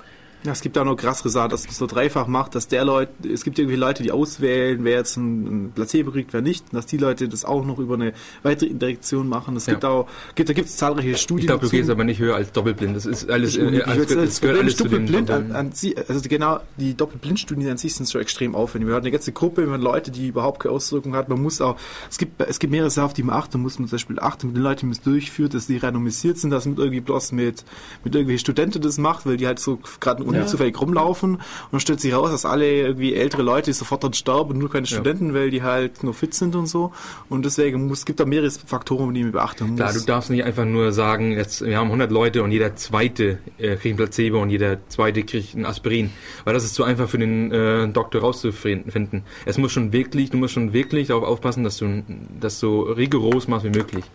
Ja, 0.45 0.51
es 0.51 0.61
gibt 0.61 0.77
auch 0.77 0.85
noch 0.85 0.95
krassere 0.95 1.29
Sachen, 1.29 1.49
dass 1.49 1.65
es 1.65 1.77
so 1.77 1.87
dreifach 1.87 2.27
macht, 2.27 2.53
dass 2.55 2.67
der 2.67 2.85
Leute, 2.85 3.11
es 3.27 3.43
gibt 3.43 3.57
irgendwie 3.57 3.75
Leute, 3.77 4.03
die 4.03 4.11
auswählen, 4.11 4.83
wer 4.83 4.97
jetzt 4.97 5.17
ein, 5.17 5.65
ein 5.65 5.71
Placebo 5.73 6.11
kriegt, 6.11 6.33
wer 6.33 6.41
nicht, 6.41 6.65
und 6.71 6.75
dass 6.75 6.85
die 6.85 6.97
Leute 6.97 7.27
das 7.27 7.43
auch 7.45 7.65
noch 7.65 7.79
über 7.79 7.95
eine 7.95 8.13
weitere 8.43 8.69
Indirektion 8.69 9.27
machen. 9.27 9.55
Es 9.55 9.65
Ja. 9.65 9.73
gibt 9.73 9.85
auch, 9.85 10.07
gibt, 10.35 10.49
da 10.49 10.53
gibt 10.53 10.69
es 10.69 10.77
zahlreiche 10.77 11.17
Studien. 11.17 11.41
Ich 11.41 11.47
glaube, 11.47 11.61
du 11.61 11.65
dazu. 11.67 11.75
gehst 11.77 11.89
aber 11.89 12.03
nicht 12.03 12.19
höher 12.19 12.35
als 12.35 12.51
doppelblind. 12.51 12.95
Das 12.95 13.05
ist 13.05 13.29
alles, 13.29 13.55
Ich, 13.55 13.61
äh, 13.63 13.77
ich 13.79 13.85
sagen, 13.85 14.25
das 14.25 14.39
gehört 14.41 14.59
alles 14.59 14.75
doppelblind 14.75 15.31
an, 15.31 15.51
an 15.51 15.71
sie, 15.71 15.97
also 15.97 16.21
genau, 16.29 16.59
die 16.77 16.95
Doppelblindstudien 16.95 17.71
an 17.71 17.77
sich 17.77 17.95
sind 17.95 18.07
schon 18.09 18.21
extrem 18.21 18.53
aufwendig. 18.55 18.87
Wir 18.87 18.95
hatten 18.95 19.05
eine 19.05 19.11
ganze 19.11 19.31
Gruppe 19.31 19.65
mit 19.65 19.81
Leuten, 19.81 20.11
die 20.11 20.27
überhaupt 20.27 20.59
keine 20.61 20.75
Auswirkungen 20.75 21.15
hat. 21.15 21.27
Man 21.29 21.41
muss 21.41 21.59
auch, 21.61 21.75
es 22.09 22.17
gibt, 22.19 22.39
es 22.41 22.59
gibt 22.59 22.71
mehrere 22.71 22.89
Sachen, 22.91 23.05
auf 23.07 23.13
die 23.13 23.23
man 23.23 23.35
achten 23.35 23.59
muss. 23.61 23.79
Man 23.79 23.87
zum 23.87 23.95
Beispiel 23.95 24.19
achten 24.19 24.47
mit 24.47 24.55
den 24.57 24.63
Leuten, 24.63 24.81
die 24.81 24.85
man 24.85 24.91
es 24.93 25.01
durchführt, 25.01 25.53
dass 25.55 25.65
die 25.67 25.77
randomisiert 25.77 26.37
sind, 26.37 26.51
dass 26.51 26.65
man 26.65 26.77
irgendwie 26.77 27.01
bloß 27.01 27.31
mit, 27.31 27.63
mit 28.03 28.13
irgendwelchen 28.13 28.41
Studenten 28.41 28.81
das 28.81 28.97
macht, 28.99 29.25
weil 29.25 29.37
die 29.37 29.47
halt 29.47 29.59
so 29.59 29.79
gerade 29.99 30.23
Uni 30.35 30.45
Ja. 30.45 30.47
zufällig 30.47 30.79
rumlaufen. 30.79 31.35
Und 31.35 31.41
dann 31.71 31.79
stellt 31.79 31.99
sich 32.01 32.13
raus, 32.13 32.31
dass 32.31 32.45
alle 32.45 32.65
irgendwie 32.81 33.13
ältere 33.13 33.41
Leute 33.41 33.73
sofort 33.73 34.03
dann 34.03 34.13
sterben 34.13 34.51
und 34.51 34.57
nur 34.59 34.69
keine 34.71 34.85
Studenten, 34.85 35.33
weil 35.33 35.49
die 35.51 35.63
halt 35.63 36.03
nur 36.03 36.13
fit 36.13 36.33
sind 36.33 36.55
und 36.55 36.67
so. 36.67 36.91
Und 37.29 37.45
deswegen 37.45 37.87
muss, 37.87 37.99
es 37.99 38.05
gibt 38.05 38.19
da 38.19 38.25
mehrere 38.25 38.49
Faktoren, 38.51 39.13
die 39.13 39.23
man 39.23 39.31
beachten 39.31 39.67
muss. 39.69 39.77
Klar, 39.77 39.93
du 39.93 39.99
darfst 40.01 40.29
nicht 40.29 40.43
einfach 40.43 40.65
nur 40.65 40.91
sagen, 40.91 41.31
jetzt, 41.31 41.63
wir 41.65 41.77
haben 41.77 41.87
100 41.87 42.11
Leute 42.11 42.43
und 42.43 42.51
jeder 42.51 42.75
zweite 42.75 43.39
äh, 43.57 43.75
kriegt 43.75 43.95
ein 43.95 43.97
Placebo 43.97 44.41
und 44.41 44.49
jeder 44.49 44.77
zweite 44.89 45.23
kriegt 45.23 45.55
ein 45.55 45.65
Aspirin. 45.65 46.11
Weil 46.43 46.53
das 46.53 46.63
ist 46.63 46.75
zu 46.75 46.83
einfach 46.83 47.09
für 47.09 47.17
den 47.17 47.51
äh, 47.51 47.87
Doktor 47.87 48.21
rauszufinden. 48.21 49.23
Es 49.45 49.57
muss 49.57 49.71
schon 49.71 49.91
wirklich, 49.93 50.29
du 50.29 50.37
musst 50.37 50.53
schon 50.53 50.73
wirklich 50.73 51.07
darauf 51.07 51.23
aufpassen, 51.23 51.63
dass 51.63 51.77
du 51.77 52.03
das 52.39 52.59
so 52.59 52.81
rigoros 52.81 53.47
machst 53.47 53.65
wie 53.65 53.69
möglich. 53.77 54.05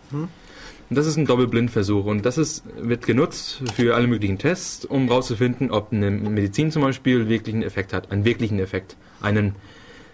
Und 0.91 0.97
das 0.97 1.07
ist 1.07 1.15
ein 1.15 1.25
Doppelblindversuch 1.25 2.03
und 2.03 2.25
das 2.25 2.37
ist, 2.37 2.63
wird 2.75 3.05
genutzt 3.07 3.61
für 3.75 3.95
alle 3.95 4.07
möglichen 4.07 4.37
Tests, 4.37 4.83
um 4.83 5.07
rauszufinden, 5.07 5.71
ob 5.71 5.93
eine 5.93 6.11
Medizin 6.11 6.69
zum 6.69 6.81
Beispiel 6.81 7.29
wirklich 7.29 7.55
einen 7.55 7.63
Effekt 7.63 7.93
hat, 7.93 8.11
einen 8.11 8.25
wirklichen 8.25 8.59
Effekt. 8.59 8.97
Einen 9.21 9.55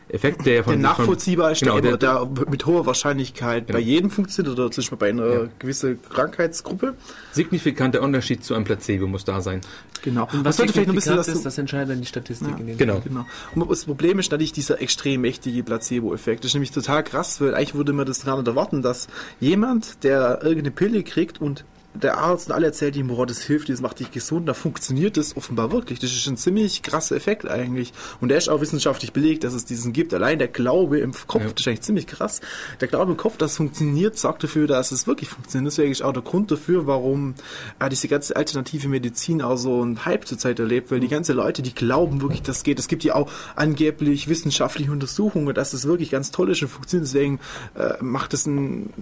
Effekt, 0.10 0.46
der 0.46 0.64
von... 0.64 0.74
der 0.74 0.82
nachvollziehbar 0.82 1.52
ist, 1.52 1.60
Genau, 1.60 1.80
der, 1.80 1.98
der- 1.98 2.26
der, 2.26 2.46
mit 2.50 2.66
hoher 2.66 2.86
Wahrscheinlichkeit 2.86 3.68
Genau. 3.68 3.78
bei 3.78 3.84
jedem 3.84 4.10
funktioniert 4.10 4.58
oder 4.58 4.72
zum 4.72 4.82
Beispiel 4.82 4.98
bei 4.98 5.10
einer 5.10 5.28
Ja. 5.28 5.48
gewissen 5.60 6.00
Krankheitsgruppe. 6.10 6.94
signifikanter 7.34 8.02
Unterschied 8.02 8.44
zu 8.44 8.56
einem 8.56 8.64
Placebo 8.64 9.06
muss 9.08 9.26
da 9.26 9.42
sein. 9.42 9.62
Genau. 10.04 10.28
Und 10.32 10.46
was 10.46 10.58
sollte 10.58 10.74
vielleicht 10.74 10.88
noch 10.88 10.94
ein 10.94 10.96
bisschen 10.96 11.16
dazu- 11.18 11.32
ist, 11.32 11.46
das 11.46 11.58
entscheidet 11.58 11.90
dann 11.92 12.02
die 12.02 12.08
Statistik 12.08 12.58
in 12.60 12.68
dem 12.68 12.78
Genau. 12.78 13.00
Genau. 13.04 13.26
Und 13.56 13.70
das 13.70 13.86
Problem 13.86 14.20
ist 14.20 14.32
natürlich 14.32 14.54
dieser 14.54 14.82
extrem 14.82 15.22
mächtige 15.22 15.64
Placebo-Effekt. 15.64 16.44
Das 16.44 16.50
ist 16.52 16.56
nämlich 16.56 16.72
total 16.72 17.04
krass, 17.04 17.42
weil 17.42 17.54
eigentlich 17.56 17.76
würde 17.76 17.94
man 17.94 18.06
das 18.06 18.24
gar 18.26 18.38
nicht 18.38 18.48
erwarten, 18.48 18.82
dass 18.82 19.08
jemand, 19.40 20.04
der 20.04 20.40
irgendeine 20.42 20.72
Pille 20.72 21.04
kriegt 21.04 21.42
und 21.42 21.66
der 22.02 22.18
Arzt 22.18 22.48
und 22.48 22.54
alle 22.54 22.68
erzählt 22.68 22.96
ihm, 22.96 23.08
boah, 23.08 23.26
das 23.26 23.42
hilft 23.42 23.68
dir, 23.68 23.74
das 23.74 23.82
macht 23.82 24.00
dich 24.00 24.12
gesund, 24.12 24.48
da 24.48 24.54
funktioniert 24.54 25.18
das 25.18 25.36
offenbar 25.36 25.72
wirklich. 25.72 26.00
Das 26.00 26.12
ist 26.12 26.28
ein 26.28 26.38
ziemlich 26.38 26.82
krasser 26.84 27.16
Effekt 27.16 27.48
eigentlich. 27.48 27.94
Und 28.22 28.30
der 28.30 28.38
ist 28.38 28.50
auch 28.50 28.62
wissenschaftlich 28.62 29.14
belegt, 29.14 29.44
dass 29.44 29.54
es 29.54 29.66
diesen 29.66 29.94
gibt. 29.94 30.14
Allein 30.14 30.40
der 30.40 30.48
Glaube 30.48 31.00
im 31.00 31.14
Kopf, 31.14 31.42
Ja. 31.44 31.50
das 31.50 31.62
ist 31.62 31.68
eigentlich 31.68 31.82
ziemlich 31.82 32.08
krass. 32.08 32.42
Der 32.82 32.88
Glaube 32.88 33.12
im 33.12 33.18
Kopf, 33.18 33.38
dass 33.38 33.52
es 33.52 33.58
funktioniert, 33.58 34.18
sorgt 34.18 34.44
dafür, 34.44 34.68
dass 34.68 34.92
es 34.92 35.08
wirklich 35.08 35.30
funktioniert. 35.30 35.72
Deswegen 35.72 35.92
ist 35.92 36.02
auch 36.02 36.14
der 36.14 36.24
Grund 36.24 36.52
dafür, 36.52 36.88
warum 36.88 37.36
äh, 37.80 37.90
diese 37.90 38.08
ganze 38.08 38.36
alternative 38.36 38.88
Medizin 38.88 39.42
auch 39.42 39.58
so 39.58 39.82
einen 39.82 40.06
Hype 40.06 40.28
zurzeit 40.28 40.60
erlebt, 40.60 40.92
weil 40.92 41.00
die 41.00 41.08
ganzen 41.08 41.36
Leute, 41.36 41.62
die 41.62 41.74
glauben 41.74 42.22
wirklich, 42.22 42.42
das 42.42 42.64
geht. 42.64 42.80
Es 42.80 42.88
gibt 42.88 43.04
ja 43.04 43.16
auch 43.16 43.30
angeblich 43.56 44.28
wissenschaftliche 44.28 44.92
Untersuchungen, 44.92 45.54
dass 45.54 45.74
es 45.74 45.86
wirklich 45.86 46.12
ganz 46.12 46.32
toll 46.32 46.52
ist 46.52 46.62
und 46.62 46.68
funktioniert. 46.70 47.08
Deswegen 47.08 47.40
äh, 47.76 47.94
macht 48.02 48.34
es 48.34 48.48
einen, 48.48 48.94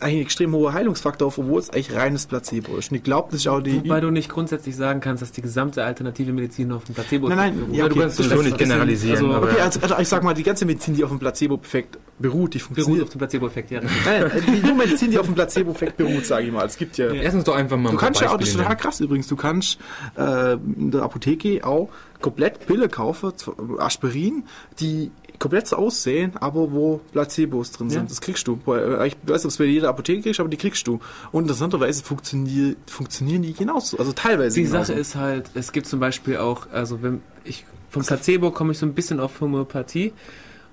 einen 0.00 0.20
extrem 0.20 0.54
hoher 0.54 0.72
Heilungsfaktor 0.72 1.28
auf, 1.28 1.38
obwohl 1.38 1.60
es 1.60 1.70
eigentlich 1.70 1.94
reines 1.94 2.26
Placebo 2.42 2.76
ist. 2.76 2.90
Und 2.90 2.96
ich 2.98 3.02
glaube, 3.02 3.28
das 3.30 3.40
ist 3.40 3.46
auch 3.48 3.60
die... 3.60 3.76
Wobei 3.84 4.00
du 4.00 4.10
nicht 4.10 4.28
grundsätzlich 4.28 4.76
sagen 4.76 5.00
kannst, 5.00 5.22
dass 5.22 5.32
die 5.32 5.42
gesamte 5.42 5.84
alternative 5.84 6.32
Medizin 6.32 6.68
nur 6.68 6.76
auf 6.78 6.84
dem 6.84 6.94
Placebo 6.94 7.28
Nein, 7.28 7.38
nein, 7.38 7.56
beruht. 7.58 7.74
ja, 7.74 7.84
du 7.86 7.90
okay, 7.92 8.00
kannst 8.00 8.18
das- 8.18 8.28
das- 8.28 8.42
nicht 8.42 8.58
generalisieren, 8.58 9.16
also- 9.26 9.32
aber 9.36 9.46
Okay, 9.52 9.60
also, 9.60 9.80
also 9.80 9.96
ich 9.98 10.08
sag 10.08 10.22
mal, 10.22 10.34
die 10.34 10.42
ganze 10.42 10.64
Medizin, 10.66 10.94
die 10.94 11.04
auf 11.04 11.10
dem 11.10 11.18
Placebo-Effekt 11.18 11.98
beruht, 12.18 12.54
die 12.54 12.58
beruht 12.58 12.66
funktioniert. 12.66 13.04
auf 13.04 13.10
dem 13.10 13.18
Placebo-Effekt, 13.18 13.70
ja. 13.70 13.80
Nein, 13.80 13.90
nein, 14.04 14.30
die 14.62 14.66
nur 14.66 14.74
Medizin, 14.76 15.10
die 15.10 15.18
auf 15.18 15.26
dem 15.26 15.34
Placebo-Effekt 15.34 15.96
beruht, 15.96 16.26
sage 16.26 16.46
ich 16.46 16.52
mal. 16.52 16.66
Es 16.66 16.76
gibt 16.76 16.98
ja... 16.98 17.10
Erstens 17.10 17.44
doch 17.44 17.54
einfach 17.56 17.76
mal 17.76 17.90
ein 17.90 17.92
Du 17.94 17.98
paar 17.98 18.06
kannst 18.08 18.20
ja 18.20 18.30
auch, 18.30 18.36
das 18.38 18.48
ist 18.48 18.56
total 18.56 18.76
krass 18.76 19.00
übrigens, 19.00 19.26
du 19.28 19.36
kannst 19.36 19.78
äh, 20.16 20.52
in 20.54 20.90
der 20.90 21.02
Apotheke 21.02 21.64
auch 21.66 21.88
komplett 22.20 22.66
Pille 22.66 22.88
kaufen, 22.88 23.32
Aspirin, 23.78 24.44
die 24.80 25.10
komplett 25.42 25.66
so 25.66 25.76
aussehen, 25.76 26.32
aber 26.36 26.70
wo 26.72 27.00
Placebos 27.12 27.72
drin 27.72 27.90
sind. 27.90 28.02
Ja. 28.02 28.08
Das 28.08 28.20
kriegst 28.20 28.46
du. 28.46 28.58
Äh, 28.68 29.08
Ich 29.08 29.16
weiß 29.26 29.42
nicht, 29.42 29.44
ob 29.44 29.50
es 29.50 29.56
bei 29.58 29.64
jeder 29.64 29.88
Apotheke 29.88 30.22
kriegst, 30.22 30.38
aber 30.40 30.48
die 30.48 30.56
kriegst 30.56 30.86
du. 30.86 31.00
Und 31.32 31.42
interessanterweise 31.44 32.04
funktionieren, 32.04 32.76
funktionieren 32.86 33.42
die 33.42 33.52
genauso. 33.52 33.98
Also 33.98 34.12
teilweise 34.12 34.54
Die 34.54 34.64
genauso. 34.66 34.84
Sache 34.92 34.98
ist 34.98 35.16
halt, 35.16 35.50
es 35.54 35.72
gibt 35.72 35.86
zum 35.86 35.98
Beispiel 36.00 36.36
auch, 36.36 36.68
also 36.72 37.02
wenn 37.02 37.20
ich 37.44 37.64
vom 37.90 38.02
Placebo 38.02 38.50
komme 38.52 38.72
ich 38.72 38.78
so 38.78 38.86
ein 38.86 38.94
bisschen 38.94 39.18
auf 39.20 39.40
Homöopathie 39.40 40.12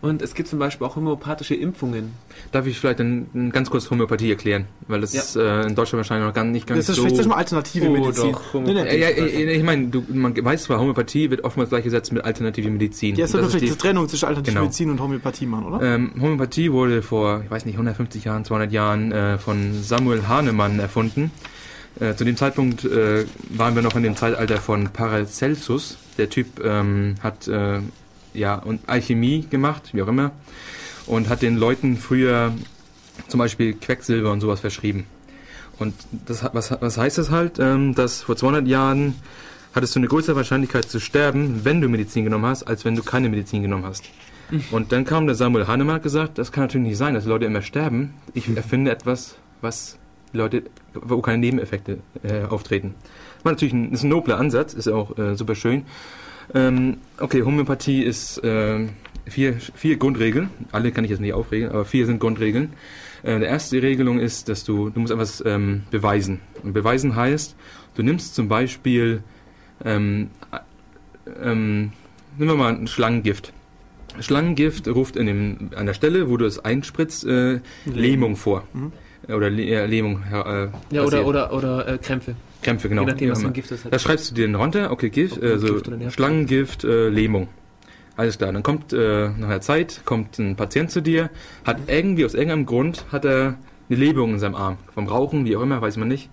und 0.01 0.21
es 0.21 0.33
gibt 0.33 0.47
zum 0.49 0.59
Beispiel 0.59 0.85
auch 0.87 0.95
homöopathische 0.95 1.55
Impfungen. 1.55 2.13
Darf 2.51 2.65
ich 2.67 2.79
vielleicht 2.79 2.99
dann 2.99 3.49
ganz 3.51 3.69
kurz 3.69 3.89
Homöopathie 3.91 4.29
erklären? 4.29 4.65
Weil 4.87 5.01
das 5.01 5.13
Ja. 5.13 5.21
ist 5.21 5.35
äh, 5.35 5.63
in 5.63 5.75
Deutschland 5.75 5.99
wahrscheinlich 5.99 6.27
noch 6.27 6.33
gar 6.33 6.43
nicht 6.45 6.65
ganz 6.67 6.85
das 6.87 6.89
ist 6.97 7.03
so... 7.03 7.07
vielleicht 7.09 7.27
mal 7.29 7.35
alternative 7.35 7.87
Oh, 7.87 7.91
Medizin. 7.91 8.31
doch, 8.31 8.53
nee, 8.53 8.73
nee, 8.73 8.97
Ja, 8.99 9.09
ich 9.09 9.63
meine, 9.63 9.87
du, 9.87 10.03
man 10.13 10.35
weiß 10.41 10.63
zwar, 10.63 10.79
Homöopathie 10.79 11.29
wird 11.29 11.43
oftmals 11.43 11.69
gleichgesetzt 11.69 12.11
mit 12.13 12.23
alternativer 12.23 12.69
Medizin. 12.69 13.15
Ja, 13.15 13.25
es 13.25 13.29
Und 13.29 13.31
soll 13.33 13.41
das 13.41 13.51
vielleicht 13.51 13.65
ist 13.71 13.75
die 13.75 13.87
Trennung 13.87 14.07
zwischen 14.07 14.25
alternative 14.25 14.53
Genau. 14.53 14.63
Medizin 14.65 14.89
und 14.91 15.01
Homöopathie 15.01 15.45
machen, 15.45 15.65
oder? 15.65 15.81
Ähm, 15.95 16.11
Homöopathie 16.21 16.71
wurde 16.71 17.01
vor, 17.01 17.41
ich 17.43 17.51
weiß 17.51 17.65
nicht, 17.65 17.75
150 17.75 18.23
Jahren, 18.23 18.45
200 18.45 18.71
Jahren 18.71 19.11
äh, 19.11 19.37
von 19.37 19.73
Samuel 19.83 20.27
Hahnemann 20.27 20.79
erfunden. 20.79 21.31
Äh, 21.99 22.15
zu 22.15 22.23
dem 22.23 22.37
Zeitpunkt 22.37 22.85
äh, 22.85 23.25
waren 23.49 23.75
wir 23.75 23.81
noch 23.81 23.95
in 23.95 24.03
dem 24.03 24.15
Zeitalter 24.15 24.57
von 24.57 24.89
Paracelsus. 24.93 25.97
Der 26.17 26.29
Typ 26.29 26.63
ähm, 26.63 27.15
hat 27.21 27.47
äh, 27.47 27.79
ja 28.33 28.55
und 28.55 28.81
Alchemie 28.87 29.45
gemacht, 29.49 29.89
wie 29.93 30.01
auch 30.01 30.07
immer, 30.07 30.31
und 31.07 31.29
hat 31.29 31.41
den 31.41 31.57
Leuten 31.57 31.97
früher 31.97 32.53
zum 33.27 33.39
Beispiel 33.39 33.73
Quecksilber 33.73 34.31
und 34.31 34.41
sowas 34.41 34.59
verschrieben. 34.59 35.05
Und 35.77 35.93
das, 36.25 36.43
was, 36.53 36.71
was 36.81 36.97
heißt 36.97 37.17
das 37.17 37.31
halt? 37.31 37.57
Ähm, 37.59 37.95
dass 37.95 38.23
vor 38.23 38.35
200 38.35 38.67
Jahren 38.67 39.15
hattest 39.73 39.95
du 39.95 39.99
eine 39.99 40.07
größere 40.07 40.35
Wahrscheinlichkeit 40.35 40.85
zu 40.85 40.99
sterben, 40.99 41.61
wenn 41.63 41.79
du 41.79 41.87
Medizin 41.87 42.23
genommen 42.23 42.45
hast, 42.45 42.63
als 42.63 42.85
wenn 42.85 42.95
du 42.95 43.03
keine 43.03 43.29
Medizin 43.29 43.61
genommen 43.61 43.85
hast. 43.85 44.03
Und 44.71 44.91
dann 44.91 45.05
kam 45.05 45.27
der 45.27 45.35
Samuel 45.35 45.67
Hahnemann 45.67 45.97
und 45.97 46.03
gesagt, 46.03 46.37
das 46.37 46.51
kann 46.51 46.63
natürlich 46.63 46.87
nicht 46.87 46.97
sein, 46.97 47.13
dass 47.13 47.25
Leute 47.25 47.45
immer 47.45 47.61
sterben. 47.61 48.15
Ich 48.33 48.49
erfinde 48.55 48.91
etwas, 48.91 49.37
was 49.61 49.97
Leute, 50.33 50.63
wo 50.93 51.21
keine 51.21 51.37
Nebeneffekte 51.37 51.99
äh, 52.23 52.43
auftreten. 52.45 52.95
War 53.43 53.51
natürlich 53.51 53.73
ein, 53.73 53.91
ist 53.91 54.03
ein 54.03 54.09
nobler 54.09 54.39
Ansatz, 54.39 54.73
ist 54.73 54.87
auch 54.87 55.17
äh, 55.17 55.35
super 55.35 55.55
schön. 55.55 55.85
Ähm, 56.53 56.97
okay, 57.19 57.43
Homöopathie 57.43 58.03
ist 58.03 58.43
äh, 58.43 58.87
vier, 59.25 59.53
vier 59.75 59.97
Grundregeln. 59.97 60.49
Alle 60.71 60.91
kann 60.91 61.03
ich 61.03 61.11
jetzt 61.11 61.19
nicht 61.19 61.33
aufregeln, 61.33 61.71
aber 61.71 61.85
vier 61.85 62.05
sind 62.05 62.19
Grundregeln. 62.19 62.73
Äh, 63.23 63.39
die 63.39 63.45
erste 63.45 63.81
Regelung 63.81 64.19
ist, 64.19 64.49
dass 64.49 64.63
du, 64.63 64.89
du 64.89 64.99
musst 64.99 65.13
etwas 65.13 65.43
ähm, 65.45 65.83
beweisen. 65.91 66.39
Und 66.63 66.73
beweisen 66.73 67.15
heißt, 67.15 67.55
du 67.95 68.03
nimmst 68.03 68.35
zum 68.35 68.47
Beispiel, 68.47 69.23
ähm, 69.85 70.29
äh, 70.51 71.51
ähm, 71.51 71.91
nehmen 72.37 72.51
wir 72.51 72.55
mal 72.55 72.73
ein 72.75 72.87
Schlangengift. 72.87 73.53
Schlangengift 74.19 74.87
ruft 74.87 75.15
in 75.15 75.27
dem, 75.27 75.69
an 75.75 75.85
der 75.85 75.93
Stelle, 75.93 76.29
wo 76.29 76.37
du 76.37 76.45
es 76.45 76.63
einspritzt, 76.63 77.25
äh, 77.25 77.59
Lähmung 77.85 78.35
vor. 78.35 78.63
Mhm. 78.73 78.91
Oder 79.27 79.47
äh, 79.47 79.85
Lähmung. 79.85 80.23
Äh, 80.31 80.69
Ja, 80.91 81.03
oder, 81.03 81.25
oder, 81.25 81.53
oder 81.53 81.87
äh, 81.87 81.97
Krämpfe. 81.99 82.35
Krämpfe, 82.61 82.89
genau. 82.89 83.03
Je 83.03 83.07
nachdem, 83.07 83.31
was 83.31 83.41
für 83.41 83.47
ein. 83.47 83.53
Gift 83.53 83.71
es 83.71 83.85
hat. 83.85 83.93
Da 83.93 83.99
schreibst 83.99 84.31
du 84.31 84.35
dir 84.35 84.45
dann 84.45 84.55
runter, 84.55 84.91
okay, 84.91 85.09
Gift, 85.09 85.37
Ob 85.37 85.43
äh, 85.43 85.57
so 85.57 85.75
Gift. 85.75 86.13
Schlangengift, 86.13 86.83
äh, 86.83 87.09
Lähmung. 87.09 87.47
Alles 88.17 88.37
klar, 88.37 88.51
dann 88.51 88.63
kommt 88.63 88.91
äh, 88.91 89.29
nach 89.29 89.47
einer 89.47 89.61
Zeit, 89.61 90.01
kommt 90.03 90.39
ein 90.39 90.57
Patient 90.57 90.91
zu 90.91 91.01
dir, 91.01 91.29
hat 91.63 91.77
irgendwie, 91.87 92.25
aus 92.25 92.33
irgendeinem 92.33 92.65
Grund, 92.65 93.05
hat 93.13 93.23
er 93.23 93.55
eine 93.89 93.97
Lähmung 93.97 94.33
in 94.33 94.39
seinem 94.39 94.55
Arm. 94.55 94.77
Vom 94.93 95.07
Rauchen, 95.07 95.45
wie 95.45 95.55
auch 95.55 95.61
immer, 95.61 95.81
weiß 95.81 95.95
man 95.95 96.09
nicht. 96.09 96.29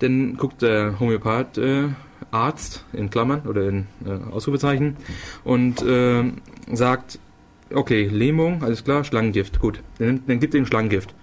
Dann 0.00 0.36
guckt 0.36 0.62
der 0.62 0.98
Homöopath, 0.98 1.58
äh, 1.58 1.90
Arzt, 2.32 2.84
in 2.92 3.08
Klammern 3.08 3.42
oder 3.42 3.68
in 3.68 3.86
äh, 4.04 4.32
Ausrufezeichen, 4.32 4.96
und 5.44 5.80
äh, 5.82 6.24
sagt, 6.72 7.20
okay, 7.72 8.08
Lähmung, 8.08 8.64
alles 8.64 8.82
klar, 8.82 9.04
Schlangengift, 9.04 9.60
gut. 9.60 9.80
Dann, 9.98 10.24
dann 10.26 10.40
gibt 10.40 10.54
er 10.54 10.58
ihm 10.58 10.66
Schlangengift. 10.66 11.14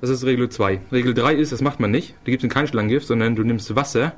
Das 0.00 0.10
ist 0.10 0.24
Regel 0.24 0.48
2. 0.48 0.80
Regel 0.92 1.14
3 1.14 1.34
ist, 1.34 1.52
das 1.52 1.62
macht 1.62 1.80
man 1.80 1.90
nicht. 1.90 2.14
Du 2.24 2.30
gibst 2.30 2.44
ihm 2.44 2.50
kein 2.50 2.66
Schlangengift, 2.66 3.06
sondern 3.06 3.34
du 3.34 3.42
nimmst 3.44 3.74
Wasser 3.74 4.12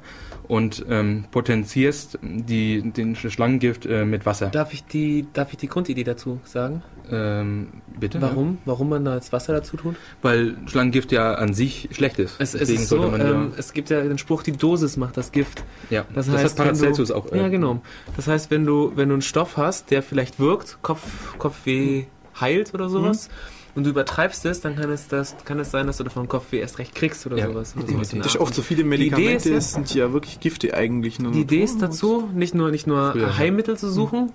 und 0.49 0.85
ähm, 0.89 1.27
potenzierst 1.31 2.19
die, 2.23 2.91
den 2.91 3.15
Schlangengift 3.15 3.87
äh, 3.87 4.05
mit 4.05 4.27
Wasser. 4.27 4.49
Darf 4.49 4.73
ich 4.73 4.85
die, 4.85 5.27
darf 5.33 5.53
ich 5.53 5.59
die 5.59 5.69
Grundidee 5.69 6.05
dazu 6.05 6.41
sagen? 6.45 6.83
Ähm, 7.11 7.69
bitte? 7.99 8.21
Warum? 8.21 8.59
Warum 8.65 8.89
man 8.89 9.05
da 9.05 9.15
jetzt 9.15 9.33
Wasser 9.33 9.53
dazu 9.53 9.77
tut? 9.77 9.95
Weil 10.21 10.57
Schlangengift 10.67 11.13
ja 11.13 11.35
an 11.35 11.55
sich 11.55 11.89
schlecht 11.93 12.19
ist. 12.19 12.41
Es, 12.41 12.55
es 12.55 12.71
ist 12.71 12.89
so, 12.89 13.15
ähm, 13.15 13.53
es 13.57 13.73
gibt 13.73 13.91
ja 13.91 14.03
den 14.03 14.19
Spruch, 14.19 14.43
die 14.43 14.53
Dosis 14.53 14.97
macht 14.97 15.17
das 15.17 15.33
Gift. 15.33 15.63
ja, 15.91 15.99
ja. 15.99 16.07
Das, 16.15 16.27
das, 16.27 16.35
heißt, 16.37 16.59
hat 16.59 16.67
Paracelsus 16.67 17.11
wenn 17.11 17.17
du, 17.17 17.29
auch. 17.29 17.33
äh, 17.33 17.39
Ja, 17.39 17.49
genau. 17.49 17.83
Das 18.17 18.27
heißt, 18.27 18.51
wenn 18.51 18.65
du, 18.65 18.93
wenn 18.97 19.11
du 19.11 19.15
einen 19.15 19.23
Stoff 19.23 19.57
hast, 19.57 19.91
der 19.91 20.03
vielleicht 20.03 20.41
wirkt, 20.41 20.79
Kopf, 20.83 21.39
Kopfweh 21.39 22.07
heilt 22.41 22.75
oder 22.75 22.89
sowas, 22.89 23.29
und 23.75 23.85
du 23.85 23.91
übertreibst 23.91 24.45
es, 24.47 24.61
dann 24.61 24.77
kann 24.77 24.91
es, 24.91 25.09
das, 25.09 25.37
kann 25.45 25.59
es 25.61 25.71
sein, 25.71 25.87
dass 25.87 25.99
du 25.99 26.05
davon 26.05 26.29
Kopfweh 26.29 26.59
erst 26.61 26.79
recht 26.79 26.95
kriegst 26.95 27.27
oder 27.27 27.37
Ja, 27.37 27.47
sowas. 27.49 27.75
Oder 27.77 27.87
sowas 27.89 28.09
Das 28.11 28.27
ist 28.35 28.37
oft 28.39 28.55
so 28.55 28.63
viele 28.63 28.81
Idee 28.81 28.89
Medikamente, 28.89 29.35
ist 29.51 29.51
ja- 29.51 29.61
sind 29.61 29.95
ja 29.95 30.13
wirklich 30.13 30.41
Gifte 30.41 30.75
eigentlich. 30.75 31.19
ne? 31.19 31.31
Die 31.31 31.41
Idee 31.43 31.63
ist 31.63 31.81
dazu, 31.81 32.29
nicht 32.35 32.55
nur, 32.55 32.71
nicht 32.71 32.87
nur 32.87 33.13
Früher. 33.13 33.37
Heilmittel 33.39 33.77
zu 33.79 33.91
suchen. 33.91 34.33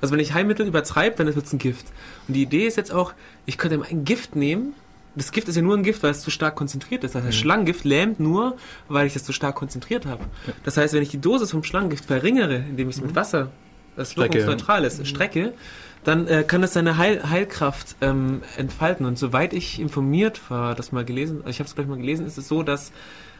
Also 0.00 0.12
wenn 0.12 0.20
ich 0.20 0.32
Heilmittel 0.32 0.66
übertreibe, 0.66 1.16
dann 1.24 1.34
wird 1.34 1.44
es 1.46 1.52
ein 1.52 1.58
Gift. 1.58 1.86
Und 2.26 2.34
die 2.34 2.42
Idee 2.42 2.66
ist 2.66 2.76
jetzt 2.76 2.92
auch, 2.92 3.12
ich 3.46 3.58
könnte 3.58 3.80
ein 3.88 4.04
Gift 4.04 4.34
nehmen. 4.34 4.74
Das 5.14 5.30
Gift 5.32 5.48
ist 5.48 5.56
ja 5.56 5.62
nur 5.62 5.76
ein 5.76 5.82
Gift, 5.82 6.02
weil 6.02 6.12
es 6.12 6.22
zu 6.22 6.30
stark 6.30 6.54
konzentriert 6.56 7.04
ist. 7.04 7.14
Das 7.16 7.22
heißt, 7.24 7.36
Schlangengift 7.36 7.84
lähmt 7.84 8.18
nur, 8.20 8.56
weil 8.88 9.06
ich 9.08 9.12
das 9.12 9.24
zu 9.24 9.32
stark 9.32 9.56
konzentriert 9.56 10.06
habe. 10.06 10.24
Das 10.64 10.76
heißt, 10.76 10.94
wenn 10.94 11.02
ich 11.02 11.08
die 11.10 11.20
Dosis 11.20 11.50
vom 11.50 11.64
Schlangengift 11.64 12.04
verringere, 12.06 12.56
indem 12.56 12.88
ich 12.88 12.96
es 12.96 13.02
mit 13.02 13.14
Wasser, 13.14 13.50
das 13.96 14.16
wirkungsneutral 14.16 14.84
ist, 14.84 15.04
strecke, 15.06 15.52
dann 16.04 16.26
äh, 16.26 16.44
kann 16.46 16.62
es 16.62 16.72
seine 16.72 16.96
Heil 16.96 17.28
Heilkraft 17.28 17.96
ähm, 18.00 18.42
entfalten. 18.56 19.06
Und 19.06 19.18
soweit 19.18 19.52
ich 19.52 19.80
informiert 19.80 20.40
war, 20.50 20.74
das 20.74 20.92
mal 20.92 21.04
gelesen, 21.04 21.42
ich 21.46 21.58
habe 21.58 21.68
es 21.68 21.74
gleich 21.74 21.86
mal 21.86 21.98
gelesen, 21.98 22.26
ist 22.26 22.38
es 22.38 22.48
so, 22.48 22.62
dass 22.62 22.92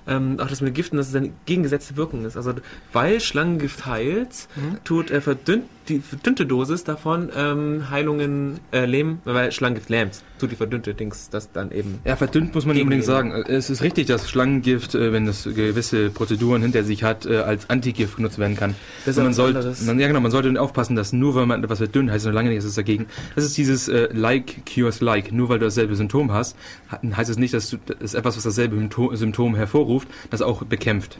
ähm, 0.06 0.38
auch 0.40 0.48
das 0.48 0.60
mit 0.60 0.74
Giften, 0.74 0.96
dass 0.96 1.08
es 1.08 1.14
eine 1.14 1.32
gegengesetzte 1.46 1.96
Wirkung 1.96 2.24
ist. 2.24 2.36
Also 2.36 2.54
weil 2.92 3.20
Schlangengift 3.20 3.86
heilt, 3.86 4.48
tut 4.84 5.10
äh, 5.10 5.20
verdünnt, 5.20 5.64
die 5.90 5.98
verdünnte 6.00 6.46
Dosis 6.46 6.84
davon 6.84 7.28
ähm, 7.36 7.90
Heilungen 7.90 8.60
äh, 8.72 8.86
lähmen, 8.86 9.20
weil 9.24 9.52
Schlangengift 9.52 9.90
lähmt. 9.90 10.22
Tut 10.38 10.50
die 10.50 10.56
verdünnte 10.56 10.94
Dings 10.94 11.28
das 11.30 11.52
dann 11.52 11.70
eben. 11.72 11.98
Ja, 12.04 12.16
verdünnt 12.16 12.54
muss 12.54 12.64
man 12.64 12.74
nicht 12.74 12.82
unbedingt 12.84 13.04
sagen. 13.04 13.32
Es 13.32 13.68
ist 13.68 13.82
richtig, 13.82 14.06
dass 14.06 14.30
Schlangengift, 14.30 14.94
äh, 14.94 15.12
wenn 15.12 15.26
es 15.28 15.44
gewisse 15.44 16.08
Prozeduren 16.10 16.62
hinter 16.62 16.82
sich 16.84 17.02
hat, 17.04 17.26
äh, 17.26 17.36
als 17.36 17.68
Antigift 17.68 18.16
genutzt 18.16 18.38
werden 18.38 18.56
kann. 18.56 18.74
Das 19.04 19.16
ist 19.16 19.22
man 19.22 19.34
sollte, 19.34 19.74
man, 19.84 20.00
ja 20.00 20.06
genau, 20.06 20.20
man 20.20 20.30
sollte 20.30 20.58
aufpassen, 20.60 20.96
dass 20.96 21.12
nur 21.12 21.34
weil 21.34 21.46
man 21.46 21.62
etwas 21.62 21.78
verdünnt, 21.78 22.10
heißt 22.10 22.24
es 22.24 22.26
noch 22.26 22.34
lange 22.34 22.48
nicht, 22.48 22.58
dass 22.58 22.64
es 22.64 22.74
dagegen. 22.76 23.06
Das 23.34 23.44
ist 23.44 23.58
dieses 23.58 23.88
äh, 23.88 24.08
like 24.12 24.62
cures 24.72 25.00
like. 25.00 25.32
Nur 25.32 25.48
weil 25.50 25.58
du 25.58 25.66
dasselbe 25.66 25.94
Symptom 25.96 26.32
hast, 26.32 26.56
ha- 26.90 27.00
heißt 27.16 27.28
es 27.30 27.36
nicht, 27.36 27.52
dass 27.52 27.68
du 27.68 27.76
das 27.98 28.14
etwas, 28.14 28.36
was 28.36 28.44
dasselbe 28.44 28.76
Symptom, 28.76 29.14
Symptom 29.16 29.54
hervorruft, 29.56 30.08
das 30.30 30.40
auch 30.40 30.62
bekämpft. 30.64 31.18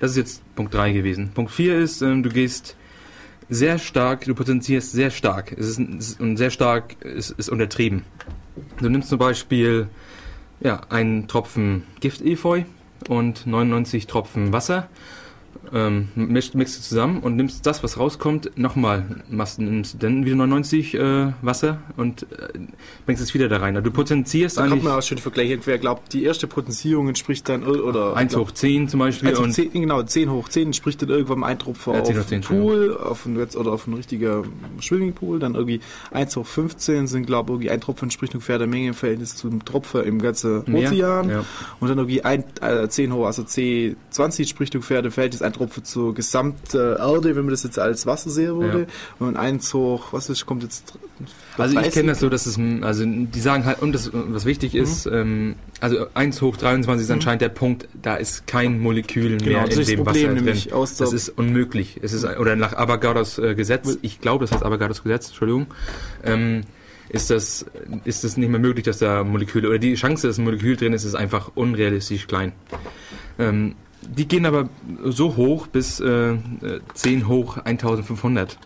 Das 0.00 0.10
ist 0.12 0.16
jetzt 0.16 0.54
Punkt 0.54 0.74
3 0.74 0.92
gewesen. 0.92 1.30
Punkt 1.34 1.50
4 1.50 1.78
ist, 1.78 2.02
ähm, 2.02 2.22
du 2.22 2.28
gehst 2.30 2.76
sehr 3.48 3.78
stark, 3.78 4.24
du 4.24 4.34
potenzierst 4.34 4.92
sehr 4.92 5.10
stark. 5.10 5.52
Es 5.52 5.66
ist, 5.66 5.78
es 5.78 6.20
und 6.20 6.36
sehr 6.36 6.50
stark 6.50 6.96
ist, 7.02 7.30
ist 7.30 7.48
untertrieben. 7.48 8.04
Du 8.80 8.88
nimmst 8.88 9.08
zum 9.08 9.18
Beispiel 9.18 9.88
ja, 10.60 10.80
einen 10.88 11.28
Tropfen 11.28 11.84
Gift-Efeu 12.00 12.62
und 13.08 13.46
99 13.46 14.06
Tropfen 14.06 14.52
Wasser, 14.52 14.88
ähm, 15.72 16.08
mischst, 16.14 16.54
mixt 16.54 16.78
es 16.78 16.88
zusammen 16.88 17.20
und 17.20 17.36
nimmst 17.36 17.66
das, 17.66 17.82
was 17.82 17.98
rauskommt, 17.98 18.56
nochmal, 18.56 19.04
machst, 19.28 19.58
nimmst 19.58 20.02
dann 20.02 20.24
wieder 20.24 20.36
99 20.36 20.94
äh, 20.94 21.32
Wasser 21.42 21.78
und 21.96 22.22
äh, 22.22 22.58
bringst 23.06 23.22
es 23.22 23.34
wieder 23.34 23.48
da 23.48 23.58
rein. 23.58 23.76
Also 23.76 23.88
du 23.88 23.94
potenzierst 23.94 24.56
Da 24.56 24.62
kommt 24.62 24.72
eigentlich 24.72 24.84
man 24.84 24.98
auch 24.98 25.02
schön 25.02 25.18
vergleichen. 25.18 25.60
Wer 25.64 25.78
glaubt, 25.78 26.12
die 26.12 26.24
erste 26.24 26.46
Potenzierung 26.46 27.08
entspricht 27.08 27.48
dann, 27.48 27.64
oder 27.64 28.16
1 28.16 28.36
hoch 28.36 28.50
10 28.50 28.88
zum 28.88 29.00
Beispiel 29.00 29.30
1 29.30 29.38
hoch 29.38 29.44
und 29.44 29.52
10, 29.52 29.72
genau, 29.72 30.02
10 30.02 30.30
hoch 30.30 30.48
10 30.48 30.66
entspricht 30.66 31.02
dann 31.02 31.08
irgendwann 31.08 31.42
ein 31.44 31.58
Tropfen 31.58 31.94
10 31.94 32.02
auf 32.02 32.08
hoch 32.08 32.26
10, 32.26 32.34
einen 32.34 32.42
Pool, 32.44 32.96
auf 32.96 33.26
einen, 33.26 33.36
oder 33.36 33.72
auf 33.72 33.86
einen 33.86 33.96
richtiger 33.96 34.44
Swimmingpool, 34.80 35.38
dann 35.38 35.54
irgendwie 35.54 35.80
1 36.12 36.36
hoch 36.36 36.46
15 36.46 37.06
sind, 37.06 37.26
glaube 37.26 37.52
ich, 37.52 37.54
irgendwie 37.54 37.70
ein 37.70 37.80
Tropfen 37.80 38.06
entspricht 38.06 38.34
ungefähr 38.34 38.58
der 38.58 38.66
Menge 38.66 38.88
im 38.88 38.94
Verhältnis 38.94 39.36
zum 39.36 39.64
Tropfen 39.64 40.04
im 40.04 40.20
ganzen 40.20 40.62
Ozean. 40.74 41.30
ja. 41.30 41.44
Und 41.80 41.88
dann 41.88 41.98
irgendwie 41.98 42.22
ein, 42.22 42.44
äh, 42.60 42.88
10 42.88 43.12
hoch, 43.12 43.26
also 43.26 43.42
C20 43.42 44.40
entspricht 44.40 44.74
ungefähr 44.74 45.02
dem 45.02 45.12
Verhältnis 45.12 45.42
ein 45.42 45.52
Tropfen 45.54 45.84
zur 45.84 46.14
gesamten 46.14 46.76
Erde, 46.76 47.36
wenn 47.36 47.44
man 47.44 47.50
das 47.50 47.62
jetzt 47.62 47.78
als 47.78 48.06
Wasser 48.06 48.30
sehen 48.30 48.60
würde. 48.60 48.80
Ja. 49.20 49.26
Und 49.26 49.36
1 49.36 49.72
hoch, 49.74 50.12
was 50.12 50.28
ist, 50.28 50.44
kommt 50.46 50.62
jetzt 50.62 50.98
Also 51.56 51.74
ich 51.74 51.80
30? 51.80 51.94
kenne 51.94 52.08
das 52.08 52.20
so, 52.20 52.28
dass 52.28 52.46
es, 52.46 52.58
also 52.82 53.04
die 53.06 53.40
sagen 53.40 53.64
halt, 53.64 53.80
und 53.80 53.92
das, 53.92 54.10
was 54.12 54.44
wichtig 54.44 54.74
ist, 54.74 55.06
ähm, 55.06 55.54
also 55.80 56.06
1 56.14 56.42
hoch 56.42 56.56
23 56.56 57.04
ist 57.04 57.10
anscheinend 57.10 57.42
der 57.42 57.48
Punkt, 57.48 57.88
da 58.00 58.16
ist 58.16 58.46
kein 58.46 58.80
Molekül 58.80 59.38
Genau, 59.38 59.58
mehr 59.58 59.66
das 59.66 59.76
in 59.78 59.86
dem 59.86 60.04
Problem, 60.04 60.30
Wasser 60.30 60.70
drin. 60.70 60.88
Das 60.98 61.12
ist 61.12 61.28
unmöglich. 61.30 62.00
Es 62.02 62.12
ist, 62.12 62.24
oder 62.24 62.56
nach 62.56 62.74
Avogadros 62.74 63.38
äh, 63.38 63.54
Gesetz, 63.54 63.98
ich 64.02 64.20
glaube, 64.20 64.44
das 64.44 64.52
heißt 64.52 64.64
Avogadros 64.64 65.02
Gesetz, 65.02 65.28
Entschuldigung, 65.28 65.66
ähm, 66.24 66.62
ist 67.08 67.30
das, 67.30 67.66
ist 68.04 68.24
das 68.24 68.36
nicht 68.36 68.48
mehr 68.48 68.58
möglich, 68.60 68.84
dass 68.84 68.98
da 68.98 69.24
Moleküle, 69.24 69.68
oder 69.68 69.78
die 69.78 69.94
Chance, 69.94 70.26
dass 70.26 70.38
ein 70.38 70.44
Molekül 70.44 70.76
drin 70.76 70.92
ist, 70.92 71.04
ist 71.04 71.14
einfach 71.14 71.52
unrealistisch 71.54 72.26
klein. 72.26 72.52
Ähm, 73.38 73.74
die 74.08 74.26
gehen 74.28 74.46
aber 74.46 74.68
so 75.04 75.36
hoch 75.36 75.66
bis 75.66 76.00
äh, 76.00 76.32
äh, 76.32 76.38
10 76.94 77.28
hoch 77.28 77.58
1500. 77.58 78.58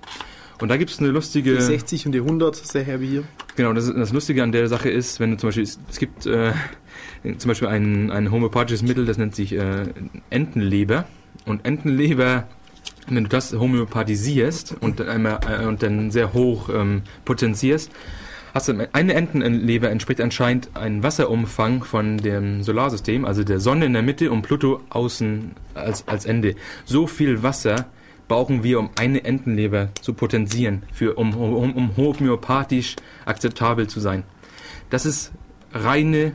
Und 0.60 0.68
da 0.68 0.76
gibt 0.76 0.90
es 0.90 0.98
eine 0.98 1.08
lustige... 1.08 1.54
die 1.54 1.60
60 1.60 2.06
und 2.06 2.12
die 2.12 2.18
100, 2.18 2.56
sehr 2.56 2.82
heavy 2.82 3.06
hier. 3.06 3.24
Genau, 3.56 3.72
das, 3.72 3.92
das 3.92 4.12
Lustige 4.12 4.42
an 4.42 4.52
der 4.52 4.68
Sache 4.68 4.90
ist, 4.90 5.20
wenn 5.20 5.30
du 5.32 5.36
zum 5.36 5.48
Beispiel, 5.48 5.62
es, 5.62 5.78
es 5.88 5.98
gibt 5.98 6.26
äh, 6.26 6.52
zum 7.38 7.48
Beispiel 7.48 7.68
ein, 7.68 8.10
ein 8.10 8.30
homöopathisches 8.30 8.82
Mittel, 8.82 9.06
das 9.06 9.18
nennt 9.18 9.34
sich 9.34 9.52
äh, 9.52 9.84
Entenleber. 10.30 11.06
Und 11.46 11.64
Entenleber, 11.64 12.48
wenn 13.08 13.24
du 13.24 13.30
das 13.30 13.52
homöopathisierst 13.52 14.76
und 14.80 15.00
dann, 15.00 15.08
einmal, 15.08 15.40
äh, 15.48 15.64
und 15.64 15.82
dann 15.82 16.10
sehr 16.10 16.32
hoch 16.32 16.68
ähm, 16.74 17.02
potenzierst, 17.24 17.92
du 18.66 18.88
eine 18.92 19.14
Entenleber 19.14 19.90
entspricht 19.90 20.20
anscheinend 20.20 20.76
einem 20.76 21.02
Wasserumfang 21.02 21.84
von 21.84 22.18
dem 22.18 22.62
Solarsystem, 22.62 23.24
also 23.24 23.44
der 23.44 23.60
Sonne 23.60 23.86
in 23.86 23.92
der 23.92 24.02
Mitte 24.02 24.30
und 24.30 24.42
Pluto 24.42 24.80
außen 24.90 25.52
als, 25.74 26.08
als 26.08 26.24
Ende. 26.24 26.54
So 26.84 27.06
viel 27.06 27.42
Wasser 27.42 27.86
brauchen 28.26 28.62
wir, 28.62 28.78
um 28.78 28.90
eine 28.96 29.24
Entenleber 29.24 29.88
zu 30.00 30.14
potenzieren, 30.14 30.82
für, 30.92 31.14
um, 31.14 31.34
um, 31.34 31.74
um 31.74 31.96
homöopathisch 31.96 32.96
akzeptabel 33.24 33.86
zu 33.86 34.00
sein. 34.00 34.24
Das 34.90 35.06
ist 35.06 35.32
reine, 35.72 36.32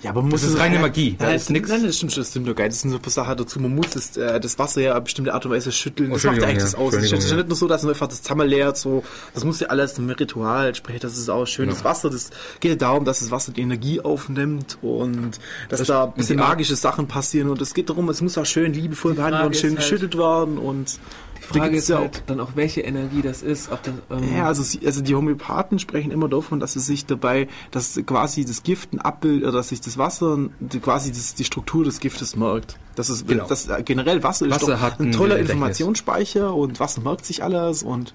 Ja, 0.00 0.10
aber 0.10 0.22
man 0.22 0.30
das 0.30 0.42
muss 0.42 0.50
ist 0.50 0.54
es- 0.56 0.60
reine 0.62 0.76
ja, 0.76 0.80
Magie. 0.80 1.10
Ja, 1.18 1.26
Da 1.26 1.32
das 1.32 1.42
ist 1.42 1.50
nichts. 1.50 1.68
Nein, 1.70 1.82
das 1.84 1.96
stimmt 1.96 2.12
schon, 2.12 2.22
das 2.22 2.30
stimmt 2.30 2.46
nur 2.46 2.54
geil. 2.54 2.68
Das 2.68 2.80
sind 2.82 2.90
so 2.90 2.96
ein 2.96 3.02
paar 3.02 3.10
Sachen 3.10 3.36
dazu. 3.36 3.58
Man 3.58 3.74
muss 3.74 3.90
das, 3.90 4.16
äh, 4.16 4.38
das 4.38 4.56
Wasser 4.58 4.80
ja 4.80 4.96
auf 4.96 5.02
bestimmte 5.02 5.34
Art 5.34 5.44
und 5.44 5.50
Weise 5.52 5.72
schütteln. 5.72 6.10
Das 6.10 6.22
macht 6.22 6.36
ja 6.36 6.44
eigentlich 6.44 6.62
Entschuldigung, 6.62 6.64
das 6.64 6.72
ja. 6.72 6.78
aus. 6.78 6.94
Es 6.94 7.02
ist 7.04 7.24
ja 7.24 7.30
ja. 7.30 7.36
nicht 7.38 7.48
nur 7.48 7.56
so, 7.56 7.66
dass 7.66 7.82
man 7.82 7.90
einfach 7.90 8.06
das 8.06 8.22
Zammer 8.22 8.44
leert, 8.44 8.76
so. 8.76 9.02
Das 9.34 9.44
muss 9.44 9.58
ja 9.58 9.68
alles 9.68 9.98
einem 9.98 10.10
Ritual 10.10 10.68
entsprechen. 10.68 11.00
Das 11.02 11.18
ist 11.18 11.28
auch 11.28 11.46
schön. 11.46 11.68
Das 11.68 11.82
Wasser, 11.82 12.10
das 12.10 12.30
geht 12.60 12.70
ja 12.70 12.76
darum, 12.76 13.04
dass 13.04 13.18
das 13.20 13.32
Wasser 13.32 13.50
die 13.50 13.60
Energie 13.62 14.00
aufnimmt 14.00 14.78
und 14.82 15.40
dass 15.68 15.80
Das- 15.80 15.88
da 15.88 16.04
ein 16.04 16.12
bisschen 16.12 16.38
magische 16.38 16.76
Sachen 16.76 17.08
passieren. 17.08 17.48
Und 17.50 17.60
es 17.60 17.74
geht 17.74 17.90
darum, 17.90 18.08
es 18.08 18.20
muss 18.20 18.38
auch 18.38 18.46
schön 18.46 18.72
liebevoll 18.72 19.14
behandelt 19.14 19.46
und 19.46 19.56
schön 19.56 19.70
halt- 19.70 19.78
geschüttelt 19.80 20.16
werden 20.16 20.58
und 20.58 20.98
Die 21.52 21.58
Frage 21.58 21.76
ist 21.76 21.88
ja 21.88 21.98
halt 21.98 22.22
dann 22.26 22.40
auch, 22.40 22.50
welche 22.54 22.80
Energie 22.82 23.22
das 23.22 23.42
ist. 23.42 23.70
Das, 23.70 23.78
ähm, 24.10 24.36
Ja, 24.36 24.46
also, 24.46 24.62
sie, 24.62 24.80
also 24.84 25.00
die 25.02 25.14
Homöopathen 25.14 25.78
sprechen 25.78 26.10
immer 26.10 26.28
davon, 26.28 26.60
dass 26.60 26.76
es 26.76 26.86
sich 26.86 27.06
dabei, 27.06 27.48
dass 27.70 27.98
quasi 28.06 28.44
das 28.44 28.62
Gift 28.62 28.92
ein 28.92 29.00
Abbild 29.00 29.42
oder 29.42 29.52
dass 29.52 29.68
sich 29.70 29.80
das 29.80 29.96
Wasser 29.98 30.38
die, 30.60 30.80
quasi 30.80 31.10
das, 31.10 31.34
die 31.34 31.44
Struktur 31.44 31.84
des 31.84 32.00
Giftes 32.00 32.36
merkt. 32.36 32.78
Das 32.96 33.10
ist 33.10 33.26
Genau. 33.28 33.46
das, 33.48 33.68
äh, 33.68 33.82
generell 33.84 34.22
Wasser, 34.22 34.46
ist 34.46 34.54
Wasser 34.54 34.72
doch 34.72 34.80
hat 34.80 35.00
ein 35.00 35.12
toller 35.12 35.36
Gedächtnis. 35.36 35.50
Informationsspeicher 35.54 36.54
und 36.54 36.80
Wasser 36.80 37.00
merkt 37.00 37.24
sich 37.24 37.42
alles 37.42 37.82
und 37.82 38.14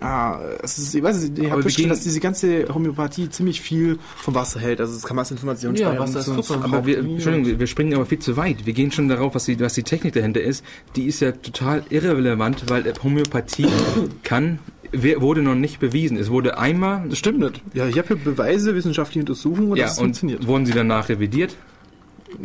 Ah, 0.00 0.40
ist, 0.62 0.94
ich 0.94 1.02
weiß 1.02 1.22
nicht, 1.22 1.38
ich 1.38 1.50
habe 1.50 1.62
gehen- 1.64 1.88
dass 1.88 2.02
diese 2.02 2.20
ganze 2.20 2.66
Homöopathie 2.72 3.30
ziemlich 3.30 3.60
viel 3.62 3.98
vom 4.16 4.34
Wasser 4.34 4.60
hält. 4.60 4.80
Also 4.80 4.94
es 4.94 5.02
kann 5.04 5.16
man 5.16 5.22
als 5.22 5.30
Information 5.30 5.74
Ja, 5.74 5.88
speichern. 5.88 6.14
Wasser 6.14 6.18
ist 6.38 6.46
super. 6.46 6.64
Aber 6.64 6.84
wir, 6.84 6.98
Entschuldigung, 6.98 7.46
wir- 7.46 7.58
wir 7.60 7.66
springen 7.66 7.94
aber 7.94 8.04
viel 8.06 8.18
zu 8.18 8.36
weit. 8.36 8.66
Wir 8.66 8.72
gehen 8.74 8.92
schon 8.92 9.08
darauf, 9.08 9.34
was 9.34 9.44
die, 9.46 9.58
was 9.58 9.72
die 9.74 9.82
Technik 9.84 10.12
dahinter 10.12 10.40
ist. 10.42 10.64
Die 10.96 11.04
ist 11.06 11.20
ja 11.20 11.32
total 11.32 11.82
irrelevant, 11.88 12.64
weil 12.68 12.92
Homöopathie 13.02 13.66
kann 14.22 14.58
wurde 14.92 15.42
noch 15.42 15.54
nicht 15.56 15.80
bewiesen. 15.80 16.16
Es 16.16 16.30
wurde 16.30 16.58
einmal. 16.58 17.08
Das 17.08 17.18
stimmt 17.18 17.38
nicht. 17.40 17.60
Ja, 17.74 17.86
ich 17.88 17.98
habe 17.98 18.08
hier 18.08 18.16
Beweise, 18.16 18.74
wissenschaftliche 18.74 19.20
Untersuchungen 19.20 19.72
und 19.72 19.76
ja, 19.78 19.86
das 19.86 19.98
und 19.98 20.04
funktioniert. 20.04 20.46
Wurden 20.46 20.64
sie 20.66 20.72
danach 20.72 21.08
revidiert? 21.08 21.56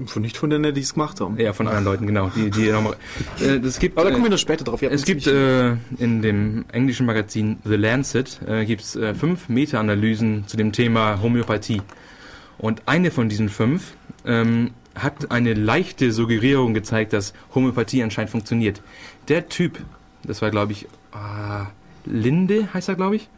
Von 0.06 0.22
nicht 0.22 0.38
von 0.38 0.50
denen, 0.50 0.74
die 0.74 0.82
es 0.82 0.94
gemacht 0.94 1.20
haben. 1.22 1.38
Ja, 1.38 1.54
von 1.54 1.68
anderen 1.68 1.86
Leuten, 1.86 2.08
genau. 2.08 2.32
Die, 2.36 2.50
die 2.50 2.72
nochmal, 2.72 2.96
äh, 3.40 3.60
das 3.60 3.80
gibt, 3.80 3.98
Aber 3.98 4.10
da 4.10 4.12
kommen 4.12 4.26
wir 4.26 4.32
noch 4.32 4.38
später 4.38 4.64
drauf. 4.64 4.82
Es 4.82 5.06
gibt 5.06 5.28
äh, 5.28 5.72
in 5.98 6.22
dem 6.22 6.66
englischen 6.72 7.06
Magazin 7.06 7.58
The 7.64 7.76
Lancet 7.76 8.40
äh, 8.48 8.66
gibt's 8.66 8.96
äh, 8.96 9.14
fünf 9.14 9.50
Meta-Analysen 9.50 10.48
zu 10.48 10.58
dem 10.58 10.72
Thema 10.72 11.22
Homöopathie. 11.22 11.82
Und 12.58 12.84
eine 12.86 13.12
von 13.12 13.30
diesen 13.30 13.50
fünf 13.50 13.94
ähm, 14.26 14.72
hat 14.96 15.32
eine 15.32 15.54
leichte 15.54 16.12
Suggerierung 16.12 16.74
gezeigt, 16.74 17.14
dass 17.14 17.34
Homöopathie 17.56 18.04
anscheinend 18.04 18.32
funktioniert. 18.32 18.82
Der 19.28 19.50
Typ, 19.50 19.80
das 20.24 20.42
war 20.42 20.52
glaube 20.52 20.74
ich 20.74 20.88
ah, 21.12 21.68
Linde, 22.06 22.70
heißt 22.74 22.90
er 22.90 22.96
glaube 22.96 23.16
ich, 23.16 23.30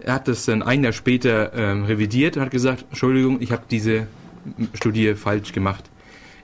er 0.00 0.14
hat 0.14 0.28
das 0.28 0.44
dann 0.46 0.62
ein 0.62 0.82
Jahr 0.82 0.92
später 0.92 1.52
ähm, 1.54 1.84
revidiert 1.84 2.36
und 2.36 2.42
hat 2.42 2.50
gesagt, 2.50 2.84
Entschuldigung, 2.90 3.40
ich 3.40 3.52
habe 3.52 3.62
diese 3.70 4.06
Studie 4.74 5.14
falsch 5.14 5.52
gemacht. 5.52 5.84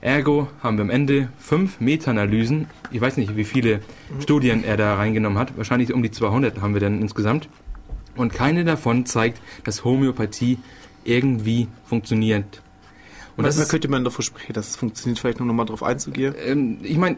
Ergo 0.01 0.47
haben 0.63 0.77
wir 0.77 0.83
am 0.83 0.89
Ende 0.89 1.29
fünf 1.37 1.81
Meta-Analysen. 1.81 2.67
Ich 2.91 3.01
weiß 3.01 3.17
nicht, 3.17 3.35
wie 3.35 3.43
viele 3.43 3.81
Studien 4.19 4.63
er 4.63 4.77
da 4.77 4.95
reingenommen 4.95 5.37
hat. 5.37 5.57
Wahrscheinlich 5.57 5.93
um 5.93 6.01
die 6.01 6.11
200 6.11 6.61
haben 6.61 6.73
wir 6.73 6.81
dann 6.81 7.01
insgesamt. 7.01 7.49
Und 8.15 8.33
keine 8.33 8.63
davon 8.63 9.05
zeigt, 9.05 9.41
dass 9.65 9.83
Homöopathie 9.83 10.57
irgendwie 11.03 11.67
funktioniert. 11.85 12.61
Und 13.39 13.45
das 13.45 13.57
ist, 13.57 13.69
könnte 13.69 13.87
man 13.87 14.03
davor 14.03 14.23
sprechen, 14.23 14.51
dass 14.51 14.69
es 14.69 14.75
funktioniert, 14.75 15.17
vielleicht 15.17 15.39
nur 15.39 15.47
nochmal 15.47 15.65
drauf 15.65 15.81
einzugehen? 15.81 16.35
Ähm, 16.45 16.79
ich 16.83 16.97
meine, 16.97 17.15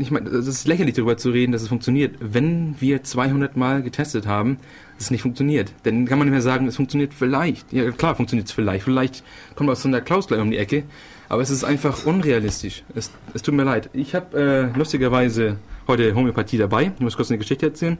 ich 0.00 0.10
mein, 0.10 0.26
es 0.26 0.46
ist 0.46 0.66
lächerlich 0.66 0.94
darüber 0.94 1.18
zu 1.18 1.28
reden, 1.28 1.52
dass 1.52 1.60
es 1.60 1.68
funktioniert. 1.68 2.16
Wenn 2.20 2.74
wir 2.80 3.02
200 3.02 3.54
Mal 3.54 3.82
getestet 3.82 4.26
haben, 4.26 4.56
dass 4.96 5.04
es 5.04 5.10
nicht 5.10 5.20
funktioniert, 5.20 5.72
dann 5.82 6.06
kann 6.06 6.18
man 6.18 6.26
nicht 6.26 6.32
mehr 6.32 6.40
sagen, 6.40 6.66
es 6.68 6.76
funktioniert 6.76 7.12
vielleicht. 7.12 7.70
Ja, 7.70 7.90
klar 7.90 8.14
funktioniert 8.14 8.48
es 8.48 8.54
vielleicht. 8.54 8.84
Vielleicht 8.84 9.22
kommt 9.56 9.68
aus 9.68 9.82
so 9.82 9.88
einer 9.88 10.00
Klaus 10.00 10.26
gleich 10.26 10.40
um 10.40 10.50
die 10.50 10.56
Ecke, 10.56 10.84
aber 11.28 11.42
es 11.42 11.50
ist 11.50 11.64
einfach 11.64 12.06
unrealistisch. 12.06 12.84
Es, 12.94 13.10
es 13.34 13.42
tut 13.42 13.54
mir 13.54 13.64
leid. 13.64 13.90
Ich 13.92 14.14
habe 14.14 14.70
äh, 14.74 14.78
lustigerweise 14.78 15.56
heute 15.86 16.14
Homöopathie 16.14 16.58
dabei. 16.58 16.92
Ich 16.94 17.00
muss 17.00 17.16
kurz 17.16 17.30
eine 17.30 17.38
Geschichte 17.38 17.66
erzählen. 17.66 17.98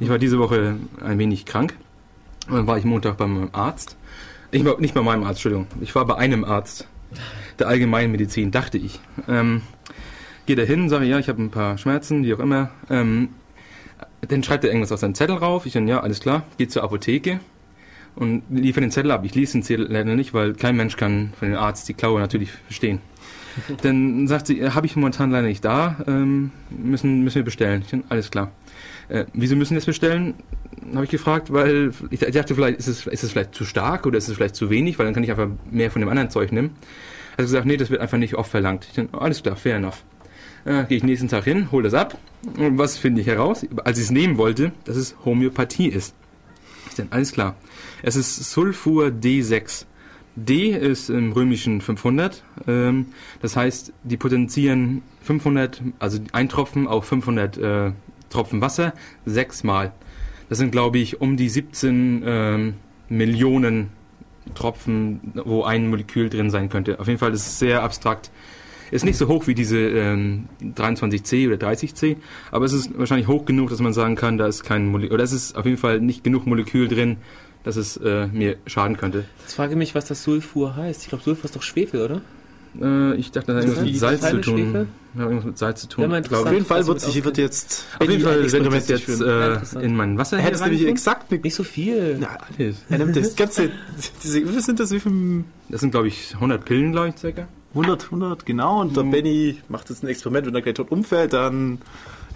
Ich 0.00 0.08
war 0.08 0.18
diese 0.18 0.38
Woche 0.38 0.76
ein 1.04 1.18
wenig 1.18 1.44
krank. 1.44 1.74
Und 2.48 2.56
dann 2.56 2.66
war 2.66 2.78
ich 2.78 2.84
Montag 2.84 3.16
beim 3.18 3.50
Arzt. 3.52 3.96
Ich 4.50 4.64
war 4.64 4.80
nicht 4.80 4.94
bei 4.94 5.02
meinem 5.02 5.22
Arzt, 5.22 5.38
Entschuldigung. 5.38 5.66
Ich 5.80 5.94
war 5.94 6.06
bei 6.06 6.16
einem 6.16 6.44
Arzt 6.44 6.88
der 7.58 7.68
Allgemeinmedizin, 7.68 8.50
dachte 8.50 8.78
ich. 8.78 9.00
Ähm, 9.28 9.62
gehe 10.46 10.56
da 10.56 10.62
hin, 10.62 10.88
sage, 10.88 11.04
ja, 11.04 11.18
ich 11.18 11.28
habe 11.28 11.42
ein 11.42 11.50
paar 11.50 11.78
Schmerzen, 11.78 12.24
wie 12.24 12.34
auch 12.34 12.38
immer. 12.38 12.70
Ähm, 12.90 13.30
dann 14.22 14.42
schreibt 14.42 14.64
er 14.64 14.70
irgendwas 14.70 14.92
auf 14.92 15.00
seinen 15.00 15.14
Zettel 15.14 15.36
rauf. 15.36 15.66
Ich 15.66 15.74
dann, 15.74 15.88
ja, 15.88 16.00
alles 16.00 16.20
klar, 16.20 16.44
gehe 16.56 16.68
zur 16.68 16.82
Apotheke 16.82 17.40
und 18.16 18.42
liefere 18.50 18.82
den 18.82 18.90
Zettel 18.90 19.10
ab. 19.10 19.24
Ich 19.24 19.34
lese 19.34 19.52
den 19.52 19.62
Zettel 19.62 19.86
leider 19.90 20.14
nicht, 20.14 20.34
weil 20.34 20.54
kein 20.54 20.76
Mensch 20.76 20.96
kann 20.96 21.32
von 21.38 21.48
dem 21.48 21.58
Arzt 21.58 21.88
die 21.88 21.94
Klaue 21.94 22.20
natürlich 22.20 22.50
verstehen. 22.50 23.00
Dann 23.82 24.26
sagt 24.28 24.46
sie, 24.46 24.68
habe 24.70 24.86
ich 24.86 24.96
momentan 24.96 25.30
leider 25.30 25.46
nicht 25.46 25.64
da, 25.64 25.96
ähm, 26.06 26.50
müssen, 26.70 27.22
müssen 27.22 27.36
wir 27.36 27.44
bestellen. 27.44 27.82
Ich 27.84 27.90
dann, 27.90 28.04
alles 28.08 28.30
klar. 28.30 28.50
Äh, 29.08 29.26
wieso 29.34 29.56
müssen 29.56 29.72
wir 29.72 29.78
das 29.78 29.86
bestellen? 29.86 30.34
Habe 30.94 31.04
ich 31.04 31.10
gefragt, 31.10 31.52
weil 31.52 31.92
ich 32.10 32.20
dachte, 32.20 32.54
vielleicht 32.54 32.78
ist 32.78 32.86
es, 32.86 33.06
ist 33.06 33.22
es 33.22 33.32
vielleicht 33.32 33.54
zu 33.54 33.64
stark 33.64 34.06
oder 34.06 34.16
ist 34.16 34.28
es 34.28 34.36
vielleicht 34.36 34.56
zu 34.56 34.70
wenig, 34.70 34.98
weil 34.98 35.04
dann 35.04 35.14
kann 35.14 35.22
ich 35.22 35.30
einfach 35.30 35.48
mehr 35.70 35.90
von 35.90 36.00
dem 36.00 36.08
anderen 36.08 36.30
Zeug 36.30 36.50
nehmen. 36.50 36.70
Hat 37.32 37.38
gesagt, 37.38 37.66
nee, 37.66 37.76
das 37.76 37.90
wird 37.90 38.00
einfach 38.00 38.18
nicht 38.18 38.34
oft 38.34 38.50
verlangt. 38.50 38.86
Ich 38.88 38.94
dachte, 38.94 39.20
alles 39.20 39.42
klar, 39.42 39.56
fair 39.56 39.76
enough. 39.76 40.02
Äh, 40.64 40.84
Gehe 40.84 40.96
ich 40.96 41.04
nächsten 41.04 41.28
Tag 41.28 41.44
hin, 41.44 41.70
hole 41.72 41.84
das 41.84 41.94
ab. 41.94 42.16
Und 42.56 42.78
was 42.78 42.96
finde 42.96 43.20
ich 43.20 43.26
heraus? 43.26 43.66
Als 43.84 43.98
ich 43.98 44.04
es 44.04 44.10
nehmen 44.10 44.38
wollte, 44.38 44.72
dass 44.84 44.96
es 44.96 45.14
Homöopathie 45.24 45.88
ist. 45.88 46.14
Ich 46.88 46.94
dachte, 46.94 47.12
alles 47.12 47.32
klar. 47.32 47.56
Es 48.02 48.16
ist 48.16 48.50
Sulfur 48.50 49.06
D6. 49.06 49.86
D 50.34 50.70
ist 50.70 51.10
im 51.10 51.32
römischen 51.32 51.80
500. 51.80 52.42
Ähm, 52.66 53.06
das 53.40 53.56
heißt, 53.56 53.92
die 54.02 54.16
potenzieren 54.16 55.02
500, 55.22 55.82
also 55.98 56.18
ein 56.32 56.48
Tropfen 56.48 56.86
auf 56.88 57.04
500 57.04 57.58
äh, 57.58 57.92
Tropfen 58.30 58.60
Wasser 58.60 58.94
sechsmal. 59.26 59.92
Das 60.48 60.58
sind, 60.58 60.72
glaube 60.72 60.98
ich, 60.98 61.20
um 61.20 61.36
die 61.36 61.48
17 61.48 62.22
ähm, 62.24 62.74
Millionen 63.08 63.90
Tropfen, 64.54 65.32
wo 65.44 65.62
ein 65.62 65.88
Molekül 65.88 66.28
drin 66.28 66.50
sein 66.50 66.68
könnte. 66.68 66.98
Auf 66.98 67.06
jeden 67.06 67.18
Fall 67.18 67.32
ist 67.32 67.46
es 67.46 67.58
sehr 67.58 67.82
abstrakt. 67.82 68.30
Ist 68.90 69.04
nicht 69.04 69.16
so 69.16 69.28
hoch 69.28 69.46
wie 69.46 69.54
diese 69.54 69.78
ähm, 69.78 70.48
23C 70.62 71.46
oder 71.46 71.56
30C, 71.56 72.16
aber 72.50 72.66
es 72.66 72.74
ist 72.74 72.98
wahrscheinlich 72.98 73.28
hoch 73.28 73.46
genug, 73.46 73.70
dass 73.70 73.80
man 73.80 73.94
sagen 73.94 74.16
kann, 74.16 74.36
da 74.36 74.46
ist 74.46 74.64
kein 74.64 74.86
Molekül, 74.86 75.14
oder 75.14 75.24
es 75.24 75.32
ist 75.32 75.56
auf 75.56 75.64
jeden 75.64 75.78
Fall 75.78 76.00
nicht 76.00 76.24
genug 76.24 76.46
Molekül 76.46 76.88
drin, 76.88 77.16
dass 77.64 77.76
es 77.76 77.96
äh, 77.96 78.26
mir 78.28 78.56
schaden 78.66 78.96
könnte. 78.96 79.24
Jetzt 79.40 79.54
frage 79.54 79.72
ich 79.72 79.78
mich, 79.78 79.94
was 79.94 80.06
das 80.06 80.22
Sulfur 80.22 80.76
heißt. 80.76 81.02
Ich 81.02 81.08
glaube, 81.08 81.24
Sulfur 81.24 81.44
ist 81.44 81.56
doch 81.56 81.62
Schwefel, 81.62 82.02
oder? 82.02 82.20
Äh, 82.80 83.14
ich 83.16 83.30
dachte, 83.30 83.52
das 83.52 83.66
hat 83.66 83.70
irgendwas 83.70 83.84
mit 83.84 83.98
Salz 83.98 84.30
zu 84.30 84.40
tun. 84.40 84.88
Ja, 85.14 85.22
irgendwas 85.24 85.44
mit 85.44 85.58
Salz 85.58 85.80
zu 85.82 85.88
tun. 85.88 86.10
Ja, 86.10 86.18
auf 86.18 86.52
jeden 86.52 86.64
Fall 86.64 86.86
wird 86.86 87.00
sich 87.00 87.22
wird 87.22 87.36
jetzt 87.36 87.86
auf 87.98 88.08
jeden 88.08 88.22
Fall 88.22 88.42
wird 88.42 88.74
es 88.74 88.88
jetzt 88.88 89.20
äh, 89.20 89.84
in 89.84 89.94
mein 89.94 90.16
Wasser 90.16 90.38
Er 90.38 90.44
hättest 90.44 90.64
nämlich 90.64 90.86
exakt 90.86 91.30
nicht 91.30 91.54
so 91.54 91.64
viel. 91.64 92.16
Na, 92.18 92.38
alles. 92.58 92.76
Er 92.88 92.98
nimmt 92.98 93.14
das 93.14 93.36
ganze 93.36 93.70
diese 94.22 94.48
wie 94.48 94.60
sind 94.60 94.80
das 94.80 94.90
wie 94.90 95.00
viel 95.00 95.44
Das 95.68 95.80
sind 95.80 95.90
glaube 95.90 96.08
ich 96.08 96.34
100 96.34 96.64
Pillen, 96.64 96.92
glaube 96.92 97.08
ich, 97.08 97.16
circa. 97.16 97.46
100 97.74 98.04
100 98.04 98.46
genau 98.46 98.80
und 98.80 98.96
der 98.96 99.04
mhm. 99.04 99.10
Benny 99.10 99.58
macht 99.68 99.90
jetzt 99.90 100.02
ein 100.02 100.08
Experiment, 100.08 100.46
wenn 100.46 100.54
er 100.54 100.62
gleich 100.62 100.74
tot 100.74 100.90
umfällt, 100.90 101.34
dann 101.34 101.78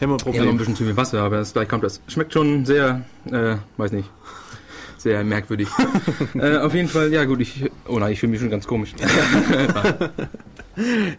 haben 0.01 0.11
wir 0.11 0.17
ein 0.17 0.19
Problem. 0.19 0.45
Ja, 0.45 0.51
ein 0.51 0.59
bisschen 0.59 0.77
zu 0.77 0.85
viel 0.85 0.97
Wasser, 0.97 1.23
aber 1.23 1.39
das 1.39 1.55
gleich 1.55 1.69
kommt 1.69 1.83
das. 1.83 2.03
Schmeckt 2.09 2.35
schon 2.35 2.67
sehr 2.67 3.05
äh, 3.31 3.57
weiß 3.79 3.93
nicht 3.93 4.11
sehr 5.07 5.23
merkwürdig. 5.23 5.69
äh, 6.35 6.57
auf 6.57 6.75
jeden 6.75 6.89
Fall, 6.89 7.13
ja 7.13 7.25
gut, 7.25 7.41
ich. 7.41 7.71
Oh 7.87 8.01
nein, 8.01 8.13
ich 8.13 8.19
fühle 8.19 8.33
mich 8.33 8.41
schon 8.41 8.51
ganz 8.51 8.67
komisch. 8.67 8.93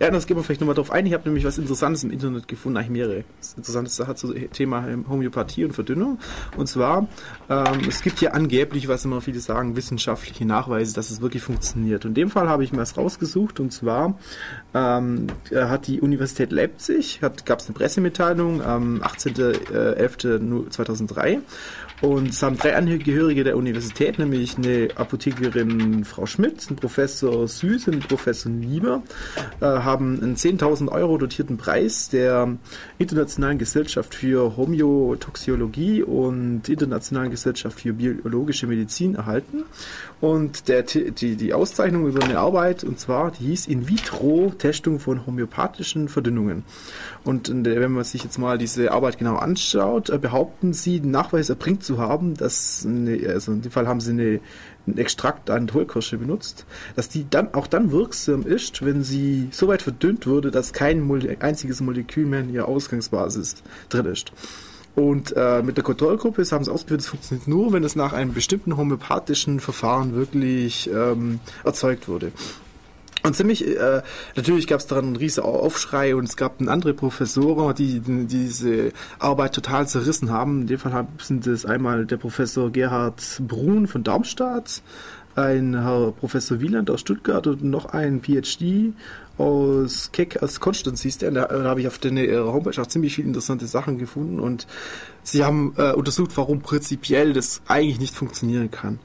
ja, 0.01 0.11
das 0.11 0.27
gehen 0.27 0.35
wir 0.35 0.43
vielleicht 0.43 0.59
nochmal 0.59 0.75
drauf 0.75 0.91
ein. 0.91 1.05
Ich 1.05 1.13
habe 1.13 1.23
nämlich 1.23 1.45
was 1.45 1.57
Interessantes 1.57 2.03
im 2.03 2.11
Internet 2.11 2.49
gefunden, 2.49 2.77
eigentlich 2.77 2.89
mehrere 2.89 3.23
interessante 3.55 3.89
Sachen 3.89 4.17
zum 4.17 4.35
Thema 4.51 4.83
Homöopathie 5.07 5.63
und 5.63 5.71
Verdünnung. 5.71 6.19
Und 6.57 6.67
zwar, 6.67 7.07
ähm, 7.49 7.79
es 7.87 8.01
gibt 8.01 8.19
hier 8.19 8.35
angeblich, 8.35 8.89
was 8.89 9.05
immer 9.05 9.21
viele 9.21 9.39
sagen, 9.39 9.77
wissenschaftliche 9.77 10.45
Nachweise, 10.45 10.93
dass 10.93 11.09
es 11.09 11.21
wirklich 11.21 11.43
funktioniert. 11.43 12.03
Und 12.03 12.11
in 12.11 12.15
dem 12.15 12.29
Fall 12.29 12.49
habe 12.49 12.65
ich 12.65 12.73
mir 12.73 12.79
was 12.79 12.97
rausgesucht 12.97 13.61
und 13.61 13.71
zwar 13.71 14.19
ähm, 14.73 15.27
hat 15.55 15.87
die 15.87 16.01
Universität 16.01 16.51
Leipzig, 16.51 17.21
gab 17.21 17.59
es 17.59 17.67
eine 17.67 17.73
Pressemitteilung 17.73 18.61
am 18.61 19.01
18.11.2003 19.01 21.39
und 22.01 22.29
es 22.29 22.43
haben 22.43 22.57
drei 22.57 22.75
Angehörige 22.75 23.43
der 23.43 23.57
Universität, 23.57 24.19
nämlich 24.19 24.55
eine 24.57 24.89
Apothekerin 24.95 26.05
Frau 26.05 26.27
Schmidt, 26.27 26.69
ein 26.69 26.75
Professor 26.75 27.47
Süß 27.47 27.87
und 27.87 27.95
ein 27.95 27.99
Professor 28.01 28.51
Nieber, 28.51 29.01
äh, 29.61 29.65
haben 29.65 30.21
einen 30.21 30.35
10.000 30.35 30.89
Euro 30.89 31.17
dotierten 31.17 31.57
Preis 31.57 32.09
der 32.09 32.55
Internationalen 32.99 33.57
Gesellschaft 33.57 34.13
für 34.13 34.55
Homöotoxiologie 34.57 36.03
und 36.03 36.69
Internationalen 36.69 37.31
Gesellschaft 37.31 37.79
für 37.79 37.93
biologische 37.93 38.67
Medizin 38.67 39.15
erhalten. 39.15 39.63
Und 40.21 40.67
der, 40.67 40.83
die, 40.83 41.35
die 41.35 41.53
Auszeichnung 41.53 42.07
über 42.07 42.23
eine 42.23 42.39
Arbeit, 42.39 42.83
und 42.83 42.99
zwar, 42.99 43.31
die 43.31 43.45
hieß 43.45 43.67
In-vitro-Testung 43.67 44.99
von 44.99 45.25
homöopathischen 45.25 46.09
Verdünnungen. 46.09 46.63
Und 47.23 47.51
wenn 47.53 47.91
man 47.91 48.03
sich 48.03 48.23
jetzt 48.23 48.37
mal 48.37 48.57
diese 48.57 48.91
Arbeit 48.91 49.17
genau 49.17 49.35
anschaut, 49.35 50.09
äh, 50.09 50.17
behaupten 50.19 50.73
sie, 50.73 50.99
Nachweis 50.99 51.49
erbringt 51.49 51.86
zu 51.87 51.97
haben, 51.97 52.35
dass, 52.35 52.85
eine, 52.85 53.27
also 53.29 53.51
in 53.51 53.61
dem 53.61 53.71
Fall 53.71 53.87
haben 53.87 53.99
sie 53.99 54.11
eine, 54.11 54.39
einen 54.85 54.97
Extrakt 54.97 55.49
an 55.49 55.71
Hohlkirsche 55.73 56.17
benutzt, 56.17 56.65
dass 56.95 57.09
die 57.09 57.25
dann 57.29 57.53
auch 57.53 57.67
dann 57.67 57.91
wirksam 57.91 58.45
ist, 58.45 58.85
wenn 58.85 59.03
sie 59.03 59.49
so 59.51 59.67
weit 59.67 59.81
verdünnt 59.81 60.27
würde, 60.27 60.51
dass 60.51 60.73
kein 60.73 61.09
einziges 61.39 61.81
Molekül 61.81 62.25
mehr 62.25 62.41
in 62.41 62.53
ihrer 62.53 62.67
Ausgangsbasis 62.67 63.55
drin 63.89 64.05
ist. 64.05 64.31
Und 64.95 65.33
äh, 65.37 65.61
mit 65.61 65.77
der 65.77 65.83
Kontrollgruppe 65.83 66.43
haben 66.51 66.63
sie 66.63 66.71
ausgeführt, 66.71 67.01
es 67.01 67.07
funktioniert 67.07 67.47
nur, 67.47 67.71
wenn 67.71 67.83
es 67.83 67.95
nach 67.95 68.13
einem 68.13 68.33
bestimmten 68.33 68.77
homöopathischen 68.77 69.59
Verfahren 69.59 70.15
wirklich 70.15 70.89
ähm, 70.91 71.39
erzeugt 71.63 72.07
wurde. 72.07 72.31
Und 73.27 73.35
ziemlich, 73.35 73.67
äh, 73.67 74.01
natürlich 74.37 74.67
gab 74.67 74.79
es 74.79 74.87
daran 74.87 75.07
einen 75.07 75.15
riesen 75.17 75.43
Aufschrei 75.43 76.15
und 76.15 76.29
es 76.29 76.37
gab 76.37 76.61
andere 76.61 76.93
Professoren, 76.93 77.75
die, 77.75 77.99
die 77.99 78.25
diese 78.25 78.93
Arbeit 79.19 79.53
total 79.53 79.85
zerrissen 79.85 80.31
haben. 80.31 80.61
In 80.61 80.67
dem 80.67 80.79
Fall 80.79 81.07
sind 81.21 81.45
es 81.45 81.65
einmal 81.65 82.05
der 82.05 82.15
Professor 82.15 82.71
Gerhard 82.71 83.21
Brun 83.45 83.87
von 83.87 84.03
Darmstadt, 84.03 84.81
ein 85.35 85.79
Herr 85.79 86.13
Professor 86.13 86.61
Wieland 86.61 86.89
aus 86.89 87.01
Stuttgart 87.01 87.45
und 87.47 87.63
noch 87.63 87.87
ein 87.87 88.21
PhD 88.21 88.93
aus 89.37 90.11
Keck 90.11 90.41
aus 90.41 90.59
Konstanz 90.59 91.01
hieß 91.01 91.19
der. 91.19 91.31
Da, 91.31 91.45
da 91.45 91.63
habe 91.65 91.81
ich 91.81 91.87
auf 91.87 91.99
der 91.99 92.11
Homepage 92.45 92.81
auch 92.81 92.87
ziemlich 92.87 93.15
viele 93.15 93.27
interessante 93.27 93.67
Sachen 93.67 93.97
gefunden 93.97 94.39
und 94.39 94.67
sie 95.21 95.43
haben 95.43 95.73
äh, 95.77 95.91
untersucht, 95.91 96.31
warum 96.35 96.61
prinzipiell 96.61 97.33
das 97.33 97.61
eigentlich 97.67 97.99
nicht 97.99 98.15
funktionieren 98.15 98.71
kann. 98.71 98.99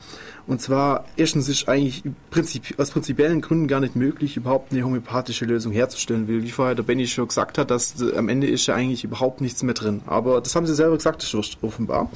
Und 0.46 0.60
zwar, 0.60 1.04
erstens 1.16 1.48
ist 1.48 1.68
eigentlich 1.68 2.02
prinzip, 2.30 2.74
aus 2.78 2.90
prinzipiellen 2.90 3.40
Gründen 3.40 3.68
gar 3.68 3.80
nicht 3.80 3.94
möglich, 3.94 4.36
überhaupt 4.36 4.72
eine 4.72 4.82
homöopathische 4.82 5.44
Lösung 5.44 5.72
herzustellen 5.72 6.26
will. 6.26 6.42
Wie 6.42 6.50
vorher 6.50 6.74
der 6.74 6.82
Benny 6.82 7.06
schon 7.06 7.28
gesagt 7.28 7.58
hat, 7.58 7.70
dass 7.70 8.00
äh, 8.00 8.16
am 8.16 8.28
Ende 8.28 8.48
ist 8.48 8.66
ja 8.66 8.74
eigentlich 8.74 9.04
überhaupt 9.04 9.40
nichts 9.40 9.62
mehr 9.62 9.74
drin. 9.74 10.02
Aber 10.06 10.40
das 10.40 10.56
haben 10.56 10.66
sie 10.66 10.74
selber 10.74 10.96
gesagt, 10.96 11.22
das 11.22 11.32
ist 11.32 11.58
offenbar. 11.62 12.10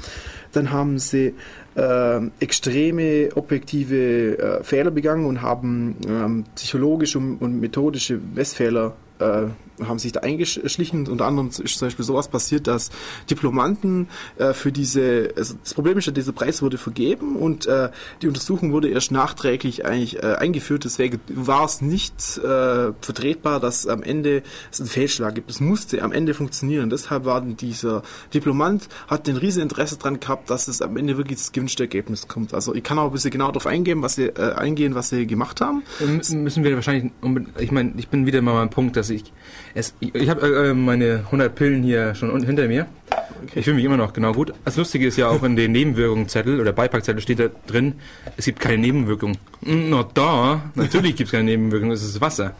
Dann 0.52 0.72
haben 0.72 0.98
sie 0.98 1.34
äh, 1.76 2.20
extreme 2.40 3.28
objektive 3.34 4.38
äh, 4.38 4.64
Fehler 4.64 4.90
begangen 4.90 5.26
und 5.26 5.42
haben 5.42 5.96
ähm, 6.08 6.44
psychologische 6.54 7.18
und, 7.18 7.36
und 7.36 7.60
methodische 7.60 8.18
Messfehler 8.34 8.94
äh, 9.18 9.46
haben 9.84 9.98
sich 9.98 10.12
da 10.12 10.20
eingeschlichen. 10.20 11.08
Unter 11.08 11.26
anderem 11.26 11.48
ist 11.48 11.78
zum 11.78 11.86
Beispiel 11.86 12.04
sowas 12.04 12.28
passiert, 12.28 12.66
dass 12.66 12.90
Diplomanten 13.30 14.08
äh, 14.38 14.52
für 14.52 14.72
diese, 14.72 15.32
also 15.36 15.54
das 15.62 15.74
Problem 15.74 15.98
ist 15.98 16.06
ja, 16.06 16.12
dieser 16.12 16.32
Preis 16.32 16.62
wurde 16.62 16.78
vergeben 16.78 17.36
und 17.36 17.66
äh, 17.66 17.90
die 18.22 18.28
Untersuchung 18.28 18.72
wurde 18.72 18.88
erst 18.88 19.12
nachträglich 19.12 19.84
eigentlich 19.84 20.22
äh, 20.22 20.36
eingeführt. 20.36 20.84
Deswegen 20.84 21.20
war 21.28 21.64
es 21.64 21.80
nicht 21.80 22.38
äh, 22.38 22.92
vertretbar, 23.00 23.60
dass 23.60 23.86
am 23.86 24.02
Ende 24.02 24.42
es 24.70 24.80
einen 24.80 24.88
Fehlschlag 24.88 25.34
gibt. 25.34 25.50
Es 25.50 25.60
musste 25.60 26.02
am 26.02 26.12
Ende 26.12 26.34
funktionieren. 26.34 26.90
Deshalb 26.90 27.24
war 27.24 27.40
dieser 27.40 28.02
Diplomant, 28.32 28.88
hat 29.08 29.28
ein 29.28 29.36
riesen 29.36 29.62
Interesse 29.62 29.96
daran 29.96 30.20
gehabt, 30.20 30.50
dass 30.50 30.68
es 30.68 30.82
am 30.82 30.96
Ende 30.96 31.16
wirklich 31.16 31.38
das 31.38 31.52
gewünschte 31.52 31.84
Ergebnis 31.84 32.28
kommt. 32.28 32.54
Also 32.54 32.74
ich 32.74 32.82
kann 32.82 32.98
auch 32.98 33.06
ein 33.06 33.12
bisschen 33.12 33.30
genau 33.30 33.48
darauf 33.48 33.66
eingehen, 33.66 34.02
was 34.02 34.14
sie, 34.14 34.26
äh, 34.26 34.54
eingehen, 34.54 34.94
was 34.94 35.10
sie 35.10 35.26
gemacht 35.26 35.60
haben. 35.60 35.82
Müssen 36.00 36.64
wir 36.64 36.74
wahrscheinlich, 36.74 37.12
ich 37.58 37.72
meine, 37.72 37.94
ich 37.96 38.08
bin 38.08 38.26
wieder 38.26 38.42
mal 38.42 38.54
beim 38.54 38.70
Punkt, 38.70 38.96
dass 38.96 39.10
ich 39.10 39.32
es, 39.76 39.94
ich, 40.00 40.14
ich 40.14 40.28
habe 40.30 40.68
äh, 40.68 40.74
meine 40.74 41.24
100 41.26 41.54
Pillen 41.54 41.82
hier 41.82 42.14
schon 42.14 42.42
hinter 42.42 42.66
mir. 42.66 42.86
Okay. 43.10 43.58
Ich 43.60 43.64
fühle 43.64 43.76
mich 43.76 43.84
immer 43.84 43.98
noch 43.98 44.14
genau 44.14 44.32
gut. 44.32 44.54
Das 44.64 44.76
Lustige 44.76 45.06
ist 45.06 45.18
ja 45.18 45.28
auch 45.28 45.42
in 45.42 45.54
den 45.54 45.72
Nebenwirkungszettel 45.72 46.60
oder 46.60 46.72
Beipackzettel 46.72 47.20
steht 47.20 47.38
da 47.38 47.48
drin, 47.66 47.94
es 48.38 48.46
gibt 48.46 48.58
keine 48.58 48.78
Nebenwirkung. 48.78 49.36
Na 49.60 50.08
da, 50.14 50.62
natürlich 50.74 51.16
gibt 51.16 51.28
es 51.28 51.32
keine 51.32 51.44
Nebenwirkung, 51.44 51.90
es 51.90 52.02
ist 52.02 52.20
Wasser. 52.22 52.54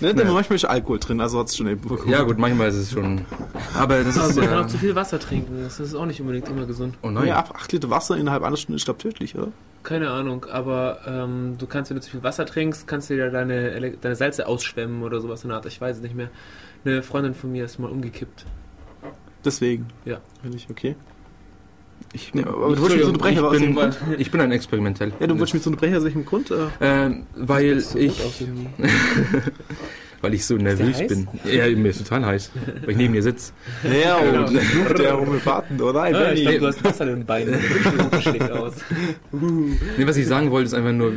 Ne, 0.00 0.14
naja. 0.14 0.32
Manchmal 0.32 0.56
ist 0.56 0.64
Alkohol 0.64 0.98
drin, 0.98 1.20
also 1.20 1.38
hat 1.38 1.48
es 1.48 1.56
schon 1.56 1.66
Nebenwirkungen. 1.66 2.10
Ja 2.10 2.22
gut, 2.22 2.38
manchmal 2.38 2.68
ist 2.68 2.76
es 2.76 2.92
schon. 2.92 3.24
Aber 3.74 4.02
das 4.02 4.16
ist. 4.16 4.36
Man 4.36 4.46
kann 4.46 4.64
auch 4.64 4.66
zu 4.66 4.78
viel 4.78 4.94
Wasser 4.94 5.18
trinken, 5.18 5.62
das 5.62 5.80
ist 5.80 5.94
auch 5.94 6.06
nicht 6.06 6.20
unbedingt 6.20 6.48
immer 6.48 6.66
gesund. 6.66 6.96
Oh 7.02 7.10
nein. 7.10 7.28
Ja, 7.28 7.38
8 7.38 7.72
Liter 7.72 7.90
Wasser 7.90 8.16
innerhalb 8.16 8.42
einer 8.42 8.56
Stunde 8.56 8.76
ist, 8.76 8.84
glaube 8.84 9.00
tödlich, 9.00 9.36
oder? 9.36 9.48
Keine 9.82 10.10
Ahnung, 10.10 10.46
aber 10.50 11.00
ähm, 11.06 11.56
du 11.58 11.66
kannst, 11.66 11.90
wenn 11.90 11.96
du 11.96 12.02
zu 12.02 12.10
viel 12.10 12.22
Wasser 12.22 12.46
trinkst, 12.46 12.86
kannst 12.86 13.10
du 13.10 13.14
dir 13.14 13.30
deine, 13.30 13.92
deine 14.00 14.14
Salze 14.14 14.46
ausschwemmen 14.46 15.02
oder 15.02 15.20
sowas 15.20 15.42
in 15.42 15.48
der 15.48 15.56
Art. 15.56 15.66
Ich 15.66 15.80
weiß 15.80 15.96
es 15.96 16.02
nicht 16.02 16.14
mehr. 16.14 16.30
Eine 16.84 17.02
Freundin 17.02 17.34
von 17.34 17.50
mir 17.50 17.64
ist 17.64 17.78
mal 17.78 17.90
umgekippt. 17.90 18.46
Deswegen? 19.44 19.88
Ja. 20.04 20.20
Finde 20.40 20.56
ich, 20.56 20.70
okay. 20.70 20.94
Ich, 22.12 22.32
ja, 22.34 22.46
aber 22.46 22.76
du 22.76 22.82
mich 22.82 23.04
so 23.04 23.12
Brecher 23.12 23.52
ich, 23.52 23.60
bin, 23.60 23.94
ich 24.18 24.30
bin 24.30 24.40
ein 24.40 24.52
Experimentell. 24.52 25.12
Ja, 25.20 25.26
du 25.26 25.34
wolltest 25.34 25.54
mich 25.54 25.62
so 25.62 25.70
Brecher 25.70 25.98
aus 25.98 26.04
welchem 26.04 26.24
Grund? 26.24 26.50
Äh, 26.50 26.66
ähm, 26.80 27.26
weil 27.36 27.82
ich. 27.94 28.16
weil 30.22 30.34
ich 30.34 30.46
so 30.46 30.56
nervös 30.56 30.98
bin. 31.06 31.28
Ja, 31.44 31.68
mir 31.68 31.88
ist 31.90 31.98
total 31.98 32.24
heiß, 32.24 32.52
weil 32.82 32.90
ich 32.90 32.96
neben 32.96 33.12
dir 33.12 33.22
sitze. 33.22 33.52
Ja, 33.82 34.16
und 34.16 34.54
genau. 34.54 34.94
Der 34.94 35.20
Homöopathen, 35.20 35.80
oder? 35.80 36.02
Nein, 36.02 36.14
ah, 36.14 36.32
ich 36.32 36.44
glaub, 36.44 36.58
du 36.60 36.66
hast 36.68 36.84
Wasser 36.84 37.08
in 37.08 37.16
den 37.16 37.26
Beinen. 37.26 37.58
schlägt 38.20 38.50
aus. 38.50 38.74
nee, 39.32 40.06
was 40.06 40.16
ich 40.16 40.26
sagen 40.26 40.50
wollte, 40.52 40.66
ist 40.66 40.74
einfach 40.74 40.92
nur, 40.92 41.12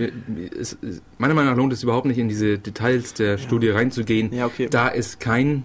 es, 0.59 0.77
meiner 1.19 1.35
Meinung 1.35 1.51
nach 1.51 1.57
lohnt 1.57 1.71
es 1.71 1.83
überhaupt 1.83 2.07
nicht, 2.07 2.17
in 2.17 2.29
diese 2.29 2.57
Details 2.57 3.13
der 3.13 3.31
ja. 3.31 3.37
Studie 3.37 3.69
reinzugehen. 3.69 4.33
Ja, 4.33 4.47
okay. 4.47 4.67
Da 4.69 4.87
ist 4.87 5.19
kein 5.19 5.63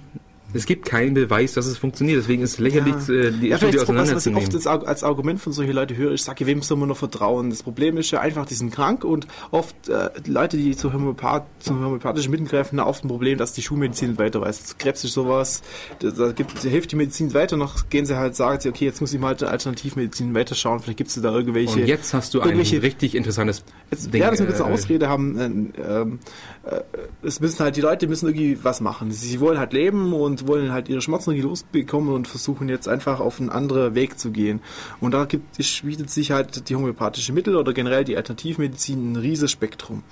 es 0.52 0.66
gibt 0.66 0.84
keinen 0.86 1.14
Beweis, 1.14 1.54
dass 1.54 1.66
es 1.66 1.78
funktioniert. 1.78 2.18
Deswegen 2.18 2.42
ist 2.42 2.54
es 2.54 2.58
lächerlich, 2.58 2.94
ja. 3.08 3.14
Äh, 3.14 3.32
die 3.32 3.48
ja, 3.48 3.56
Studie 3.56 3.78
auseinanderzunehmen. 3.80 4.46
Was 4.46 4.54
ich 4.54 4.66
oft 4.66 4.86
als 4.86 5.04
Argument 5.04 5.40
von 5.40 5.52
solchen 5.52 5.72
Leuten 5.72 5.96
höre, 5.96 6.12
ich 6.12 6.22
sage, 6.22 6.46
wem 6.46 6.62
soll 6.62 6.78
man 6.78 6.88
noch 6.88 6.96
vertrauen? 6.96 7.50
Das 7.50 7.62
Problem 7.62 7.96
ist 7.96 8.10
ja 8.10 8.20
einfach, 8.20 8.46
die 8.46 8.54
sind 8.54 8.72
krank 8.72 9.04
und 9.04 9.26
oft 9.50 9.88
äh, 9.88 10.10
Leute, 10.26 10.56
die 10.56 10.76
zu, 10.76 10.92
Homöopath 10.92 11.46
zu 11.60 11.74
homöopathischen 11.74 12.30
Mitteln 12.30 12.48
greifen, 12.48 12.80
haben 12.80 12.88
oft 12.88 13.04
ein 13.04 13.08
Problem, 13.08 13.38
dass 13.38 13.52
die 13.52 13.62
Schulmedizin 13.62 14.18
weiter 14.18 14.40
weiß. 14.40 14.78
Krebs 14.78 15.04
ist 15.04 15.14
sowas, 15.14 15.62
da, 16.00 16.10
da, 16.10 16.32
gibt, 16.32 16.64
da 16.64 16.68
hilft 16.68 16.92
die 16.92 16.96
Medizin 16.96 17.32
weiter, 17.34 17.56
noch 17.56 17.88
gehen 17.88 18.06
sie 18.06 18.16
halt, 18.16 18.36
sagen 18.36 18.60
sie, 18.60 18.68
okay, 18.68 18.84
jetzt 18.84 19.00
muss 19.00 19.12
ich 19.12 19.20
mal 19.20 19.36
eine 19.36 19.48
Alternativmedizin 19.48 20.34
weiterschauen, 20.34 20.80
vielleicht 20.80 20.98
gibt 20.98 21.10
es 21.10 21.20
da 21.20 21.32
irgendwelche... 21.32 21.80
Und 21.80 21.86
jetzt 21.86 22.14
hast 22.14 22.34
du 22.34 22.40
ein 22.40 22.58
richtig 22.58 23.14
interessantes 23.14 23.64
jetzt, 23.90 24.12
Ding. 24.12 24.20
Ja, 24.20 24.30
das 24.30 24.40
ist 24.40 24.46
eine 24.46 24.54
kurze 24.54 24.70
äh, 24.70 24.72
Ausrede 24.72 25.08
haben. 25.08 25.72
Äh, 25.74 26.00
äh, 26.00 26.82
es 27.22 27.40
müssen 27.40 27.60
halt, 27.60 27.76
die 27.76 27.80
Leute 27.80 28.06
müssen 28.06 28.28
irgendwie 28.28 28.58
was 28.62 28.80
machen. 28.80 29.10
Sie 29.12 29.40
wollen 29.40 29.58
halt 29.58 29.72
leben 29.72 30.12
und 30.12 30.39
wollen 30.46 30.72
halt 30.72 30.88
ihre 30.88 31.00
Schmerzen 31.00 31.36
losbekommen 31.40 32.14
und 32.14 32.28
versuchen 32.28 32.68
jetzt 32.68 32.88
einfach 32.88 33.20
auf 33.20 33.40
einen 33.40 33.50
anderen 33.50 33.94
Weg 33.94 34.18
zu 34.18 34.30
gehen. 34.30 34.60
Und 35.00 35.12
da 35.12 35.24
gibt, 35.24 35.56
bietet 35.82 36.10
sich 36.10 36.30
halt 36.30 36.68
die 36.68 36.76
homöopathische 36.76 37.32
Mittel 37.32 37.56
oder 37.56 37.72
generell 37.72 38.04
die 38.04 38.16
Alternativmedizin 38.16 39.12
ein 39.12 39.16
riesiges 39.16 39.50
Spektrum. 39.50 40.02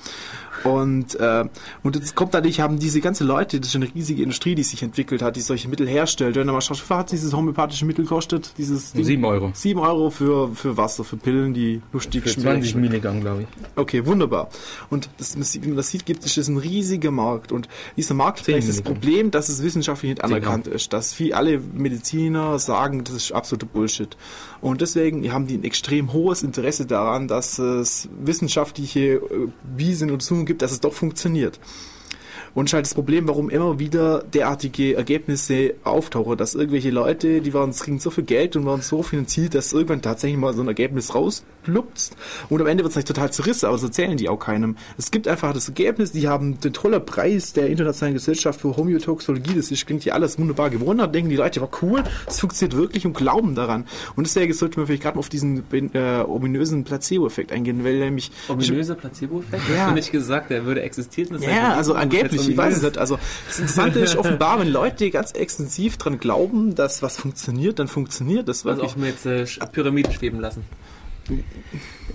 Und, 0.64 1.14
äh, 1.20 1.44
und 1.82 1.97
jetzt 1.97 2.14
kommt 2.14 2.35
dadurch, 2.35 2.60
haben 2.60 2.78
diese 2.78 3.01
ganze 3.01 3.24
Leute, 3.24 3.60
das 3.60 3.70
ist 3.70 3.76
eine 3.76 3.93
riesige 3.94 4.22
Industrie, 4.22 4.55
die 4.55 4.62
sich 4.62 4.82
entwickelt 4.82 5.22
hat, 5.22 5.36
die 5.36 5.40
solche 5.40 5.68
Mittel 5.68 5.89
herstellt. 5.89 6.36
Wenn 6.36 6.47
du 6.47 6.52
mal 6.52 6.60
schaust, 6.60 6.89
was 6.89 6.98
hat 6.98 7.12
dieses 7.12 7.32
homöopathische 7.32 7.85
Mittel 7.85 8.05
kostet? 8.05 8.52
Dieses 8.59 8.93
Ding? 8.93 9.05
7 9.05 9.24
Euro. 9.24 9.51
7 9.55 9.78
Euro 9.80 10.10
für, 10.10 10.55
für 10.55 10.76
Wasser, 10.76 11.05
für 11.05 11.16
Pillen, 11.16 11.55
die 11.55 11.80
lustig 11.93 12.24
für 12.24 12.40
20 12.40 12.74
Milligramm, 12.76 13.20
glaube 13.20 13.43
ich. 13.43 13.48
Okay, 13.76 14.05
wunderbar. 14.06 14.48
Und 14.90 15.09
das, 15.18 15.36
wie 15.62 15.68
man 15.68 15.76
das 15.76 15.90
sieht, 15.90 16.06
gibt 16.06 16.24
es 16.24 16.48
ein 16.48 16.56
riesiger 16.56 17.10
Markt. 17.10 17.52
Und 17.52 17.68
dieser 17.97 18.14
Markt 18.14 18.47
ist 18.48 18.68
das 18.68 18.82
Problem, 18.82 19.30
dass 19.30 19.48
es 19.48 19.62
wissenschaftlich 19.62 20.10
nicht 20.10 20.24
anerkannt 20.24 20.66
ist. 20.66 20.93
Dass 20.93 21.12
viele 21.12 21.36
alle 21.36 21.60
Mediziner 21.60 22.59
sagen, 22.59 23.05
das 23.05 23.14
ist 23.14 23.32
absoluter 23.32 23.66
Bullshit. 23.66 24.16
Und 24.60 24.80
deswegen 24.80 25.30
haben 25.32 25.47
die 25.47 25.56
ein 25.56 25.64
extrem 25.64 26.12
hohes 26.12 26.43
Interesse 26.43 26.86
daran, 26.86 27.28
dass 27.28 27.59
es 27.59 28.09
wissenschaftliche 28.20 29.20
Wiesen 29.76 30.10
und 30.10 30.20
Zungen 30.20 30.47
gibt, 30.48 30.62
dass 30.62 30.72
es 30.72 30.80
doch 30.80 30.92
funktioniert. 30.92 31.60
Und 32.54 32.66
es 32.66 32.72
halt 32.72 32.86
das 32.86 32.94
Problem, 32.94 33.28
warum 33.28 33.50
immer 33.50 33.78
wieder 33.78 34.24
derartige 34.24 34.96
Ergebnisse 34.96 35.74
auftauchen, 35.84 36.36
dass 36.36 36.56
irgendwelche 36.56 36.90
Leute, 36.90 37.40
die 37.40 37.54
waren, 37.54 37.72
kriegen 37.72 38.00
so 38.00 38.10
viel 38.10 38.24
Geld 38.24 38.56
und 38.56 38.66
waren 38.66 38.82
so 38.82 39.04
finanziert, 39.04 39.54
dass 39.54 39.72
irgendwann 39.72 40.02
tatsächlich 40.02 40.40
mal 40.40 40.54
so 40.54 40.62
ein 40.62 40.68
Ergebnis 40.68 41.14
rauspluppt 41.68 42.10
und 42.48 42.60
am 42.60 42.66
Ende 42.66 42.84
wird 42.84 42.90
es 42.90 42.96
nicht 42.96 43.08
total 43.08 43.32
zerrissen, 43.32 43.66
aber 43.66 43.78
so 43.78 43.88
zählen 43.88 44.16
die 44.16 44.28
auch 44.28 44.38
keinem. 44.38 44.76
Es 44.96 45.10
gibt 45.10 45.28
einfach 45.28 45.52
das 45.52 45.68
Ergebnis, 45.68 46.12
die 46.12 46.28
haben 46.28 46.60
den 46.60 46.72
tollen 46.72 47.04
Preis 47.04 47.52
der 47.52 47.68
Internationalen 47.68 48.14
Gesellschaft 48.14 48.60
für 48.60 48.76
Homöotoxologie, 48.76 49.54
das 49.54 49.70
ist, 49.70 49.86
klingt 49.86 50.04
ja 50.04 50.14
alles 50.14 50.38
wunderbar 50.38 50.70
gewonnen, 50.70 50.98
da 50.98 51.06
denken 51.06 51.30
die 51.30 51.36
Leute, 51.36 51.60
war 51.60 51.70
cool, 51.82 52.02
es 52.26 52.40
funktioniert 52.40 52.76
wirklich 52.76 53.06
und 53.06 53.14
glauben 53.14 53.54
daran. 53.54 53.84
Und 54.16 54.26
deswegen 54.26 54.52
sollte 54.52 54.78
man 54.78 54.86
vielleicht 54.86 55.02
gerade 55.02 55.16
mal 55.16 55.20
auf 55.20 55.28
diesen 55.28 55.64
äh, 55.72 56.24
ominösen 56.26 56.84
Placebo-Effekt 56.84 57.52
eingehen, 57.52 57.84
weil 57.84 57.98
nämlich... 57.98 58.30
Ominöser 58.48 58.94
Placebo-Effekt? 58.94 59.62
Ja. 59.68 59.82
Hast 59.82 59.90
du 59.90 59.94
nicht 59.94 60.12
gesagt, 60.12 60.50
der 60.50 60.64
würde 60.64 60.82
existieren? 60.82 61.40
Ja, 61.40 61.74
also 61.74 61.94
angeblich 61.94 62.48
ich 62.48 62.56
weiß 62.56 62.76
es 62.76 62.82
nicht. 62.82 62.98
Also 62.98 63.18
das 63.46 63.58
Interessante 63.58 64.00
ist 64.00 64.16
offenbar, 64.16 64.60
wenn 64.60 64.68
Leute 64.68 65.10
ganz 65.10 65.32
extensiv 65.32 65.96
dran 65.96 66.18
glauben, 66.18 66.74
dass 66.74 67.02
was 67.02 67.16
funktioniert, 67.16 67.78
dann 67.78 67.88
funktioniert 67.88 68.48
das 68.48 68.64
wirklich. 68.64 68.84
Also 68.84 68.94
auch 68.94 69.00
mit 69.00 69.26
äh, 69.26 69.46
Pyramiden 69.72 70.12
schweben 70.12 70.40
lassen. 70.40 70.64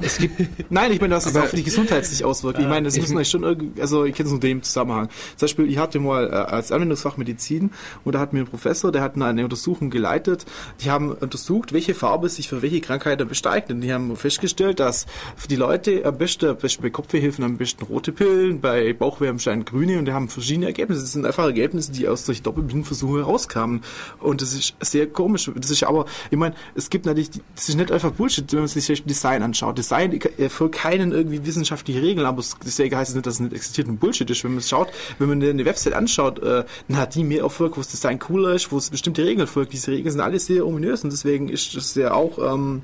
Es 0.02 0.18
gibt, 0.18 0.72
nein, 0.72 0.92
ich 0.92 1.00
meine, 1.00 1.14
dass 1.14 1.26
es 1.26 1.36
auf 1.36 1.52
die 1.52 1.64
Gesundheit 1.64 2.06
sich 2.06 2.26
auswirkt. 2.26 2.60
Ich 2.60 2.68
meine, 2.68 2.86
das 2.86 2.98
müssen 2.98 3.16
euch 3.18 3.30
schon 3.30 3.44
irgendwie, 3.44 3.80
also 3.80 4.06
ich 4.06 4.16
kenne 4.16 4.28
es 4.28 4.32
nur 4.32 4.40
dem 4.40 4.64
Zusammenhang. 4.64 5.10
Zum 5.36 5.46
Beispiel, 5.46 5.70
ich 5.70 5.78
hatte 5.78 6.00
mal 6.00 6.28
äh, 6.28 6.32
als 6.32 6.72
Anwendungsfach 6.72 7.18
Medizin 7.18 7.72
und 8.04 8.16
da 8.16 8.20
hat 8.20 8.34
mir 8.34 8.40
ein 8.40 8.48
Professor, 8.48 8.92
der 8.92 9.02
hat 9.02 9.16
eine 9.16 9.44
Untersuchung 9.44 9.90
geleitet. 9.90 10.46
Die 10.82 10.90
haben 10.90 11.12
untersucht, 11.12 11.74
welche 11.74 11.94
Farbe 11.94 12.30
sich 12.30 12.50
für 12.50 12.62
welche 12.62 12.82
Krankheit 12.82 13.22
am 13.22 13.28
besten 13.28 13.50
eignet. 13.50 13.84
Die 13.84 13.94
haben 13.94 14.16
festgestellt, 14.16 14.80
dass 14.80 15.06
für 15.36 15.48
die 15.48 15.56
Leute 15.56 16.06
am 16.06 16.18
besten, 16.18 16.58
bei 16.82 16.90
Kopfwehhilfen 16.90 17.44
am 17.44 17.58
besten 17.58 17.84
rote 17.86 18.12
Pillen, 18.12 18.62
bei 18.62 18.94
besten 18.94 19.66
grüne 19.66 20.00
und 20.00 20.06
die 20.06 20.14
haben 20.14 20.28
verschiedene 20.28 20.66
Ergebnisse. 20.68 21.02
Das 21.02 21.12
sind 21.12 21.26
einfach 21.26 21.46
Ergebnisse, 21.46 21.92
die 21.92 22.08
aus 22.08 22.26
solchen 22.26 22.44
Doppelblindversuchen 22.44 23.22
rauskamen. 23.22 23.82
Und 24.20 24.42
das 24.42 24.54
ist 24.54 24.76
sehr 24.82 25.08
komisch. 25.08 25.52
Das 25.56 25.70
ist 25.70 25.84
aber, 25.84 26.06
ich 26.32 26.38
meine, 26.38 26.56
es 26.76 26.90
gibt 26.90 27.06
natürlich, 27.06 27.30
das 27.56 27.70
ist 27.70 27.76
nicht 27.76 27.92
einfach 27.92 28.12
Bullshit, 28.12 28.52
wenn 28.54 28.60
man 28.60 28.68
sich 28.68 28.86
Design 29.06 29.44
anschaut. 29.44 29.78
Design 29.78 30.20
erfolgt 30.38 30.76
keinen 30.76 31.12
irgendwie 31.12 31.46
wissenschaftliche 31.46 32.02
Regeln, 32.02 32.26
aber 32.26 32.44
deswegen 32.66 32.96
heißt 32.96 33.10
es 33.10 33.16
nicht, 33.16 33.26
dass 33.26 33.36
es 33.36 33.40
nicht 33.40 33.54
existiert 33.54 33.88
und 33.88 34.00
Bullshit 34.00 34.30
ist. 34.30 34.44
Wenn 34.44 34.52
man 34.52 34.60
es 34.60 34.70
schaut, 34.70 34.90
wenn 35.20 35.30
man 35.30 35.42
eine 35.42 35.66
Website 35.66 35.94
anschaut, 35.94 36.40
äh, 36.40 36.64
dann 36.88 36.98
hat 36.98 37.16
die 37.16 37.24
mehr 37.24 37.42
Erfolg, 37.42 37.78
wo 37.78 37.82
das 37.82 37.90
Design 37.90 38.20
cooler 38.20 38.54
ist, 38.54 38.72
wo 38.72 38.78
es 38.78 38.90
bestimmte 38.90 39.26
Regeln 39.26 39.48
folgt. 39.48 39.74
Diese 39.74 39.92
Regeln 39.92 40.12
sind 40.12 40.22
alle 40.22 40.40
sehr 40.40 40.66
ominös 40.66 41.04
und 41.04 41.12
deswegen 41.12 41.50
ist 41.50 41.76
das 41.76 41.96
ja 41.96 42.14
auch 42.14 42.38
ähm, 42.38 42.84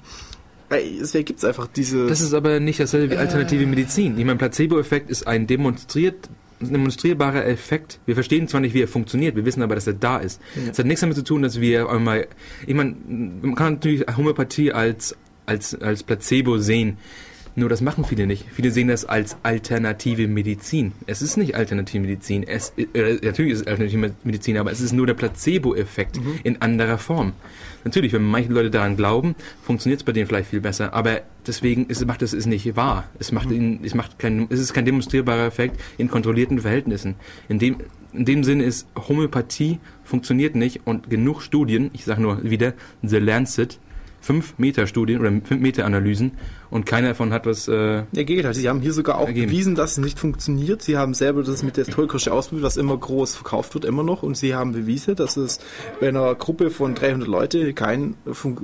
Deswegen 0.71 1.25
gibt 1.25 1.39
es 1.39 1.45
einfach 1.45 1.65
diese. 1.65 2.05
Das 2.05 2.21
ist 2.21 2.31
aber 2.31 2.59
nicht 2.59 2.79
dasselbe 2.79 3.15
wie 3.15 3.17
alternative 3.17 3.65
Medizin. 3.65 4.19
Ich 4.19 4.25
meine, 4.25 4.37
Placebo-Effekt 4.37 5.09
ist 5.09 5.25
ein 5.25 5.47
demonstriert 5.47 6.29
demonstrierbarer 6.59 7.45
Effekt. 7.45 7.99
Wir 8.05 8.15
verstehen 8.15 8.47
zwar 8.47 8.61
nicht, 8.61 8.73
wie 8.73 8.81
er 8.81 8.87
funktioniert, 8.87 9.35
wir 9.35 9.45
wissen 9.45 9.63
aber, 9.63 9.75
dass 9.75 9.87
er 9.87 9.93
da 9.93 10.17
ist. 10.17 10.41
Es 10.55 10.77
ja. 10.77 10.79
hat 10.79 10.85
nichts 10.85 11.01
damit 11.01 11.15
zu 11.15 11.23
tun, 11.23 11.41
dass 11.41 11.61
wir 11.61 11.89
einmal, 11.89 12.27
ich 12.67 12.75
meine, 12.75 12.95
man 13.07 13.55
kann 13.55 13.75
natürlich 13.75 14.05
Homöopathie 14.15 14.73
als 14.73 15.15
als, 15.49 15.75
als 15.75 16.03
Placebo 16.03 16.59
sehen. 16.59 16.97
Nur 17.55 17.67
das 17.67 17.81
machen 17.81 18.05
viele 18.05 18.25
nicht. 18.25 18.45
Viele 18.53 18.71
sehen 18.71 18.87
das 18.87 19.05
als 19.05 19.35
alternative 19.43 20.27
Medizin. 20.27 20.93
Es 21.07 21.21
ist 21.21 21.35
nicht 21.35 21.55
alternative 21.55 22.01
Medizin. 22.01 22.43
Es, 22.43 22.73
äh, 22.77 23.19
natürlich 23.21 23.53
ist 23.53 23.61
es 23.61 23.67
alternative 23.67 24.13
Medizin, 24.23 24.57
aber 24.57 24.71
es 24.71 24.79
ist 24.79 24.93
nur 24.93 25.07
der 25.07 25.15
Placebo-Effekt 25.15 26.17
mhm. 26.17 26.39
in 26.43 26.61
anderer 26.61 26.97
Form. 26.97 27.33
Natürlich, 27.83 28.13
wenn 28.13 28.23
manche 28.23 28.51
Leute 28.51 28.69
daran 28.69 28.95
glauben, 28.95 29.35
funktioniert 29.63 30.01
es 30.01 30.05
bei 30.05 30.11
denen 30.11 30.27
vielleicht 30.27 30.49
viel 30.49 30.61
besser, 30.61 30.93
aber 30.93 31.21
deswegen 31.47 31.87
ist, 31.87 32.05
macht 32.05 32.21
es 32.21 32.33
nicht 32.45 32.75
wahr. 32.75 33.09
Es 33.19 33.31
macht, 33.31 33.49
mhm. 33.49 33.79
es 33.83 33.95
macht 33.95 34.19
kein, 34.19 34.47
es 34.49 34.59
ist 34.59 34.73
kein 34.73 34.85
demonstrierbarer 34.85 35.45
Effekt 35.45 35.79
in 35.97 36.09
kontrollierten 36.09 36.59
Verhältnissen. 36.59 37.15
In 37.49 37.59
dem, 37.59 37.77
in 38.13 38.25
dem 38.25 38.43
Sinne 38.43 38.63
ist 38.63 38.87
Homöopathie 38.95 39.79
funktioniert 40.03 40.55
nicht 40.55 40.81
und 40.85 41.09
genug 41.09 41.41
Studien, 41.41 41.89
ich 41.93 42.05
sage 42.05 42.21
nur 42.21 42.43
wieder, 42.43 42.73
The 43.01 43.17
Lancet, 43.17 43.79
5-Meter-Studien 44.25 45.19
oder 45.19 45.29
5-Meter-Analysen 45.29 46.31
und 46.69 46.85
keiner 46.85 47.09
davon 47.09 47.33
hat 47.33 47.45
was. 47.45 47.67
Äh, 47.67 48.03
ja, 48.11 48.23
Gegenteil. 48.23 48.53
Sie 48.53 48.69
haben 48.69 48.81
hier 48.81 48.93
sogar 48.93 49.17
auch 49.17 49.27
ergeben. 49.27 49.47
bewiesen, 49.47 49.75
dass 49.75 49.93
es 49.93 49.97
nicht 49.97 50.19
funktioniert. 50.19 50.81
Sie 50.81 50.97
haben 50.97 51.13
selber 51.13 51.43
das 51.43 51.63
mit 51.63 51.77
der 51.77 51.85
Tollkirsche 51.85 52.31
ausprobiert, 52.31 52.65
was 52.65 52.77
immer 52.77 52.95
groß 52.95 53.35
verkauft 53.35 53.73
wird, 53.73 53.85
immer 53.85 54.03
noch. 54.03 54.21
Und 54.21 54.37
Sie 54.37 54.53
haben 54.53 54.73
bewiesen, 54.73 55.15
dass 55.15 55.35
es 55.37 55.59
bei 55.99 56.09
einer 56.09 56.35
Gruppe 56.35 56.69
von 56.69 56.93
300 56.93 57.27
Leute 57.27 57.73
kein, 57.73 58.15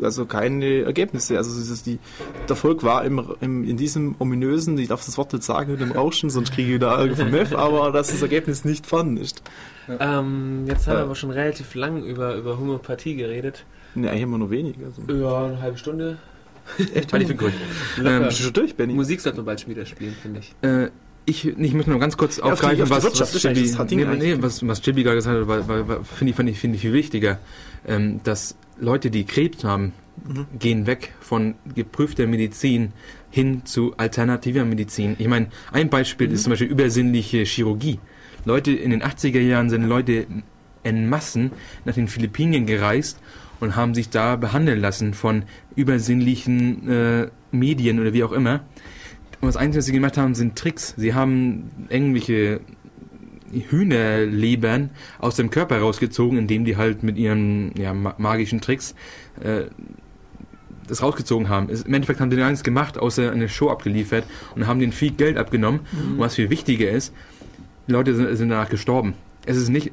also 0.01 0.25
keine 0.25 0.83
Ergebnisse. 0.83 1.37
Also 1.37 1.59
es 1.59 1.69
ist 1.69 1.85
die, 1.87 1.99
der 2.43 2.51
Erfolg 2.51 2.83
war 2.83 3.03
im, 3.03 3.23
im, 3.41 3.63
in 3.63 3.77
diesem 3.77 4.15
ominösen, 4.19 4.77
ich 4.77 4.89
darf 4.89 5.05
das 5.05 5.17
Wort 5.17 5.33
nicht 5.33 5.43
sagen, 5.43 5.71
mit 5.71 5.81
dem 5.81 5.91
Rauschen, 5.91 6.29
sonst 6.29 6.53
kriege 6.53 6.69
ich 6.69 6.75
wieder 6.75 6.91
Ärger 6.91 7.15
vom 7.15 7.31
Meff, 7.31 7.55
aber 7.55 7.91
dass 7.91 8.09
das 8.09 8.21
Ergebnis 8.21 8.65
nicht 8.65 8.85
vorhanden 8.85 9.17
ist. 9.17 9.41
Ähm, 9.99 10.65
jetzt 10.67 10.87
haben 10.87 10.97
wir 10.97 11.03
aber 11.03 11.15
schon 11.15 11.31
relativ 11.31 11.75
lang 11.75 12.03
über, 12.03 12.35
über 12.35 12.57
Homöopathie 12.57 13.15
geredet. 13.15 13.65
Ne, 13.95 14.09
eigentlich 14.09 14.23
immer 14.23 14.37
nur 14.37 14.51
wenig. 14.51 14.75
Also. 14.83 15.01
Ja, 15.11 15.45
eine 15.45 15.61
halbe 15.61 15.77
Stunde. 15.77 16.17
Echt? 16.93 17.13
Weil 17.13 17.21
ich 17.21 17.27
bin 17.27 17.37
ähm, 18.05 18.23
Bist 18.23 18.39
du 18.39 18.43
schon 18.43 18.53
durch, 18.53 18.75
Benny? 18.75 18.93
Musik 18.93 19.21
sollten 19.21 19.39
wir 19.39 19.43
bald 19.43 19.67
wieder 19.67 19.85
spielen, 19.85 20.15
finde 20.21 20.39
ich. 20.39 20.55
Äh, 20.61 20.89
ich, 21.25 21.47
ich 21.47 21.73
möchte 21.73 21.91
noch 21.91 21.99
ganz 21.99 22.17
kurz 22.17 22.37
ja, 22.37 22.43
aufgreifen, 22.43 22.89
was, 22.89 23.03
was, 23.03 23.41
Chibi, 23.41 23.73
nee, 23.95 24.05
nee, 24.05 24.37
was, 24.39 24.65
was 24.67 24.81
Chibi 24.81 25.03
gerade 25.03 25.17
gesagt 25.17 25.39
hat, 25.39 25.47
weil, 25.47 25.67
weil, 25.67 25.87
weil 25.87 26.03
finde 26.03 26.31
ich, 26.31 26.35
find 26.35 26.49
ich, 26.49 26.59
find 26.59 26.75
ich 26.75 26.81
viel 26.81 26.93
wichtiger, 26.93 27.39
ähm, 27.87 28.19
dass 28.23 28.55
Leute, 28.79 29.09
die 29.09 29.25
Krebs 29.25 29.63
haben, 29.63 29.93
mhm. 30.23 30.45
gehen 30.59 30.85
weg 30.85 31.13
von 31.21 31.55
geprüfter 31.73 32.27
Medizin 32.27 32.93
hin 33.31 33.65
zu 33.65 33.95
alternativer 33.97 34.65
Medizin. 34.65 35.15
Ich 35.17 35.27
meine, 35.27 35.47
ein 35.71 35.89
Beispiel 35.89 36.27
mhm. 36.27 36.35
ist 36.35 36.43
zum 36.43 36.51
Beispiel 36.51 36.67
übersinnliche 36.67 37.43
Chirurgie. 37.43 37.99
Leute 38.45 38.71
in 38.71 38.91
den 38.91 39.01
80er 39.01 39.39
Jahren 39.39 39.69
sind 39.69 39.83
Leute 39.83 40.27
en 40.83 41.09
Massen 41.09 41.51
nach 41.85 41.95
den 41.95 42.07
Philippinen 42.07 42.67
gereist 42.67 43.19
und 43.59 43.75
haben 43.75 43.93
sich 43.93 44.09
da 44.09 44.35
behandeln 44.35 44.79
lassen 44.79 45.13
von 45.13 45.43
übersinnlichen 45.75 46.89
äh, 46.89 47.27
Medien 47.51 47.99
oder 47.99 48.13
wie 48.13 48.23
auch 48.23 48.31
immer. 48.31 48.61
Und 49.41 49.47
das 49.47 49.57
Einzige, 49.57 49.79
was 49.79 49.85
sie 49.85 49.91
gemacht 49.91 50.17
haben, 50.17 50.35
sind 50.35 50.55
Tricks. 50.55 50.93
Sie 50.97 51.13
haben 51.13 51.71
irgendwelche 51.89 52.61
Hühnerlebern 53.51 54.89
aus 55.19 55.35
dem 55.35 55.49
Körper 55.49 55.79
rausgezogen, 55.79 56.37
indem 56.37 56.65
die 56.65 56.77
halt 56.77 57.03
mit 57.03 57.17
ihren 57.17 57.71
ja, 57.77 57.93
magischen 57.93 58.61
Tricks 58.61 58.95
äh, 59.41 59.65
das 60.87 61.01
rausgezogen 61.01 61.49
haben. 61.49 61.69
Im 61.69 61.93
Endeffekt 61.93 62.19
haben 62.19 62.29
die 62.29 62.37
gar 62.37 62.49
nichts 62.49 62.63
gemacht, 62.63 62.97
außer 62.97 63.31
eine 63.31 63.49
Show 63.49 63.69
abgeliefert 63.69 64.25
und 64.55 64.67
haben 64.67 64.79
denen 64.79 64.91
viel 64.91 65.11
Geld 65.11 65.37
abgenommen. 65.37 65.81
Mhm. 65.91 66.13
Und 66.13 66.19
was 66.19 66.35
viel 66.35 66.49
wichtiger 66.49 66.89
ist, 66.89 67.13
die 67.87 67.91
Leute 67.91 68.15
sind, 68.15 68.35
sind 68.35 68.49
danach 68.49 68.69
gestorben. 68.69 69.13
Es 69.45 69.57
ist 69.57 69.69
nicht, 69.69 69.91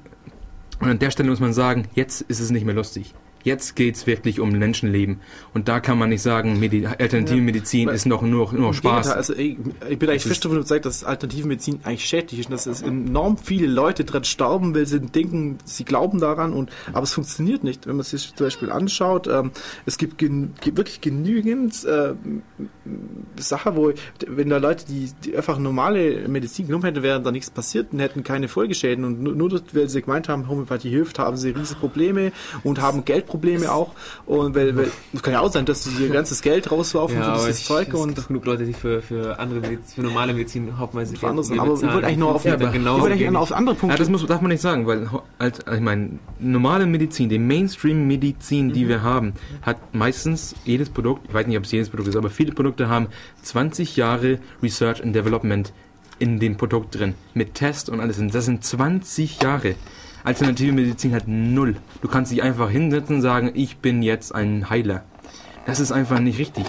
und 0.80 0.88
an 0.88 0.98
der 0.98 1.10
Stelle 1.10 1.30
muss 1.30 1.40
man 1.40 1.52
sagen, 1.52 1.88
jetzt 1.94 2.22
ist 2.22 2.40
es 2.40 2.50
nicht 2.50 2.64
mehr 2.64 2.74
lustig. 2.74 3.14
Jetzt 3.44 3.76
geht 3.76 3.96
es 3.96 4.06
wirklich 4.06 4.40
um 4.40 4.52
Menschenleben. 4.52 5.20
Und 5.54 5.68
da 5.68 5.80
kann 5.80 5.98
man 5.98 6.10
nicht 6.10 6.22
sagen, 6.22 6.60
Medi 6.60 6.86
alternative 6.86 7.38
ja. 7.38 7.42
Medizin 7.42 7.88
ist 7.88 8.06
noch 8.06 8.22
nur, 8.22 8.52
nur 8.52 8.74
Spaß. 8.74 9.08
Also 9.10 9.34
ich, 9.34 9.56
ich 9.88 9.98
bin 9.98 10.08
eigentlich 10.08 10.24
fest 10.24 10.44
davon 10.44 10.58
überzeugt, 10.58 10.86
dass 10.86 11.04
alternative 11.04 11.48
Medizin 11.48 11.80
eigentlich 11.84 12.04
schädlich 12.04 12.40
ist 12.40 12.46
und 12.46 12.52
dass 12.52 12.66
es 12.66 12.82
enorm 12.82 13.36
viele 13.38 13.66
Leute 13.66 14.04
dran 14.04 14.24
sterben, 14.24 14.74
weil 14.74 14.86
sie 14.86 15.00
denken, 15.00 15.58
sie 15.64 15.84
glauben 15.84 16.20
daran 16.20 16.52
und 16.52 16.70
aber 16.92 17.02
es 17.02 17.12
funktioniert 17.12 17.64
nicht. 17.64 17.86
Wenn 17.86 17.96
man 17.96 18.04
sich 18.04 18.34
zum 18.34 18.46
Beispiel 18.46 18.70
anschaut, 18.70 19.26
ähm, 19.26 19.50
es 19.86 19.98
gibt 19.98 20.18
gen 20.18 20.54
wirklich 20.64 21.00
genügend 21.00 21.84
äh, 21.84 22.14
Sachen, 23.36 23.76
wo 23.76 23.92
wenn 24.26 24.48
da 24.48 24.58
Leute, 24.58 24.86
die, 24.86 25.10
die 25.24 25.36
einfach 25.36 25.58
normale 25.58 26.28
Medizin 26.28 26.66
genommen 26.66 26.84
hätten, 26.84 27.02
wäre 27.02 27.20
da 27.20 27.30
nichts 27.30 27.50
passiert 27.50 27.92
und 27.92 28.00
hätten 28.00 28.22
keine 28.24 28.48
Folgeschäden 28.48 29.04
und 29.04 29.22
nur, 29.22 29.34
nur 29.34 29.52
weil 29.72 29.88
sie 29.88 30.02
gemeint 30.02 30.28
haben, 30.28 30.48
Homöopathie 30.48 30.90
hilft, 30.90 31.18
haben 31.18 31.36
sie 31.36 31.50
riesige 31.50 31.80
Probleme 31.80 32.32
und 32.64 32.80
haben 32.80 33.04
Geld 33.04 33.26
Probleme 33.32 33.72
auch. 33.72 33.92
Und 34.26 34.54
weil, 34.54 34.76
weil 34.76 34.92
es 35.12 35.22
kann 35.22 35.32
ja 35.32 35.40
auch 35.40 35.50
sein, 35.50 35.64
dass 35.64 35.84
sie 35.84 36.04
ihr 36.04 36.10
ganzes 36.10 36.42
Geld 36.42 36.70
rauswerfen 36.70 37.16
ja, 37.18 37.34
für 37.34 37.46
dieses 37.46 37.64
Zeug. 37.64 37.94
Und 37.94 38.28
genug 38.28 38.44
Leute, 38.44 38.64
die 38.66 38.74
für, 38.74 39.00
für 39.00 39.38
andere 39.38 39.60
Medizin, 39.60 39.94
für 39.94 40.02
normale 40.02 40.34
Medizin 40.34 40.78
hauptsächlich 40.78 41.18
für 41.18 41.28
andere 41.28 41.46
Aber 41.58 41.74
ich 41.74 41.82
wollte 41.82 42.06
eigentlich 42.06 42.18
noch 42.18 42.34
auf, 42.34 42.44
ja, 42.44 42.56
genau 42.56 42.96
ich 42.96 43.02
wollte 43.02 43.14
eigentlich 43.14 43.36
auf 43.36 43.52
andere 43.52 43.74
Punkte. 43.74 43.94
Ja, 43.94 43.98
das 43.98 44.10
muss, 44.10 44.26
darf 44.26 44.42
man 44.42 44.50
nicht 44.50 44.60
sagen, 44.60 44.86
weil 44.86 45.08
als, 45.38 45.60
ich 45.60 45.80
meine, 45.80 46.18
normale 46.38 46.86
Medizin, 46.86 47.30
die 47.30 47.38
Mainstream-Medizin, 47.38 48.72
die 48.72 48.84
mhm. 48.84 48.88
wir 48.88 49.02
haben, 49.02 49.32
hat 49.62 49.94
meistens 49.94 50.54
jedes 50.64 50.90
Produkt, 50.90 51.26
ich 51.28 51.34
weiß 51.34 51.46
nicht, 51.46 51.56
ob 51.56 51.64
es 51.64 51.72
jedes 51.72 51.88
Produkt 51.88 52.10
ist, 52.10 52.16
aber 52.16 52.28
viele 52.28 52.52
Produkte 52.52 52.88
haben 52.88 53.08
20 53.42 53.96
Jahre 53.96 54.38
Research 54.62 55.02
and 55.02 55.16
Development 55.16 55.72
in 56.18 56.38
dem 56.38 56.56
Produkt 56.56 56.98
drin. 56.98 57.14
Mit 57.34 57.54
Test 57.54 57.88
und 57.88 58.00
alles. 58.00 58.18
Und 58.18 58.34
das 58.34 58.44
sind 58.44 58.62
20 58.62 59.42
Jahre. 59.42 59.74
Alternative 60.24 60.72
Medizin 60.72 61.14
hat 61.14 61.24
null. 61.26 61.76
Du 62.00 62.08
kannst 62.08 62.32
dich 62.32 62.42
einfach 62.42 62.70
hinsetzen 62.70 63.16
und 63.16 63.22
sagen, 63.22 63.50
ich 63.54 63.78
bin 63.78 64.02
jetzt 64.02 64.34
ein 64.34 64.70
Heiler. 64.70 65.02
Das 65.66 65.80
ist 65.80 65.92
einfach 65.92 66.20
nicht 66.20 66.38
richtig 66.38 66.66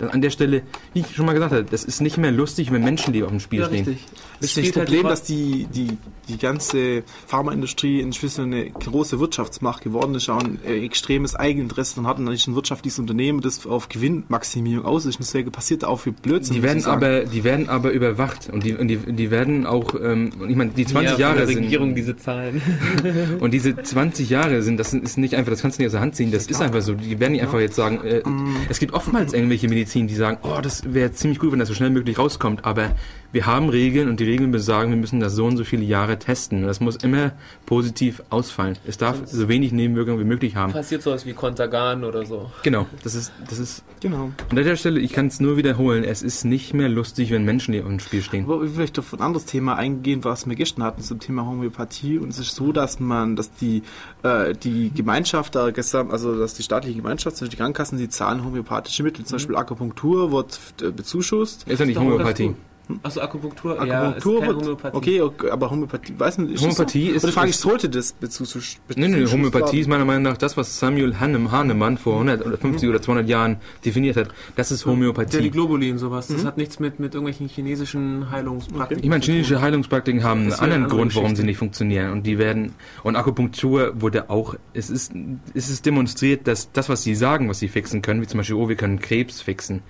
an 0.00 0.22
der 0.22 0.30
Stelle, 0.30 0.62
wie 0.92 1.00
ich 1.00 1.14
schon 1.14 1.26
mal 1.26 1.32
gesagt 1.32 1.52
habe, 1.52 1.64
das 1.64 1.84
ist 1.84 2.00
nicht 2.00 2.18
mehr 2.18 2.30
lustig, 2.30 2.72
wenn 2.72 2.84
Menschenleben 2.84 3.26
auf 3.26 3.32
dem 3.32 3.40
Spiel 3.40 3.60
ja, 3.60 3.66
stehen. 3.66 3.84
Richtig. 3.84 4.06
Das 4.40 4.50
ist 4.50 4.56
das 4.56 4.64
halt 4.64 4.74
Problem, 4.74 5.04
halt 5.04 5.12
dass 5.12 5.22
die, 5.24 5.66
die, 5.72 5.96
die 6.28 6.38
ganze 6.38 7.02
Pharmaindustrie 7.26 8.00
inzwischen 8.00 8.44
eine 8.44 8.70
große 8.70 9.18
Wirtschaftsmacht 9.18 9.82
geworden 9.82 10.14
ist, 10.14 10.28
auch 10.28 10.40
ein 10.40 10.58
äh, 10.64 10.84
extremes 10.84 11.34
Eigeninteresse 11.34 12.00
und 12.00 12.06
hat 12.06 12.18
und 12.18 12.28
ist 12.28 12.46
ein 12.46 12.54
wirtschaftliches 12.54 12.98
Unternehmen, 12.98 13.40
das 13.40 13.66
auf 13.66 13.88
Gewinnmaximierung 13.88 14.84
aus 14.84 15.06
ist. 15.06 15.18
Deswegen 15.18 15.50
passiert 15.50 15.84
auch 15.84 16.00
viel 16.00 16.12
Blödsinn. 16.12 16.54
Die 16.54 16.62
werden 16.62 16.84
aber, 16.84 17.24
die 17.24 17.42
werden 17.42 17.68
aber 17.68 17.90
überwacht 17.90 18.50
und 18.52 18.64
die, 18.64 18.74
und 18.74 18.88
die, 18.88 18.96
die 18.96 19.30
werden 19.30 19.66
auch, 19.66 19.94
ähm, 20.00 20.30
ich 20.48 20.56
meine, 20.56 20.70
die 20.70 20.86
20 20.86 21.12
ja, 21.12 21.18
Jahre 21.18 21.46
der 21.46 21.48
Regierung 21.48 21.88
sind, 21.88 21.96
diese 21.96 22.16
Zahlen. 22.16 22.62
und 23.40 23.52
diese 23.52 23.76
20 23.76 24.30
Jahre 24.30 24.62
sind, 24.62 24.78
das 24.78 24.94
ist 24.94 25.18
nicht 25.18 25.34
einfach, 25.34 25.50
das 25.50 25.62
kannst 25.62 25.78
du 25.78 25.82
nicht 25.82 25.88
aus 25.88 25.92
der 25.92 26.00
Hand 26.00 26.14
ziehen, 26.14 26.30
das 26.30 26.46
ist 26.46 26.60
einfach 26.60 26.82
so. 26.82 26.94
Die 26.94 27.18
werden 27.18 27.32
nicht 27.32 27.42
einfach 27.42 27.60
jetzt 27.60 27.76
sagen, 27.76 28.00
äh, 28.04 28.20
mm. 28.28 28.56
es 28.68 28.78
gibt 28.78 28.92
oftmals 28.94 29.32
irgendwelche 29.32 29.68
Medizin 29.68 29.88
Medizin, 29.88 30.06
die 30.06 30.14
sagen, 30.14 30.38
oh, 30.42 30.60
das 30.62 30.92
wäre 30.92 31.12
ziemlich 31.12 31.38
gut, 31.38 31.52
wenn 31.52 31.58
das 31.58 31.68
so 31.68 31.74
schnell 31.74 31.90
möglich 31.90 32.18
rauskommt, 32.18 32.64
aber 32.64 32.90
wir 33.32 33.46
haben 33.46 33.68
Regeln 33.68 34.08
und 34.08 34.20
die 34.20 34.24
Regeln 34.24 34.50
besagen, 34.50 34.90
wir 34.90 34.96
müssen 34.96 35.20
das 35.20 35.34
so 35.34 35.44
und 35.44 35.56
so 35.56 35.64
viele 35.64 35.84
Jahre 35.84 36.18
testen. 36.18 36.62
Das 36.62 36.80
muss 36.80 36.96
immer 36.96 37.32
positiv 37.66 38.22
ausfallen. 38.30 38.78
Es 38.86 38.96
darf 38.96 39.18
so 39.26 39.48
wenig 39.48 39.72
Nebenwirkungen 39.72 40.18
wie 40.18 40.24
möglich 40.24 40.56
haben. 40.56 40.72
Passiert 40.72 41.02
sowas 41.02 41.26
wie 41.26 41.34
Kontergan 41.34 42.04
oder 42.04 42.24
so. 42.24 42.50
Genau, 42.62 42.86
das 43.04 43.14
ist, 43.14 43.32
das 43.48 43.58
ist, 43.58 43.84
genau. 44.00 44.30
An 44.48 44.56
der 44.56 44.76
Stelle, 44.76 45.00
ich 45.00 45.12
kann 45.12 45.26
es 45.26 45.40
nur 45.40 45.56
wiederholen, 45.56 46.04
es 46.04 46.22
ist 46.22 46.44
nicht 46.44 46.72
mehr 46.72 46.88
lustig, 46.88 47.30
wenn 47.30 47.44
Menschen 47.44 47.74
hier 47.74 47.84
im 47.84 48.00
Spiel 48.00 48.22
stehen. 48.22 48.44
Aber 48.44 48.62
ich 48.64 48.76
möchte 48.76 49.02
auf 49.02 49.12
ein 49.12 49.20
anderes 49.20 49.44
Thema 49.44 49.76
eingehen, 49.76 50.24
was 50.24 50.48
wir 50.48 50.56
gestern 50.56 50.84
hatten 50.84 51.02
zum 51.02 51.20
Thema 51.20 51.44
Homöopathie 51.46 52.18
und 52.18 52.30
es 52.30 52.38
ist 52.38 52.54
so, 52.54 52.72
dass 52.72 52.98
man, 52.98 53.36
dass 53.36 53.52
die, 53.52 53.82
äh, 54.22 54.54
die 54.54 54.90
Gemeinschaft 54.94 55.54
da 55.54 55.70
gestern, 55.70 56.10
also 56.10 56.38
dass 56.38 56.54
die 56.54 56.62
staatliche 56.62 56.96
Gemeinschaft, 56.96 57.36
zum 57.36 57.44
Beispiel 57.44 57.56
die 57.56 57.62
Krankenkassen, 57.62 57.98
die 57.98 58.08
zahlen 58.08 58.44
homöopathische 58.44 59.02
Mittel, 59.02 59.24
zum 59.24 59.34
mhm. 59.34 59.38
Beispiel 59.38 59.56
Akupunktur 59.56 60.32
wird 60.32 60.58
äh, 60.80 60.90
bezuschusst. 60.90 61.68
Ist 61.68 61.78
ja 61.78 61.86
nicht 61.86 61.98
Homöopathie. 61.98 62.54
Achso, 63.02 63.20
Akupunktur, 63.20 63.80
Akupunktur 63.80 64.40
ja, 64.40 64.48
Homöopathie. 64.48 64.96
Okay, 64.96 65.20
okay, 65.20 65.50
aber 65.50 65.70
Homöopathie, 65.70 66.14
weiß 66.16 66.38
nicht, 66.38 66.54
ist 66.54 66.62
Homöopathie 66.62 67.10
so? 67.10 67.16
ist. 67.16 67.24
Oder 67.24 67.32
frage 67.32 67.50
ich, 67.50 67.56
sollte 67.56 67.88
das 67.88 68.12
Bezug 68.12 68.48
Nee, 68.96 69.08
nee, 69.08 69.26
Homöopathie 69.26 69.80
ist 69.80 69.88
meiner 69.88 70.06
Meinung 70.06 70.22
nach 70.22 70.38
das, 70.38 70.56
was 70.56 70.78
Samuel 70.78 71.20
Hahnem, 71.20 71.52
Hahnemann 71.52 71.98
vor 71.98 72.14
150 72.14 72.82
mhm. 72.82 72.88
oder 72.88 73.02
200 73.02 73.28
Jahren 73.28 73.56
definiert 73.84 74.16
hat. 74.16 74.28
Das 74.56 74.72
ist 74.72 74.86
Homöopathie. 74.86 75.36
Ja, 75.36 75.42
die 75.42 75.50
Globulin, 75.50 75.98
sowas. 75.98 76.28
Das 76.28 76.42
mhm. 76.42 76.46
hat 76.46 76.56
nichts 76.56 76.80
mit, 76.80 76.98
mit 76.98 77.14
irgendwelchen 77.14 77.48
chinesischen 77.48 78.30
Heilungspraktiken. 78.30 79.04
Ich 79.04 79.10
meine, 79.10 79.22
chinesische 79.22 79.60
Heilungspraktiken 79.60 80.24
haben 80.24 80.42
einen 80.42 80.52
anderen 80.54 80.88
Grund, 80.88 81.14
warum 81.14 81.36
sie 81.36 81.44
nicht 81.44 81.58
funktionieren. 81.58 82.12
Und 82.12 82.26
die 82.26 82.38
werden, 82.38 82.74
und 83.02 83.16
Akupunktur 83.16 84.00
wurde 84.00 84.30
auch, 84.30 84.54
es 84.72 84.88
ist, 84.88 85.12
es 85.54 85.68
ist 85.68 85.84
demonstriert, 85.84 86.46
dass 86.46 86.72
das, 86.72 86.88
was 86.88 87.02
sie 87.02 87.14
sagen, 87.14 87.48
was 87.50 87.58
sie 87.58 87.68
fixen 87.68 88.00
können, 88.00 88.22
wie 88.22 88.26
zum 88.26 88.38
Beispiel, 88.38 88.56
oh, 88.56 88.68
wir 88.68 88.76
können 88.76 88.98
Krebs 88.98 89.42
fixen. 89.42 89.82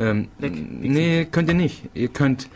Ähm, 0.00 0.28
nee, 0.38 1.26
könnt 1.30 1.48
ihr 1.48 1.54
nicht. 1.54 1.90
Ihr 1.92 2.08
könnt, 2.08 2.48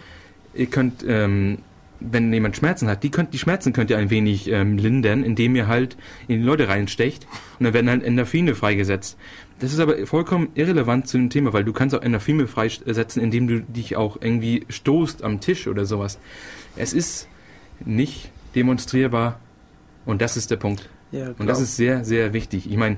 ihr 0.54 0.66
könnt, 0.66 1.04
ähm, 1.06 1.58
wenn 2.00 2.32
jemand 2.32 2.56
Schmerzen 2.56 2.88
hat, 2.88 3.02
die, 3.02 3.10
könnt, 3.10 3.34
die 3.34 3.38
Schmerzen 3.38 3.74
könnt 3.74 3.90
ihr 3.90 3.98
ein 3.98 4.10
wenig 4.10 4.50
ähm, 4.50 4.78
lindern, 4.78 5.22
indem 5.22 5.54
ihr 5.54 5.68
halt 5.68 5.96
in 6.26 6.40
die 6.40 6.44
Leute 6.44 6.68
reinstecht 6.68 7.26
und 7.58 7.64
dann 7.64 7.74
werden 7.74 7.90
halt 7.90 8.02
Endorphine 8.02 8.54
freigesetzt. 8.54 9.18
Das 9.60 9.72
ist 9.72 9.78
aber 9.78 10.06
vollkommen 10.06 10.48
irrelevant 10.54 11.06
zu 11.06 11.18
dem 11.18 11.30
Thema, 11.30 11.52
weil 11.52 11.64
du 11.64 11.72
kannst 11.72 11.94
auch 11.94 12.02
Endorphine 12.02 12.46
freisetzen, 12.46 13.22
indem 13.22 13.46
du 13.46 13.60
dich 13.60 13.96
auch 13.96 14.16
irgendwie 14.20 14.64
stoßt 14.68 15.22
am 15.22 15.40
Tisch 15.40 15.68
oder 15.68 15.84
sowas. 15.84 16.18
Es 16.76 16.92
ist 16.94 17.28
nicht 17.84 18.30
demonstrierbar 18.54 19.38
und 20.06 20.22
das 20.22 20.36
ist 20.36 20.50
der 20.50 20.56
Punkt. 20.56 20.88
Ja, 21.15 21.32
und 21.39 21.47
das 21.47 21.61
ist 21.61 21.77
sehr, 21.77 22.05
sehr 22.05 22.32
wichtig. 22.32 22.69
Ich 22.69 22.77
meine, 22.77 22.97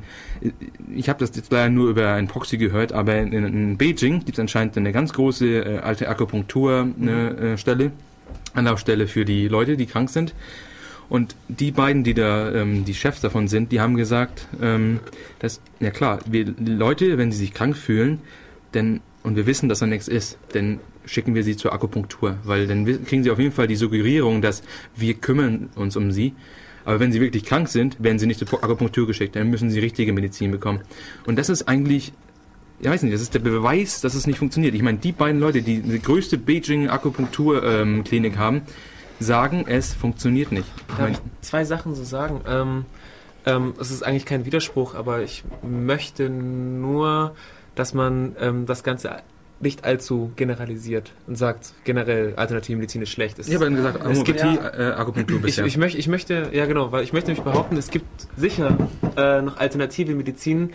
ich 0.95 1.11
habe 1.11 1.19
das 1.19 1.37
jetzt 1.37 1.53
leider 1.53 1.69
nur 1.69 1.91
über 1.91 2.15
ein 2.15 2.29
Proxy 2.29 2.57
gehört, 2.57 2.93
aber 2.93 3.19
in, 3.19 3.33
in 3.33 3.77
Beijing 3.77 4.21
gibt 4.21 4.39
es 4.39 4.39
anscheinend 4.39 4.75
eine 4.79 4.91
ganz 4.91 5.13
große 5.13 5.47
äh, 5.47 5.79
alte 5.81 6.09
Akupunkturstelle, 6.09 7.85
mhm. 7.85 7.91
äh, 7.91 7.91
Anlaufstelle 8.55 9.07
für 9.07 9.27
die 9.27 9.49
Leute, 9.49 9.77
die 9.77 9.85
krank 9.85 10.09
sind. 10.09 10.35
Und 11.11 11.37
die 11.49 11.71
beiden, 11.71 12.05
die 12.05 12.15
da 12.15 12.53
ähm, 12.53 12.87
die 12.87 12.95
Chefs 12.95 13.21
davon 13.21 13.49
sind, 13.49 13.71
die 13.71 13.81
haben 13.81 13.97
gesagt, 13.97 14.49
ähm, 14.63 15.01
dass, 15.39 15.61
ja 15.79 15.91
klar, 15.91 16.21
wir 16.25 16.47
die 16.47 16.73
Leute, 16.73 17.19
wenn 17.19 17.31
sie 17.31 17.39
sich 17.39 17.53
krank 17.53 17.77
fühlen, 17.77 18.21
denn 18.73 19.01
und 19.23 19.37
wir 19.37 19.47
wissen, 19.47 19.69
dass 19.69 19.81
da 19.81 19.87
nichts 19.87 20.09
ist, 20.09 20.39
dann 20.53 20.79
schicken 21.05 21.35
wir 21.35 21.43
sie 21.45 21.57
zur 21.57 21.73
Akupunktur, 21.73 22.39
weil 22.45 22.67
dann 22.67 22.87
kriegen 23.05 23.25
sie 23.25 23.31
auf 23.31 23.41
jeden 23.41 23.53
Fall 23.53 23.67
die 23.67 23.77
Suggerierung, 23.77 24.41
dass 24.41 24.63
wir 24.95 25.15
kümmern 25.15 25.69
uns 25.75 25.97
um 25.97 26.13
sie. 26.13 26.33
Aber 26.87 27.01
wenn 27.01 27.13
sie 27.13 27.21
wirklich 27.21 27.45
krank 27.45 27.69
sind, 27.69 28.03
werden 28.03 28.19
sie 28.19 28.27
nicht 28.27 28.39
zur 28.39 28.65
Akupunktur 28.65 29.07
geschickt, 29.07 29.37
dann 29.37 29.51
müssen 29.51 29.71
sie 29.71 29.81
richtige 29.81 30.15
Medizin 30.15 30.51
bekommen. 30.53 30.81
Und 31.27 31.37
das 31.37 31.51
ist 31.51 31.69
eigentlich 31.69 32.15
ich 32.79 32.89
weiß 32.89 33.03
nicht, 33.03 33.15
das 33.15 33.23
ist 33.23 33.33
der 33.33 33.41
Beweis, 33.41 34.03
dass 34.03 34.15
es 34.15 34.27
nicht 34.27 34.39
funktioniert. 34.39 34.75
Ich 34.75 34.83
meine, 34.83 34.99
die 34.99 35.13
beiden 35.13 35.41
Leute, 35.41 35.63
die 35.63 35.81
die 35.81 36.01
größte 36.01 36.37
Beijing 36.37 36.91
Akupunkturklinik 36.91 38.35
ähm, 38.35 38.39
haben, 38.39 38.63
sagen, 39.19 39.65
es 39.67 39.95
funktioniert 39.95 40.53
nicht. 40.53 40.69
Darf 40.99 41.11
ich 41.11 41.19
zwei 41.41 41.65
Sachen 41.65 41.95
so 41.95 42.05
sagen? 42.05 42.43
Ähm, 42.47 42.85
ähm, 43.47 43.75
es 43.81 43.91
ist 43.91 44.03
eigentlich 44.03 44.27
kein 44.27 44.45
Widerspruch, 44.45 44.95
aber 44.95 45.23
ich 45.23 45.45
möchte 45.63 46.29
nur, 46.29 47.35
dass 47.75 47.95
man 47.95 48.37
ähm, 48.41 48.67
das 48.67 48.83
Ganze 48.83 49.23
nicht 49.61 49.85
allzu 49.85 50.33
generalisiert 50.37 51.13
und 51.27 51.37
sagt, 51.37 51.73
generell 51.85 52.35
alternative 52.37 52.77
Medizin 52.77 53.03
ist 53.03 53.11
schlecht. 53.11 53.39
Es, 53.39 53.49
ich 53.49 53.55
habe 53.55 53.71
gesagt, 53.71 54.05
es 54.05 54.25
gibt 54.25 54.41
ja, 54.41 54.55
äh, 54.55 54.93
Akupunktur 54.93 55.41
bisher. 55.41 55.65
Ich, 55.65 55.75
ich, 55.75 55.79
möchte, 55.79 55.99
ich 55.99 56.09
möchte, 56.09 56.51
ja 56.53 56.67
genau, 56.67 56.93
weil 56.93 57.05
ich 57.05 57.13
möchte 57.13 57.31
nämlich 57.31 57.45
behaupten, 57.45 57.77
es 57.77 57.91
gibt 57.91 58.07
sicher 58.37 58.77
äh, 59.17 59.41
noch 59.41 59.57
alternative 59.57 60.15
Medizin, 60.15 60.73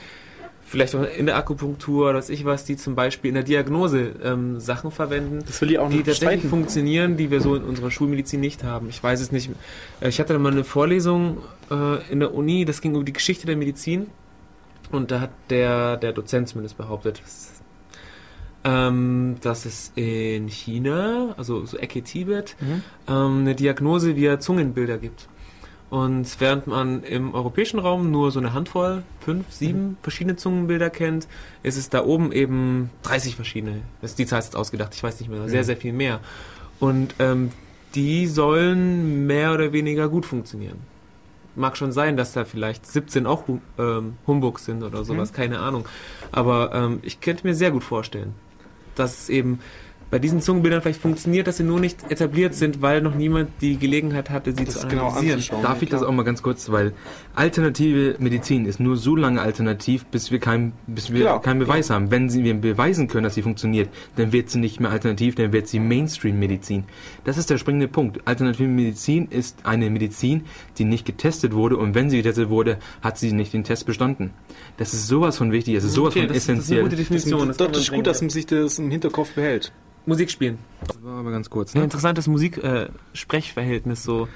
vielleicht 0.72 0.96
auch 0.96 1.04
in 1.04 1.26
der 1.26 1.36
Akupunktur 1.36 2.10
oder 2.10 2.18
was 2.18 2.30
ich 2.30 2.46
was, 2.46 2.64
die 2.64 2.78
zum 2.78 2.96
Beispiel 2.96 3.30
in 3.30 3.36
der 3.36 3.44
Diagnose 3.44 4.14
ähm, 4.24 4.60
Sachen 4.60 4.90
verwenden, 4.90 5.44
das 5.46 5.62
will 5.62 5.72
ich 5.72 5.80
auch 5.80 5.90
die 5.90 5.98
tatsächlich 5.98 6.40
streiten. 6.40 6.50
funktionieren, 6.50 7.18
die 7.18 7.30
wir 7.30 7.42
so 7.42 7.56
in 7.56 7.64
unserer 7.64 7.92
Schulmedizin 7.92 8.40
nicht 8.40 8.64
haben. 8.64 8.88
Ich 8.90 9.04
weiß 9.04 9.22
es 9.22 9.32
nicht. 9.32 9.52
Äh, 10.00 10.10
ich 10.10 10.20
hatte 10.20 10.38
mal 10.40 10.52
eine 10.52 10.64
Vorlesung 10.64 11.38
äh, 11.70 12.12
in 12.12 12.20
der 12.20 12.34
Uni, 12.34 12.66
das 12.66 12.82
ging 12.82 12.96
über 12.96 13.04
die 13.04 13.14
Geschichte 13.14 13.46
der 13.46 13.58
Medizin 13.58 14.08
und 14.92 15.12
da 15.12 15.20
hat 15.20 15.32
der, 15.50 15.98
der 15.98 16.14
Dozent 16.14 16.48
zumindest 16.48 16.78
behauptet, 16.78 17.22
ähm, 18.64 19.38
dass 19.42 19.66
es 19.66 19.92
in 19.96 20.48
China, 20.48 21.34
also 21.38 21.66
so 21.66 21.78
Ecke 21.78 22.02
Tibet, 22.04 22.56
mhm. 22.60 22.84
ähm, 23.08 23.40
eine 23.40 23.56
Diagnose 23.56 24.16
via 24.16 24.40
Zungenbilder 24.40 24.98
gibt. 24.98 25.28
Und 25.90 26.40
während 26.40 26.68
man 26.68 27.04
im 27.04 27.34
europäischen 27.34 27.78
Raum 27.78 28.12
nur 28.12 28.32
so 28.32 28.40
eine 28.40 28.54
Handvoll, 28.54 29.04
fünf, 29.20 29.52
sieben 29.52 29.90
mhm. 29.90 29.98
verschiedene 30.02 30.38
Zungenbilder 30.38 30.90
kennt, 30.90 31.28
ist 31.64 31.78
es 31.78 31.90
da 31.90 32.06
oben 32.06 32.32
eben 32.32 32.90
30 33.04 33.36
verschiedene. 33.36 33.82
Das 34.00 34.12
ist 34.12 34.20
die 34.20 34.26
Zahl 34.26 34.40
ist 34.40 34.56
ausgedacht, 34.56 34.94
ich 34.96 35.04
weiß 35.04 35.20
nicht 35.20 35.30
mehr, 35.30 35.50
sehr, 35.50 35.66
sehr 35.66 35.76
viel 35.76 35.92
mehr. 35.92 36.22
Und 36.80 37.16
ähm, 37.20 37.52
die 37.94 38.28
sollen 38.28 39.28
mehr 39.28 39.54
oder 39.54 39.74
weniger 39.74 40.08
gut 40.08 40.26
funktionieren. 40.26 40.80
Mag 41.56 41.76
schon 41.76 41.92
sein, 41.92 42.16
dass 42.16 42.32
da 42.32 42.46
vielleicht 42.46 42.86
17 42.86 43.26
auch 43.26 43.44
ähm, 43.78 44.14
Humbug 44.26 44.60
sind 44.60 44.84
oder 44.84 45.04
sowas, 45.04 45.34
mhm. 45.34 45.36
keine 45.36 45.60
Ahnung. 45.60 45.86
Aber 46.32 46.74
ähm, 46.74 47.00
ich 47.02 47.20
könnte 47.20 47.46
mir 47.46 47.54
sehr 47.54 47.72
gut 47.72 47.84
vorstellen, 47.84 48.34
dass 48.96 49.24
es 49.24 49.30
eben 49.30 49.60
bei 50.12 50.20
diesen 50.20 50.42
Zungenbildern 50.42 50.82
vielleicht 50.82 51.02
funktioniert, 51.02 51.48
dass 51.48 51.58
sie 51.58 51.64
nur 51.64 51.80
nicht 51.80 52.12
etabliert 52.12 52.54
sind, 52.54 52.82
weil 52.82 53.02
noch 53.02 53.16
niemand 53.16 53.50
die 53.62 53.78
Gelegenheit 53.78 54.30
hatte, 54.30 54.52
sie 54.52 54.66
das 54.66 54.82
zu 54.82 54.88
genau 54.88 55.08
analysieren. 55.08 55.42
Genau 55.50 55.62
Darf 55.62 55.82
ich 55.82 55.90
das 55.90 56.04
auch 56.04 56.12
mal 56.12 56.24
ganz 56.24 56.44
kurz, 56.44 56.70
weil 56.70 56.92
alternative 57.34 58.18
Medizin 58.20 58.66
ist 58.66 58.82
nur 58.82 58.98
so 58.98 59.16
lange 59.16 59.42
alternativ, 59.42 60.06
bis 60.06 60.30
wir, 60.30 60.40
kein, 60.40 60.74
bis 60.86 61.14
wir 61.14 61.22
klar, 61.22 61.42
keinen 61.42 61.60
Beweis 61.60 61.88
klar. 61.88 62.02
haben. 62.02 62.12
Wenn 62.12 62.30
sie, 62.30 62.44
wir 62.44 62.54
beweisen 62.54 63.08
können, 63.08 63.24
dass 63.24 63.36
sie 63.36 63.42
funktioniert, 63.42 63.90
dann 64.18 64.34
wird 64.34 64.50
sie 64.50 64.60
nicht 64.60 64.82
mehr 64.82 64.92
alternativ, 64.92 65.36
dann 65.36 65.54
wird 65.54 65.70
sie 65.70 65.80
Mainstream-Medizin. 65.80 66.84
Das 67.24 67.38
ist 67.38 67.50
der 67.50 67.58
springende 67.58 67.88
Punkt. 67.88 68.20
Alternative 68.26 68.68
Medizin 68.68 69.30
ist 69.30 69.66
eine 69.66 69.90
Medizin, 69.90 70.44
die 70.78 70.84
nicht 70.84 71.06
getestet 71.06 71.54
wurde 71.54 71.78
und 71.78 71.96
wenn 71.96 72.10
sie 72.10 72.18
getestet 72.18 72.50
wurde, 72.50 72.80
hat 73.02 73.18
sie 73.18 73.32
nicht 73.32 73.54
den 73.54 73.64
Test 73.64 73.86
bestanden. 73.86 74.32
Das 74.76 74.94
ist 74.94 75.08
sowas 75.08 75.38
von 75.38 75.54
wichtig, 75.54 75.76
das 75.76 75.86
ist 75.86 75.94
sowas 75.94 76.12
okay, 76.12 76.22
von 76.22 76.28
das, 76.28 76.38
essentiell. 76.38 76.60
Das 76.60 76.66
ist 76.66 76.72
eine 76.72 76.84
gute 76.84 76.96
Definition. 76.98 77.48
Das, 77.48 77.58
das, 77.58 77.68
das 77.72 77.82
ist 77.84 77.92
gut, 77.94 78.08
dass 78.08 78.20
man 78.20 78.30
sich 78.30 78.46
das 78.46 78.78
im 78.78 78.92
Hinterkopf 78.92 79.34
behält. 79.36 79.72
Musik 80.06 80.32
spielen. 80.32 80.58
Das 80.88 81.04
war 81.04 81.20
aber 81.20 81.32
ganz 81.32 81.50
kurz. 81.50 81.74
Ne? 81.74 81.82
Ein 81.82 81.86
interessantes 81.86 82.28
Musik-Sprechverhältnis. 82.28 84.02
Äh, 84.02 84.04
so 84.04 84.28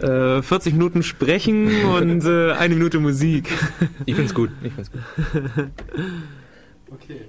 äh, 0.00 0.42
40 0.42 0.72
Minuten 0.72 1.02
sprechen 1.02 1.84
und 1.84 2.24
äh, 2.24 2.52
eine 2.52 2.74
Minute 2.74 2.98
Musik. 2.98 3.48
ich 4.06 4.14
find's 4.14 4.34
gut. 4.34 4.50
Ich 4.62 4.72
find's 4.72 4.90
gut. 4.90 5.00
okay. 6.90 7.20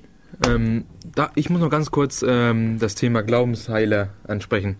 Ähm, 0.47 0.85
da, 1.13 1.31
ich 1.35 1.49
muss 1.49 1.61
noch 1.61 1.69
ganz 1.69 1.91
kurz 1.91 2.23
ähm, 2.27 2.79
das 2.79 2.95
Thema 2.95 3.21
Glaubensheiler 3.21 4.09
ansprechen. 4.27 4.77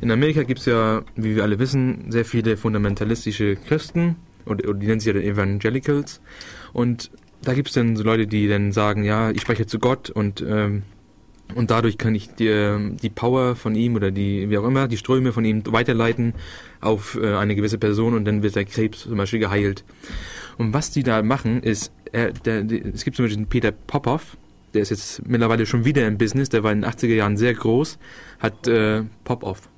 In 0.00 0.10
Amerika 0.10 0.42
gibt 0.42 0.60
es 0.60 0.66
ja, 0.66 1.02
wie 1.14 1.36
wir 1.36 1.42
alle 1.42 1.58
wissen, 1.58 2.10
sehr 2.10 2.24
viele 2.24 2.56
fundamentalistische 2.56 3.56
Christen, 3.56 4.16
oder, 4.46 4.68
oder 4.68 4.78
die 4.78 4.86
nennen 4.86 5.00
sich 5.00 5.14
ja 5.14 5.20
Evangelicals. 5.20 6.20
Und 6.72 7.10
da 7.42 7.54
gibt 7.54 7.68
es 7.68 7.74
dann 7.74 7.96
so 7.96 8.02
Leute, 8.02 8.26
die 8.26 8.48
dann 8.48 8.72
sagen, 8.72 9.04
ja, 9.04 9.30
ich 9.30 9.42
spreche 9.42 9.66
zu 9.66 9.78
Gott 9.78 10.10
und 10.10 10.44
ähm, 10.46 10.82
und 11.54 11.70
dadurch 11.70 11.98
kann 11.98 12.14
ich 12.14 12.34
die, 12.34 12.96
die 13.00 13.10
Power 13.10 13.56
von 13.56 13.74
ihm 13.74 13.94
oder 13.94 14.10
die, 14.10 14.50
wie 14.50 14.58
auch 14.58 14.66
immer, 14.66 14.88
die 14.88 14.96
Ströme 14.96 15.32
von 15.32 15.44
ihm 15.44 15.62
weiterleiten 15.66 16.34
auf 16.80 17.18
äh, 17.20 17.34
eine 17.34 17.54
gewisse 17.54 17.78
Person 17.78 18.14
und 18.14 18.24
dann 18.24 18.42
wird 18.42 18.56
der 18.56 18.64
Krebs 18.64 19.02
zum 19.02 19.16
Beispiel 19.16 19.40
geheilt. 19.40 19.84
Und 20.58 20.72
was 20.72 20.90
die 20.90 21.02
da 21.02 21.22
machen, 21.22 21.62
ist, 21.62 21.92
er, 22.12 22.32
der, 22.32 22.64
es 22.92 23.04
gibt 23.04 23.16
zum 23.16 23.24
Beispiel 23.24 23.44
den 23.44 23.48
Peter 23.48 23.72
Popov, 23.72 24.36
der 24.74 24.82
ist 24.82 24.90
jetzt 24.90 25.26
mittlerweile 25.26 25.66
schon 25.66 25.84
wieder 25.84 26.06
im 26.06 26.18
Business, 26.18 26.48
der 26.48 26.62
war 26.62 26.72
in 26.72 26.82
den 26.82 26.90
80er 26.90 27.14
Jahren 27.14 27.36
sehr 27.36 27.54
groß, 27.54 27.98
hat 28.40 28.66
äh, 28.66 29.04
Popov. 29.24 29.68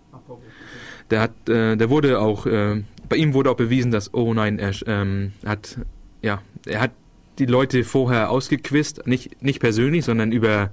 Der 1.10 1.20
hat, 1.20 1.48
äh, 1.48 1.76
der 1.76 1.90
wurde 1.90 2.20
auch, 2.20 2.46
äh, 2.46 2.82
bei 3.08 3.16
ihm 3.16 3.34
wurde 3.34 3.50
auch 3.50 3.56
bewiesen, 3.56 3.90
dass, 3.90 4.12
oh 4.12 4.34
nein, 4.34 4.58
er 4.58 4.72
ähm, 4.86 5.32
hat, 5.44 5.78
ja, 6.22 6.42
er 6.66 6.80
hat 6.80 6.92
die 7.38 7.46
Leute 7.46 7.84
vorher 7.84 8.30
ausgequist, 8.30 9.06
nicht, 9.06 9.42
nicht 9.42 9.60
persönlich, 9.60 10.04
sondern 10.04 10.32
über 10.32 10.70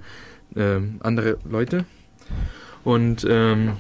äh, 0.56 0.80
andere 1.02 1.38
Leute. 1.49 1.86
Und 2.84 3.26
ähm, 3.30 3.73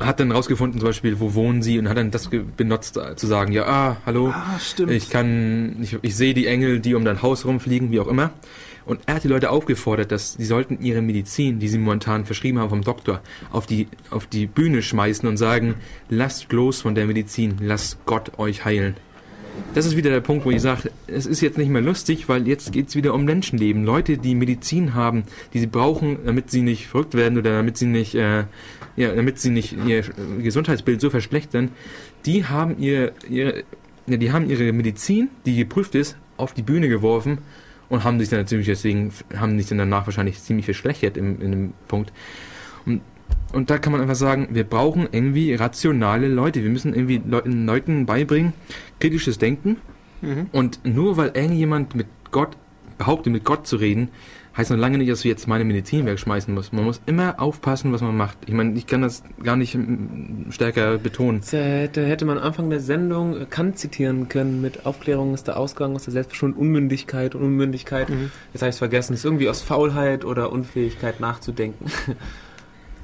hat 0.00 0.20
dann 0.20 0.32
rausgefunden, 0.32 0.80
zum 0.80 0.88
Beispiel, 0.88 1.20
wo 1.20 1.34
wohnen 1.34 1.62
sie 1.62 1.78
und 1.78 1.88
hat 1.88 1.96
dann 1.96 2.10
das 2.10 2.30
benutzt, 2.56 2.96
äh, 2.96 3.16
zu 3.16 3.26
sagen, 3.26 3.52
ja, 3.52 3.66
ah, 3.66 3.96
hallo, 4.06 4.28
ah, 4.28 4.58
ich 4.88 5.10
kann, 5.10 5.76
ich, 5.82 5.98
ich 6.02 6.16
sehe 6.16 6.34
die 6.34 6.46
Engel, 6.46 6.80
die 6.80 6.94
um 6.94 7.04
dein 7.04 7.22
Haus 7.22 7.44
rumfliegen, 7.44 7.90
wie 7.90 8.00
auch 8.00 8.08
immer. 8.08 8.30
Und 8.86 9.00
er 9.04 9.16
hat 9.16 9.24
die 9.24 9.28
Leute 9.28 9.50
aufgefordert, 9.50 10.12
dass 10.12 10.34
sie 10.34 10.46
sollten 10.46 10.78
ihre 10.80 11.02
Medizin, 11.02 11.58
die 11.58 11.68
sie 11.68 11.76
momentan 11.76 12.24
verschrieben 12.24 12.58
haben 12.58 12.70
vom 12.70 12.82
Doktor, 12.82 13.20
auf 13.50 13.66
die, 13.66 13.88
auf 14.08 14.26
die 14.26 14.46
Bühne 14.46 14.80
schmeißen 14.80 15.28
und 15.28 15.36
sagen, 15.36 15.74
lasst 16.08 16.50
los 16.52 16.80
von 16.80 16.94
der 16.94 17.04
Medizin, 17.04 17.56
lasst 17.60 17.98
Gott 18.06 18.38
euch 18.38 18.64
heilen 18.64 18.96
das 19.74 19.86
ist 19.86 19.96
wieder 19.96 20.10
der 20.10 20.20
Punkt, 20.20 20.44
wo 20.44 20.50
ich 20.50 20.60
sage, 20.60 20.90
es 21.06 21.26
ist 21.26 21.40
jetzt 21.40 21.58
nicht 21.58 21.68
mehr 21.68 21.82
lustig, 21.82 22.28
weil 22.28 22.46
jetzt 22.46 22.72
geht 22.72 22.88
es 22.88 22.96
wieder 22.96 23.14
um 23.14 23.24
Menschenleben. 23.24 23.84
Leute, 23.84 24.18
die 24.18 24.34
Medizin 24.34 24.94
haben, 24.94 25.24
die 25.54 25.60
sie 25.60 25.66
brauchen, 25.66 26.18
damit 26.24 26.50
sie 26.50 26.62
nicht 26.62 26.86
verrückt 26.86 27.14
werden 27.14 27.38
oder 27.38 27.52
damit 27.52 27.76
sie 27.76 27.86
nicht, 27.86 28.14
äh, 28.14 28.44
ja, 28.96 29.14
damit 29.14 29.38
sie 29.38 29.50
nicht 29.50 29.76
ihr 29.86 30.04
Gesundheitsbild 30.42 31.00
so 31.00 31.10
verschlechtern, 31.10 31.70
die 32.26 32.44
haben 32.44 32.78
ihr, 32.78 33.12
ihre, 33.28 33.64
die 34.06 34.32
haben 34.32 34.48
ihre 34.48 34.72
Medizin, 34.72 35.28
die 35.46 35.56
geprüft 35.56 35.94
ist, 35.94 36.16
auf 36.36 36.54
die 36.54 36.62
Bühne 36.62 36.88
geworfen 36.88 37.38
und 37.88 38.04
haben 38.04 38.18
sich 38.18 38.28
dann 38.28 38.40
natürlich 38.40 38.66
deswegen, 38.66 39.12
haben 39.36 39.58
sich 39.58 39.68
dann 39.68 39.78
danach 39.78 40.06
wahrscheinlich 40.06 40.40
ziemlich 40.42 40.64
verschlechtert 40.64 41.16
im, 41.16 41.40
in 41.40 41.50
dem 41.50 41.72
Punkt. 41.88 42.12
Und 42.86 43.00
und 43.52 43.70
da 43.70 43.78
kann 43.78 43.92
man 43.92 44.00
einfach 44.00 44.14
sagen, 44.14 44.48
wir 44.50 44.64
brauchen 44.64 45.08
irgendwie 45.10 45.54
rationale 45.54 46.28
Leute. 46.28 46.62
Wir 46.62 46.70
müssen 46.70 46.94
irgendwie 46.94 47.22
Leuten, 47.24 47.66
Leuten 47.66 48.06
beibringen, 48.06 48.52
kritisches 49.00 49.38
Denken. 49.38 49.76
Mhm. 50.20 50.46
Und 50.52 50.80
nur 50.84 51.16
weil 51.16 51.28
irgendjemand 51.34 51.94
mit 51.94 52.06
Gott 52.30 52.56
behauptet, 52.98 53.32
mit 53.32 53.44
Gott 53.44 53.66
zu 53.66 53.76
reden, 53.76 54.08
heißt 54.56 54.70
noch 54.70 54.76
lange 54.76 54.98
nicht, 54.98 55.10
dass 55.10 55.22
du 55.22 55.28
jetzt 55.28 55.46
meine 55.46 55.64
Medizin 55.64 56.04
wegschmeißen 56.04 56.52
musst. 56.52 56.72
Man 56.72 56.84
muss 56.84 57.00
immer 57.06 57.40
aufpassen, 57.40 57.92
was 57.92 58.02
man 58.02 58.16
macht. 58.16 58.36
Ich 58.46 58.52
meine, 58.52 58.76
ich 58.76 58.88
kann 58.88 59.02
das 59.02 59.22
gar 59.42 59.56
nicht 59.56 59.78
stärker 60.50 60.98
betonen. 60.98 61.40
Da, 61.50 61.86
da 61.86 62.00
hätte 62.00 62.24
man 62.24 62.38
Anfang 62.38 62.68
der 62.68 62.80
Sendung 62.80 63.48
Kant 63.48 63.78
zitieren 63.78 64.28
können 64.28 64.60
mit 64.60 64.84
Aufklärung 64.84 65.32
ist 65.32 65.46
der 65.46 65.56
Ausgang 65.56 65.94
aus 65.94 66.04
der 66.04 66.12
Selbstbestimmung, 66.12 66.56
Unmündigkeit 66.56 67.36
und 67.36 67.44
Unmündigkeit. 67.44 68.10
Mhm. 68.10 68.32
Jetzt 68.52 68.62
habe 68.62 68.70
ich 68.70 68.74
es 68.74 68.78
vergessen. 68.78 69.12
Das 69.12 69.20
ist 69.20 69.24
irgendwie 69.24 69.48
aus 69.48 69.62
Faulheit 69.62 70.24
oder 70.24 70.50
Unfähigkeit 70.50 71.20
nachzudenken. 71.20 71.86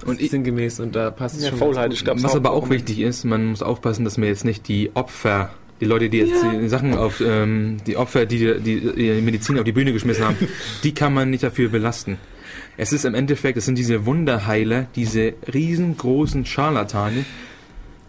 und 0.04 0.20
sinngemäß 0.20 0.80
und 0.80 0.94
da 0.94 1.10
passt 1.10 1.36
es 1.36 1.44
ja, 1.44 1.50
schon. 1.50 1.58
Faulheit, 1.58 1.92
ich 1.92 2.04
glaub, 2.04 2.22
was 2.22 2.34
aber 2.34 2.52
auch 2.52 2.70
wichtig 2.70 3.00
ist, 3.00 3.24
man 3.24 3.46
muss 3.46 3.62
aufpassen, 3.62 4.04
dass 4.04 4.18
man 4.18 4.28
jetzt 4.28 4.44
nicht 4.44 4.68
die 4.68 4.90
Opfer 4.94 5.50
die 5.80 5.86
Leute, 5.86 6.08
die 6.08 6.18
jetzt 6.18 6.42
ja. 6.42 6.54
die 6.54 6.68
Sachen 6.68 6.94
auf, 6.94 7.20
ähm, 7.20 7.78
die 7.86 7.96
Opfer, 7.96 8.26
die, 8.26 8.60
die 8.60 8.80
die 8.80 9.20
Medizin 9.20 9.58
auf 9.58 9.64
die 9.64 9.72
Bühne 9.72 9.92
geschmissen 9.92 10.24
haben, 10.24 10.36
die 10.84 10.94
kann 10.94 11.12
man 11.12 11.30
nicht 11.30 11.42
dafür 11.42 11.68
belasten. 11.68 12.18
Es 12.76 12.92
ist 12.92 13.04
im 13.04 13.14
Endeffekt, 13.14 13.58
es 13.58 13.66
sind 13.66 13.76
diese 13.76 14.06
Wunderheiler, 14.06 14.86
diese 14.94 15.34
riesengroßen 15.52 16.46
Scharlatane. 16.46 17.24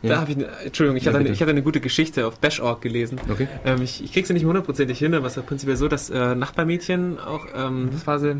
Da 0.01 0.21
habe 0.21 0.31
ich, 0.31 0.37
eine, 0.37 0.47
Entschuldigung, 0.63 0.97
ich, 0.97 1.05
ja, 1.05 1.13
hatte 1.13 1.19
eine, 1.19 1.29
ich 1.29 1.41
hatte 1.41 1.51
eine 1.51 1.63
gute 1.63 1.79
Geschichte 1.79 2.27
auf 2.27 2.39
Bash.org 2.39 2.81
gelesen. 2.81 3.19
Okay. 3.29 3.47
Ähm, 3.65 3.81
ich, 3.81 4.03
ich 4.03 4.13
krieg 4.13 4.27
sie 4.27 4.33
nicht 4.33 4.45
hundertprozentig 4.45 4.99
hin, 4.99 5.15
aber 5.15 5.27
es 5.27 5.35
ist 5.35 5.45
prinzipiell 5.45 5.77
so, 5.77 5.87
dass 5.87 6.09
äh, 6.11 6.35
Nachbarmädchen 6.35 7.19
auch, 7.19 7.47
ähm, 7.55 7.85
mhm. 7.85 7.91
das 7.91 8.05
war 8.05 8.19
sie, 8.19 8.37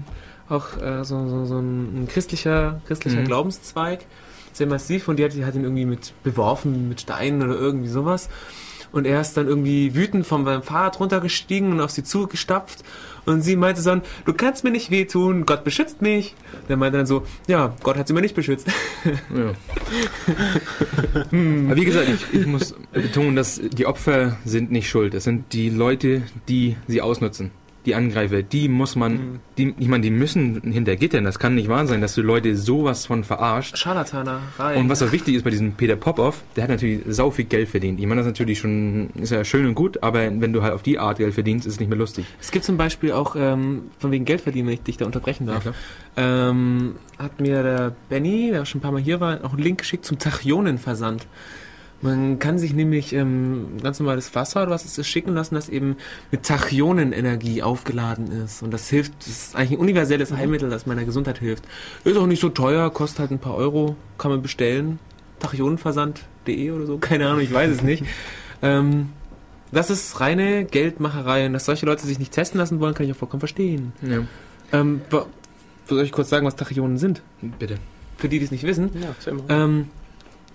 auch 0.50 0.78
äh, 0.82 1.04
so, 1.04 1.28
so, 1.28 1.46
so 1.46 1.60
ein, 1.60 2.08
christlicher, 2.10 2.82
christlicher 2.88 3.22
mhm. 3.22 3.26
Glaubenszweig, 3.26 4.06
sehr 4.54 4.68
massiv 4.68 5.08
und 5.08 5.18
die 5.18 5.26
hat, 5.26 5.34
die 5.34 5.46
hat 5.46 5.56
ihn 5.56 5.64
irgendwie 5.64 5.86
mit 5.86 6.14
beworfen, 6.24 6.88
mit 6.88 7.02
Steinen 7.02 7.44
oder 7.44 7.60
irgendwie 7.60 7.90
sowas. 7.90 8.30
Und 8.92 9.06
er 9.06 9.20
ist 9.20 9.36
dann 9.36 9.48
irgendwie 9.48 9.94
wütend 9.94 10.26
vom 10.26 10.46
Fahrrad 10.46 11.02
runtergestiegen 11.02 11.74
und 11.74 11.82
auf 11.82 11.92
sie 11.92 12.04
zugestapft. 12.04 12.82
Und 13.26 13.42
sie 13.42 13.58
meinte 13.58 13.84
dann, 13.84 14.04
du 14.24 14.34
kannst 14.34 14.64
mir 14.64 14.72
nicht 14.72 14.90
wehtun, 14.90 15.46
Gott 15.46 15.66
beschützt 15.66 16.02
mich. 16.02 16.34
Und 16.54 16.70
er 16.70 16.78
meinte 16.78 17.00
dann 17.00 17.06
so, 17.06 17.24
ja, 17.48 17.76
Gott 17.84 17.98
hat 17.98 18.08
sie 18.08 18.14
mir 18.14 18.22
nicht 18.22 18.36
beschützt. 18.36 18.68
Ja. 19.36 19.52
hm. 21.30 21.66
Aber 21.72 21.76
wie 21.76 21.84
gesagt, 21.84 22.08
ich, 22.08 22.40
ich 22.40 22.46
muss 22.46 22.74
betonen, 22.94 23.36
dass 23.36 23.60
die 23.60 23.86
Opfer 23.86 24.38
sind 24.46 24.72
nicht 24.72 24.90
schuld. 24.90 25.14
Es 25.14 25.26
sind 25.26 25.52
die 25.52 25.70
Leute, 25.70 26.22
die 26.48 26.78
sie 26.88 27.02
ausnutzen 27.02 27.52
die 27.86 27.96
Angreifer, 27.96 28.42
die 28.42 28.68
muss 28.68 28.96
man, 28.96 29.14
mhm. 29.14 29.40
die, 29.58 29.76
ich 29.78 29.88
meine, 29.88 30.02
die 30.02 30.10
müssen 30.10 30.62
hinter 30.62 30.96
Gittern. 30.96 31.24
Das 31.24 31.40
kann 31.40 31.56
nicht 31.56 31.70
wahr 31.70 31.86
sein, 31.88 32.02
dass 32.02 32.16
du 32.16 32.22
Leute 32.22 32.56
sowas 32.56 33.06
von 33.06 33.24
verarscht. 33.24 33.78
Scharlatanerei. 33.78 34.78
Und 34.78 34.90
was 34.90 35.02
auch 35.02 35.12
wichtig 35.12 35.36
ist 35.36 35.44
bei 35.44 35.50
diesem 35.50 35.74
Peter 35.74 35.96
Popoff, 35.96 36.42
der 36.56 36.64
hat 36.64 36.70
natürlich 36.70 37.02
sau 37.08 37.32
viel 37.32 37.46
Geld 37.46 37.70
verdient. 37.70 38.00
Ich 38.00 38.06
meine, 38.06 38.22
das 38.22 38.28
ist 38.28 38.34
natürlich 38.34 38.60
schon, 38.60 39.10
ist 39.16 39.32
ja 39.32 39.44
schön 39.44 39.66
und 39.66 39.76
gut, 39.76 40.02
aber 40.04 40.20
wenn 40.42 40.54
du 40.54 40.62
halt 40.62 40.74
auf 40.74 40.84
die 40.84 41.00
Art 41.00 41.18
Geld 41.18 41.34
verdienst, 41.34 41.66
ist 41.66 41.74
es 41.74 41.80
nicht 41.80 41.90
mehr 41.90 41.98
lustig. 41.98 42.26
Es 42.40 42.52
gibt 42.52 42.66
zum 42.66 42.78
Beispiel 42.78 43.12
auch, 43.12 43.36
ähm, 43.36 43.84
von 44.00 44.12
wegen 44.12 44.26
Geld 44.26 44.42
verdienen, 44.42 44.68
wenn 44.68 44.76
ich 44.76 44.84
dich 44.84 44.98
da 44.98 45.06
unterbrechen 45.06 45.48
darf, 45.48 45.66
ja, 45.66 45.74
ähm, 46.18 46.96
hat 47.20 47.40
mir 47.40 47.64
der 47.64 47.96
Benny, 48.10 48.50
der 48.52 48.66
schon 48.66 48.80
ein 48.80 48.82
paar 48.82 48.92
Mal 48.92 49.02
hier 49.02 49.20
war, 49.20 49.44
auch 49.44 49.54
einen 49.54 49.64
Link 49.64 49.80
geschickt 49.80 50.06
zum 50.06 50.18
Tachionenversand. 50.18 51.28
Man 52.06 52.38
kann 52.38 52.60
sich 52.60 52.76
nämlich 52.76 53.14
ähm, 53.14 53.78
ganz 53.82 54.00
normales 54.00 54.36
Wasser 54.36 54.62
oder 54.62 54.70
was 54.70 54.86
ist 54.86 55.08
schicken 55.08 55.34
lassen, 55.34 55.56
das 55.56 55.70
eben 55.70 55.98
mit 56.30 56.44
Tachyonenenergie 56.44 57.64
aufgeladen 57.64 58.28
ist. 58.44 58.62
Und 58.62 58.70
das 58.70 58.90
hilft, 58.90 59.14
das 59.22 59.28
ist 59.28 59.56
eigentlich 59.56 59.72
ein 59.72 59.80
universelles 59.80 60.30
mhm. 60.30 60.38
Heilmittel, 60.38 60.70
das 60.70 60.86
meiner 60.86 61.04
Gesundheit 61.04 61.40
hilft. 61.40 61.64
Ist 62.04 62.16
auch 62.16 62.28
nicht 62.28 62.42
so 62.42 62.50
teuer, 62.50 62.92
kostet 62.92 63.22
halt 63.22 63.32
ein 63.32 63.40
paar 63.40 63.56
Euro, 63.56 63.96
kann 64.20 64.30
man 64.30 64.44
bestellen. 64.44 65.00
Tachyonenversand.de 65.40 66.72
oder 66.72 66.86
so, 66.86 66.98
keine 67.02 67.26
Ahnung, 67.26 67.40
ich 67.40 67.52
weiß 67.52 67.72
es 67.72 67.82
nicht. 67.82 68.06
Ähm, 68.62 69.10
das 69.72 69.90
ist 69.90 70.20
reine 70.20 70.64
Geldmacherei 70.64 71.48
und 71.48 71.54
dass 71.54 71.66
solche 71.66 71.88
Leute 71.88 72.06
sich 72.06 72.20
nicht 72.20 72.34
testen 72.34 72.60
lassen 72.60 72.80
wollen, 72.80 72.94
kann 72.94 73.08
ich 73.08 73.14
auch 73.14 73.18
vollkommen 73.18 73.42
verstehen. 73.42 73.94
Ja. 74.04 74.20
Ähm, 74.72 75.02
soll 75.88 76.04
ich 76.04 76.12
kurz 76.12 76.30
sagen, 76.30 76.46
was 76.46 76.56
Tachyonen 76.56 77.00
sind? 77.00 77.24
Bitte. 77.42 77.78
Für 78.18 78.30
die, 78.30 78.38
die 78.38 78.46
es 78.46 78.52
nicht 78.52 78.64
wissen. 78.64 78.92
Ja, 79.02 79.34
ähm, 79.50 79.88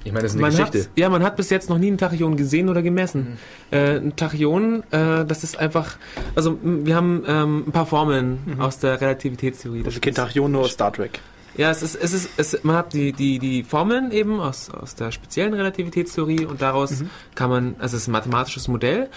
ich 0.05 0.13
meine, 0.13 0.23
das 0.23 0.33
ist 0.33 0.43
eine 0.43 0.55
man 0.55 0.57
Geschichte. 0.57 0.91
ja, 0.97 1.09
man 1.09 1.23
hat 1.23 1.37
bis 1.37 1.51
jetzt 1.51 1.69
noch 1.69 1.79
nie 1.79 1.89
einen 1.89 1.99
Tachyon 1.99 2.37
gesehen 2.37 2.69
oder 2.69 2.83
gemessen. 2.83 3.39
Mhm. 3.71 3.77
Äh, 3.77 3.97
ein 3.97 4.17
Tachyon, 4.17 4.83
äh, 4.91 5.25
das 5.25 5.45
ist 5.45 5.59
einfach, 5.59 5.97
also 6.35 6.59
wir 6.63 6.97
haben 6.97 7.25
ähm, 7.27 7.65
ein 7.67 7.73
paar 7.73 7.87
Formeln 7.87 8.39
mhm. 8.47 8.61
aus 8.61 8.79
der 8.79 9.01
Relativitätstheorie. 9.01 9.83
Das 9.83 9.95
ist 9.95 10.03
kein 10.03 10.15
Tachyon, 10.15 10.53
nur 10.53 10.69
Star 10.69 10.93
Trek. 10.93 11.21
Ja, 11.57 11.71
es 11.71 11.83
ist, 11.83 11.97
es 11.97 12.13
ist, 12.13 12.31
es, 12.37 12.65
man 12.65 12.77
hat 12.77 12.93
die, 12.95 13.13
die, 13.13 13.39
die 13.39 13.65
Formeln 13.65 14.13
eben 14.13 14.41
aus, 14.41 14.71
aus 14.71 14.95
der 14.95 15.11
speziellen 15.11 15.53
Relativitätstheorie 15.53 16.47
und 16.47 16.63
daraus 16.63 17.01
mhm. 17.01 17.11
kann 17.35 17.51
man, 17.51 17.75
also 17.79 17.97
es 17.97 18.03
ist 18.03 18.09
ein 18.09 18.13
mathematisches 18.13 18.69
Modell 18.69 19.09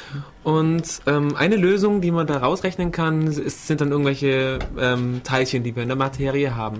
und 0.43 0.83
ähm, 1.05 1.35
eine 1.35 1.55
Lösung, 1.55 2.01
die 2.01 2.11
man 2.11 2.25
da 2.25 2.37
rausrechnen 2.37 2.91
kann, 2.91 3.27
ist, 3.27 3.67
sind 3.67 3.81
dann 3.81 3.91
irgendwelche 3.91 4.59
ähm, 4.77 5.21
Teilchen, 5.23 5.63
die 5.63 5.75
wir 5.75 5.83
in 5.83 5.89
der 5.89 5.97
Materie 5.97 6.55
haben 6.55 6.79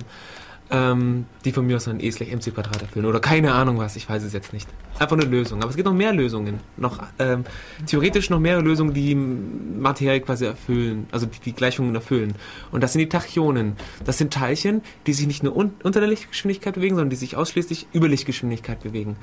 ähm, 0.73 1.25
die 1.45 1.51
von 1.51 1.67
mir 1.67 1.75
aus 1.75 1.87
ein 1.87 1.99
E 1.99 2.09
gleich 2.09 2.31
mc 2.31 2.51
Quadrat 2.51 2.81
erfüllen 2.81 3.05
oder 3.05 3.19
keine 3.19 3.53
Ahnung 3.53 3.77
was, 3.77 3.95
ich 3.95 4.09
weiß 4.09 4.23
es 4.23 4.33
jetzt 4.33 4.53
nicht. 4.53 4.67
Einfach 4.97 5.15
eine 5.15 5.25
Lösung. 5.25 5.61
Aber 5.61 5.69
es 5.69 5.75
gibt 5.75 5.85
noch 5.87 5.93
mehr 5.93 6.11
Lösungen. 6.11 6.59
Noch 6.77 6.99
ähm, 7.19 7.45
theoretisch 7.85 8.31
noch 8.31 8.39
mehrere 8.39 8.63
Lösungen, 8.63 8.93
die 8.93 9.13
Materie 9.13 10.19
quasi 10.21 10.45
erfüllen, 10.45 11.07
also 11.11 11.27
die, 11.27 11.39
die 11.39 11.53
Gleichungen 11.53 11.93
erfüllen. 11.93 12.33
Und 12.71 12.81
das 12.81 12.93
sind 12.93 13.01
die 13.01 13.09
Tachyonen. 13.09 13.73
Das 14.03 14.17
sind 14.17 14.33
Teilchen, 14.33 14.81
die 15.05 15.13
sich 15.13 15.27
nicht 15.27 15.43
nur 15.43 15.55
un 15.55 15.73
unter 15.83 15.99
der 15.99 16.09
Lichtgeschwindigkeit 16.09 16.73
bewegen, 16.73 16.95
sondern 16.95 17.11
die 17.11 17.17
sich 17.17 17.37
ausschließlich 17.37 17.87
über 17.93 18.07
Lichtgeschwindigkeit 18.07 18.81
bewegen. 18.81 19.15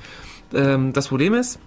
Ähm, 0.53 0.93
das 0.93 1.09
Problem 1.09 1.33
ist, 1.33 1.59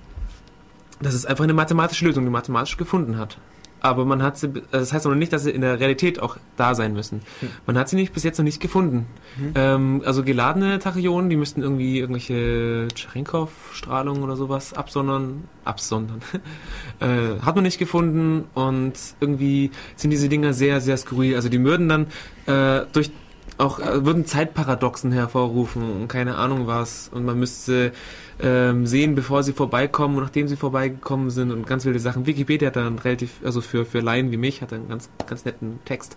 das 1.03 1.13
ist 1.13 1.27
einfach 1.27 1.45
eine 1.45 1.55
mathematische 1.55 2.07
Lösung, 2.07 2.25
die 2.25 2.31
mathematisch 2.31 2.79
gefunden 2.79 3.19
hat 3.19 3.39
aber 3.85 4.07
man 4.07 4.23
hat 4.23 4.39
sie, 4.39 4.47
also 4.47 4.63
das 4.73 4.95
heißt 4.95 5.05
noch 5.05 5.15
nicht, 5.15 5.31
dass 5.35 5.45
sie 5.45 5.51
in 5.51 5.61
der 5.61 5.79
Realität 5.79 6.19
auch 6.19 6.39
da 6.57 6.75
sein 6.75 6.95
müssen. 6.95 7.21
Hm. 7.41 7.51
Man 7.67 7.77
hat 7.77 7.91
sie 7.91 7.97
nicht 7.97 8.15
bis 8.15 8.23
jetzt 8.23 8.39
noch 8.39 8.45
nicht 8.45 8.59
gefunden. 8.59 9.07
Hm. 9.37 9.53
Ähm, 9.55 10.03
also 10.07 10.25
geladene 10.25 10.79
Tachyonen, 10.79 11.29
die 11.29 11.37
müssten 11.37 11.61
irgendwie 11.61 11.99
irgendwelche 11.99 12.89
Cherenkov-Strahlung 12.97 14.23
oder 14.23 14.37
sowas 14.37 14.73
absondern, 14.73 15.45
absondern. 15.67 16.23
äh, 17.01 17.39
hat 17.45 17.57
man 17.57 17.65
nicht 17.65 17.79
gefunden 17.79 18.45
und 18.55 18.95
irgendwie 19.21 19.71
sind 19.97 20.11
diese 20.11 20.31
Dinger 20.31 20.55
sehr, 20.55 20.81
sehr 20.81 20.97
skurril. 20.97 21.37
Also 21.37 21.51
die 21.51 21.63
würden 21.63 21.91
dann 21.91 22.07
äh, 22.47 22.87
durch 22.95 23.11
auch 23.59 23.81
äh, 23.81 24.05
würden 24.05 24.25
Zeitparadoxen 24.25 25.13
hervorrufen 25.13 25.83
und 25.83 26.09
keine 26.09 26.37
Ahnung 26.37 26.67
was 26.67 27.09
und 27.13 27.25
man 27.25 27.39
müsste 27.39 27.93
ähm, 28.41 28.87
sehen, 28.87 29.15
bevor 29.15 29.43
sie 29.43 29.53
vorbeikommen 29.53 30.17
und 30.17 30.23
nachdem 30.23 30.49
sie 30.49 30.57
vorbeigekommen 30.57 31.31
sind 31.31 31.51
und 31.51 31.67
ganz 31.67 31.85
wilde 31.85 32.01
Sachen. 32.01 32.27
Wikipedia 32.27 32.69
hat 32.69 32.77
dann 32.77 32.99
relativ, 32.99 33.41
also 33.45 33.61
für, 33.61 33.85
für 33.85 34.01
Laien 34.01 34.31
wie 34.31 34.37
mich, 34.37 34.63
hat 34.63 34.73
einen 34.73 34.89
ganz, 34.89 35.09
ganz 35.27 35.45
netten 35.45 35.79
Text. 35.85 36.17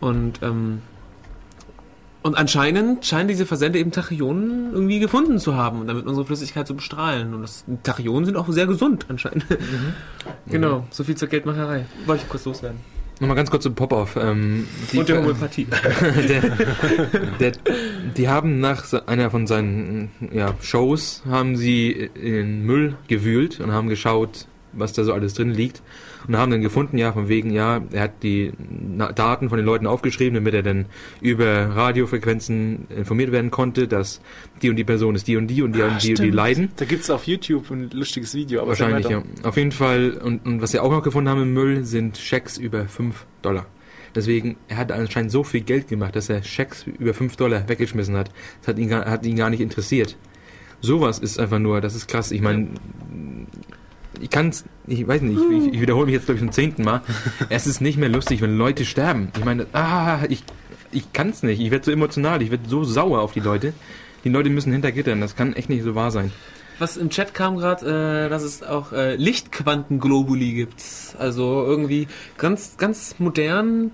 Und, 0.00 0.42
ähm, 0.42 0.82
und 2.22 2.36
anscheinend 2.36 3.04
scheinen 3.04 3.28
diese 3.28 3.44
Versender 3.44 3.78
eben 3.78 3.92
Tachyonen 3.92 4.72
irgendwie 4.72 4.98
gefunden 4.98 5.38
zu 5.38 5.54
haben 5.54 5.80
und 5.80 5.88
damit 5.88 6.06
unsere 6.06 6.26
Flüssigkeit 6.26 6.66
zu 6.66 6.74
bestrahlen. 6.74 7.34
Und 7.34 7.42
das, 7.42 7.64
Tachyonen 7.82 8.24
sind 8.24 8.36
auch 8.36 8.48
sehr 8.48 8.66
gesund 8.66 9.06
anscheinend. 9.08 9.48
Mhm. 9.50 9.94
genau, 10.50 10.80
mhm. 10.80 10.84
so 10.90 11.04
viel 11.04 11.16
zur 11.16 11.28
Geldmacherei. 11.28 11.84
Wollte 12.06 12.22
ich 12.22 12.28
kurz 12.28 12.46
loswerden. 12.46 12.93
Nochmal 13.20 13.36
ganz 13.36 13.50
kurz 13.50 13.62
zum 13.62 13.74
Pop-Off. 13.74 14.16
Ähm, 14.16 14.66
und 14.92 15.08
der 15.08 15.18
Homöopathie. 15.18 15.66
der, 16.28 16.42
der, 17.38 17.52
die 18.16 18.28
haben 18.28 18.60
nach 18.60 18.84
einer 19.06 19.30
von 19.30 19.46
seinen 19.46 20.10
ja, 20.32 20.54
Shows 20.60 21.22
haben 21.28 21.56
sie 21.56 21.90
in 21.90 22.32
den 22.32 22.62
Müll 22.62 22.96
gewühlt 23.06 23.60
und 23.60 23.72
haben 23.72 23.88
geschaut, 23.88 24.46
was 24.72 24.92
da 24.92 25.04
so 25.04 25.12
alles 25.12 25.34
drin 25.34 25.50
liegt 25.50 25.80
und 26.26 26.36
haben 26.36 26.50
dann 26.50 26.62
gefunden, 26.62 26.98
ja, 26.98 27.12
von 27.12 27.28
wegen, 27.28 27.50
ja, 27.50 27.82
er 27.92 28.02
hat 28.02 28.22
die 28.22 28.52
Daten 29.14 29.48
von 29.48 29.58
den 29.58 29.66
Leuten 29.66 29.86
aufgeschrieben, 29.86 30.34
damit 30.34 30.54
er 30.54 30.62
dann 30.62 30.86
über 31.20 31.46
Radiofrequenzen 31.46 32.88
informiert 32.96 33.32
werden 33.32 33.50
konnte, 33.50 33.88
dass 33.88 34.20
die 34.62 34.70
und 34.70 34.76
die 34.76 34.84
Person 34.84 35.14
ist 35.14 35.28
die 35.28 35.36
und 35.36 35.48
die 35.48 35.62
und 35.62 35.74
die 35.74 35.82
ah, 35.82 35.88
und 35.88 36.02
die, 36.02 36.10
und 36.10 36.20
die 36.20 36.30
leiden. 36.30 36.70
Da 36.76 36.84
gibt's 36.84 37.10
auf 37.10 37.24
YouTube 37.26 37.70
ein 37.70 37.90
lustiges 37.90 38.34
Video. 38.34 38.60
Aber 38.60 38.70
Wahrscheinlich, 38.70 39.08
ja. 39.08 39.22
Auf 39.42 39.56
jeden 39.56 39.72
Fall, 39.72 40.12
und, 40.22 40.46
und 40.46 40.62
was 40.62 40.70
sie 40.70 40.80
auch 40.80 40.90
noch 40.90 41.02
gefunden 41.02 41.28
haben 41.28 41.42
im 41.42 41.52
Müll, 41.52 41.84
sind 41.84 42.16
Schecks 42.16 42.56
über 42.58 42.86
5 42.86 43.26
Dollar. 43.42 43.66
Deswegen, 44.14 44.56
er 44.68 44.76
hat 44.76 44.92
anscheinend 44.92 45.32
so 45.32 45.42
viel 45.42 45.62
Geld 45.62 45.88
gemacht, 45.88 46.14
dass 46.14 46.28
er 46.28 46.42
Schecks 46.42 46.86
über 46.86 47.14
5 47.14 47.36
Dollar 47.36 47.68
weggeschmissen 47.68 48.16
hat. 48.16 48.30
Das 48.60 48.68
hat 48.68 48.78
ihn, 48.78 48.94
hat 48.94 49.26
ihn 49.26 49.36
gar 49.36 49.50
nicht 49.50 49.60
interessiert. 49.60 50.16
Sowas 50.80 51.18
ist 51.18 51.40
einfach 51.40 51.58
nur, 51.58 51.80
das 51.80 51.94
ist 51.94 52.06
krass. 52.06 52.30
Ich 52.30 52.42
meine, 52.42 52.68
ich 54.24 54.30
kann 54.30 54.48
es, 54.48 54.64
ich 54.86 55.06
weiß 55.06 55.20
nicht, 55.20 55.38
ich, 55.50 55.74
ich 55.74 55.80
wiederhole 55.82 56.06
mich 56.06 56.14
jetzt 56.14 56.24
glaube 56.24 56.36
ich 56.36 56.40
zum 56.40 56.50
zehnten 56.50 56.82
Mal. 56.82 57.02
es 57.50 57.66
ist 57.66 57.82
nicht 57.82 57.98
mehr 57.98 58.08
lustig, 58.08 58.40
wenn 58.40 58.56
Leute 58.56 58.86
sterben. 58.86 59.28
Ich 59.36 59.44
meine, 59.44 59.66
ah, 59.74 60.20
ich, 60.30 60.44
ich 60.92 61.12
kann 61.12 61.28
es 61.28 61.42
nicht. 61.42 61.60
Ich 61.60 61.70
werde 61.70 61.84
so 61.84 61.90
emotional, 61.90 62.40
ich 62.40 62.50
werde 62.50 62.66
so 62.66 62.84
sauer 62.84 63.20
auf 63.20 63.32
die 63.32 63.40
Leute. 63.40 63.74
Die 64.24 64.30
Leute 64.30 64.48
müssen 64.48 64.72
hinter 64.72 64.92
Gittern. 64.92 65.20
Das 65.20 65.36
kann 65.36 65.52
echt 65.52 65.68
nicht 65.68 65.82
so 65.82 65.94
wahr 65.94 66.10
sein. 66.10 66.32
Was 66.78 66.96
im 66.96 67.10
Chat 67.10 67.34
kam 67.34 67.58
gerade, 67.58 68.24
äh, 68.24 68.28
dass 68.30 68.42
es 68.42 68.62
auch 68.62 68.92
äh, 68.92 69.16
Lichtquantenglobuli 69.16 70.54
gibt. 70.54 70.82
Also 71.18 71.62
irgendwie 71.62 72.08
ganz, 72.38 72.78
ganz 72.78 73.16
modern 73.18 73.90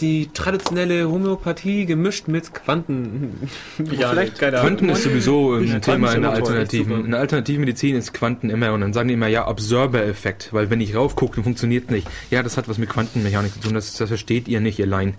die 0.00 0.30
traditionelle 0.32 1.08
Homöopathie 1.08 1.86
gemischt 1.86 2.26
mit 2.26 2.52
Quanten. 2.54 3.48
ja, 3.92 4.10
vielleicht 4.10 4.38
Quanten 4.38 4.88
ist 4.88 5.04
sowieso 5.04 5.54
ein 5.54 5.80
Thema 5.80 6.12
in 6.12 6.22
der 6.22 6.32
Alternativen. 6.32 7.04
In 7.04 7.10
der 7.12 7.20
Alternativmedizin 7.20 7.96
ist 7.96 8.12
Quanten 8.12 8.50
immer 8.50 8.72
und 8.72 8.80
dann 8.80 8.92
sagen 8.92 9.08
die 9.08 9.14
immer, 9.14 9.28
ja, 9.28 9.46
Observer-Effekt, 9.46 10.48
weil 10.52 10.70
wenn 10.70 10.80
ich 10.80 10.94
raufgucke, 10.94 11.36
dann 11.36 11.44
funktioniert 11.44 11.90
nicht. 11.90 12.08
Ja, 12.30 12.42
das 12.42 12.56
hat 12.56 12.68
was 12.68 12.78
mit 12.78 12.88
Quantenmechanik 12.88 13.52
zu 13.52 13.60
tun, 13.60 13.74
das, 13.74 13.94
das 13.94 14.08
versteht 14.08 14.48
ihr 14.48 14.60
nicht 14.60 14.80
allein. 14.80 15.14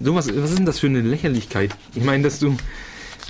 So 0.00 0.14
was, 0.14 0.28
was 0.28 0.50
ist 0.50 0.58
denn 0.58 0.66
das 0.66 0.80
für 0.80 0.88
eine 0.88 1.00
Lächerlichkeit? 1.00 1.74
Ich 1.94 2.04
meine, 2.04 2.22
dass 2.24 2.38
du 2.38 2.56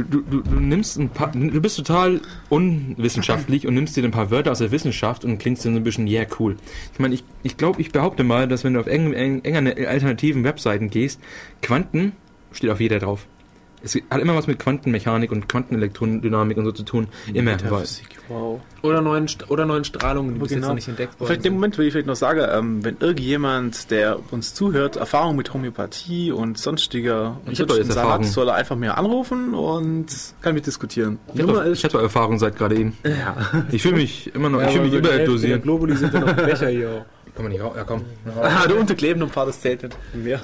du, 0.05 0.21
du, 0.21 0.43
du 0.43 0.61
nimmst 0.61 0.99
ein 0.99 1.09
paar, 1.09 1.33
du 1.33 1.61
bist 1.61 1.77
total 1.77 2.21
unwissenschaftlich 2.49 3.67
und 3.67 3.75
nimmst 3.75 3.97
dir 3.97 4.05
ein 4.05 4.11
paar 4.11 4.31
Wörter 4.31 4.53
aus 4.53 4.59
der 4.59 4.71
Wissenschaft 4.71 5.25
und 5.25 5.39
klingst 5.39 5.65
dann 5.65 5.75
so 5.75 5.81
ein 5.81 5.85
bisschen, 5.85 6.07
yeah, 6.07 6.27
cool. 6.39 6.57
Ich 6.93 6.99
meine, 6.99 7.15
ich, 7.15 7.25
ich 7.43 7.57
glaube, 7.57 7.81
ich 7.81 7.93
behaupte 7.93 8.25
mal, 8.25 8.49
dass 8.49 8.65
wenn 8.65 8.75
du 8.75 8.81
auf 8.81 8.87
eng, 8.87 9.13
eng, 9.13 9.43
enger 9.45 9.89
alternativen 9.89 10.45
Webseiten 10.45 10.91
gehst, 10.91 11.21
Quanten 11.63 12.13
steht 12.53 12.71
auf 12.71 12.81
jeder 12.81 12.99
drauf. 12.99 13.27
Es 13.83 13.95
hat 14.11 14.21
immer 14.21 14.35
was 14.35 14.47
mit 14.47 14.59
Quantenmechanik 14.59 15.31
und 15.33 15.49
Quantenelektrodynamik 15.49 16.57
und 16.57 16.65
so 16.65 16.73
zu 16.73 16.83
tun. 16.83 17.09
Immer. 17.33 17.53
Metaphysik, 17.53 18.19
wow. 18.29 18.61
Oder 18.83 19.01
neuen, 19.01 19.27
St- 19.27 19.49
oder 19.49 19.65
neuen 19.67 19.85
Strahlungen, 19.85 20.35
die 20.35 20.41
bis 20.41 20.51
jetzt 20.51 20.57
Genau. 20.57 20.69
noch 20.69 20.75
nicht 20.75 20.89
entdeckt 20.89 21.19
worden 21.21 21.27
Vielleicht 21.27 21.41
in 21.45 21.53
dem. 21.53 21.55
Moment 21.55 21.79
will 21.79 21.87
ich 21.87 21.93
vielleicht 21.93 22.07
noch 22.07 22.17
sagen, 22.17 22.41
ähm, 22.51 22.85
wenn 22.85 22.97
irgendjemand, 23.01 23.91
der 23.91 24.19
uns 24.31 24.55
zuhört, 24.55 24.97
Erfahrung 24.97 25.37
mit 25.37 25.53
Homöopathie 25.53 26.33
und 26.33 26.59
sonstiger 26.59 27.39
und 27.45 27.53
Ich 27.53 27.59
doch 27.67 27.77
jetzt 27.77 27.89
Erfahrung. 27.91 28.25
hat, 28.25 28.33
soll 28.33 28.49
er 28.49 28.55
einfach 28.55 28.77
mehr 28.77 28.97
anrufen 28.99 29.55
und 29.55 30.07
kann 30.41 30.55
mit 30.55 30.67
diskutieren. 30.67 31.19
Ich 31.35 31.43
habe 31.43 31.71
ich 31.73 31.85
hab 31.85 31.93
doch 31.93 32.03
Erfahrung 32.03 32.39
seit 32.39 32.57
gerade 32.57 32.77
eben. 32.77 32.97
ja. 33.05 33.37
Ich 33.73 33.83
fühle 33.83 33.97
mich 33.97 34.35
immer 34.35 34.49
noch, 34.49 34.63
ich 34.63 34.71
fühle 34.71 34.85
mich 34.85 34.95
überdosiert. 34.95 35.63
Globuli 35.63 35.97
sind 35.97 36.15
ja 36.15 36.21
noch 36.21 36.33
Becher 36.37 36.69
hier. 36.69 37.05
Komm 37.37 37.45
mal 37.45 37.51
nicht 37.51 37.63
raus, 37.63 37.75
ja 37.77 37.85
komm. 37.85 38.03
ah, 38.43 38.67
du 38.67 38.75
unterkleben 38.77 39.23
und 39.23 39.31
fahr 39.31 39.47
das 39.47 39.61
Zelt 39.61 39.83
nicht. 39.83 39.97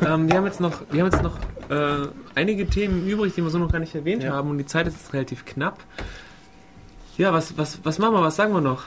Ähm, 0.07 0.29
wir 0.31 0.37
haben 0.37 0.45
jetzt 0.45 0.61
noch, 0.61 0.83
wir 0.91 1.03
haben 1.03 1.11
jetzt 1.11 1.23
noch 1.23 1.37
äh, 1.71 2.07
einige 2.35 2.67
Themen 2.67 3.09
übrig, 3.09 3.35
die 3.35 3.43
wir 3.43 3.51
so 3.51 3.59
noch 3.59 3.73
gar 3.73 3.79
nicht 3.79 3.95
erwähnt 3.95 4.23
Ja. 4.23 4.33
haben 4.35 4.51
und 4.51 4.59
die 4.59 4.67
Zeit 4.67 4.87
ist 4.87 4.99
jetzt 5.01 5.13
relativ 5.15 5.45
knapp. 5.47 5.79
Ja, 7.19 7.33
was, 7.33 7.57
was, 7.59 7.79
was 7.83 7.99
machen 7.99 8.15
wir, 8.15 8.23
was 8.23 8.37
sagen 8.37 8.53
wir 8.55 8.61
noch? 8.61 8.85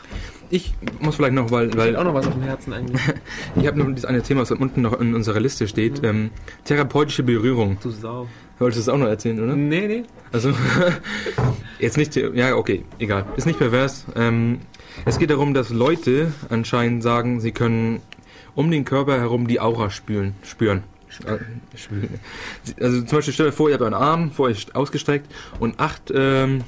Ich 0.49 0.73
muss 0.99 1.15
vielleicht 1.15 1.33
noch, 1.33 1.51
weil, 1.51 1.67
Steht 1.67 1.77
weil 1.79 1.95
auch 1.95 2.03
noch 2.03 2.13
was 2.13 2.27
auf 2.27 2.33
dem 2.33 2.41
Herzen 2.43 2.73
eigentlich. 2.73 3.01
ich 3.55 3.67
habe 3.67 3.77
noch 3.79 3.87
dieses 3.87 4.05
eine 4.05 4.21
Thema, 4.21 4.41
was 4.41 4.51
unten 4.51 4.81
noch 4.81 4.99
in 4.99 5.13
unserer 5.15 5.39
Liste 5.39 5.67
steht. 5.67 6.03
Ähm, 6.03 6.31
therapeutische 6.63 7.23
Berührung. 7.23 7.77
Du 7.81 7.91
Sau. 7.91 8.27
Wolltest 8.57 8.79
du 8.87 8.89
das 8.91 8.93
auch 8.95 8.99
noch 8.99 9.07
erzählen, 9.07 9.43
oder? 9.43 9.55
Nee, 9.55 9.87
nee. 9.87 10.03
Also, 10.31 10.53
jetzt 11.79 11.97
nicht, 11.97 12.15
ja, 12.15 12.55
okay, 12.55 12.85
egal. 12.99 13.25
Ist 13.35 13.45
nicht 13.45 13.59
pervers. 13.59 14.05
Ähm, 14.15 14.59
es 15.03 15.19
geht 15.19 15.29
darum, 15.29 15.53
dass 15.53 15.69
Leute 15.69 16.31
anscheinend 16.49 17.03
sagen, 17.03 17.41
sie 17.41 17.51
können 17.51 18.01
um 18.55 18.71
den 18.71 18.85
Körper 18.85 19.19
herum 19.19 19.47
die 19.47 19.59
Aura 19.59 19.89
spüren. 19.89 20.35
spüren. 20.43 20.83
Äh, 21.25 21.77
spüren. 21.77 22.19
Also 22.79 23.01
zum 23.01 23.17
Beispiel 23.17 23.33
stell 23.33 23.45
dir 23.47 23.51
vor, 23.51 23.69
ihr 23.69 23.75
habt 23.75 23.83
einen 23.83 23.93
Arm 23.93 24.31
vor 24.31 24.47
euch 24.47 24.73
ausgestreckt 24.75 25.31
und 25.59 25.79
acht, 25.79 26.11
ähm, 26.13 26.63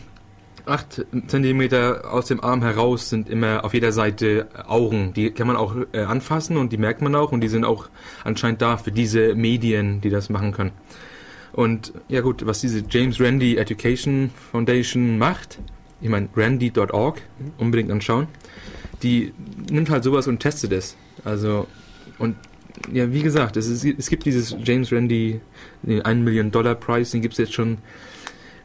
acht 0.65 1.05
Zentimeter 1.27 2.11
aus 2.11 2.27
dem 2.27 2.43
Arm 2.43 2.61
heraus 2.61 3.09
sind 3.09 3.29
immer 3.29 3.65
auf 3.65 3.73
jeder 3.73 3.91
Seite 3.91 4.47
Augen. 4.67 5.13
Die 5.13 5.31
kann 5.31 5.47
man 5.47 5.55
auch 5.55 5.75
äh, 5.91 5.99
anfassen 5.99 6.57
und 6.57 6.71
die 6.71 6.77
merkt 6.77 7.01
man 7.01 7.15
auch 7.15 7.31
und 7.31 7.41
die 7.41 7.47
sind 7.47 7.65
auch 7.65 7.89
anscheinend 8.23 8.61
da 8.61 8.77
für 8.77 8.91
diese 8.91 9.35
Medien, 9.35 10.01
die 10.01 10.09
das 10.09 10.29
machen 10.29 10.51
können. 10.51 10.71
Und 11.53 11.93
ja 12.07 12.21
gut, 12.21 12.45
was 12.45 12.61
diese 12.61 12.83
James 12.87 13.19
Randi 13.19 13.57
Education 13.57 14.29
Foundation 14.51 15.17
macht, 15.17 15.59
ich 16.01 16.09
meine 16.09 16.29
randy.org, 16.35 17.21
unbedingt 17.57 17.91
anschauen, 17.91 18.27
die 19.03 19.33
nimmt 19.71 19.89
halt 19.89 20.03
sowas 20.03 20.27
und 20.27 20.39
testet 20.39 20.71
es. 20.71 20.95
Also, 21.23 21.67
und 22.19 22.35
ja, 22.93 23.11
wie 23.11 23.23
gesagt, 23.23 23.57
es, 23.57 23.67
ist, 23.67 23.83
es 23.83 24.09
gibt 24.09 24.25
dieses 24.25 24.55
James 24.63 24.91
Randi, 24.91 25.41
den 25.81 26.01
1 26.01 26.23
Million 26.23 26.51
Dollar 26.51 26.75
Preis, 26.75 27.11
den 27.11 27.21
gibt 27.21 27.33
es 27.33 27.39
jetzt 27.39 27.53
schon, 27.53 27.79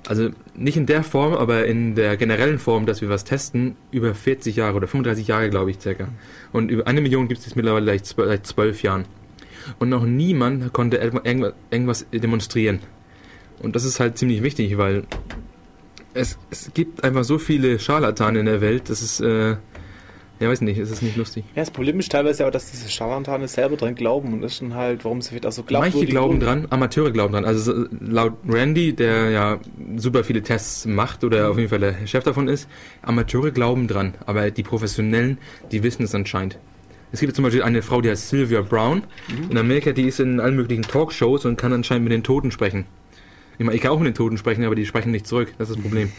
also 0.07 0.31
nicht 0.55 0.77
in 0.77 0.87
der 0.87 1.03
Form, 1.03 1.33
aber 1.33 1.67
in 1.67 1.95
der 1.95 2.17
generellen 2.17 2.59
Form, 2.59 2.87
dass 2.87 3.01
wir 3.01 3.09
was 3.09 3.25
testen, 3.25 3.77
über 3.91 4.15
40 4.15 4.57
Jahre 4.57 4.77
oder 4.77 4.87
35 4.87 5.29
Jahre, 5.29 5.49
glaube 5.49 5.71
ich, 5.71 5.81
circa. 5.81 6.09
Und 6.53 6.71
über 6.71 6.87
eine 6.87 7.01
Million 7.01 7.29
gibt 7.29 7.41
es 7.41 7.47
jetzt 7.47 7.57
mittlerweile 7.57 7.87
seit 7.87 8.47
zwölf- 8.47 8.83
Jahren. 8.83 9.05
Und 9.79 9.91
noch 9.91 10.05
niemand 10.05 10.73
konnte 10.73 10.97
irgendwas 10.97 12.07
demonstrieren. 12.13 12.81
Und 13.61 13.77
das 13.77 13.85
ist 13.85 14.01
halt 14.01 14.19
ziemlich 14.19 14.43
wichtig, 14.43 14.77
weil 14.77 15.05
es, 16.15 16.39
es 16.51 16.71
gibt 16.75 17.05
einfach 17.05 17.25
so 17.25 17.39
viele 17.39 17.79
Scharlatane 17.79 18.41
in 18.41 18.47
der 18.47 18.61
Welt, 18.61 18.89
das 18.91 19.03
ist, 19.03 19.21
äh, 19.21 19.57
ja, 20.41 20.49
weiß 20.49 20.61
nicht, 20.63 20.79
es 20.79 20.91
ist 20.91 21.03
nicht 21.03 21.17
lustig. 21.17 21.45
Ja, 21.55 21.63
das 21.63 21.71
Problem 21.71 22.01
ist 22.01 22.11
teilweise 22.11 22.47
auch, 22.47 22.51
dass 22.51 22.71
diese 22.71 22.89
Scharlatane 22.91 23.47
selber 23.47 23.77
dran 23.77 23.95
glauben 23.95 24.33
und 24.33 24.41
das 24.43 24.55
ist 24.55 24.63
dann 24.63 24.75
halt, 24.75 25.05
warum 25.05 25.23
sie 25.23 25.29
vielleicht 25.31 25.47
auch 25.47 25.53
so 25.53 25.63
glaubwürdig 25.63 25.95
Manche 25.95 26.07
glauben 26.11 26.41
dran, 26.41 26.67
Amateure 26.71 27.11
glauben 27.13 27.33
dran. 27.35 27.45
Also 27.45 27.73
so- 27.73 27.87
laut 28.01 28.33
Randy, 28.49 28.93
der 28.93 29.31
ja 29.31 29.61
super 29.97 30.25
viele 30.25 30.43
Tests 30.43 30.85
macht 30.85 31.23
oder 31.23 31.51
auf 31.51 31.59
jeden 31.59 31.69
Fall 31.71 31.79
der 31.79 32.07
Chef 32.07 32.25
davon 32.25 32.49
ist, 32.49 32.69
Amateure 33.03 33.51
glauben 33.53 33.87
dran, 33.87 34.15
aber 34.27 34.51
die 34.51 34.63
Professionellen, 34.65 35.39
die 35.71 35.83
wissen 35.83 36.03
es 36.03 36.15
anscheinend. 36.15 36.59
Es 37.13 37.21
gibt 37.21 37.37
zum 37.37 37.45
Beispiel 37.45 37.63
eine 37.63 37.83
Frau, 37.83 38.01
die 38.01 38.09
heißt 38.11 38.31
Sylvia 38.31 38.63
Brown 38.63 39.03
in 39.51 39.59
Amerika, 39.59 39.93
die 39.93 40.05
ist 40.09 40.19
in 40.19 40.41
allen 40.41 40.57
möglichen 40.57 40.83
Talkshows 40.83 41.45
und 41.45 41.57
kann 41.57 41.73
anscheinend 41.73 42.05
mit 42.05 42.13
den 42.13 42.23
Toten 42.25 42.51
sprechen. 42.51 42.87
Ich, 43.63 43.65
meine, 43.65 43.77
ich 43.77 43.83
kann 43.83 43.93
auch 43.93 44.01
mit 44.01 44.09
den 44.09 44.15
Toten 44.15 44.39
sprechen, 44.39 44.65
aber 44.65 44.75
die 44.75 44.85
sprechen 44.85 45.13
nicht 45.13 45.25
zurück. 45.25 45.55
Das 45.57 45.71
ist 45.71 45.77
das 45.77 45.83
Problem. 45.83 46.11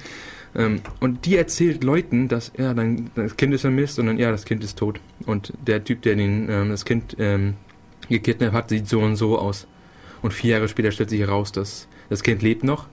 ähm, 0.56 0.80
und 0.98 1.26
die 1.26 1.36
erzählt 1.36 1.84
Leuten, 1.84 2.28
dass 2.28 2.52
ja, 2.56 2.72
dein, 2.72 3.10
das 3.14 3.36
Kind 3.36 3.52
ist 3.52 3.60
vermisst 3.60 3.98
und 3.98 4.06
dann 4.06 4.16
ja, 4.18 4.30
das 4.30 4.46
Kind 4.46 4.64
ist 4.64 4.78
tot. 4.78 4.98
Und 5.26 5.52
der 5.66 5.84
Typ, 5.84 6.00
der 6.00 6.16
den, 6.16 6.48
ähm, 6.48 6.70
das 6.70 6.86
Kind 6.86 7.14
ähm, 7.18 7.52
gekidnappt 8.08 8.54
hat, 8.54 8.70
sieht 8.70 8.88
so 8.88 9.00
und 9.00 9.16
so 9.16 9.38
aus. 9.38 9.66
Und 10.22 10.32
vier 10.32 10.52
Jahre 10.52 10.68
später 10.68 10.90
stellt 10.90 11.10
sich 11.10 11.20
heraus, 11.20 11.52
dass 11.52 11.86
das 12.08 12.22
Kind 12.22 12.40
lebt 12.40 12.64
noch 12.64 12.86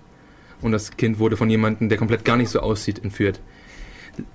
und 0.61 0.73
das 0.73 0.97
Kind 0.97 1.17
wurde 1.17 1.37
von 1.37 1.49
jemandem, 1.49 1.87
der 1.87 1.97
komplett 1.97 2.25
gar 2.25 2.35
nicht 2.35 2.49
so 2.49 2.59
aussieht, 2.59 3.01
entführt. 3.01 3.39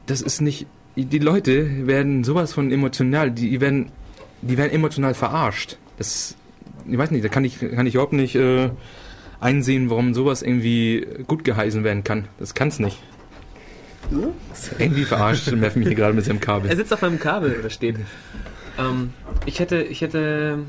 Das 0.06 0.22
ist 0.22 0.40
nicht. 0.40 0.66
Die 0.96 1.18
Leute 1.18 1.86
werden 1.86 2.24
sowas 2.24 2.54
von 2.54 2.72
emotional, 2.72 3.30
die 3.30 3.60
werden, 3.60 3.92
die 4.40 4.56
werden 4.56 4.72
emotional 4.72 5.12
verarscht. 5.12 5.76
Das, 5.98 6.36
ich 6.88 6.96
weiß 6.96 7.10
nicht, 7.10 7.22
da 7.22 7.28
kann 7.28 7.44
ich, 7.44 7.60
kann 7.60 7.86
ich 7.86 7.96
überhaupt 7.96 8.14
nicht 8.14 8.34
äh, 8.34 8.70
einsehen, 9.40 9.90
warum 9.90 10.14
sowas 10.14 10.42
irgendwie 10.42 11.06
gut 11.26 11.44
geheißen 11.44 11.84
werden 11.84 12.04
kann. 12.04 12.28
Das 12.38 12.54
kann's 12.54 12.78
nicht. 12.78 13.00
Irgendwie 14.78 15.04
verarscht 15.04 15.50
Meff 15.52 15.76
mich 15.76 15.86
hier 15.88 15.96
gerade 15.96 16.14
mit 16.14 16.24
seinem 16.24 16.36
Er 16.38 16.40
Kabel. 16.40 16.76
sitzt 16.76 16.92
auf 16.92 17.02
einem 17.02 17.18
Kabel 17.18 17.56
oder 17.58 17.70
steht. 17.70 17.96
Ähm, 18.78 19.12
ich 19.44 19.60
hätte, 19.60 19.82
ich 19.82 20.00
hätte 20.00 20.60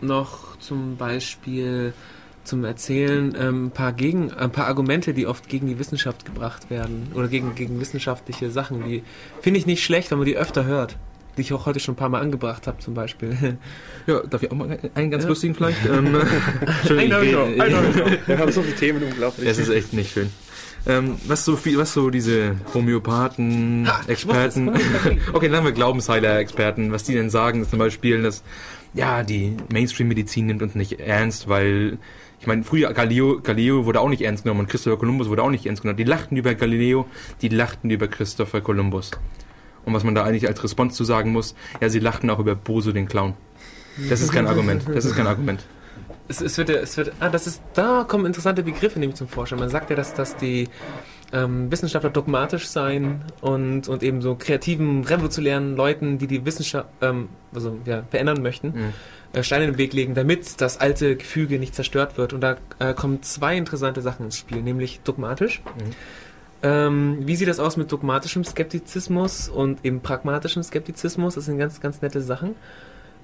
noch 0.00 0.56
zum 0.58 0.96
Beispiel 0.96 1.92
zum 2.44 2.64
Erzählen 2.64 3.36
ähm, 3.38 3.66
ein 3.66 3.70
paar 3.72 3.92
gegen, 3.92 4.32
ein 4.32 4.50
paar 4.50 4.66
Argumente, 4.68 5.12
die 5.12 5.26
oft 5.26 5.48
gegen 5.48 5.66
die 5.66 5.78
Wissenschaft 5.78 6.24
gebracht 6.24 6.70
werden 6.70 7.08
oder 7.14 7.28
gegen, 7.28 7.54
gegen 7.54 7.78
wissenschaftliche 7.78 8.50
Sachen. 8.50 8.84
Die 8.84 9.02
finde 9.42 9.58
ich 9.58 9.66
nicht 9.66 9.84
schlecht, 9.84 10.10
wenn 10.10 10.18
man 10.18 10.26
die 10.26 10.36
öfter 10.36 10.64
hört. 10.64 10.96
Die 11.38 11.42
ich 11.42 11.52
auch 11.52 11.66
heute 11.66 11.78
schon 11.80 11.94
ein 11.94 11.96
paar 11.96 12.08
Mal 12.08 12.20
angebracht 12.20 12.66
habe, 12.66 12.78
zum 12.78 12.94
Beispiel. 12.94 13.56
Ja, 14.06 14.20
darf 14.20 14.42
ich 14.42 14.50
auch 14.50 14.56
mal 14.56 14.78
einen 14.94 15.10
ganz 15.10 15.24
Ja. 15.24 15.28
lustigen 15.28 15.54
vielleicht? 15.54 15.78
Ähm, 15.86 16.16
ich 16.84 16.90
einer 16.92 17.22
noch. 17.22 17.48
Wir 18.26 18.38
haben 18.38 18.52
so 18.52 18.62
viele 18.62 18.74
Themen, 18.76 19.02
unglaublich. 19.02 19.46
Es 19.46 19.58
ist 19.58 19.68
echt 19.68 19.92
nicht 19.92 20.12
schön. 20.12 20.30
Ähm, 20.86 21.16
was 21.26 21.44
so 21.44 21.56
viel, 21.56 21.76
was 21.76 21.92
so 21.92 22.08
diese 22.08 22.56
Homöopathen, 22.72 23.86
Ha, 23.86 24.00
Experten, 24.06 24.70
okay, 25.32 25.48
dann 25.48 25.56
haben 25.58 25.64
wir 25.66 25.72
Glaubensheiler-Experten, 25.72 26.90
was 26.92 27.04
die 27.04 27.14
denn 27.14 27.28
sagen, 27.30 27.60
ist 27.62 27.70
zum 27.70 27.78
Beispiel, 27.78 28.22
dass 28.22 28.42
ja 28.94 29.22
die 29.22 29.56
Mainstream-Medizin 29.72 30.46
nimmt 30.46 30.62
uns 30.62 30.74
nicht 30.74 31.00
ernst, 31.00 31.48
weil 31.48 31.98
ich 32.40 32.46
meine, 32.46 32.62
früher 32.64 32.92
Galileo, 32.94 33.40
Galileo 33.42 33.84
wurde 33.84 34.00
auch 34.00 34.08
nicht 34.08 34.22
ernst 34.22 34.44
genommen 34.44 34.60
und 34.60 34.68
Christopher 34.70 34.96
Columbus 34.96 35.28
wurde 35.28 35.42
auch 35.42 35.50
nicht 35.50 35.66
ernst 35.66 35.82
genommen. 35.82 35.98
Die 35.98 36.04
lachten 36.04 36.36
über 36.36 36.54
Galileo, 36.54 37.06
die 37.42 37.48
lachten 37.48 37.90
über 37.90 38.08
Christopher 38.08 38.60
Columbus. 38.60 39.10
Und 39.88 39.94
was 39.94 40.04
man 40.04 40.14
da 40.14 40.22
eigentlich 40.22 40.46
als 40.46 40.62
Response 40.62 40.94
zu 40.94 41.04
sagen 41.04 41.32
muss, 41.32 41.54
ja, 41.80 41.88
sie 41.88 41.98
lachten 41.98 42.28
auch 42.28 42.38
über 42.38 42.54
Boso 42.54 42.92
den 42.92 43.08
Clown. 43.08 43.32
Das 44.10 44.20
ist 44.20 44.32
kein 44.32 44.46
Argument. 44.46 44.82
Das 44.94 45.06
ist 45.06 45.16
kein 45.16 45.26
Argument. 45.26 45.64
Es, 46.28 46.42
es 46.42 46.58
wird, 46.58 46.68
es 46.68 46.94
wird, 46.98 47.12
ah, 47.20 47.30
das 47.30 47.46
ist, 47.46 47.62
da 47.72 48.04
kommen 48.06 48.26
interessante 48.26 48.62
Begriffe 48.62 48.98
nämlich 48.98 49.16
zum 49.16 49.28
Vorschein. 49.28 49.58
Man 49.58 49.70
sagt 49.70 49.88
ja, 49.88 49.96
dass, 49.96 50.12
dass 50.12 50.36
die 50.36 50.68
ähm, 51.32 51.72
Wissenschaftler 51.72 52.10
dogmatisch 52.10 52.66
seien 52.68 53.22
und, 53.40 53.88
und 53.88 54.02
eben 54.02 54.20
so 54.20 54.34
kreativen, 54.34 55.04
revolutionären 55.04 55.74
Leuten, 55.74 56.18
die 56.18 56.26
die 56.26 56.44
Wissenschaft 56.44 56.90
ähm, 57.00 57.30
also, 57.54 57.78
ja, 57.86 58.02
verändern 58.10 58.42
möchten, 58.42 58.68
Mhm. 58.68 58.92
äh, 59.32 59.42
Steine 59.42 59.64
in 59.64 59.72
den 59.72 59.78
Weg 59.78 59.94
legen, 59.94 60.14
damit 60.14 60.60
das 60.60 60.78
alte 60.78 61.16
Gefüge 61.16 61.58
nicht 61.58 61.74
zerstört 61.74 62.18
wird. 62.18 62.34
Und 62.34 62.42
da 62.42 62.58
äh, 62.78 62.92
kommen 62.92 63.22
zwei 63.22 63.56
interessante 63.56 64.02
Sachen 64.02 64.26
ins 64.26 64.36
Spiel, 64.36 64.60
nämlich 64.60 65.00
dogmatisch. 65.04 65.62
Mhm. 65.64 65.92
Ähm, 66.62 67.18
wie 67.20 67.36
sieht 67.36 67.48
das 67.48 67.60
aus 67.60 67.76
mit 67.76 67.92
dogmatischem 67.92 68.44
Skeptizismus 68.44 69.48
und 69.48 69.84
eben 69.84 70.00
pragmatischem 70.00 70.62
Skeptizismus? 70.62 71.36
Das 71.36 71.44
sind 71.44 71.58
ganz, 71.58 71.80
ganz 71.80 72.02
nette 72.02 72.20
Sachen. 72.20 72.56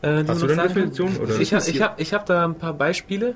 Äh, 0.02 0.24
Hast 0.27 0.43
du 0.43 0.47
da 0.47 0.55
eine. 0.55 0.69
Definition, 0.69 1.16
oder? 1.16 1.40
Ich 1.40 1.52
habe 1.52 1.69
ich 1.69 1.82
hab, 1.82 2.01
ich 2.01 2.15
hab 2.15 2.27
da 2.27 2.44
ein 2.44 2.55
paar 2.55 2.74
Beispiele. 2.74 3.35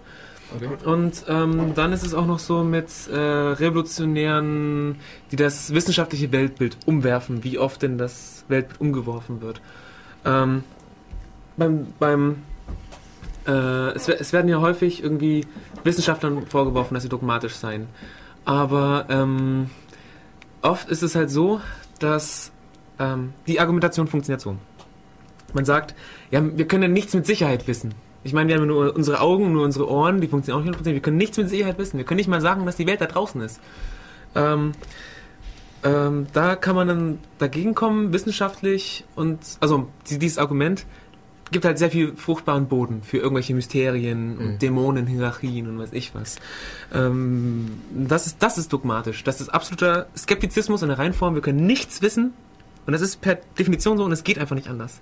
Okay. 0.54 0.68
Und 0.88 1.24
ähm, 1.28 1.72
dann 1.74 1.92
ist 1.92 2.06
es 2.06 2.14
auch 2.14 2.26
noch 2.26 2.38
so 2.38 2.64
mit 2.64 2.88
äh, 3.12 3.16
Revolutionären, 3.16 4.96
die 5.30 5.36
das 5.36 5.74
wissenschaftliche 5.74 6.32
Weltbild 6.32 6.76
umwerfen, 6.86 7.44
wie 7.44 7.58
oft 7.58 7.82
denn 7.82 7.98
das 7.98 8.44
Weltbild 8.48 8.80
umgeworfen 8.80 9.42
wird. 9.42 9.60
Ähm, 10.24 10.64
beim 11.56 11.88
beim 11.98 12.42
äh, 13.46 13.90
es, 13.94 14.08
es 14.08 14.32
werden 14.32 14.48
ja 14.48 14.60
häufig 14.60 15.02
irgendwie 15.02 15.46
Wissenschaftlern 15.84 16.46
vorgeworfen, 16.46 16.94
dass 16.94 17.02
sie 17.02 17.08
dogmatisch 17.08 17.54
seien. 17.54 17.88
Aber 18.44 19.06
ähm, 19.10 19.68
oft 20.62 20.88
ist 20.88 21.02
es 21.02 21.14
halt 21.14 21.30
so, 21.30 21.60
dass 21.98 22.52
ähm, 22.98 23.32
die 23.46 23.60
Argumentation 23.60 24.06
funktioniert 24.06 24.40
so. 24.40 24.56
Man 25.54 25.64
sagt, 25.64 25.94
ja, 26.30 26.42
wir 26.44 26.66
können 26.68 26.82
ja 26.82 26.88
nichts 26.88 27.14
mit 27.14 27.26
Sicherheit 27.26 27.66
wissen. 27.68 27.94
Ich 28.24 28.32
meine, 28.32 28.48
wir 28.50 28.56
haben 28.56 28.66
nur 28.66 28.94
unsere 28.94 29.20
Augen, 29.20 29.52
nur 29.52 29.64
unsere 29.64 29.88
Ohren, 29.90 30.20
die 30.20 30.28
funktionieren 30.28 30.62
auch 30.62 30.70
nicht 30.70 30.80
100%. 30.86 30.92
Wir 30.92 31.00
können 31.00 31.16
nichts 31.16 31.36
mit 31.38 31.48
Sicherheit 31.48 31.78
wissen. 31.78 31.96
Wir 31.98 32.04
können 32.04 32.18
nicht 32.18 32.28
mal 32.28 32.40
sagen, 32.40 32.66
dass 32.66 32.76
die 32.76 32.86
Welt 32.86 33.00
da 33.00 33.06
draußen 33.06 33.40
ist. 33.40 33.60
Ähm, 34.34 34.72
ähm, 35.84 36.26
da 36.32 36.56
kann 36.56 36.74
man 36.74 36.88
dann 36.88 37.18
dagegen 37.38 37.74
kommen, 37.74 38.12
wissenschaftlich 38.12 39.04
und, 39.14 39.38
also 39.60 39.88
die- 40.10 40.18
dieses 40.18 40.38
Argument, 40.38 40.84
gibt 41.50 41.64
halt 41.64 41.78
sehr 41.78 41.90
viel 41.90 42.14
fruchtbaren 42.16 42.68
Boden 42.68 43.02
für 43.02 43.18
irgendwelche 43.18 43.54
Mysterien 43.54 44.36
und 44.38 44.46
Mhm. 44.54 44.58
Dämonen, 44.58 45.06
Hierarchien 45.06 45.68
und 45.68 45.78
weiß 45.78 45.92
ich 45.92 46.14
was. 46.14 46.36
Ähm, 46.92 47.66
das, 47.94 48.26
ist, 48.26 48.42
das 48.42 48.58
ist 48.58 48.72
dogmatisch. 48.72 49.24
Das 49.24 49.40
ist 49.40 49.48
absoluter 49.48 50.06
Skeptizismus 50.16 50.82
in 50.82 50.88
der 50.88 50.98
Reinform. 50.98 51.34
Wir 51.34 51.42
können 51.42 51.66
nichts 51.66 52.02
wissen. 52.02 52.32
Und 52.86 52.92
das 52.92 53.02
ist 53.02 53.20
per 53.20 53.36
Definition 53.58 53.98
so 53.98 54.04
und 54.04 54.12
es 54.12 54.24
geht 54.24 54.38
einfach 54.38 54.56
nicht 54.56 54.68
anders. 54.68 55.00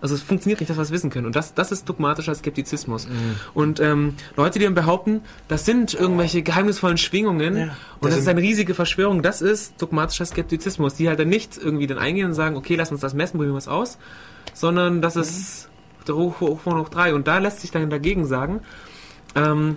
Also 0.00 0.14
es 0.14 0.22
funktioniert 0.22 0.60
nicht, 0.60 0.70
dass 0.70 0.76
wir 0.76 0.82
es 0.82 0.90
wissen 0.90 1.10
können. 1.10 1.26
Und 1.26 1.34
das, 1.34 1.54
das 1.54 1.72
ist 1.72 1.88
dogmatischer 1.88 2.34
Skeptizismus. 2.34 3.08
Und 3.54 3.80
ähm, 3.80 4.14
Leute, 4.36 4.58
die 4.58 4.64
dann 4.64 4.74
behaupten, 4.74 5.22
das 5.48 5.64
sind 5.64 5.94
irgendwelche 5.94 6.42
geheimnisvollen 6.42 6.98
Schwingungen 6.98 7.56
Ja, 7.56 7.76
und 8.00 8.10
das 8.10 8.18
ist 8.18 8.28
eine 8.28 8.40
riesige 8.40 8.74
Verschwörung, 8.74 9.22
das 9.22 9.42
ist 9.42 9.80
dogmatischer 9.82 10.24
Skeptizismus, 10.24 10.94
die 10.94 11.08
halt 11.08 11.18
dann 11.18 11.28
nicht 11.28 11.58
irgendwie 11.58 11.86
dann 11.86 11.98
eingehen 11.98 12.26
und 12.26 12.34
sagen, 12.34 12.56
okay, 12.56 12.76
lass 12.76 12.92
uns 12.92 13.00
das 13.00 13.14
messen, 13.14 13.38
probieren 13.38 13.54
wir 13.54 13.58
es 13.58 13.68
aus, 13.68 13.98
sondern 14.54 15.02
das 15.02 15.16
ist 15.16 15.68
der 16.06 16.14
hoch, 16.14 16.40
hoch, 16.40 16.60
hoch, 16.64 16.76
hoch 16.76 16.88
drei. 16.88 17.14
Und 17.14 17.26
da 17.26 17.38
lässt 17.38 17.60
sich 17.60 17.70
dann 17.70 17.90
dagegen 17.90 18.24
sagen, 18.24 18.60
ähm, 19.34 19.76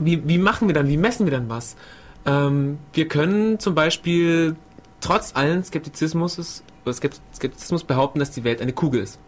wie, 0.00 0.26
wie 0.26 0.38
machen 0.38 0.68
wir 0.68 0.74
dann, 0.74 0.88
wie 0.88 0.96
messen 0.96 1.26
wir 1.26 1.30
dann 1.30 1.48
was? 1.48 1.76
Ähm, 2.24 2.78
wir 2.92 3.08
können 3.08 3.58
zum 3.58 3.74
Beispiel 3.74 4.56
trotz 5.00 5.32
allen 5.34 5.62
Skeptizismus, 5.64 6.62
Skeptizismus 6.90 7.84
behaupten, 7.84 8.18
dass 8.18 8.30
die 8.30 8.44
Welt 8.44 8.62
eine 8.62 8.72
Kugel 8.72 9.02
ist. 9.02 9.18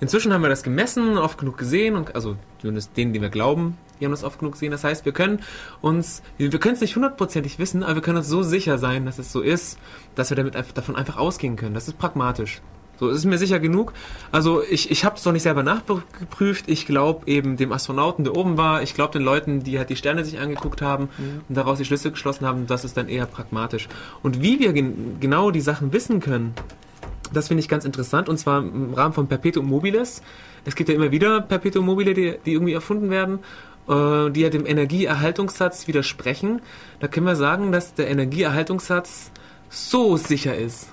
Inzwischen 0.00 0.32
haben 0.32 0.42
wir 0.42 0.48
das 0.48 0.62
gemessen, 0.62 1.18
oft 1.18 1.38
genug 1.38 1.58
gesehen, 1.58 1.94
und 1.94 2.14
also 2.14 2.36
zumindest 2.58 2.96
denen, 2.96 3.12
die 3.12 3.20
wir 3.20 3.28
glauben, 3.28 3.76
die 4.00 4.06
haben 4.06 4.12
das 4.12 4.24
oft 4.24 4.38
genug 4.38 4.54
gesehen. 4.54 4.70
Das 4.70 4.82
heißt, 4.82 5.04
wir 5.04 5.12
können 5.12 5.40
uns, 5.82 6.22
wir 6.38 6.48
können 6.50 6.74
es 6.74 6.80
nicht 6.80 6.96
hundertprozentig 6.96 7.58
wissen, 7.58 7.82
aber 7.82 7.96
wir 7.96 8.02
können 8.02 8.18
uns 8.18 8.28
so 8.28 8.42
sicher 8.42 8.78
sein, 8.78 9.04
dass 9.04 9.18
es 9.18 9.30
so 9.30 9.42
ist, 9.42 9.78
dass 10.14 10.30
wir 10.30 10.36
damit 10.36 10.54
davon 10.74 10.96
einfach 10.96 11.18
ausgehen 11.18 11.56
können. 11.56 11.74
Das 11.74 11.86
ist 11.86 11.98
pragmatisch. 11.98 12.62
So, 12.98 13.08
es 13.08 13.16
ist 13.16 13.24
mir 13.24 13.38
sicher 13.38 13.58
genug. 13.60 13.94
Also 14.30 14.62
ich, 14.62 14.90
ich 14.90 15.06
habe 15.06 15.16
es 15.16 15.24
noch 15.24 15.32
nicht 15.32 15.42
selber 15.42 15.62
nachgeprüft. 15.62 16.68
Ich 16.68 16.84
glaube 16.84 17.26
eben 17.30 17.56
dem 17.56 17.72
Astronauten, 17.72 18.24
der 18.24 18.36
oben 18.36 18.58
war. 18.58 18.82
Ich 18.82 18.92
glaube 18.92 19.14
den 19.14 19.22
Leuten, 19.22 19.62
die 19.62 19.78
halt 19.78 19.88
die 19.88 19.96
Sterne 19.96 20.22
sich 20.22 20.38
angeguckt 20.38 20.82
haben 20.82 21.08
und 21.48 21.54
daraus 21.56 21.78
die 21.78 21.86
Schlüsse 21.86 22.10
geschlossen 22.10 22.46
haben. 22.46 22.66
Das 22.66 22.84
ist 22.84 22.98
dann 22.98 23.08
eher 23.08 23.24
pragmatisch. 23.24 23.88
Und 24.22 24.42
wie 24.42 24.60
wir 24.60 24.74
gen 24.74 25.16
genau 25.18 25.50
die 25.50 25.62
Sachen 25.62 25.94
wissen 25.94 26.20
können, 26.20 26.54
das 27.32 27.48
finde 27.48 27.60
ich 27.62 27.68
ganz 27.68 27.84
interessant 27.84 28.28
und 28.28 28.38
zwar 28.38 28.60
im 28.60 28.94
Rahmen 28.94 29.14
von 29.14 29.26
Perpetuum 29.26 29.66
mobiles. 29.66 30.22
Es 30.64 30.74
gibt 30.74 30.88
ja 30.88 30.94
immer 30.94 31.10
wieder 31.10 31.40
Perpetuum 31.40 31.86
mobile, 31.86 32.14
die, 32.14 32.38
die 32.44 32.52
irgendwie 32.52 32.72
erfunden 32.72 33.10
werden, 33.10 33.40
äh, 33.88 34.30
die 34.30 34.40
ja 34.40 34.50
dem 34.50 34.66
Energieerhaltungssatz 34.66 35.88
widersprechen. 35.88 36.62
Da 37.00 37.08
können 37.08 37.26
wir 37.26 37.36
sagen, 37.36 37.72
dass 37.72 37.94
der 37.94 38.08
Energieerhaltungssatz 38.08 39.30
so 39.68 40.16
sicher 40.16 40.56
ist, 40.56 40.88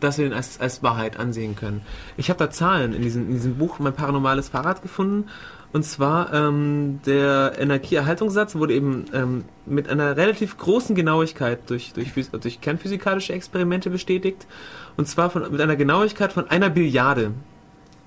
dass 0.00 0.18
wir 0.18 0.26
ihn 0.26 0.32
als, 0.32 0.60
als 0.60 0.82
Wahrheit 0.82 1.18
ansehen 1.18 1.56
können. 1.56 1.82
Ich 2.16 2.30
habe 2.30 2.38
da 2.38 2.50
Zahlen 2.50 2.94
in 2.94 3.02
diesem, 3.02 3.28
in 3.28 3.34
diesem 3.34 3.56
Buch 3.56 3.78
Mein 3.78 3.94
paranormales 3.94 4.48
Fahrrad 4.48 4.82
gefunden. 4.82 5.28
Und 5.72 5.84
zwar 5.84 6.32
ähm, 6.34 7.00
der 7.06 7.54
Energieerhaltungssatz 7.58 8.54
wurde 8.56 8.74
eben 8.74 9.06
ähm, 9.14 9.44
mit 9.64 9.88
einer 9.88 10.16
relativ 10.18 10.58
großen 10.58 10.94
Genauigkeit 10.94 11.58
durch, 11.70 11.94
durch, 11.94 12.12
durch 12.30 12.60
kernphysikalische 12.60 13.32
Experimente 13.32 13.88
bestätigt. 13.88 14.46
Und 14.98 15.08
zwar 15.08 15.30
von, 15.30 15.50
mit 15.50 15.60
einer 15.60 15.76
Genauigkeit 15.76 16.32
von 16.32 16.50
einer 16.50 16.68
Billiarde. 16.68 17.32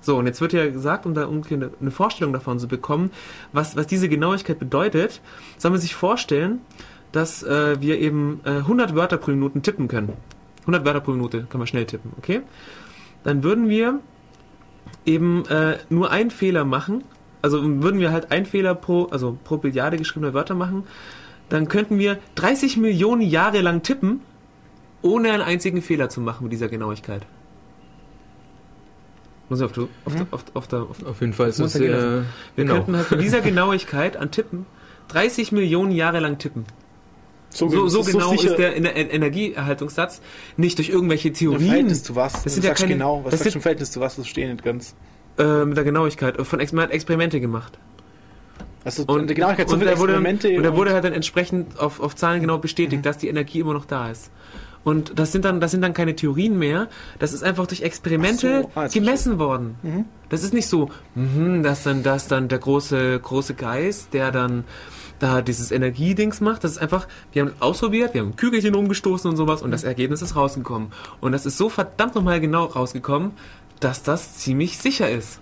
So, 0.00 0.16
und 0.16 0.26
jetzt 0.26 0.40
wird 0.40 0.52
ja 0.52 0.70
gesagt, 0.70 1.06
um 1.06 1.14
da 1.14 1.28
eine, 1.28 1.70
eine 1.80 1.90
Vorstellung 1.90 2.32
davon 2.32 2.60
zu 2.60 2.68
bekommen, 2.68 3.10
was, 3.52 3.74
was 3.74 3.88
diese 3.88 4.08
Genauigkeit 4.08 4.60
bedeutet, 4.60 5.20
soll 5.58 5.72
man 5.72 5.80
sich 5.80 5.96
vorstellen, 5.96 6.60
dass 7.10 7.42
äh, 7.42 7.80
wir 7.80 7.98
eben 7.98 8.40
äh, 8.44 8.50
100 8.50 8.94
Wörter 8.94 9.16
pro 9.16 9.32
Minute 9.32 9.60
tippen 9.62 9.88
können. 9.88 10.12
100 10.60 10.84
Wörter 10.84 11.00
pro 11.00 11.10
Minute 11.10 11.46
können 11.50 11.62
wir 11.62 11.66
schnell 11.66 11.86
tippen, 11.86 12.12
okay? 12.18 12.42
Dann 13.24 13.42
würden 13.42 13.68
wir 13.68 13.98
eben 15.04 15.44
äh, 15.46 15.78
nur 15.88 16.12
einen 16.12 16.30
Fehler 16.30 16.64
machen, 16.64 17.02
also 17.42 17.62
würden 17.82 18.00
wir 18.00 18.12
halt 18.12 18.30
einen 18.32 18.46
Fehler 18.46 18.74
pro, 18.74 19.04
also 19.06 19.38
pro 19.44 19.56
Billiarde 19.58 19.96
geschriebener 19.96 20.34
Wörter 20.34 20.54
machen, 20.54 20.84
dann 21.48 21.68
könnten 21.68 21.98
wir 21.98 22.18
30 22.34 22.76
Millionen 22.76 23.22
Jahre 23.22 23.60
lang 23.60 23.82
tippen, 23.82 24.20
ohne 25.02 25.30
einen 25.32 25.42
einzigen 25.42 25.80
Fehler 25.82 26.08
zu 26.08 26.20
machen 26.20 26.44
mit 26.44 26.52
dieser 26.52 26.68
Genauigkeit. 26.68 27.22
Muss 29.48 29.60
ich 29.60 29.64
auf, 29.64 29.72
der- 29.72 29.88
auf, 30.04 30.14
auf, 30.32 30.44
auf, 30.54 30.72
auf, 30.72 31.06
Auf 31.06 31.20
jeden 31.20 31.32
Fall 31.32 31.48
ist 31.50 31.58
gehen 31.58 31.68
sehr 31.68 31.80
wir 31.82 32.24
genau. 32.56 32.74
könnten 32.74 32.96
halt 32.96 33.10
mit 33.12 33.20
dieser 33.22 33.40
Genauigkeit 33.40 34.16
an 34.16 34.30
Tippen 34.32 34.66
30 35.08 35.52
Millionen 35.52 35.92
Jahre 35.92 36.18
lang 36.18 36.38
tippen. 36.38 36.64
So, 37.50 37.68
das 37.68 37.92
so 37.92 38.00
ist 38.00 38.10
genau 38.10 38.30
sicher- 38.32 38.50
ist 38.50 38.56
der 38.58 38.76
Ener- 38.76 38.96
Energieerhaltungssatz 38.96 40.20
nicht 40.56 40.78
durch 40.78 40.88
irgendwelche 40.88 41.28
Im 41.28 41.34
Theorien 41.34 41.66
Verhältnis 41.68 42.02
zu 42.02 42.16
was? 42.16 42.32
Das 42.32 42.42
Du 42.42 42.50
sind 42.50 42.64
ja 42.64 42.70
sagst 42.70 42.82
keine- 42.82 42.94
genau, 42.94 43.18
was 43.24 43.30
das 43.30 43.38
sagst 43.40 43.42
sind- 43.44 43.54
du 43.54 43.58
im 43.58 43.62
Verhältnis 43.62 43.90
zu 43.92 44.00
was? 44.00 44.16
Das 44.16 44.26
steht 44.26 44.50
nicht 44.50 44.64
ganz. 44.64 44.96
Äh, 45.38 45.64
mit 45.64 45.76
der 45.76 45.84
Genauigkeit 45.84 46.40
von 46.46 46.60
Ex 46.60 46.72
man 46.72 46.84
hat 46.84 46.90
Experimente 46.92 47.40
gemacht. 47.40 47.78
Also 48.84 49.04
Und, 49.06 49.26
Genauigkeit 49.34 49.68
und, 49.72 49.82
er 49.82 49.98
wurde, 49.98 50.12
Experimente 50.12 50.56
und 50.56 50.64
er 50.64 50.76
wurde 50.76 50.92
halt 50.92 51.04
dann 51.04 51.12
entsprechend 51.12 51.78
auf, 51.80 51.98
auf 52.00 52.14
Zahlen 52.14 52.40
genau 52.40 52.58
bestätigt, 52.58 53.00
Mhm. 53.00 53.02
dass 53.02 53.18
die 53.18 53.28
Energie 53.28 53.60
immer 53.60 53.74
noch 53.74 53.84
da 53.84 54.10
ist. 54.10 54.30
Und 54.84 55.18
das 55.18 55.32
sind 55.32 55.44
dann, 55.44 55.60
das 55.60 55.72
sind 55.72 55.82
dann 55.82 55.94
keine 55.94 56.14
Theorien 56.14 56.56
mehr. 56.56 56.88
Das 57.18 57.32
ist 57.32 57.42
einfach 57.42 57.66
durch 57.66 57.82
Experimente 57.82 58.62
so, 58.62 58.70
ah, 58.76 58.86
gemessen 58.86 59.40
worden. 59.40 59.74
Mhm. 59.82 60.04
Das 60.28 60.44
ist 60.44 60.54
nicht 60.54 60.68
so, 60.68 60.90
mhm, 61.16 61.64
dass 61.64 61.82
dann, 61.82 62.04
dass 62.04 62.28
dann 62.28 62.46
der 62.46 62.60
große, 62.60 63.18
große 63.18 63.54
Geist, 63.54 64.14
der 64.14 64.30
dann 64.30 64.62
da 65.18 65.42
dieses 65.42 65.72
Energiedings 65.72 66.40
macht. 66.40 66.62
Das 66.62 66.70
ist 66.70 66.78
einfach, 66.78 67.08
wir 67.32 67.42
haben 67.42 67.52
ausprobiert, 67.58 68.14
wir 68.14 68.20
haben 68.20 68.36
Kügelchen 68.36 68.76
umgestoßen 68.76 69.28
und 69.28 69.36
sowas 69.36 69.60
und 69.62 69.72
das 69.72 69.82
Ergebnis 69.82 70.22
ist 70.22 70.36
rausgekommen. 70.36 70.92
Und 71.20 71.32
das 71.32 71.46
ist 71.46 71.56
so 71.56 71.68
verdammt 71.68 72.14
nochmal 72.14 72.40
genau 72.40 72.66
rausgekommen, 72.66 73.32
dass 73.80 74.02
das 74.02 74.36
ziemlich 74.38 74.78
sicher 74.78 75.10
ist. 75.10 75.40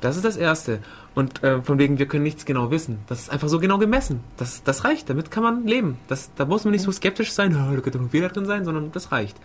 Das 0.00 0.16
ist 0.16 0.24
das 0.24 0.36
Erste. 0.36 0.80
Und 1.14 1.42
äh, 1.42 1.60
von 1.62 1.78
wegen, 1.78 1.98
wir 1.98 2.06
können 2.06 2.22
nichts 2.24 2.44
genau 2.46 2.70
wissen. 2.70 2.98
Das 3.06 3.20
ist 3.20 3.30
einfach 3.30 3.48
so 3.48 3.60
genau 3.60 3.76
gemessen. 3.78 4.20
Das, 4.38 4.62
das 4.64 4.84
reicht, 4.84 5.10
damit 5.10 5.30
kann 5.30 5.42
man 5.42 5.66
leben. 5.66 5.98
Das, 6.08 6.30
da 6.36 6.46
muss 6.46 6.64
man 6.64 6.72
nicht 6.72 6.82
so 6.82 6.90
skeptisch 6.90 7.32
sein, 7.32 7.54
"Ah, 7.54 7.70
da 7.74 7.80
könnte 7.80 7.98
noch 7.98 8.06
ein 8.06 8.10
Fehler 8.10 8.30
drin 8.30 8.46
sein, 8.46 8.64
sondern 8.64 8.90
das 8.92 9.12
reicht. 9.12 9.36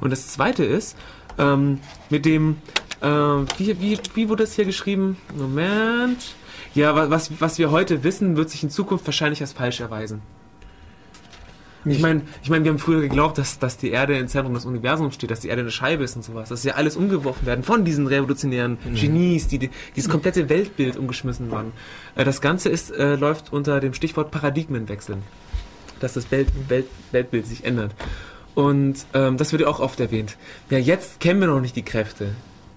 Und 0.00 0.10
das 0.10 0.28
Zweite 0.28 0.64
ist, 0.64 0.96
ähm, 1.36 1.80
mit 2.10 2.24
dem, 2.24 2.58
äh, 3.02 3.08
wie, 3.08 3.80
wie, 3.80 3.98
wie 4.14 4.28
wurde 4.28 4.44
das 4.44 4.54
hier 4.54 4.64
geschrieben? 4.64 5.16
Moment. 5.36 6.34
Ja, 6.74 6.94
wa- 6.94 7.10
was, 7.10 7.40
was 7.40 7.58
wir 7.58 7.70
heute 7.72 8.04
wissen, 8.04 8.36
wird 8.36 8.48
sich 8.50 8.62
in 8.62 8.70
Zukunft 8.70 9.04
wahrscheinlich 9.06 9.40
als 9.40 9.52
falsch 9.52 9.80
erweisen. 9.80 10.22
Ich 11.88 12.00
meine, 12.00 12.22
ich 12.42 12.50
mein, 12.50 12.64
wir 12.64 12.72
haben 12.72 12.78
früher 12.78 13.00
geglaubt, 13.00 13.38
dass, 13.38 13.58
dass 13.60 13.76
die 13.76 13.90
Erde 13.90 14.18
im 14.18 14.26
Zentrum 14.26 14.54
des 14.54 14.64
Universums 14.64 15.14
steht, 15.14 15.30
dass 15.30 15.40
die 15.40 15.48
Erde 15.48 15.62
eine 15.62 15.70
Scheibe 15.70 16.02
ist 16.02 16.16
und 16.16 16.24
sowas. 16.24 16.48
Dass 16.48 16.64
ja 16.64 16.74
alles 16.74 16.96
umgeworfen 16.96 17.46
werden 17.46 17.62
von 17.62 17.84
diesen 17.84 18.08
revolutionären 18.08 18.78
Genies, 18.94 19.46
die, 19.46 19.58
die 19.58 19.70
dieses 19.94 20.10
komplette 20.10 20.48
Weltbild 20.48 20.96
umgeschmissen 20.96 21.50
wurden. 21.50 21.72
Äh, 22.16 22.24
das 22.24 22.40
Ganze 22.40 22.68
ist, 22.70 22.90
äh, 22.90 23.14
läuft 23.14 23.52
unter 23.52 23.78
dem 23.80 23.94
Stichwort 23.94 24.32
Paradigmenwechseln. 24.32 25.22
Dass 26.00 26.14
das 26.14 26.30
Welt, 26.30 26.48
Welt, 26.68 26.86
Weltbild 27.12 27.46
sich 27.46 27.64
ändert. 27.64 27.94
Und 28.56 29.06
ähm, 29.14 29.36
das 29.36 29.52
wird 29.52 29.62
ja 29.62 29.68
auch 29.68 29.80
oft 29.80 30.00
erwähnt. 30.00 30.36
Ja, 30.70 30.78
jetzt 30.78 31.20
kennen 31.20 31.40
wir 31.40 31.46
noch 31.46 31.60
nicht 31.60 31.76
die 31.76 31.82
Kräfte. 31.84 32.30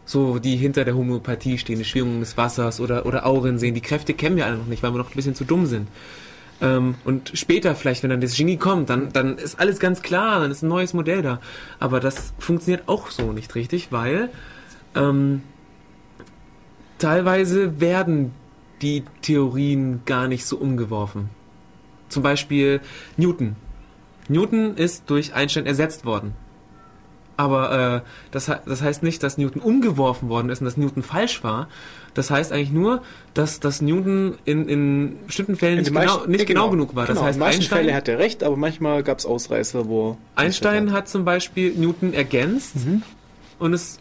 So, 0.05 0.39
die 0.39 0.55
hinter 0.55 0.85
der 0.85 0.95
Homöopathie 0.95 1.57
stehen, 1.57 1.79
die 1.79 1.85
Schwingungen 1.85 2.19
des 2.19 2.37
Wassers 2.37 2.79
oder, 2.79 3.05
oder 3.05 3.25
Auren 3.25 3.57
sehen. 3.59 3.75
Die 3.75 3.81
Kräfte 3.81 4.13
kennen 4.13 4.35
wir 4.35 4.45
alle 4.45 4.57
noch 4.57 4.65
nicht, 4.65 4.83
weil 4.83 4.91
wir 4.91 4.97
noch 4.97 5.09
ein 5.09 5.15
bisschen 5.15 5.35
zu 5.35 5.45
dumm 5.45 5.65
sind. 5.65 5.87
Ähm, 6.61 6.95
und 7.05 7.31
später 7.35 7.75
vielleicht, 7.75 8.03
wenn 8.03 8.09
dann 8.09 8.21
das 8.21 8.35
Genie 8.35 8.57
kommt, 8.57 8.89
dann, 8.89 9.11
dann 9.13 9.37
ist 9.37 9.59
alles 9.59 9.79
ganz 9.79 10.01
klar, 10.01 10.41
dann 10.41 10.51
ist 10.51 10.61
ein 10.61 10.69
neues 10.69 10.93
Modell 10.93 11.21
da. 11.21 11.39
Aber 11.79 11.99
das 11.99 12.33
funktioniert 12.39 12.87
auch 12.87 13.11
so 13.11 13.31
nicht 13.31 13.55
richtig, 13.55 13.91
weil 13.91 14.29
ähm, 14.95 15.41
teilweise 16.97 17.79
werden 17.79 18.33
die 18.81 19.03
Theorien 19.21 20.01
gar 20.05 20.27
nicht 20.27 20.45
so 20.45 20.57
umgeworfen. 20.57 21.29
Zum 22.09 22.23
Beispiel 22.23 22.81
Newton. 23.17 23.55
Newton 24.27 24.75
ist 24.75 25.09
durch 25.09 25.33
Einstein 25.33 25.65
ersetzt 25.65 26.05
worden. 26.05 26.33
Aber 27.39 28.03
äh, 28.03 28.09
das, 28.31 28.51
das 28.65 28.81
heißt 28.81 29.01
nicht, 29.01 29.23
dass 29.23 29.37
Newton 29.37 29.61
umgeworfen 29.61 30.27
worden 30.27 30.49
ist 30.49 30.59
und 30.59 30.65
dass 30.65 30.75
Newton 30.75 31.03
falsch 31.03 31.41
war. 31.41 31.69
Das 32.13 32.29
heißt 32.31 32.51
eigentlich 32.51 32.71
nur, 32.73 33.01
dass, 33.33 33.61
dass 33.61 33.81
Newton 33.81 34.37
in, 34.43 34.67
in 34.67 35.17
bestimmten 35.25 35.55
Fällen 35.55 35.77
In 35.77 35.85
nicht, 35.85 35.93
genau, 35.93 36.25
nicht 36.25 36.39
ja, 36.41 36.45
genau, 36.45 36.69
genug 36.69 36.95
war. 36.97 37.05
Das 37.05 37.15
Genau, 37.15 37.25
heißt, 37.25 37.37
in 37.37 37.39
manchen 37.39 37.59
Einstein, 37.61 37.79
Fällen 37.79 37.95
hat 37.95 38.09
er 38.09 38.19
recht, 38.19 38.43
aber 38.43 38.57
manchmal 38.57 39.03
gab 39.03 39.19
es 39.19 39.25
Ausreißer, 39.25 39.87
wo... 39.87 40.17
Einstein 40.35 40.91
hat 40.91 41.07
zum 41.07 41.23
Beispiel 41.23 41.71
Newton 41.75 42.11
ergänzt 42.13 42.75
Mhm. 42.75 43.03
und 43.57 43.73
es 43.73 43.99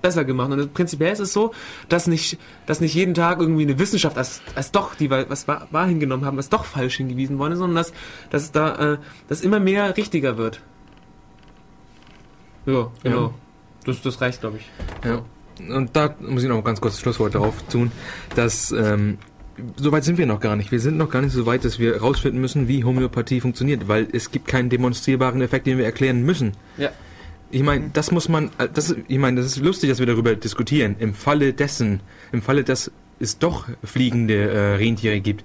besser 0.00 0.24
gemacht. 0.24 0.52
Und 0.52 0.74
prinzipiell 0.74 1.12
ist 1.12 1.18
es 1.18 1.32
so, 1.32 1.52
dass 1.88 2.06
nicht, 2.06 2.38
dass 2.66 2.80
nicht 2.80 2.94
jeden 2.94 3.14
Tag 3.14 3.40
irgendwie 3.40 3.62
eine 3.62 3.80
Wissenschaft 3.80 4.16
als, 4.16 4.42
als 4.54 4.70
doch, 4.70 4.94
die 4.94 5.10
was 5.10 5.48
wahr, 5.48 5.86
hingenommen 5.88 6.24
haben, 6.24 6.36
als 6.36 6.50
doch 6.50 6.66
falsch 6.66 6.98
hingewiesen 6.98 7.40
worden 7.40 7.54
ist, 7.54 7.58
sondern 7.58 7.76
dass, 7.76 7.92
dass 8.30 8.52
da 8.52 8.92
äh, 8.92 8.98
dass 9.28 9.40
immer 9.40 9.58
mehr 9.58 9.96
richtiger 9.96 10.36
wird. 10.38 10.60
Ja, 12.66 12.90
genau. 13.02 13.26
Ja. 13.26 13.34
Das, 13.84 14.02
das 14.02 14.20
reicht, 14.20 14.40
glaube 14.40 14.58
ich. 14.58 14.70
Ja. 15.04 15.22
Und 15.74 15.94
da 15.94 16.14
muss 16.20 16.42
ich 16.42 16.48
noch 16.48 16.62
ganz 16.64 16.80
kurz 16.80 16.94
das 16.94 17.00
Schlusswort 17.00 17.34
darauf 17.34 17.62
tun, 17.64 17.92
dass 18.34 18.72
ähm, 18.72 19.18
so 19.76 19.92
weit 19.92 20.04
sind 20.04 20.18
wir 20.18 20.26
noch 20.26 20.40
gar 20.40 20.56
nicht. 20.56 20.72
Wir 20.72 20.80
sind 20.80 20.96
noch 20.96 21.10
gar 21.10 21.22
nicht 21.22 21.32
so 21.32 21.46
weit, 21.46 21.64
dass 21.64 21.78
wir 21.78 21.94
herausfinden 21.94 22.40
müssen, 22.40 22.66
wie 22.66 22.84
Homöopathie 22.84 23.40
funktioniert, 23.40 23.86
weil 23.88 24.08
es 24.12 24.30
gibt 24.30 24.48
keinen 24.48 24.68
demonstrierbaren 24.68 25.40
Effekt, 25.42 25.66
den 25.66 25.78
wir 25.78 25.84
erklären 25.84 26.22
müssen. 26.22 26.52
Ja. 26.76 26.90
Ich 27.50 27.62
meine, 27.62 27.90
das 27.92 28.10
muss 28.10 28.28
man, 28.28 28.50
äh, 28.58 28.68
das, 28.72 28.96
ich 29.06 29.18
meine, 29.18 29.40
das 29.40 29.46
ist 29.46 29.58
lustig, 29.58 29.90
dass 29.90 30.00
wir 30.00 30.06
darüber 30.06 30.34
diskutieren. 30.34 30.96
Im 30.98 31.14
Falle 31.14 31.52
dessen, 31.52 32.00
im 32.32 32.42
Falle, 32.42 32.64
dass 32.64 32.90
es 33.20 33.38
doch 33.38 33.68
fliegende 33.84 34.50
äh, 34.50 34.74
Rentiere 34.76 35.20
gibt, 35.20 35.44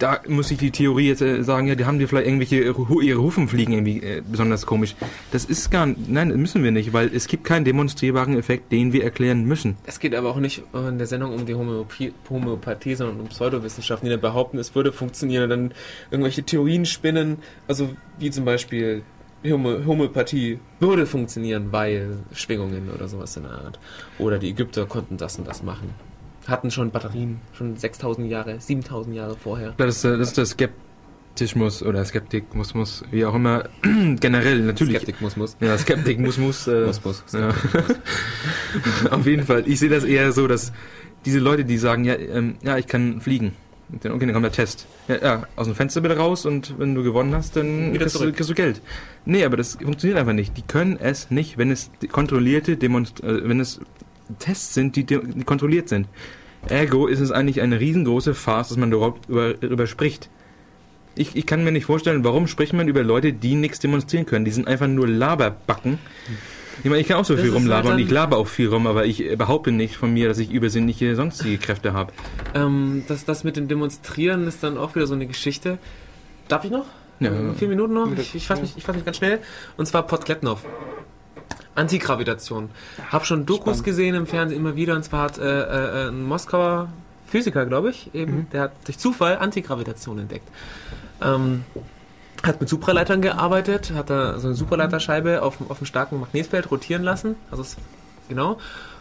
da 0.00 0.20
muss 0.26 0.50
ich 0.50 0.58
die 0.58 0.72
Theorie 0.72 1.06
jetzt 1.08 1.22
äh, 1.22 1.44
sagen, 1.44 1.68
ja, 1.68 1.76
die 1.76 1.84
haben 1.84 1.98
die 2.00 2.06
vielleicht 2.08 2.26
irgendwelche, 2.26 2.76
Hu- 2.76 3.00
ihre 3.00 3.20
Hufen 3.22 3.46
fliegen 3.46 3.72
irgendwie 3.74 4.02
äh, 4.02 4.22
besonders 4.28 4.66
komisch. 4.66 4.96
Das 5.30 5.44
ist 5.44 5.70
gar, 5.70 5.86
nein, 5.86 6.28
müssen 6.36 6.64
wir 6.64 6.72
nicht, 6.72 6.92
weil 6.92 7.08
es 7.14 7.28
gibt 7.28 7.44
keinen 7.44 7.64
demonstrierbaren 7.64 8.36
Effekt, 8.36 8.72
den 8.72 8.92
wir 8.92 9.04
erklären 9.04 9.44
müssen. 9.44 9.76
Es 9.86 10.00
geht 10.00 10.14
aber 10.14 10.30
auch 10.30 10.38
nicht 10.40 10.62
in 10.74 10.98
der 10.98 11.06
Sendung 11.06 11.32
um 11.34 11.46
die 11.46 11.54
Homöopathie, 11.54 12.12
Homöopathie 12.28 12.96
sondern 12.96 13.20
um 13.20 13.28
Pseudowissenschaften, 13.28 14.06
die 14.06 14.10
dann 14.10 14.20
behaupten, 14.20 14.58
es 14.58 14.74
würde 14.74 14.90
funktionieren 14.92 15.44
und 15.44 15.50
dann 15.50 15.74
irgendwelche 16.10 16.42
Theorien 16.42 16.84
spinnen, 16.86 17.36
also 17.68 17.90
wie 18.18 18.30
zum 18.30 18.44
Beispiel 18.44 19.02
Homö 19.44 19.84
Homöopathie 19.86 20.58
würde 20.80 21.06
funktionieren, 21.06 21.68
weil 21.72 22.18
Schwingungen 22.34 22.90
oder 22.94 23.08
sowas 23.08 23.36
in 23.36 23.44
der 23.44 23.52
Art. 23.52 23.78
Oder 24.18 24.38
die 24.38 24.50
Ägypter 24.50 24.84
konnten 24.86 25.16
das 25.16 25.38
und 25.38 25.46
das 25.48 25.62
machen. 25.62 25.90
Hatten 26.50 26.70
schon 26.70 26.90
Batterien, 26.90 27.40
schon 27.52 27.76
6000 27.76 28.28
Jahre, 28.28 28.60
7000 28.60 29.14
Jahre 29.14 29.36
vorher. 29.36 29.72
Das 29.76 29.96
ist, 29.96 30.04
das 30.04 30.28
ist 30.28 30.36
der 30.36 30.46
Skeptismus 30.46 31.82
oder 31.82 32.04
Skeptikmusmus, 32.04 33.04
wie 33.10 33.24
auch 33.24 33.34
immer, 33.34 33.64
generell 34.20 34.60
natürlich. 34.60 34.96
Skeptik 34.96 35.20
muss, 35.20 35.36
muss. 35.36 35.56
Ja, 35.60 35.78
Skeptik 35.78 36.18
muss, 36.18 36.38
muss. 36.38 36.66
Äh, 36.66 36.86
Muss, 36.86 37.04
muss. 37.04 37.24
Ja. 37.32 37.54
Auf 39.10 39.26
jeden 39.26 39.44
Fall. 39.46 39.62
Ich 39.66 39.78
sehe 39.78 39.88
das 39.88 40.04
eher 40.04 40.32
so, 40.32 40.48
dass 40.48 40.72
diese 41.24 41.38
Leute, 41.38 41.64
die 41.64 41.78
sagen, 41.78 42.04
ja, 42.04 42.14
ähm, 42.14 42.56
ja, 42.62 42.78
ich 42.78 42.86
kann 42.86 43.20
fliegen. 43.20 43.52
Dann, 44.02 44.12
Okay, 44.12 44.26
dann 44.26 44.34
kommt 44.34 44.44
der 44.44 44.52
Test. 44.52 44.86
Ja, 45.08 45.16
ja, 45.22 45.42
aus 45.56 45.66
dem 45.66 45.74
Fenster 45.74 46.00
bitte 46.00 46.16
raus 46.16 46.46
und 46.46 46.78
wenn 46.78 46.94
du 46.94 47.02
gewonnen 47.02 47.34
hast, 47.34 47.56
dann 47.56 47.92
kriegst 47.94 48.14
du, 48.20 48.32
kriegst 48.32 48.50
du 48.50 48.54
Geld. 48.54 48.80
Nee, 49.24 49.44
aber 49.44 49.56
das 49.56 49.76
funktioniert 49.76 50.18
einfach 50.18 50.32
nicht. 50.32 50.56
Die 50.56 50.62
können 50.62 50.96
es 51.00 51.30
nicht, 51.30 51.58
wenn 51.58 51.70
es 51.70 51.90
kontrollierte 52.10 52.76
Demonst 52.76 53.22
äh, 53.22 53.48
wenn 53.48 53.60
es 53.60 53.80
Tests 54.38 54.74
sind, 54.74 54.96
die, 54.96 55.04
die 55.04 55.18
kontrolliert 55.44 55.88
sind. 55.88 56.06
Ergo 56.68 57.06
ist 57.06 57.20
es 57.20 57.30
eigentlich 57.30 57.60
eine 57.60 57.80
riesengroße 57.80 58.34
Farce, 58.34 58.68
dass 58.68 58.76
man 58.76 58.92
überhaupt 58.92 59.28
über, 59.28 59.54
darüber 59.54 59.86
spricht. 59.86 60.28
Ich, 61.16 61.34
ich 61.34 61.46
kann 61.46 61.64
mir 61.64 61.72
nicht 61.72 61.86
vorstellen, 61.86 62.22
warum 62.24 62.46
spricht 62.46 62.72
man 62.72 62.88
über 62.88 63.02
Leute, 63.02 63.32
die 63.32 63.54
nichts 63.54 63.78
demonstrieren 63.80 64.26
können. 64.26 64.44
Die 64.44 64.50
sind 64.52 64.68
einfach 64.68 64.86
nur 64.86 65.08
Laberbacken. 65.08 65.98
Ich 66.82 66.88
meine, 66.88 67.00
ich 67.00 67.08
kann 67.08 67.18
auch 67.18 67.24
so 67.24 67.34
Das 67.34 67.42
viel 67.42 67.52
halt 67.52 67.60
rumlabern 67.60 67.92
und 67.94 67.98
ich 67.98 68.10
laber 68.10 68.38
auch 68.38 68.46
viel 68.46 68.68
rum, 68.68 68.86
aber 68.86 69.04
ich 69.04 69.22
äh, 69.22 69.36
behaupte 69.36 69.70
nicht 69.70 69.96
von 69.96 70.12
mir, 70.12 70.28
dass 70.28 70.38
ich 70.38 70.50
übersinnliche 70.50 71.14
sonstige 71.14 71.58
Kräfte 71.58 71.92
habe. 71.92 72.12
Ähm, 72.54 73.04
das, 73.06 73.24
das 73.24 73.44
mit 73.44 73.56
dem 73.56 73.68
Demonstrieren 73.68 74.46
ist 74.46 74.62
dann 74.62 74.78
auch 74.78 74.94
wieder 74.94 75.06
so 75.06 75.14
eine 75.14 75.26
Geschichte. 75.26 75.78
Darf 76.48 76.64
ich 76.64 76.70
noch? 76.70 76.86
Ja. 77.20 77.32
Vier 77.54 77.68
Minuten 77.68 77.92
noch? 77.92 78.10
Ich, 78.16 78.34
ich 78.34 78.46
fasse 78.46 78.62
mich, 78.62 78.74
ich 78.78 78.84
fass 78.84 78.96
mich 78.96 79.04
ganz 79.04 79.18
schnell. 79.18 79.40
Und 79.76 79.86
zwar 79.86 80.06
Podkletnov. 80.06 80.64
Antigravitation. 81.74 82.70
Hab 83.10 83.26
schon 83.26 83.46
Dokus 83.46 83.78
Spannend. 83.78 83.84
gesehen 83.84 84.14
im 84.14 84.26
Fernsehen 84.26 84.58
immer 84.58 84.76
wieder. 84.76 84.94
Und 84.94 85.04
zwar 85.04 85.22
hat 85.22 85.38
äh, 85.38 85.44
äh, 85.44 86.08
ein 86.08 86.22
Moskauer 86.24 86.88
Physiker, 87.26 87.64
glaube 87.64 87.90
ich, 87.90 88.12
eben, 88.12 88.48
der 88.52 88.62
hat 88.62 88.72
durch 88.86 88.98
Zufall 88.98 89.38
Antigravitation 89.38 90.18
entdeckt. 90.18 90.48
Ähm, 91.22 91.64
hat 92.42 92.60
mit 92.60 92.68
Supraleitern 92.68 93.22
gearbeitet, 93.22 93.92
hat 93.94 94.10
da 94.10 94.38
so 94.38 94.48
eine 94.48 94.56
Superleiterscheibe 94.56 95.42
auf, 95.42 95.58
auf 95.68 95.78
einem 95.78 95.86
starken 95.86 96.18
Magnetfeld 96.18 96.70
rotieren 96.70 97.02
lassen. 97.02 97.36
Also 97.50 97.62
es, 97.62 97.76
genau. 98.28 98.58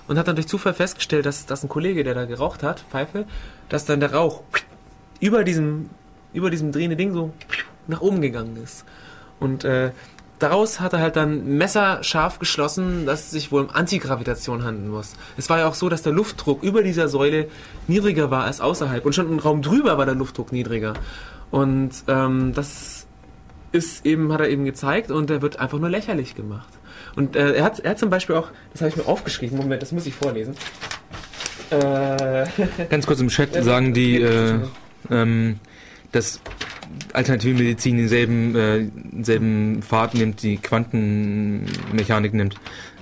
Und 0.08 0.18
hat 0.18 0.28
dann 0.28 0.36
durch 0.36 0.48
Zufall 0.48 0.74
festgestellt, 0.74 1.26
dass, 1.26 1.46
dass 1.46 1.64
ein 1.64 1.70
Kollege, 1.70 2.04
der 2.04 2.14
da 2.14 2.26
geraucht 2.26 2.62
hat, 2.62 2.82
Pfeife, 2.92 3.26
dass 3.70 3.86
dann 3.86 4.00
der 4.00 4.14
Rauch 4.14 4.44
über 5.20 5.44
diesem, 5.44 5.90
über 6.34 6.50
diesem 6.50 6.72
drehenden 6.72 6.98
Ding 6.98 7.14
so 7.14 7.32
nach 7.88 8.02
oben 8.02 8.22
gegangen 8.22 8.58
ist. 8.64 8.86
Und 9.40 9.64
äh, 9.64 9.92
daraus 10.40 10.80
hat 10.80 10.94
er 10.94 11.00
halt 11.00 11.16
dann 11.16 11.58
messerscharf 11.58 12.40
geschlossen, 12.40 13.06
dass 13.06 13.26
es 13.26 13.32
sich 13.32 13.52
wohl 13.52 13.64
um 13.64 13.70
Antigravitation 13.70 14.64
handeln 14.64 14.90
muss. 14.90 15.14
Es 15.38 15.50
war 15.50 15.60
ja 15.60 15.68
auch 15.68 15.76
so, 15.76 15.90
dass 15.90 16.02
der 16.02 16.14
Luftdruck 16.14 16.64
über 16.64 16.82
dieser 16.82 17.08
Säule 17.08 17.48
niedriger 17.88 18.32
war 18.32 18.46
als 18.46 18.62
außerhalb. 18.62 19.06
Und 19.06 19.14
schon 19.14 19.30
im 19.30 19.40
Raum 19.40 19.62
drüber 19.62 19.98
war 19.98 20.06
der 20.06 20.16
Luftdruck 20.16 20.52
niedriger. 20.52 20.94
Und 21.52 21.92
ähm, 22.08 22.54
das 22.54 23.08
ist 23.72 24.06
eben, 24.06 24.32
hat 24.34 24.42
er 24.42 24.50
eben 24.50 24.66
gezeigt 24.66 25.12
und 25.12 25.30
er 25.30 25.42
wird 25.42 25.60
einfach 25.60 25.80
nur 25.80 25.90
lächerlich 25.90 26.36
gemacht. 26.36 26.70
Und 27.16 27.36
äh, 27.36 27.54
er, 27.54 27.64
hat, 27.64 27.80
er 27.80 27.92
hat 27.92 28.00
zum 28.00 28.10
Beispiel 28.10 28.36
auch, 28.36 28.50
das 28.72 28.82
habe 28.82 28.90
ich 28.90 28.98
mir 28.98 29.06
aufgeschrieben, 29.06 29.58
Moment, 29.58 29.82
das 29.82 29.92
muss 29.92 30.06
ich 30.06 30.14
vorlesen. 30.14 30.56
Äh, 31.70 32.46
Ganz 32.90 33.06
kurz 33.06 33.20
im 33.20 33.28
Chat 33.28 33.54
sagen 33.64 33.94
die, 33.94 34.22
äh, 34.22 34.60
ähm, 35.12 35.60
dass 36.12 36.42
alternative 37.14 37.58
Medizin 37.58 37.98
denselben, 37.98 38.56
äh, 38.56 38.86
denselben 39.12 39.82
Pfad 39.82 40.14
nimmt, 40.14 40.44
die 40.44 40.58
Quantenmechanik 40.58 42.34
nimmt. 42.34 42.56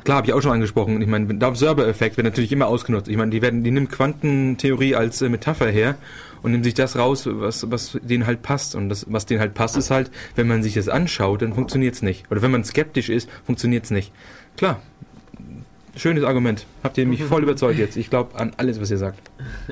Klar, 0.03 0.17
habe 0.17 0.27
ich 0.27 0.33
auch 0.33 0.41
schon 0.41 0.53
angesprochen. 0.53 1.01
Ich 1.01 1.07
meine, 1.07 1.33
der 1.35 1.49
Observer-Effekt 1.49 2.15
wird 2.15 2.25
natürlich 2.25 2.51
immer 2.51 2.67
ausgenutzt. 2.67 3.09
Ich 3.09 3.17
meine, 3.17 3.31
die 3.31 3.41
werden, 3.41 3.63
die 3.63 3.71
nimmt 3.71 3.91
Quantentheorie 3.91 4.95
als 4.95 5.21
äh, 5.21 5.29
Metapher 5.29 5.69
her 5.69 5.95
und 6.43 6.51
nimmt 6.51 6.63
sich 6.63 6.73
das 6.73 6.97
raus, 6.97 7.27
was, 7.29 7.69
was 7.69 7.97
denen 8.01 8.25
halt 8.25 8.41
passt. 8.41 8.75
Und 8.75 8.89
das, 8.89 9.05
was 9.09 9.25
denen 9.25 9.41
halt 9.41 9.53
passt, 9.53 9.75
ist 9.75 9.91
halt, 9.91 10.11
wenn 10.35 10.47
man 10.47 10.63
sich 10.63 10.75
das 10.75 10.87
anschaut, 10.87 11.41
dann 11.41 11.53
funktioniert's 11.53 12.01
nicht. 12.01 12.31
Oder 12.31 12.41
wenn 12.41 12.51
man 12.51 12.63
skeptisch 12.63 13.09
ist, 13.09 13.29
funktioniert's 13.45 13.91
nicht. 13.91 14.13
Klar. 14.55 14.79
Schönes 15.95 16.23
Argument. 16.23 16.65
Habt 16.83 16.97
ihr 16.97 17.05
mich 17.05 17.23
voll 17.25 17.43
überzeugt 17.43 17.79
jetzt. 17.79 17.97
Ich 17.97 18.09
glaube 18.09 18.39
an 18.39 18.53
alles, 18.55 18.79
was 18.79 18.91
ihr 18.91 18.97
sagt. 18.97 19.19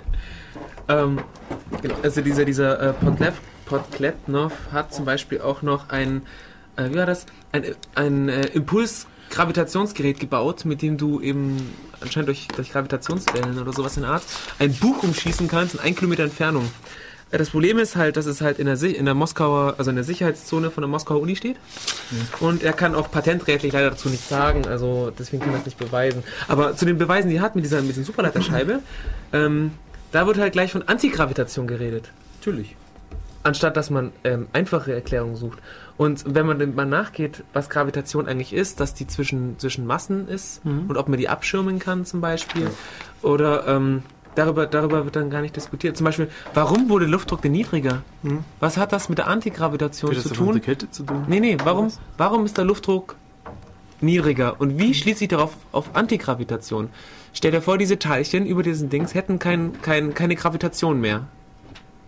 Ähm, 0.88 1.20
genau, 1.82 1.96
also 2.04 2.22
dieser, 2.22 2.46
dieser 2.46 2.80
äh, 2.80 2.94
Podlev, 2.94 3.42
Podkletnov 3.66 4.54
hat 4.72 4.94
zum 4.94 5.06
Beispiel 5.06 5.42
auch 5.42 5.62
noch 5.62 5.90
ein, 5.90 6.22
äh, 6.76 6.90
wie 6.90 6.96
war 6.96 7.06
das, 7.06 7.26
ein, 7.52 7.64
ein 7.96 8.30
äh, 8.30 8.48
Impuls-Gravitationsgerät 8.48 10.20
gebaut, 10.20 10.66
mit 10.66 10.82
dem 10.82 10.98
du 10.98 11.20
eben 11.22 11.74
anscheinend 12.02 12.28
durch, 12.30 12.48
durch 12.56 12.72
Gravitationswellen 12.72 13.60
oder 13.60 13.74
sowas 13.74 13.98
in 13.98 14.04
der 14.04 14.12
Art 14.12 14.24
ein 14.60 14.74
Buch 14.74 15.04
umschießen 15.04 15.48
kannst 15.48 15.76
in 15.76 15.80
ein 15.80 15.96
Kilometer 15.96 16.24
Entfernung. 16.24 16.70
Äh, 17.32 17.38
Das 17.40 17.50
Problem 17.50 17.80
ist 17.80 17.96
halt, 17.96 18.18
dass 18.18 18.28
es 18.28 18.42
halt 18.42 18.60
in 18.60 18.66
der, 18.68 18.82
in 18.82 19.06
der 19.06 19.16
Moskauer, 19.16 19.76
also 19.78 19.90
in 19.90 19.96
der 19.96 20.06
Sicherheitszone 20.06 20.70
von 20.70 20.82
der 20.82 20.90
Moskauer 20.90 21.22
Uni 21.22 21.36
steht. 21.36 21.58
Und 22.40 22.62
er 22.62 22.74
kann 22.74 22.94
auch 22.94 23.10
patentrechtlich 23.10 23.74
leider 23.74 23.90
dazu 23.90 24.10
nichts 24.10 24.30
sagen, 24.30 24.68
also 24.68 25.12
deswegen 25.18 25.42
kann 25.42 25.54
er 25.54 25.58
das 25.58 25.66
nicht 25.66 25.80
beweisen. 25.80 26.24
Aber 26.48 26.76
zu 26.76 26.86
den 26.86 26.98
Beweisen, 26.98 27.30
die 27.30 27.38
er 27.38 27.42
hat 27.42 27.56
mit 27.56 27.66
dieser, 27.66 27.82
mit 27.82 27.96
dieser 27.96 28.04
Superleiterscheibe, 28.06 28.80
ähm, 29.34 29.72
da 30.12 30.28
wird 30.28 30.38
halt 30.38 30.54
gleich 30.54 30.72
von 30.72 30.84
Antigravitation 30.88 31.66
geredet. 31.68 32.10
Natürlich. 32.40 32.76
Anstatt 33.45 33.77
dass 33.77 33.91
man 33.91 34.11
ähm, 34.23 34.47
einfache 34.53 34.91
Erklärungen 34.91 35.35
sucht. 35.35 35.59
Und 35.97 36.23
wenn 36.27 36.47
man 36.47 36.73
mal 36.73 36.88
nachgeht, 36.88 37.43
was 37.53 37.69
Gravitation 37.69 38.27
eigentlich 38.27 38.53
ist, 38.53 38.80
dass 38.80 38.95
die 38.95 39.05
zwischen, 39.05 39.59
zwischen 39.59 39.85
Massen 39.85 40.27
ist 40.27 40.61
und 40.65 40.97
ob 40.97 41.07
man 41.07 41.19
die 41.19 41.30
abschirmen 41.30 41.77
kann 41.77 42.05
zum 42.05 42.22
Beispiel. 42.22 42.72
Oder 43.22 43.67
ähm, 43.67 44.01
darüber, 44.34 44.65
darüber 44.65 45.05
wird 45.05 45.15
dann 45.15 45.30
gar 45.30 45.41
nicht 45.41 45.55
diskutiert. 45.55 45.95
Zum 45.95 46.05
Beispiel, 46.05 46.27
warum 46.55 46.89
wurde 46.89 47.05
Luftdruck 47.05 47.43
denn 47.43 47.51
niedriger? 47.51 48.01
Mhm. 48.23 48.43
Was 48.59 48.77
hat 48.77 48.91
das 48.91 49.09
mit 49.09 49.19
der 49.19 49.27
Antigravitation 49.27 50.11
das 50.11 50.23
zu 50.23 50.30
mit 50.30 50.38
tun? 50.38 50.53
der 50.53 50.61
Kälte 50.61 50.89
zu 50.89 51.03
tun? 51.03 51.26
Nee, 51.27 51.39
nee, 51.39 51.57
warum, 51.63 51.91
warum 52.17 52.45
ist 52.45 52.57
der 52.57 52.65
Luftdruck 52.65 53.15
niedriger? 54.01 54.59
Und 54.59 54.80
wie 54.80 54.95
schließt 54.95 55.19
sich 55.19 55.27
darauf 55.27 55.55
auf 55.72 55.95
Antigravitation? 55.95 56.89
Stell 57.31 57.51
dir 57.51 57.61
vor, 57.61 57.77
diese 57.77 57.99
Teilchen 57.99 58.45
über 58.45 58.63
diesen 58.63 58.89
Dings 58.89 59.13
hätten 59.13 59.39
kein, 59.39 59.81
kein, 59.81 60.13
keine 60.15 60.35
Gravitation 60.35 60.99
mehr. 60.99 61.27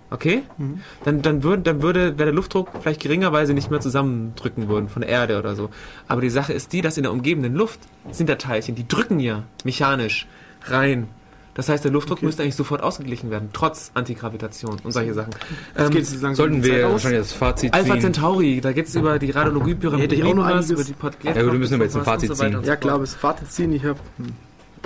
Okay? 0.10 0.44
Mhm. 0.58 0.82
Dann, 1.04 1.22
dann, 1.22 1.44
würd, 1.44 1.68
dann 1.68 1.82
würde, 1.82 2.18
wäre 2.18 2.28
der 2.28 2.34
Luftdruck 2.34 2.70
vielleicht 2.82 3.02
geringer, 3.02 3.34
weil 3.34 3.46
sie 3.46 3.54
nicht 3.54 3.70
mehr 3.70 3.82
zusammendrücken 3.82 4.70
würden 4.70 4.88
von 4.88 5.02
der 5.02 5.10
Erde 5.10 5.38
oder 5.38 5.56
so. 5.56 5.70
Aber 6.08 6.22
die 6.22 6.30
Sache 6.30 6.54
ist 6.54 6.72
die, 6.74 6.82
dass 6.82 6.96
in 6.98 7.04
der 7.04 7.12
umgebenden 7.12 7.54
Luft 7.56 7.80
sind 8.12 8.30
da 8.30 8.36
Teilchen, 8.36 8.76
die 8.76 8.88
drücken 8.88 9.20
ja 9.20 9.44
mechanisch 9.66 10.28
rein. 10.66 11.08
Das 11.56 11.70
heißt, 11.70 11.84
der 11.84 11.92
Luftdruck 11.92 12.20
Okay. 12.20 12.26
müsste 12.28 12.44
eigentlich 12.44 12.56
sofort 12.56 12.84
ausgeglichen 12.84 13.32
werden, 13.32 13.50
trotz 13.52 13.90
Antigravitation 13.96 14.78
und 14.84 14.92
solche 14.92 15.14
Sachen. 15.16 15.32
Jetzt 15.76 15.86
Ähm, 15.88 15.90
geht's 15.92 16.12
langsam 16.22 16.36
Sollten 16.36 16.64
wir 16.64 16.84
wahrscheinlich 16.92 17.20
das 17.22 17.34
Fazit 17.34 17.74
Alpha 17.74 17.94
ziehen. 17.94 18.02
Centauri, 18.02 18.62
da 18.62 18.72
geht 18.74 18.88
es 18.88 18.94
über 18.96 19.18
die 19.18 19.32
Radiologie-Pyramide, 19.32 20.04
Hätte 20.04 20.16
ich 20.16 20.24
auch 20.24 20.36
noch 20.36 20.46
was, 20.46 20.52
einiges- 20.54 20.70
über 20.72 20.84
die 20.84 20.94
Podcast. 20.94 21.36
Ja 21.36 21.42
gut, 21.44 21.52
wir 21.54 21.60
müssen 21.60 21.74
aber 21.74 21.84
jetzt 21.86 21.96
ein 21.98 22.04
Fazit 22.04 22.38
ziehen. 22.38 22.60
Ja 22.64 22.76
klar, 22.76 23.00
das 23.00 23.16
Fazit 23.16 23.52
ziehen, 23.52 23.74
ich 23.74 23.84
habe 23.84 24.00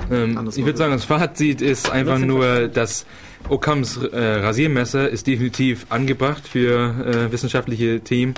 Ähm, 0.09 0.37
Anders 0.37 0.55
ich 0.57 0.65
würde 0.65 0.77
sagen, 0.77 0.93
das 0.93 1.03
Fazit 1.03 1.61
ist 1.61 1.91
einfach 1.91 2.17
nur, 2.19 2.69
dass 2.69 3.05
Occams 3.49 3.97
äh, 3.97 4.17
Rasiermesser 4.17 5.09
ist 5.09 5.27
definitiv 5.27 5.85
angebracht 5.89 6.47
für 6.47 7.05
äh, 7.05 7.31
wissenschaftliche 7.31 8.01
Themen 8.01 8.33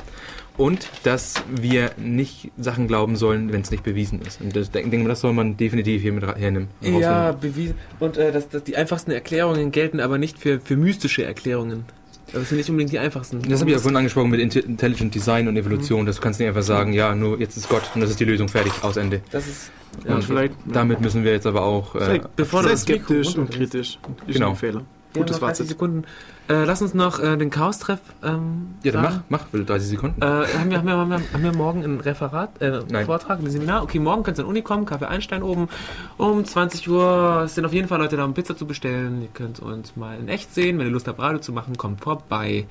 und 0.57 0.87
dass 1.03 1.35
wir 1.49 1.91
nicht 1.97 2.51
Sachen 2.57 2.87
glauben 2.87 3.15
sollen, 3.15 3.51
wenn 3.51 3.61
es 3.61 3.71
nicht 3.71 3.83
bewiesen 3.83 4.21
ist. 4.21 4.41
Und 4.41 4.55
das 4.55 4.71
denke 4.71 4.91
denk, 4.91 5.07
das 5.07 5.21
soll 5.21 5.33
man 5.33 5.57
definitiv 5.57 6.01
hier 6.01 6.13
mit 6.13 6.23
hernehmen. 6.23 6.69
Ja, 6.81 7.31
bewiesen. 7.31 7.75
Und 7.99 8.17
äh, 8.17 8.31
dass, 8.31 8.49
dass 8.49 8.63
die 8.63 8.77
einfachsten 8.77 9.11
Erklärungen 9.11 9.71
gelten 9.71 9.99
aber 9.99 10.17
nicht 10.17 10.37
für, 10.37 10.59
für 10.59 10.77
mystische 10.77 11.23
Erklärungen. 11.23 11.85
Das 12.33 12.49
sind 12.49 12.57
nicht 12.57 12.69
unbedingt 12.69 12.91
die 12.91 12.99
einfachsten. 12.99 13.41
Das 13.43 13.59
habe 13.61 13.69
ich 13.69 13.75
ja 13.75 13.81
vorhin 13.81 13.97
angesprochen 13.97 14.29
mit 14.29 14.39
Intelligent 14.39 15.13
Design 15.13 15.47
und 15.47 15.55
Evolution. 15.55 16.05
Das 16.05 16.19
kannst 16.19 16.39
du 16.39 16.43
nicht 16.43 16.49
einfach 16.49 16.63
sagen, 16.63 16.93
ja, 16.93 17.13
nur 17.13 17.39
jetzt 17.39 17.55
ist 17.57 17.69
Gott 17.69 17.83
und 17.93 18.01
das 18.01 18.09
ist 18.09 18.19
die 18.19 18.25
Lösung 18.25 18.47
fertig, 18.47 18.73
aus 18.81 18.97
Ende. 18.97 19.21
Das 19.31 19.47
ist. 19.47 19.71
Und 19.99 20.05
Ja, 20.09 20.15
okay. 20.15 20.25
vielleicht 20.27 20.53
Damit 20.65 21.01
müssen 21.01 21.23
wir 21.23 21.31
jetzt 21.31 21.45
aber 21.45 21.61
auch... 21.63 21.93
Äh, 21.95 22.21
Bevor 22.35 22.63
das 22.63 22.81
skeptisch 22.81 23.35
und 23.35 23.51
kritisch. 23.51 23.99
Ist 24.25 24.33
Genau. 24.33 24.49
ein 24.51 24.55
Fehler. 24.55 24.83
Gutes 25.13 25.33
noch 25.33 25.39
30 25.39 25.39
Fazit. 25.39 25.67
Sekunden. 25.67 26.03
Äh, 26.49 26.65
lass 26.65 26.81
uns 26.81 26.93
noch 26.93 27.19
äh, 27.21 27.37
den 27.37 27.49
Chaos-Treff. 27.49 27.99
Ähm, 28.21 28.75
Ja, 28.83 28.91
dann 28.91 29.03
sagen. 29.03 29.23
mach, 29.29 29.39
mach, 29.41 29.47
bitte 29.47 29.63
30 29.63 29.89
Sekunden. 29.89 30.21
Äh, 30.21 30.25
haben, 30.25 30.69
wir, 30.69 30.77
haben, 30.79 30.85
wir, 30.87 30.93
haben, 30.97 31.09
wir, 31.09 31.21
haben 31.33 31.43
wir 31.43 31.53
morgen 31.55 31.83
ein 31.83 31.99
Referat, 32.01 32.61
äh, 32.61 32.65
ein 32.65 32.83
Nein. 32.89 33.05
Vortrag, 33.05 33.39
ein 33.39 33.49
Seminar? 33.49 33.81
Okay, 33.83 33.99
morgen 33.99 34.23
könnt 34.23 34.37
ihr 34.37 34.41
an 34.41 34.47
die 34.47 34.49
Uni 34.51 34.61
kommen, 34.61 34.85
Kaffee 34.85 35.05
Einstein 35.07 35.41
oben. 35.41 35.69
Um 36.17 36.43
20 36.43 36.89
Uhr 36.89 37.45
sind 37.47 37.65
auf 37.65 37.71
jeden 37.71 37.87
Fall 37.87 37.99
Leute 37.99 38.17
da, 38.17 38.25
um 38.25 38.33
Pizza 38.33 38.57
zu 38.57 38.65
bestellen. 38.67 39.21
Ihr 39.21 39.29
könnt 39.33 39.61
uns 39.61 39.95
mal 39.95 40.19
in 40.19 40.27
echt 40.27 40.53
sehen. 40.53 40.77
Wenn 40.79 40.87
ihr 40.87 40.91
Lust 40.91 41.07
habt, 41.07 41.19
Radio 41.19 41.39
zu 41.39 41.53
machen, 41.53 41.77
kommt 41.77 42.01
vorbei. 42.01 42.65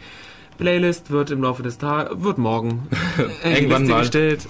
Playlist 0.59 1.11
wird 1.11 1.31
im 1.31 1.43
Laufe 1.43 1.63
des 1.63 1.79
Tages, 1.79 2.23
wird 2.23 2.37
morgen 2.37 2.89
äh, 3.43 3.55
Irgendwann 3.55 3.87
mal. 3.87 4.01
gestellt. 4.01 4.47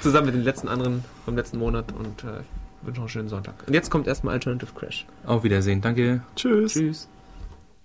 Zusammen 0.00 0.26
mit 0.26 0.34
den 0.34 0.42
letzten 0.42 0.66
anderen 0.66 1.04
vom 1.24 1.36
letzten 1.36 1.58
Monat. 1.58 1.92
Und 1.96 2.24
äh, 2.24 2.40
ich 2.40 2.86
wünsche 2.86 2.98
noch 3.00 3.04
einen 3.04 3.08
schönen 3.08 3.28
Sonntag. 3.28 3.54
Und 3.68 3.72
jetzt 3.72 3.88
kommt 3.88 4.08
erstmal 4.08 4.34
Alternative 4.34 4.72
Crash. 4.74 5.06
Auf 5.24 5.44
Wiedersehen. 5.44 5.80
Danke. 5.80 6.22
Tschüss. 6.34 6.72
Tschüss. 6.72 7.08